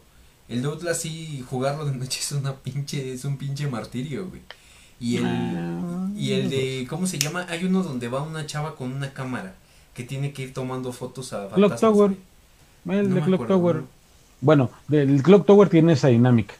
El 0.49 0.63
de 0.63 0.69
Outlast 0.69 1.03
sí, 1.03 1.45
jugarlo 1.49 1.85
de 1.85 1.97
noche 1.97 2.19
es 2.23 2.33
una 2.33 2.57
pinche, 2.57 3.15
es 3.15 3.25
un 3.25 3.39
pinche 3.39 3.67
martirio, 3.69 4.29
güey. 4.29 4.43
Y 4.99 5.17
el, 5.17 5.25
ah. 5.27 6.11
y 6.15 6.33
el 6.33 6.51
de, 6.51 6.87
¿cómo 6.91 7.07
se 7.07 7.19
llama? 7.19 7.47
Hay 7.49 7.65
uno 7.65 7.83
donde 7.83 8.09
va 8.09 8.21
una 8.23 8.45
chava 8.47 8.75
con 8.75 8.93
una 8.93 9.15
cámara 9.15 9.55
que 9.95 10.05
tiene 10.05 10.33
que 10.33 10.43
ir 10.43 10.53
tomando 10.53 10.93
fotos 10.93 11.33
a 11.33 11.49
Clock 11.49 11.79
Tower. 11.81 12.17
El 12.87 13.15
de 13.15 13.21
Clock 13.23 13.47
Tower. 13.47 13.85
Bueno, 14.41 14.71
el 14.91 15.23
Clock 15.23 15.47
Tower 15.47 15.69
tiene 15.69 15.93
esa 15.93 16.09
dinámica, 16.09 16.55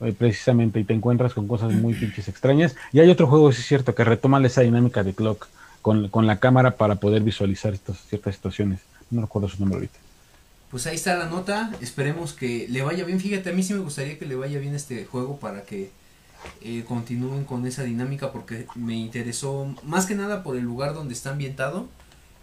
eh, 0.00 0.14
precisamente, 0.16 0.80
y 0.80 0.84
te 0.84 0.94
encuentras 0.94 1.34
con 1.34 1.46
cosas 1.46 1.72
muy 1.72 1.94
pinches 1.94 2.28
extrañas. 2.28 2.74
Y 2.92 3.00
hay 3.00 3.10
otro 3.10 3.26
juego, 3.26 3.52
sí 3.52 3.60
es 3.60 3.66
cierto, 3.66 3.94
que 3.94 4.04
retoma 4.04 4.44
esa 4.46 4.62
dinámica 4.62 5.02
de 5.02 5.14
Clock 5.14 5.46
con, 5.82 6.08
con 6.08 6.26
la 6.26 6.38
cámara 6.38 6.76
para 6.76 6.96
poder 6.96 7.22
visualizar 7.22 7.74
estas, 7.74 7.98
ciertas 8.08 8.34
situaciones. 8.34 8.80
No 9.10 9.20
recuerdo 9.20 9.48
su 9.48 9.58
nombre 9.60 9.76
ahorita. 9.76 9.98
Pues 10.70 10.86
ahí 10.86 10.94
está 10.94 11.16
la 11.16 11.26
nota, 11.26 11.70
esperemos 11.82 12.32
que 12.32 12.66
le 12.70 12.80
vaya 12.80 13.04
bien. 13.04 13.20
Fíjate, 13.20 13.50
a 13.50 13.52
mí 13.52 13.62
sí 13.62 13.74
me 13.74 13.80
gustaría 13.80 14.18
que 14.18 14.24
le 14.24 14.36
vaya 14.36 14.58
bien 14.58 14.74
este 14.74 15.04
juego 15.04 15.36
para 15.36 15.64
que 15.64 15.90
eh, 16.62 16.84
continúen 16.88 17.44
con 17.44 17.66
esa 17.66 17.82
dinámica 17.82 18.32
porque 18.32 18.66
me 18.74 18.94
interesó 18.94 19.74
más 19.84 20.06
que 20.06 20.14
nada 20.14 20.42
por 20.42 20.56
el 20.56 20.64
lugar 20.64 20.94
donde 20.94 21.12
está 21.12 21.30
ambientado 21.30 21.88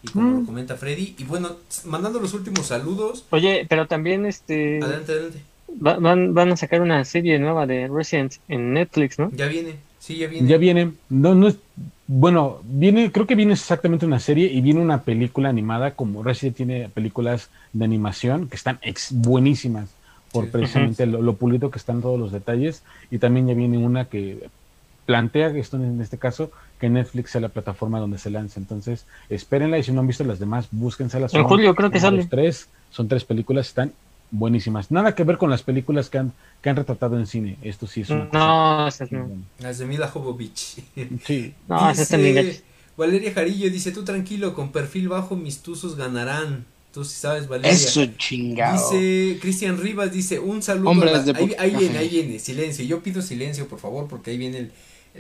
y 0.04 0.10
como 0.10 0.32
lo 0.32 0.38
mm. 0.42 0.46
comenta 0.46 0.76
Freddy. 0.76 1.16
Y 1.18 1.24
bueno, 1.24 1.58
mandando 1.86 2.20
los 2.20 2.34
últimos 2.34 2.68
saludos. 2.68 3.26
Oye, 3.30 3.66
pero 3.68 3.88
también 3.88 4.26
este. 4.26 4.82
Adelante, 4.82 5.12
adelante. 5.12 5.42
van, 5.76 6.34
van 6.34 6.52
a 6.52 6.58
sacar 6.58 6.82
una 6.82 7.04
serie 7.06 7.40
nueva 7.40 7.66
de 7.66 7.88
Resident 7.88 8.36
en 8.48 8.74
Netflix, 8.74 9.20
¿no? 9.20 9.32
Ya 9.32 9.48
viene, 9.48 9.76
sí, 10.00 10.18
ya 10.18 10.28
viene. 10.28 10.48
Ya 10.48 10.58
viene. 10.58 10.92
No, 11.10 11.36
no 11.36 11.48
es. 11.48 11.58
Bueno, 12.08 12.62
viene, 12.64 13.12
creo 13.12 13.28
que 13.28 13.36
viene 13.36 13.54
exactamente 13.54 14.06
una 14.06 14.20
serie 14.20 14.52
y 14.52 14.62
viene 14.62 14.82
una 14.82 15.04
película 15.04 15.50
animada, 15.50 15.92
como 15.92 16.24
Resident 16.24 16.58
tiene 16.58 16.90
películas 16.90 17.50
de 17.72 17.86
animación 17.86 18.50
que 18.50 18.56
están 18.56 18.80
ex 18.82 19.10
buenísimas 19.12 19.90
por 20.32 20.50
precisamente 20.50 21.06
lo, 21.06 21.22
lo, 21.22 21.36
pulido 21.36 21.72
que 21.72 21.80
están 21.80 22.02
todos 22.02 22.20
los 22.20 22.32
detalles 22.32 22.84
y 23.10 23.18
también 23.18 23.48
ya 23.48 23.54
viene 23.54 23.78
una 23.78 24.06
que 24.06 24.48
plantea 25.06 25.48
esto 25.50 25.78
en 25.78 26.00
este 26.02 26.18
caso 26.18 26.52
que 26.80 26.90
Netflix 26.90 27.32
sea 27.32 27.42
la 27.42 27.50
plataforma 27.50 28.00
donde 28.00 28.18
se 28.18 28.30
lance. 28.30 28.60
Entonces, 28.60 29.06
espérenla 29.30 29.78
y 29.78 29.84
si 29.84 29.92
no 29.92 30.00
han 30.00 30.08
visto 30.08 30.24
las 30.24 30.40
demás, 30.40 30.68
búsquenselas. 30.72 31.34
En 31.34 31.44
julio 31.44 31.76
creo 31.76 31.92
que 31.92 32.00
sale. 32.00 32.26
Tres, 32.26 32.70
son 32.90 33.08
tres 33.08 33.26
películas, 33.26 33.68
están 33.68 33.94
buenísimas. 34.32 34.92
Nada 34.92 35.14
que 35.14 35.24
ver 35.24 35.38
con 35.38 35.50
las 35.50 35.64
películas 35.64 36.10
que 36.10 36.20
han, 36.20 36.34
que 36.62 36.70
han 36.70 36.76
retratado 36.76 37.18
en 37.18 37.28
cine. 37.28 37.58
Esto 37.62 37.86
sí 37.88 38.02
es 38.02 38.10
una 38.10 38.30
No, 38.32 38.88
esas 38.88 39.12
no. 39.12 39.30
Las 39.60 39.78
de 39.78 39.86
Mila 39.86 40.08
Jovovich. 40.08 40.82
Sí. 41.26 41.54
no, 41.68 41.90
dice, 41.90 42.64
Valeria 42.96 43.34
Jarillo 43.34 43.70
dice, 43.70 43.92
tú 43.92 44.04
tranquilo, 44.04 44.54
con 44.54 44.72
perfil 44.72 45.10
bajo 45.10 45.36
mis 45.36 45.60
tuzos 45.60 45.96
ganarán. 45.96 46.66
Tú 46.94 47.06
sí 47.06 47.16
sabes, 47.16 47.48
Valeria. 47.48 47.72
Eso 47.72 48.06
chingado. 48.18 48.92
Dice 48.92 49.38
Cristian 49.40 49.78
Rivas, 49.78 50.12
dice, 50.12 50.40
un 50.40 50.62
saludo. 50.62 50.92
ahí, 51.36 51.56
ahí 51.60 51.76
viene, 51.76 51.98
ahí 51.98 52.10
viene, 52.10 52.40
silencio. 52.40 52.84
Yo 52.86 53.02
pido 53.02 53.22
silencio, 53.22 53.68
por 53.68 53.80
favor, 53.80 54.08
porque 54.08 54.32
ahí 54.32 54.38
viene 54.38 54.58
el 54.58 54.72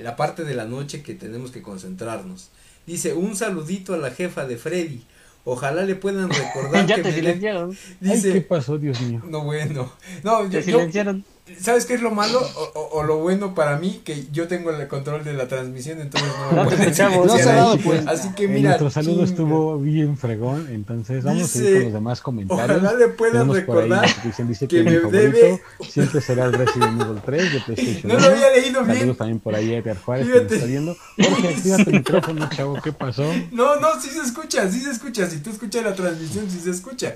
la 0.03 0.15
parte 0.15 0.43
de 0.43 0.55
la 0.55 0.65
noche 0.65 1.01
que 1.01 1.13
tenemos 1.13 1.51
que 1.51 1.61
concentrarnos. 1.61 2.49
Dice, 2.85 3.13
un 3.13 3.35
saludito 3.35 3.93
a 3.93 3.97
la 3.97 4.11
jefa 4.11 4.45
de 4.45 4.57
Freddy. 4.57 5.03
Ojalá 5.45 5.83
le 5.83 5.95
puedan 5.95 6.29
recordar 6.29 6.85
ya 6.85 6.95
que 6.95 7.03
te 7.03 7.13
silenciaron. 7.13 7.77
Dice, 7.99 8.33
¿qué 8.33 8.41
pasó, 8.41 8.77
Dios 8.77 8.99
mío? 9.01 9.21
No, 9.25 9.43
bueno. 9.43 9.91
No, 10.23 10.49
te 10.49 10.61
silenciaron. 10.61 11.23
¿Sabes 11.59 11.85
qué 11.85 11.93
es 11.95 12.01
lo 12.01 12.11
malo 12.11 12.39
o, 12.39 12.89
o, 12.93 13.03
lo 13.03 13.17
bueno 13.17 13.55
para 13.55 13.77
mí? 13.77 14.01
Que 14.03 14.25
yo 14.31 14.47
tengo 14.47 14.71
el 14.71 14.87
control 14.87 15.23
de 15.23 15.33
la 15.33 15.47
transmisión, 15.47 15.99
entonces 15.99 16.29
no 16.51 16.63
me 16.65 17.15
no, 17.15 17.25
no 17.25 17.37
se 17.37 17.49
ha 17.49 17.55
dado 17.55 17.77
cuenta. 17.79 18.11
Así 18.11 18.29
que 18.33 18.47
mira. 18.47 18.69
Nuestro 18.69 18.89
saludo 18.89 19.23
estuvo 19.23 19.77
bien 19.79 20.17
fregón, 20.17 20.67
entonces 20.71 21.23
vamos 21.23 21.55
a 21.55 21.57
ir 21.59 21.73
con 21.73 21.83
los 21.83 21.93
demás 21.93 22.21
comentarios. 22.21 22.77
Ojalá 22.77 22.93
le 22.93 23.07
puedan 23.09 23.51
recordar 23.51 24.07
dice, 24.47 24.67
que, 24.67 24.83
me 24.83 24.91
debe. 24.99 25.61
Siempre 25.87 26.21
será 26.21 26.45
el 26.45 26.53
Resident 26.53 27.01
Evil 27.01 27.21
3 27.25 27.53
de 27.53 27.59
PlayStation. 27.61 28.11
No 28.11 28.19
lo 28.19 28.25
había 28.27 28.51
leído 28.51 28.83
bien. 28.83 28.97
Saludos 28.97 29.17
también 29.17 29.39
por 29.39 29.55
ahí 29.55 29.73
a 29.73 29.77
Edgar 29.77 29.97
Juárez 29.97 30.27
que 30.27 30.33
me 30.33 30.55
está 30.55 30.65
viendo. 30.65 30.97
Jorge, 31.17 31.47
actívate 31.47 31.89
el 31.89 31.91
micrófono, 31.93 32.49
chavo, 32.49 32.81
¿qué 32.83 32.91
pasó? 32.91 33.23
No, 33.51 33.79
no, 33.79 33.99
sí 33.99 34.09
se 34.09 34.21
escucha, 34.21 34.69
sí 34.69 34.81
se 34.81 34.91
escucha. 34.91 35.29
Si 35.29 35.39
tú 35.39 35.49
escuchas 35.49 35.83
la 35.83 35.95
transmisión, 35.95 36.49
sí 36.49 36.59
se 36.59 36.71
escucha. 36.71 37.15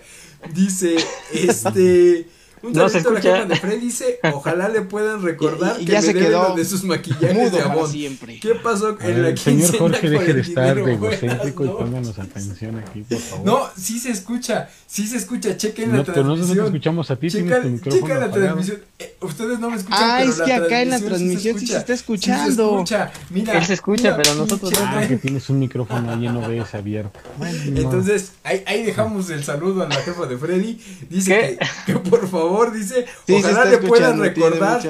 Dice, 0.54 0.98
este. 1.34 2.28
Un 2.64 2.74
saludo 2.74 3.10
a 3.10 3.14
la 3.14 3.22
jefa 3.22 3.46
de 3.46 3.56
Fred 3.58 3.80
dice, 3.82 4.20
ojalá 4.32 4.70
le 4.70 4.82
puedan 4.84 5.22
recordar 5.24 5.78
que 5.78 5.86
ya 5.86 6.00
me 6.00 6.08
se 6.08 6.14
quedó 6.14 6.56
de 6.56 6.64
sus 6.64 6.86
maquillajes 6.86 7.52
de 7.52 7.60
Avon. 7.60 7.92
Siempre. 7.92 8.40
¿Qué 8.40 8.56
pasó 8.56 8.98
en 9.02 9.22
la 9.22 9.36
Señor 9.36 9.78
Jorge, 9.78 10.10
deje 10.10 10.34
de 10.34 10.42
estar 10.42 10.76
de 10.82 10.94
egocéntrico 10.94 11.66
y 11.66 11.68
pónganos 11.68 12.18
atención 12.18 12.80
aquí, 12.80 13.02
por 13.02 13.18
favor. 13.18 13.46
No, 13.46 13.70
sí 13.78 14.00
se 14.00 14.12
escucha, 14.12 14.70
sí 14.88 15.06
se 15.06 15.18
escucha, 15.18 15.58
chequen 15.58 15.92
la 15.92 16.04
transmisión. 16.06 16.26
Pero 16.26 16.36
nosotros 16.38 16.66
escuchamos 16.68 17.12
a 17.12 17.16
ti, 17.18 17.30
Checa, 17.30 17.62
tienes 17.62 17.82
tu 17.82 17.90
micrófono 17.90 18.16
la 18.16 18.32
transmisión. 18.32 18.78
Eh, 18.98 19.18
ustedes 19.20 19.60
no 19.60 19.70
me 19.70 19.76
escuchan, 19.76 20.00
ah, 20.02 20.16
pero 20.20 20.32
es 20.32 20.42
que 20.42 20.54
acá 20.54 20.82
en 20.82 20.90
la 20.90 21.00
transmisión 21.00 21.60
sí 21.60 21.68
se, 21.68 21.78
está 21.78 21.94
escuchando. 21.94 22.46
Sí 22.46 22.56
se 22.56 22.62
escucha, 22.62 23.12
mira. 23.30 23.58
Él 23.58 23.66
se 23.66 23.74
escucha, 23.74 24.16
pero 24.16 24.36
nosotros 24.36 24.72
no. 24.72 24.80
Ah, 24.84 25.06
que 25.06 25.18
tienes 25.18 25.50
un 25.50 25.60
micrófono 25.60 26.12
ahí 26.12 26.28
en 26.28 26.38
OBS 26.38 26.76
abierto. 26.76 27.20
Entonces, 27.66 28.32
ahí, 28.44 28.64
ahí 28.66 28.84
dejamos 28.84 29.30
el 29.32 29.44
saludo 29.44 29.84
a 29.84 29.90
la 29.90 29.96
jefa 29.96 30.26
de 30.28 30.38
Freddy. 30.38 30.80
Dice 31.10 31.58
que, 31.86 31.94
que, 31.94 32.00
por 32.00 32.26
favor, 32.30 32.53
dice, 32.72 33.06
ojalá 33.30 33.66
le 33.66 33.78
puedan 33.78 34.20
recordar. 34.20 34.82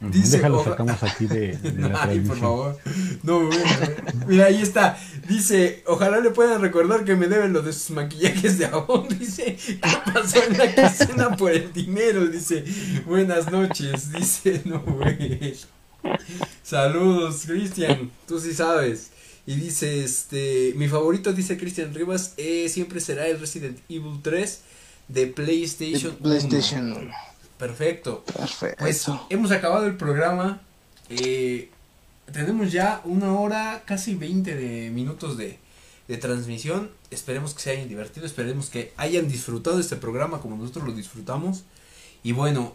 Dice, 0.00 0.36
Déjalo, 0.36 0.64
sacamos 0.64 1.02
aquí 1.02 1.26
de, 1.26 1.58
la 1.78 2.02
Ay, 2.02 2.20
por 2.20 2.38
favor. 2.38 2.78
No, 3.22 3.48
mira, 4.26 4.46
ahí 4.46 4.62
está. 4.62 4.98
Dice, 5.28 5.82
ojalá 5.86 6.20
le 6.20 6.30
puedan 6.30 6.60
recordar 6.60 7.04
que 7.04 7.16
me 7.16 7.28
deben 7.28 7.52
lo 7.52 7.62
de 7.62 7.72
sus 7.72 7.90
maquillajes 7.90 8.58
de 8.58 8.66
abón. 8.66 9.08
Dice, 9.18 9.56
¿qué 9.56 10.12
pasó 10.12 10.42
en 10.44 10.58
la 10.58 10.74
quincena 10.74 11.36
por 11.36 11.52
el 11.52 11.72
dinero? 11.72 12.26
Dice, 12.26 12.64
buenas 13.06 13.50
noches. 13.50 14.12
Dice, 14.12 14.62
no, 14.64 14.80
güey. 14.80 15.56
Saludos, 16.62 17.44
Cristian. 17.46 18.10
Tú 18.26 18.38
sí 18.40 18.52
sabes. 18.54 19.10
Y 19.44 19.56
dice, 19.56 20.04
este, 20.04 20.72
mi 20.76 20.86
favorito, 20.86 21.32
dice 21.32 21.58
Cristian 21.58 21.92
Rivas, 21.92 22.34
eh, 22.36 22.68
siempre 22.68 23.00
será 23.00 23.26
el 23.26 23.40
Resident 23.40 23.78
Evil 23.88 24.20
3 24.22 24.60
de 25.12 25.26
PlayStation, 25.26 26.16
PlayStation 26.16 26.92
1. 26.92 27.10
Perfecto. 27.58 28.24
Perfecto. 28.24 28.76
Pues 28.78 29.06
hemos 29.28 29.50
acabado 29.52 29.86
el 29.86 29.96
programa. 29.96 30.60
Eh, 31.10 31.68
tenemos 32.32 32.72
ya 32.72 33.02
una 33.04 33.34
hora, 33.34 33.82
casi 33.84 34.14
20 34.14 34.54
de 34.56 34.90
minutos 34.90 35.36
de, 35.36 35.58
de 36.08 36.16
transmisión. 36.16 36.90
Esperemos 37.10 37.54
que 37.54 37.60
se 37.60 37.70
hayan 37.72 37.88
divertido, 37.88 38.24
esperemos 38.24 38.70
que 38.70 38.92
hayan 38.96 39.28
disfrutado 39.28 39.78
este 39.78 39.96
programa 39.96 40.40
como 40.40 40.56
nosotros 40.56 40.86
lo 40.86 40.92
disfrutamos. 40.92 41.64
Y 42.22 42.32
bueno, 42.32 42.74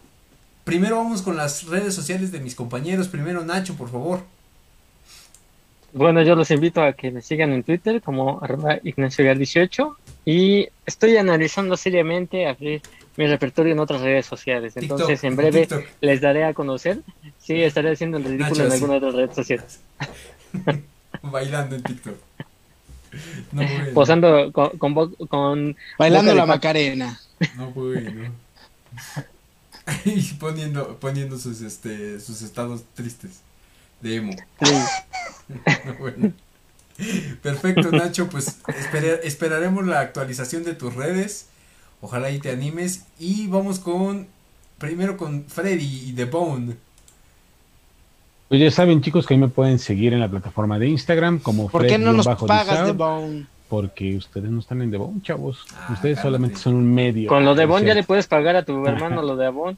primero 0.64 0.96
vamos 0.96 1.22
con 1.22 1.36
las 1.36 1.64
redes 1.64 1.94
sociales 1.94 2.30
de 2.30 2.40
mis 2.40 2.54
compañeros. 2.54 3.08
Primero 3.08 3.44
Nacho, 3.44 3.74
por 3.74 3.90
favor. 3.90 4.22
Bueno, 5.92 6.22
yo 6.22 6.36
los 6.36 6.50
invito 6.50 6.82
a 6.82 6.92
que 6.92 7.10
me 7.10 7.22
sigan 7.22 7.52
en 7.52 7.64
Twitter 7.64 8.00
como 8.00 8.38
arroba 8.42 8.78
Ignacio 8.84 9.34
18 9.34 9.96
y 10.28 10.68
estoy 10.84 11.16
analizando 11.16 11.74
seriamente 11.74 12.46
abrir 12.46 12.82
mi 13.16 13.26
repertorio 13.26 13.72
en 13.72 13.78
otras 13.78 14.02
redes 14.02 14.26
sociales. 14.26 14.76
Entonces, 14.76 15.24
en 15.24 15.36
breve 15.36 15.66
les 16.02 16.20
daré 16.20 16.44
a 16.44 16.52
conocer. 16.52 17.00
Sí, 17.38 17.62
estaré 17.62 17.92
haciendo 17.92 18.18
el 18.18 18.24
ridículo 18.24 18.66
en 18.66 18.72
alguna 18.72 18.96
otra 18.96 19.10
red 19.12 19.32
social. 19.32 19.64
Bailando 21.22 21.76
en 21.76 21.82
TikTok. 21.82 22.14
No, 23.52 23.62
Posando 23.94 24.52
con, 24.52 24.76
con, 25.28 25.76
Bailando 25.98 26.34
la 26.34 26.44
Macarena. 26.44 27.18
No, 27.56 27.70
bueno. 27.70 28.30
y 30.04 30.20
poniendo, 30.34 30.98
poniendo 30.98 31.38
sus, 31.38 31.62
este, 31.62 32.20
sus 32.20 32.42
estados 32.42 32.84
tristes 32.94 33.40
de 34.02 34.16
emo. 34.16 34.36
Perfecto, 37.42 37.90
Nacho, 37.92 38.28
pues 38.28 38.60
esperaremos 39.22 39.86
la 39.86 40.00
actualización 40.00 40.64
de 40.64 40.74
tus 40.74 40.94
redes. 40.94 41.48
Ojalá 42.00 42.30
y 42.30 42.38
te 42.38 42.50
animes. 42.50 43.06
Y 43.18 43.46
vamos 43.46 43.78
con, 43.78 44.26
primero 44.78 45.16
con 45.16 45.44
Freddy 45.44 46.08
y 46.08 46.12
The 46.12 46.24
Bone. 46.24 46.76
Pues 48.48 48.60
ya 48.60 48.70
saben, 48.70 49.02
chicos, 49.02 49.26
que 49.26 49.34
ahí 49.34 49.40
me 49.40 49.48
pueden 49.48 49.78
seguir 49.78 50.12
en 50.12 50.20
la 50.20 50.28
plataforma 50.28 50.78
de 50.78 50.88
Instagram 50.88 51.38
como 51.38 51.68
¿Por 51.68 51.86
qué 51.86 51.98
no 51.98 52.12
nos 52.12 52.26
pagas 52.26 52.86
The 52.86 52.92
Bone? 52.92 53.46
Porque 53.68 54.16
ustedes 54.16 54.50
no 54.50 54.60
están 54.60 54.80
en 54.80 54.90
The 54.90 54.96
Bone, 54.96 55.20
chavos. 55.22 55.66
Ah, 55.76 55.90
ustedes 55.92 56.18
solamente 56.20 56.56
son 56.56 56.74
un 56.74 56.94
medio. 56.94 57.28
Con 57.28 57.44
lo 57.44 57.54
de 57.54 57.66
Bone 57.66 57.86
ya 57.86 57.94
le 57.94 58.04
puedes 58.04 58.26
pagar 58.26 58.56
a 58.56 58.64
tu 58.64 58.86
hermano 58.86 59.22
lo 59.22 59.36
de 59.36 59.46
Avon. 59.46 59.76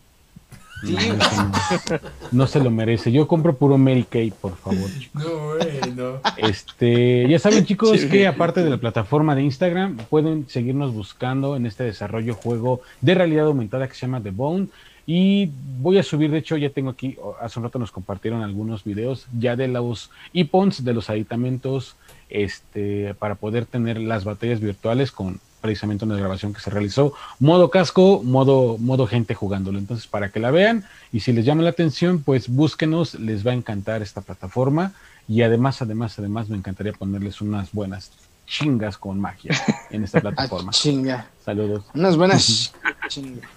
No, 2.33 2.47
se 2.47 2.61
lo 2.61 2.71
merece. 2.71 3.13
Yo 3.13 3.27
compro 3.29 3.57
puro 3.57 3.79
Mary 3.79 4.05
Kay, 4.05 4.31
por 4.31 4.57
favor. 4.57 4.89
No, 5.15 6.19
Este, 6.37 7.29
ya 7.29 7.39
saben, 7.39 7.65
chicos, 7.65 8.05
que 8.05 8.27
aparte 8.27 8.63
de 8.63 8.71
la 8.71 8.79
plataforma 8.79 9.35
de 9.35 9.43
Instagram, 9.43 9.97
pueden 10.09 10.49
seguirnos 10.49 10.95
buscando 10.95 11.57
en 11.57 11.67
este 11.67 11.85
desarrollo 11.85 12.35
juego 12.35 12.81
de 13.01 13.15
realidad 13.15 13.47
aumentada 13.47 13.89
que 13.89 13.95
se 13.95 14.03
llama 14.03 14.23
The 14.23 14.31
Bone. 14.31 14.69
Y 15.07 15.51
voy 15.81 15.99
a 15.99 16.03
subir, 16.03 16.31
de 16.31 16.39
hecho, 16.39 16.57
ya 16.57 16.71
tengo 16.71 16.91
aquí, 16.91 17.17
hace 17.41 17.59
un 17.59 17.65
rato 17.65 17.79
nos 17.79 17.91
compartieron 17.91 18.43
algunos 18.43 18.85
videos 18.85 19.27
ya 19.37 19.57
de 19.57 19.67
los 19.67 20.11
IPONs, 20.33 20.85
de 20.85 20.95
los 20.95 21.11
aditamentos, 21.11 21.97
este, 22.29 23.15
para 23.15 23.35
poder 23.35 23.67
tener 23.67 23.99
las 23.99 24.25
batallas 24.25 24.61
virtuales 24.61 25.11
con 25.11 25.41
precisamente 25.61 26.05
una 26.05 26.17
grabación 26.17 26.53
que 26.53 26.61
se 26.61 26.71
realizó, 26.71 27.13
modo 27.39 27.71
casco, 27.71 28.23
modo, 28.25 28.79
modo 28.79 29.07
gente 29.07 29.35
jugándolo. 29.35 29.79
Entonces, 29.79 30.07
para 30.07 30.31
que 30.31 30.41
la 30.41 30.51
vean 30.51 30.85
y 31.13 31.21
si 31.21 31.33
les 31.33 31.45
llama 31.45 31.63
la 31.63 31.71
atención, 31.71 32.23
pues 32.23 32.49
búsquenos, 32.49 33.15
les 33.15 33.47
va 33.47 33.51
a 33.53 33.55
encantar 33.55 34.03
esta 34.03 34.21
plataforma 34.21 34.93
y 35.29 35.43
además, 35.43 35.81
además, 35.83 36.19
además 36.19 36.49
me 36.49 36.57
encantaría 36.57 36.93
ponerles 36.93 37.41
unas 37.41 37.73
buenas 37.73 38.11
chingas 38.47 38.99
con 38.99 39.21
magia 39.21 39.53
en 39.91 40.03
esta 40.05 40.21
plataforma. 40.23 40.73
chinga. 40.73 41.29
Saludos. 41.45 41.85
Unas 41.95 42.17
buenas 42.17 42.73
chingas. 43.09 43.49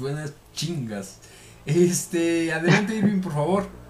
buenas 0.00 0.32
chingas. 0.54 1.18
Este, 1.64 2.52
adelante 2.52 2.96
Irving, 2.96 3.20
por 3.20 3.32
favor. 3.32 3.82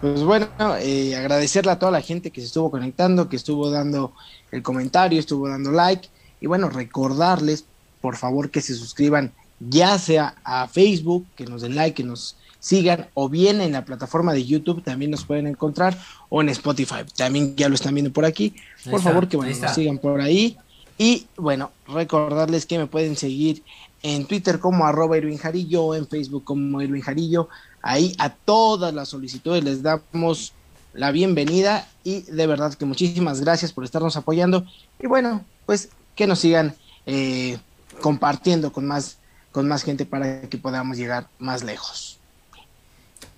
Pues 0.00 0.22
bueno, 0.22 0.48
eh, 0.78 1.14
agradecerle 1.14 1.72
a 1.72 1.78
toda 1.78 1.92
la 1.92 2.00
gente 2.00 2.30
que 2.30 2.40
se 2.40 2.46
estuvo 2.46 2.70
conectando, 2.70 3.28
que 3.28 3.36
estuvo 3.36 3.70
dando 3.70 4.14
el 4.50 4.62
comentario, 4.62 5.20
estuvo 5.20 5.48
dando 5.48 5.70
like. 5.70 6.08
Y 6.40 6.46
bueno, 6.46 6.68
recordarles, 6.68 7.64
por 8.00 8.16
favor, 8.16 8.50
que 8.50 8.60
se 8.60 8.74
suscriban 8.74 9.32
ya 9.60 9.98
sea 9.98 10.36
a 10.42 10.68
Facebook, 10.68 11.26
que 11.36 11.44
nos 11.44 11.62
den 11.62 11.74
like, 11.74 11.94
que 11.94 12.04
nos 12.04 12.36
sigan, 12.58 13.08
o 13.14 13.28
bien 13.28 13.60
en 13.60 13.72
la 13.72 13.84
plataforma 13.84 14.32
de 14.32 14.44
YouTube 14.44 14.82
también 14.82 15.10
nos 15.10 15.24
pueden 15.24 15.46
encontrar, 15.46 15.98
o 16.28 16.40
en 16.40 16.48
Spotify, 16.50 17.04
también 17.16 17.56
ya 17.56 17.68
lo 17.68 17.74
están 17.74 17.94
viendo 17.94 18.12
por 18.12 18.24
aquí. 18.24 18.54
Por 18.90 19.02
favor, 19.02 19.28
que 19.28 19.36
bueno, 19.36 19.54
nos 19.60 19.74
sigan 19.74 19.98
por 19.98 20.20
ahí. 20.20 20.56
Y 20.98 21.26
bueno, 21.36 21.70
recordarles 21.86 22.66
que 22.66 22.78
me 22.78 22.86
pueden 22.86 23.16
seguir 23.16 23.62
en 24.02 24.26
Twitter 24.26 24.58
como 24.58 24.86
arroba 24.86 25.16
Irving 25.18 25.38
Jarillo, 25.38 25.84
o 25.84 25.94
en 25.94 26.06
Facebook 26.06 26.44
como 26.44 26.80
Irving 26.80 27.00
Jarillo. 27.00 27.48
Ahí 27.82 28.14
a 28.18 28.30
todas 28.30 28.92
las 28.92 29.08
solicitudes 29.08 29.64
les 29.64 29.82
damos 29.82 30.52
la 30.92 31.10
bienvenida 31.12 31.88
y 32.04 32.22
de 32.22 32.46
verdad 32.46 32.74
que 32.74 32.84
muchísimas 32.84 33.40
gracias 33.40 33.72
por 33.72 33.84
estarnos 33.84 34.16
apoyando. 34.16 34.66
Y 35.02 35.06
bueno, 35.06 35.44
pues 35.64 35.88
que 36.20 36.26
nos 36.26 36.40
sigan 36.40 36.76
eh, 37.06 37.56
compartiendo 38.02 38.74
con 38.74 38.86
más, 38.86 39.16
con 39.52 39.66
más 39.66 39.82
gente 39.82 40.04
para 40.04 40.42
que 40.50 40.58
podamos 40.58 40.98
llegar 40.98 41.30
más 41.38 41.64
lejos. 41.64 42.18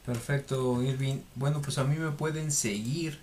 Perfecto, 0.04 0.82
Irving. 0.82 1.18
Bueno, 1.36 1.62
pues 1.62 1.78
a 1.78 1.84
mí 1.84 1.94
me 1.94 2.10
pueden 2.10 2.50
seguir 2.50 3.20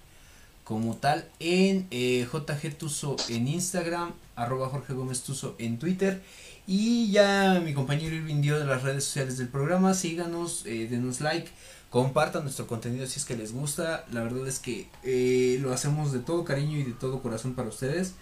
como 0.64 0.95
tal 0.95 1.27
en 1.41 1.88
eh, 1.91 2.26
JG 2.31 2.77
Tuso 2.77 3.18
en 3.27 3.49
Instagram, 3.49 4.14
arroba 4.38 4.69
Jorge 4.69 4.94
Gómez 4.94 5.23
Tuso 5.23 5.57
en 5.60 5.77
Twitter. 5.77 6.23
Y 6.65 7.11
ya 7.11 7.61
mi 7.61 7.73
compañero 7.73 8.15
Irving 8.15 8.40
dio 8.40 8.57
de 8.60 8.65
las 8.65 8.84
redes 8.84 9.03
sociales 9.03 9.38
del 9.38 9.49
programa. 9.49 9.94
Síganos, 9.94 10.65
eh, 10.68 10.88
denos 10.90 11.19
like, 11.19 11.49
compartan 11.90 12.44
nuestro 12.44 12.65
contenido 12.65 13.06
si 13.07 13.19
es 13.19 13.26
que 13.26 13.36
les 13.36 13.52
gusta. 13.52 14.06
La 14.14 14.23
verdad 14.23 14.48
es 14.48 14.60
que 14.60 14.88
eh, 15.03 15.60
lo 15.61 15.73
hacemos 15.73 16.14
de 16.14 16.19
todo 16.19 16.45
cariño 16.45 16.77
y 16.77 16.84
de 16.84 16.94
todo 16.94 17.22
corazón 17.22 17.56
para 17.56 17.68
ustedes 17.68 18.14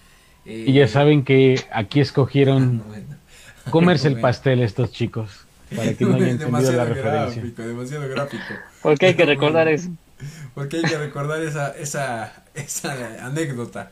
y 0.47 0.71
ya 0.71 0.87
saben 0.87 1.23
que 1.23 1.61
aquí 1.71 1.99
escogieron 1.99 2.81
comerse 3.69 4.07
el 4.07 4.19
pastel 4.19 4.61
estos 4.61 4.91
chicos. 4.91 5.29
Para 5.75 5.93
que 5.93 6.05
no 6.05 6.15
hayan 6.15 6.29
entendido 6.41 6.71
la 6.71 6.85
referencia. 6.85 7.41
Gráfico, 7.41 7.61
demasiado 7.63 8.07
gráfico. 8.07 8.43
Porque 8.81 9.07
hay 9.07 9.15
que 9.15 9.25
recordar 9.25 9.67
eso. 9.67 9.89
Porque 10.55 10.77
hay 10.77 10.83
que 10.83 10.97
recordar 10.97 11.43
esa, 11.43 11.71
esa, 11.77 12.43
esa 12.55 13.25
anécdota. 13.25 13.91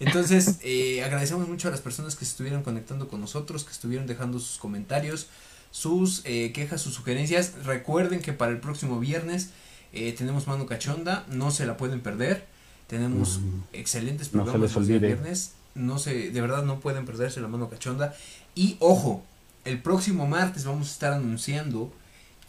Entonces, 0.00 0.58
eh, 0.62 1.04
agradecemos 1.04 1.48
mucho 1.48 1.68
a 1.68 1.70
las 1.70 1.80
personas 1.80 2.16
que 2.16 2.24
se 2.24 2.32
estuvieron 2.32 2.62
conectando 2.62 3.06
con 3.08 3.20
nosotros, 3.20 3.64
que 3.64 3.70
estuvieron 3.70 4.06
dejando 4.06 4.40
sus 4.40 4.58
comentarios, 4.58 5.28
sus 5.70 6.22
eh, 6.24 6.50
quejas, 6.52 6.80
sus 6.80 6.94
sugerencias. 6.94 7.54
Recuerden 7.64 8.20
que 8.20 8.32
para 8.32 8.50
el 8.50 8.58
próximo 8.58 8.98
viernes 8.98 9.50
eh, 9.92 10.12
tenemos 10.18 10.48
mano 10.48 10.66
cachonda, 10.66 11.24
no 11.30 11.52
se 11.52 11.66
la 11.66 11.76
pueden 11.76 12.00
perder. 12.00 12.46
Tenemos 12.88 13.40
excelentes 13.72 14.28
programas 14.28 14.76
no 14.76 14.84
se 14.84 14.98
viernes 14.98 15.52
no 15.74 15.98
se, 15.98 16.30
de 16.30 16.40
verdad 16.40 16.64
no 16.64 16.80
pueden 16.80 17.06
perderse 17.06 17.40
la 17.40 17.48
mano 17.48 17.68
cachonda. 17.68 18.14
Y 18.54 18.76
ojo, 18.80 19.22
el 19.64 19.80
próximo 19.80 20.26
martes 20.26 20.64
vamos 20.64 20.88
a 20.88 20.92
estar 20.92 21.12
anunciando 21.12 21.92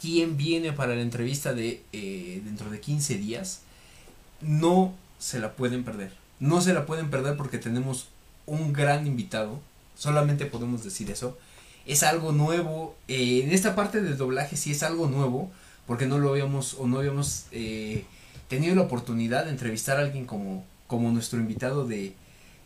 quién 0.00 0.36
viene 0.36 0.72
para 0.72 0.94
la 0.94 1.02
entrevista 1.02 1.54
de 1.54 1.82
eh, 1.92 2.42
dentro 2.44 2.70
de 2.70 2.80
15 2.80 3.16
días. 3.16 3.62
No 4.40 4.94
se 5.18 5.38
la 5.38 5.52
pueden 5.54 5.84
perder. 5.84 6.12
No 6.40 6.60
se 6.60 6.74
la 6.74 6.86
pueden 6.86 7.10
perder 7.10 7.36
porque 7.36 7.58
tenemos 7.58 8.08
un 8.46 8.72
gran 8.72 9.06
invitado. 9.06 9.60
Solamente 9.96 10.46
podemos 10.46 10.84
decir 10.84 11.10
eso. 11.10 11.38
es 11.86 12.02
algo 12.02 12.32
nuevo. 12.32 12.96
Eh, 13.08 13.42
en 13.44 13.52
esta 13.52 13.74
parte 13.74 14.02
del 14.02 14.16
doblaje 14.18 14.56
sí 14.56 14.72
es 14.72 14.82
algo 14.82 15.06
nuevo, 15.06 15.50
porque 15.86 16.06
no 16.06 16.18
lo 16.18 16.30
habíamos 16.30 16.74
o 16.74 16.86
no 16.86 16.98
habíamos 16.98 17.46
eh, 17.52 18.04
tenido 18.48 18.74
la 18.74 18.82
oportunidad 18.82 19.44
de 19.44 19.50
entrevistar 19.50 19.98
a 19.98 20.00
alguien 20.00 20.26
como, 20.26 20.64
como 20.86 21.10
nuestro 21.10 21.38
invitado 21.38 21.86
de 21.86 22.14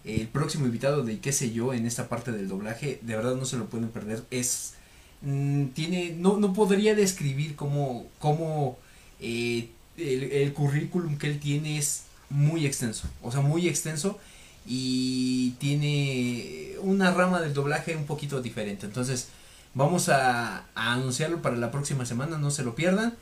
el 0.09 0.27
próximo 0.29 0.65
invitado 0.65 1.05
de 1.05 1.21
qué 1.21 1.33
sé 1.33 1.53
yo 1.53 1.75
en 1.75 1.87
esta 1.87 2.09
parte 2.09 2.33
del 2.33 2.49
doblaje. 2.49 2.99
De 3.03 3.15
verdad 3.15 3.35
no 3.37 3.45
se 3.45 3.59
lo 3.59 3.67
pueden 3.67 3.91
perder. 3.91 4.25
Es 4.31 4.75
mm, 5.23 5.67
tiene 5.69 6.15
no, 6.19 6.39
no 6.39 6.55
podría 6.55 6.95
describir 6.95 7.57
cómo, 7.57 8.07
cómo 8.19 8.79
eh, 9.21 9.69
el, 9.99 10.53
currículum 10.55 11.19
que 11.19 11.29
él 11.29 11.39
tiene 11.41 11.79
es 11.79 12.05
muy 12.31 12.67
extenso, 12.67 13.09
o 13.23 13.33
sea, 13.33 13.41
muy 13.41 13.69
extenso 13.69 14.19
y 14.67 15.53
tiene 15.59 16.75
una 16.81 17.11
rama 17.13 17.41
del 17.41 17.55
doblaje 17.55 17.97
un 17.97 18.05
poquito 18.05 18.41
diferente. 18.41 18.87
Entonces, 18.87 19.29
vamos 19.75 20.09
a, 20.09 20.65
anunciarlo 20.75 21.43
para 21.43 21.57
la 21.57 21.71
próxima 21.71 22.07
semana, 22.07 22.39
no 22.39 22.51
se 22.51 22.63
lo 22.63 22.75
pierdan. 22.75 23.17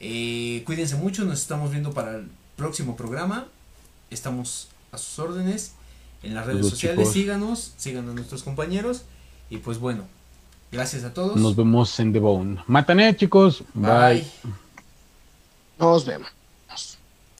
Eh, 0.00 0.62
cuídense 0.66 0.96
mucho, 0.96 1.24
nos 1.24 1.40
estamos 1.40 1.70
viendo 1.70 1.92
para 1.92 2.16
el 2.16 2.28
próximo 2.56 2.96
programa. 2.96 3.48
Estamos 4.10 4.68
a 4.92 4.98
sus 4.98 5.18
órdenes 5.18 5.72
en 6.22 6.34
las 6.34 6.46
redes 6.46 6.68
sociales. 6.68 7.10
Síganos, 7.10 7.72
sigan 7.76 8.08
a 8.08 8.12
nuestros 8.12 8.42
compañeros. 8.42 9.02
Y 9.50 9.58
pues 9.58 9.78
bueno, 9.78 10.04
gracias 10.72 11.04
a 11.04 11.14
todos. 11.14 11.36
Nos 11.36 11.56
vemos 11.56 11.98
en 12.00 12.12
The 12.12 12.18
Bone. 12.18 12.58
Matané, 12.66 13.16
chicos. 13.16 13.62
Bye. 13.74 14.24
Nos 15.78 16.04
vemos. 16.04 16.28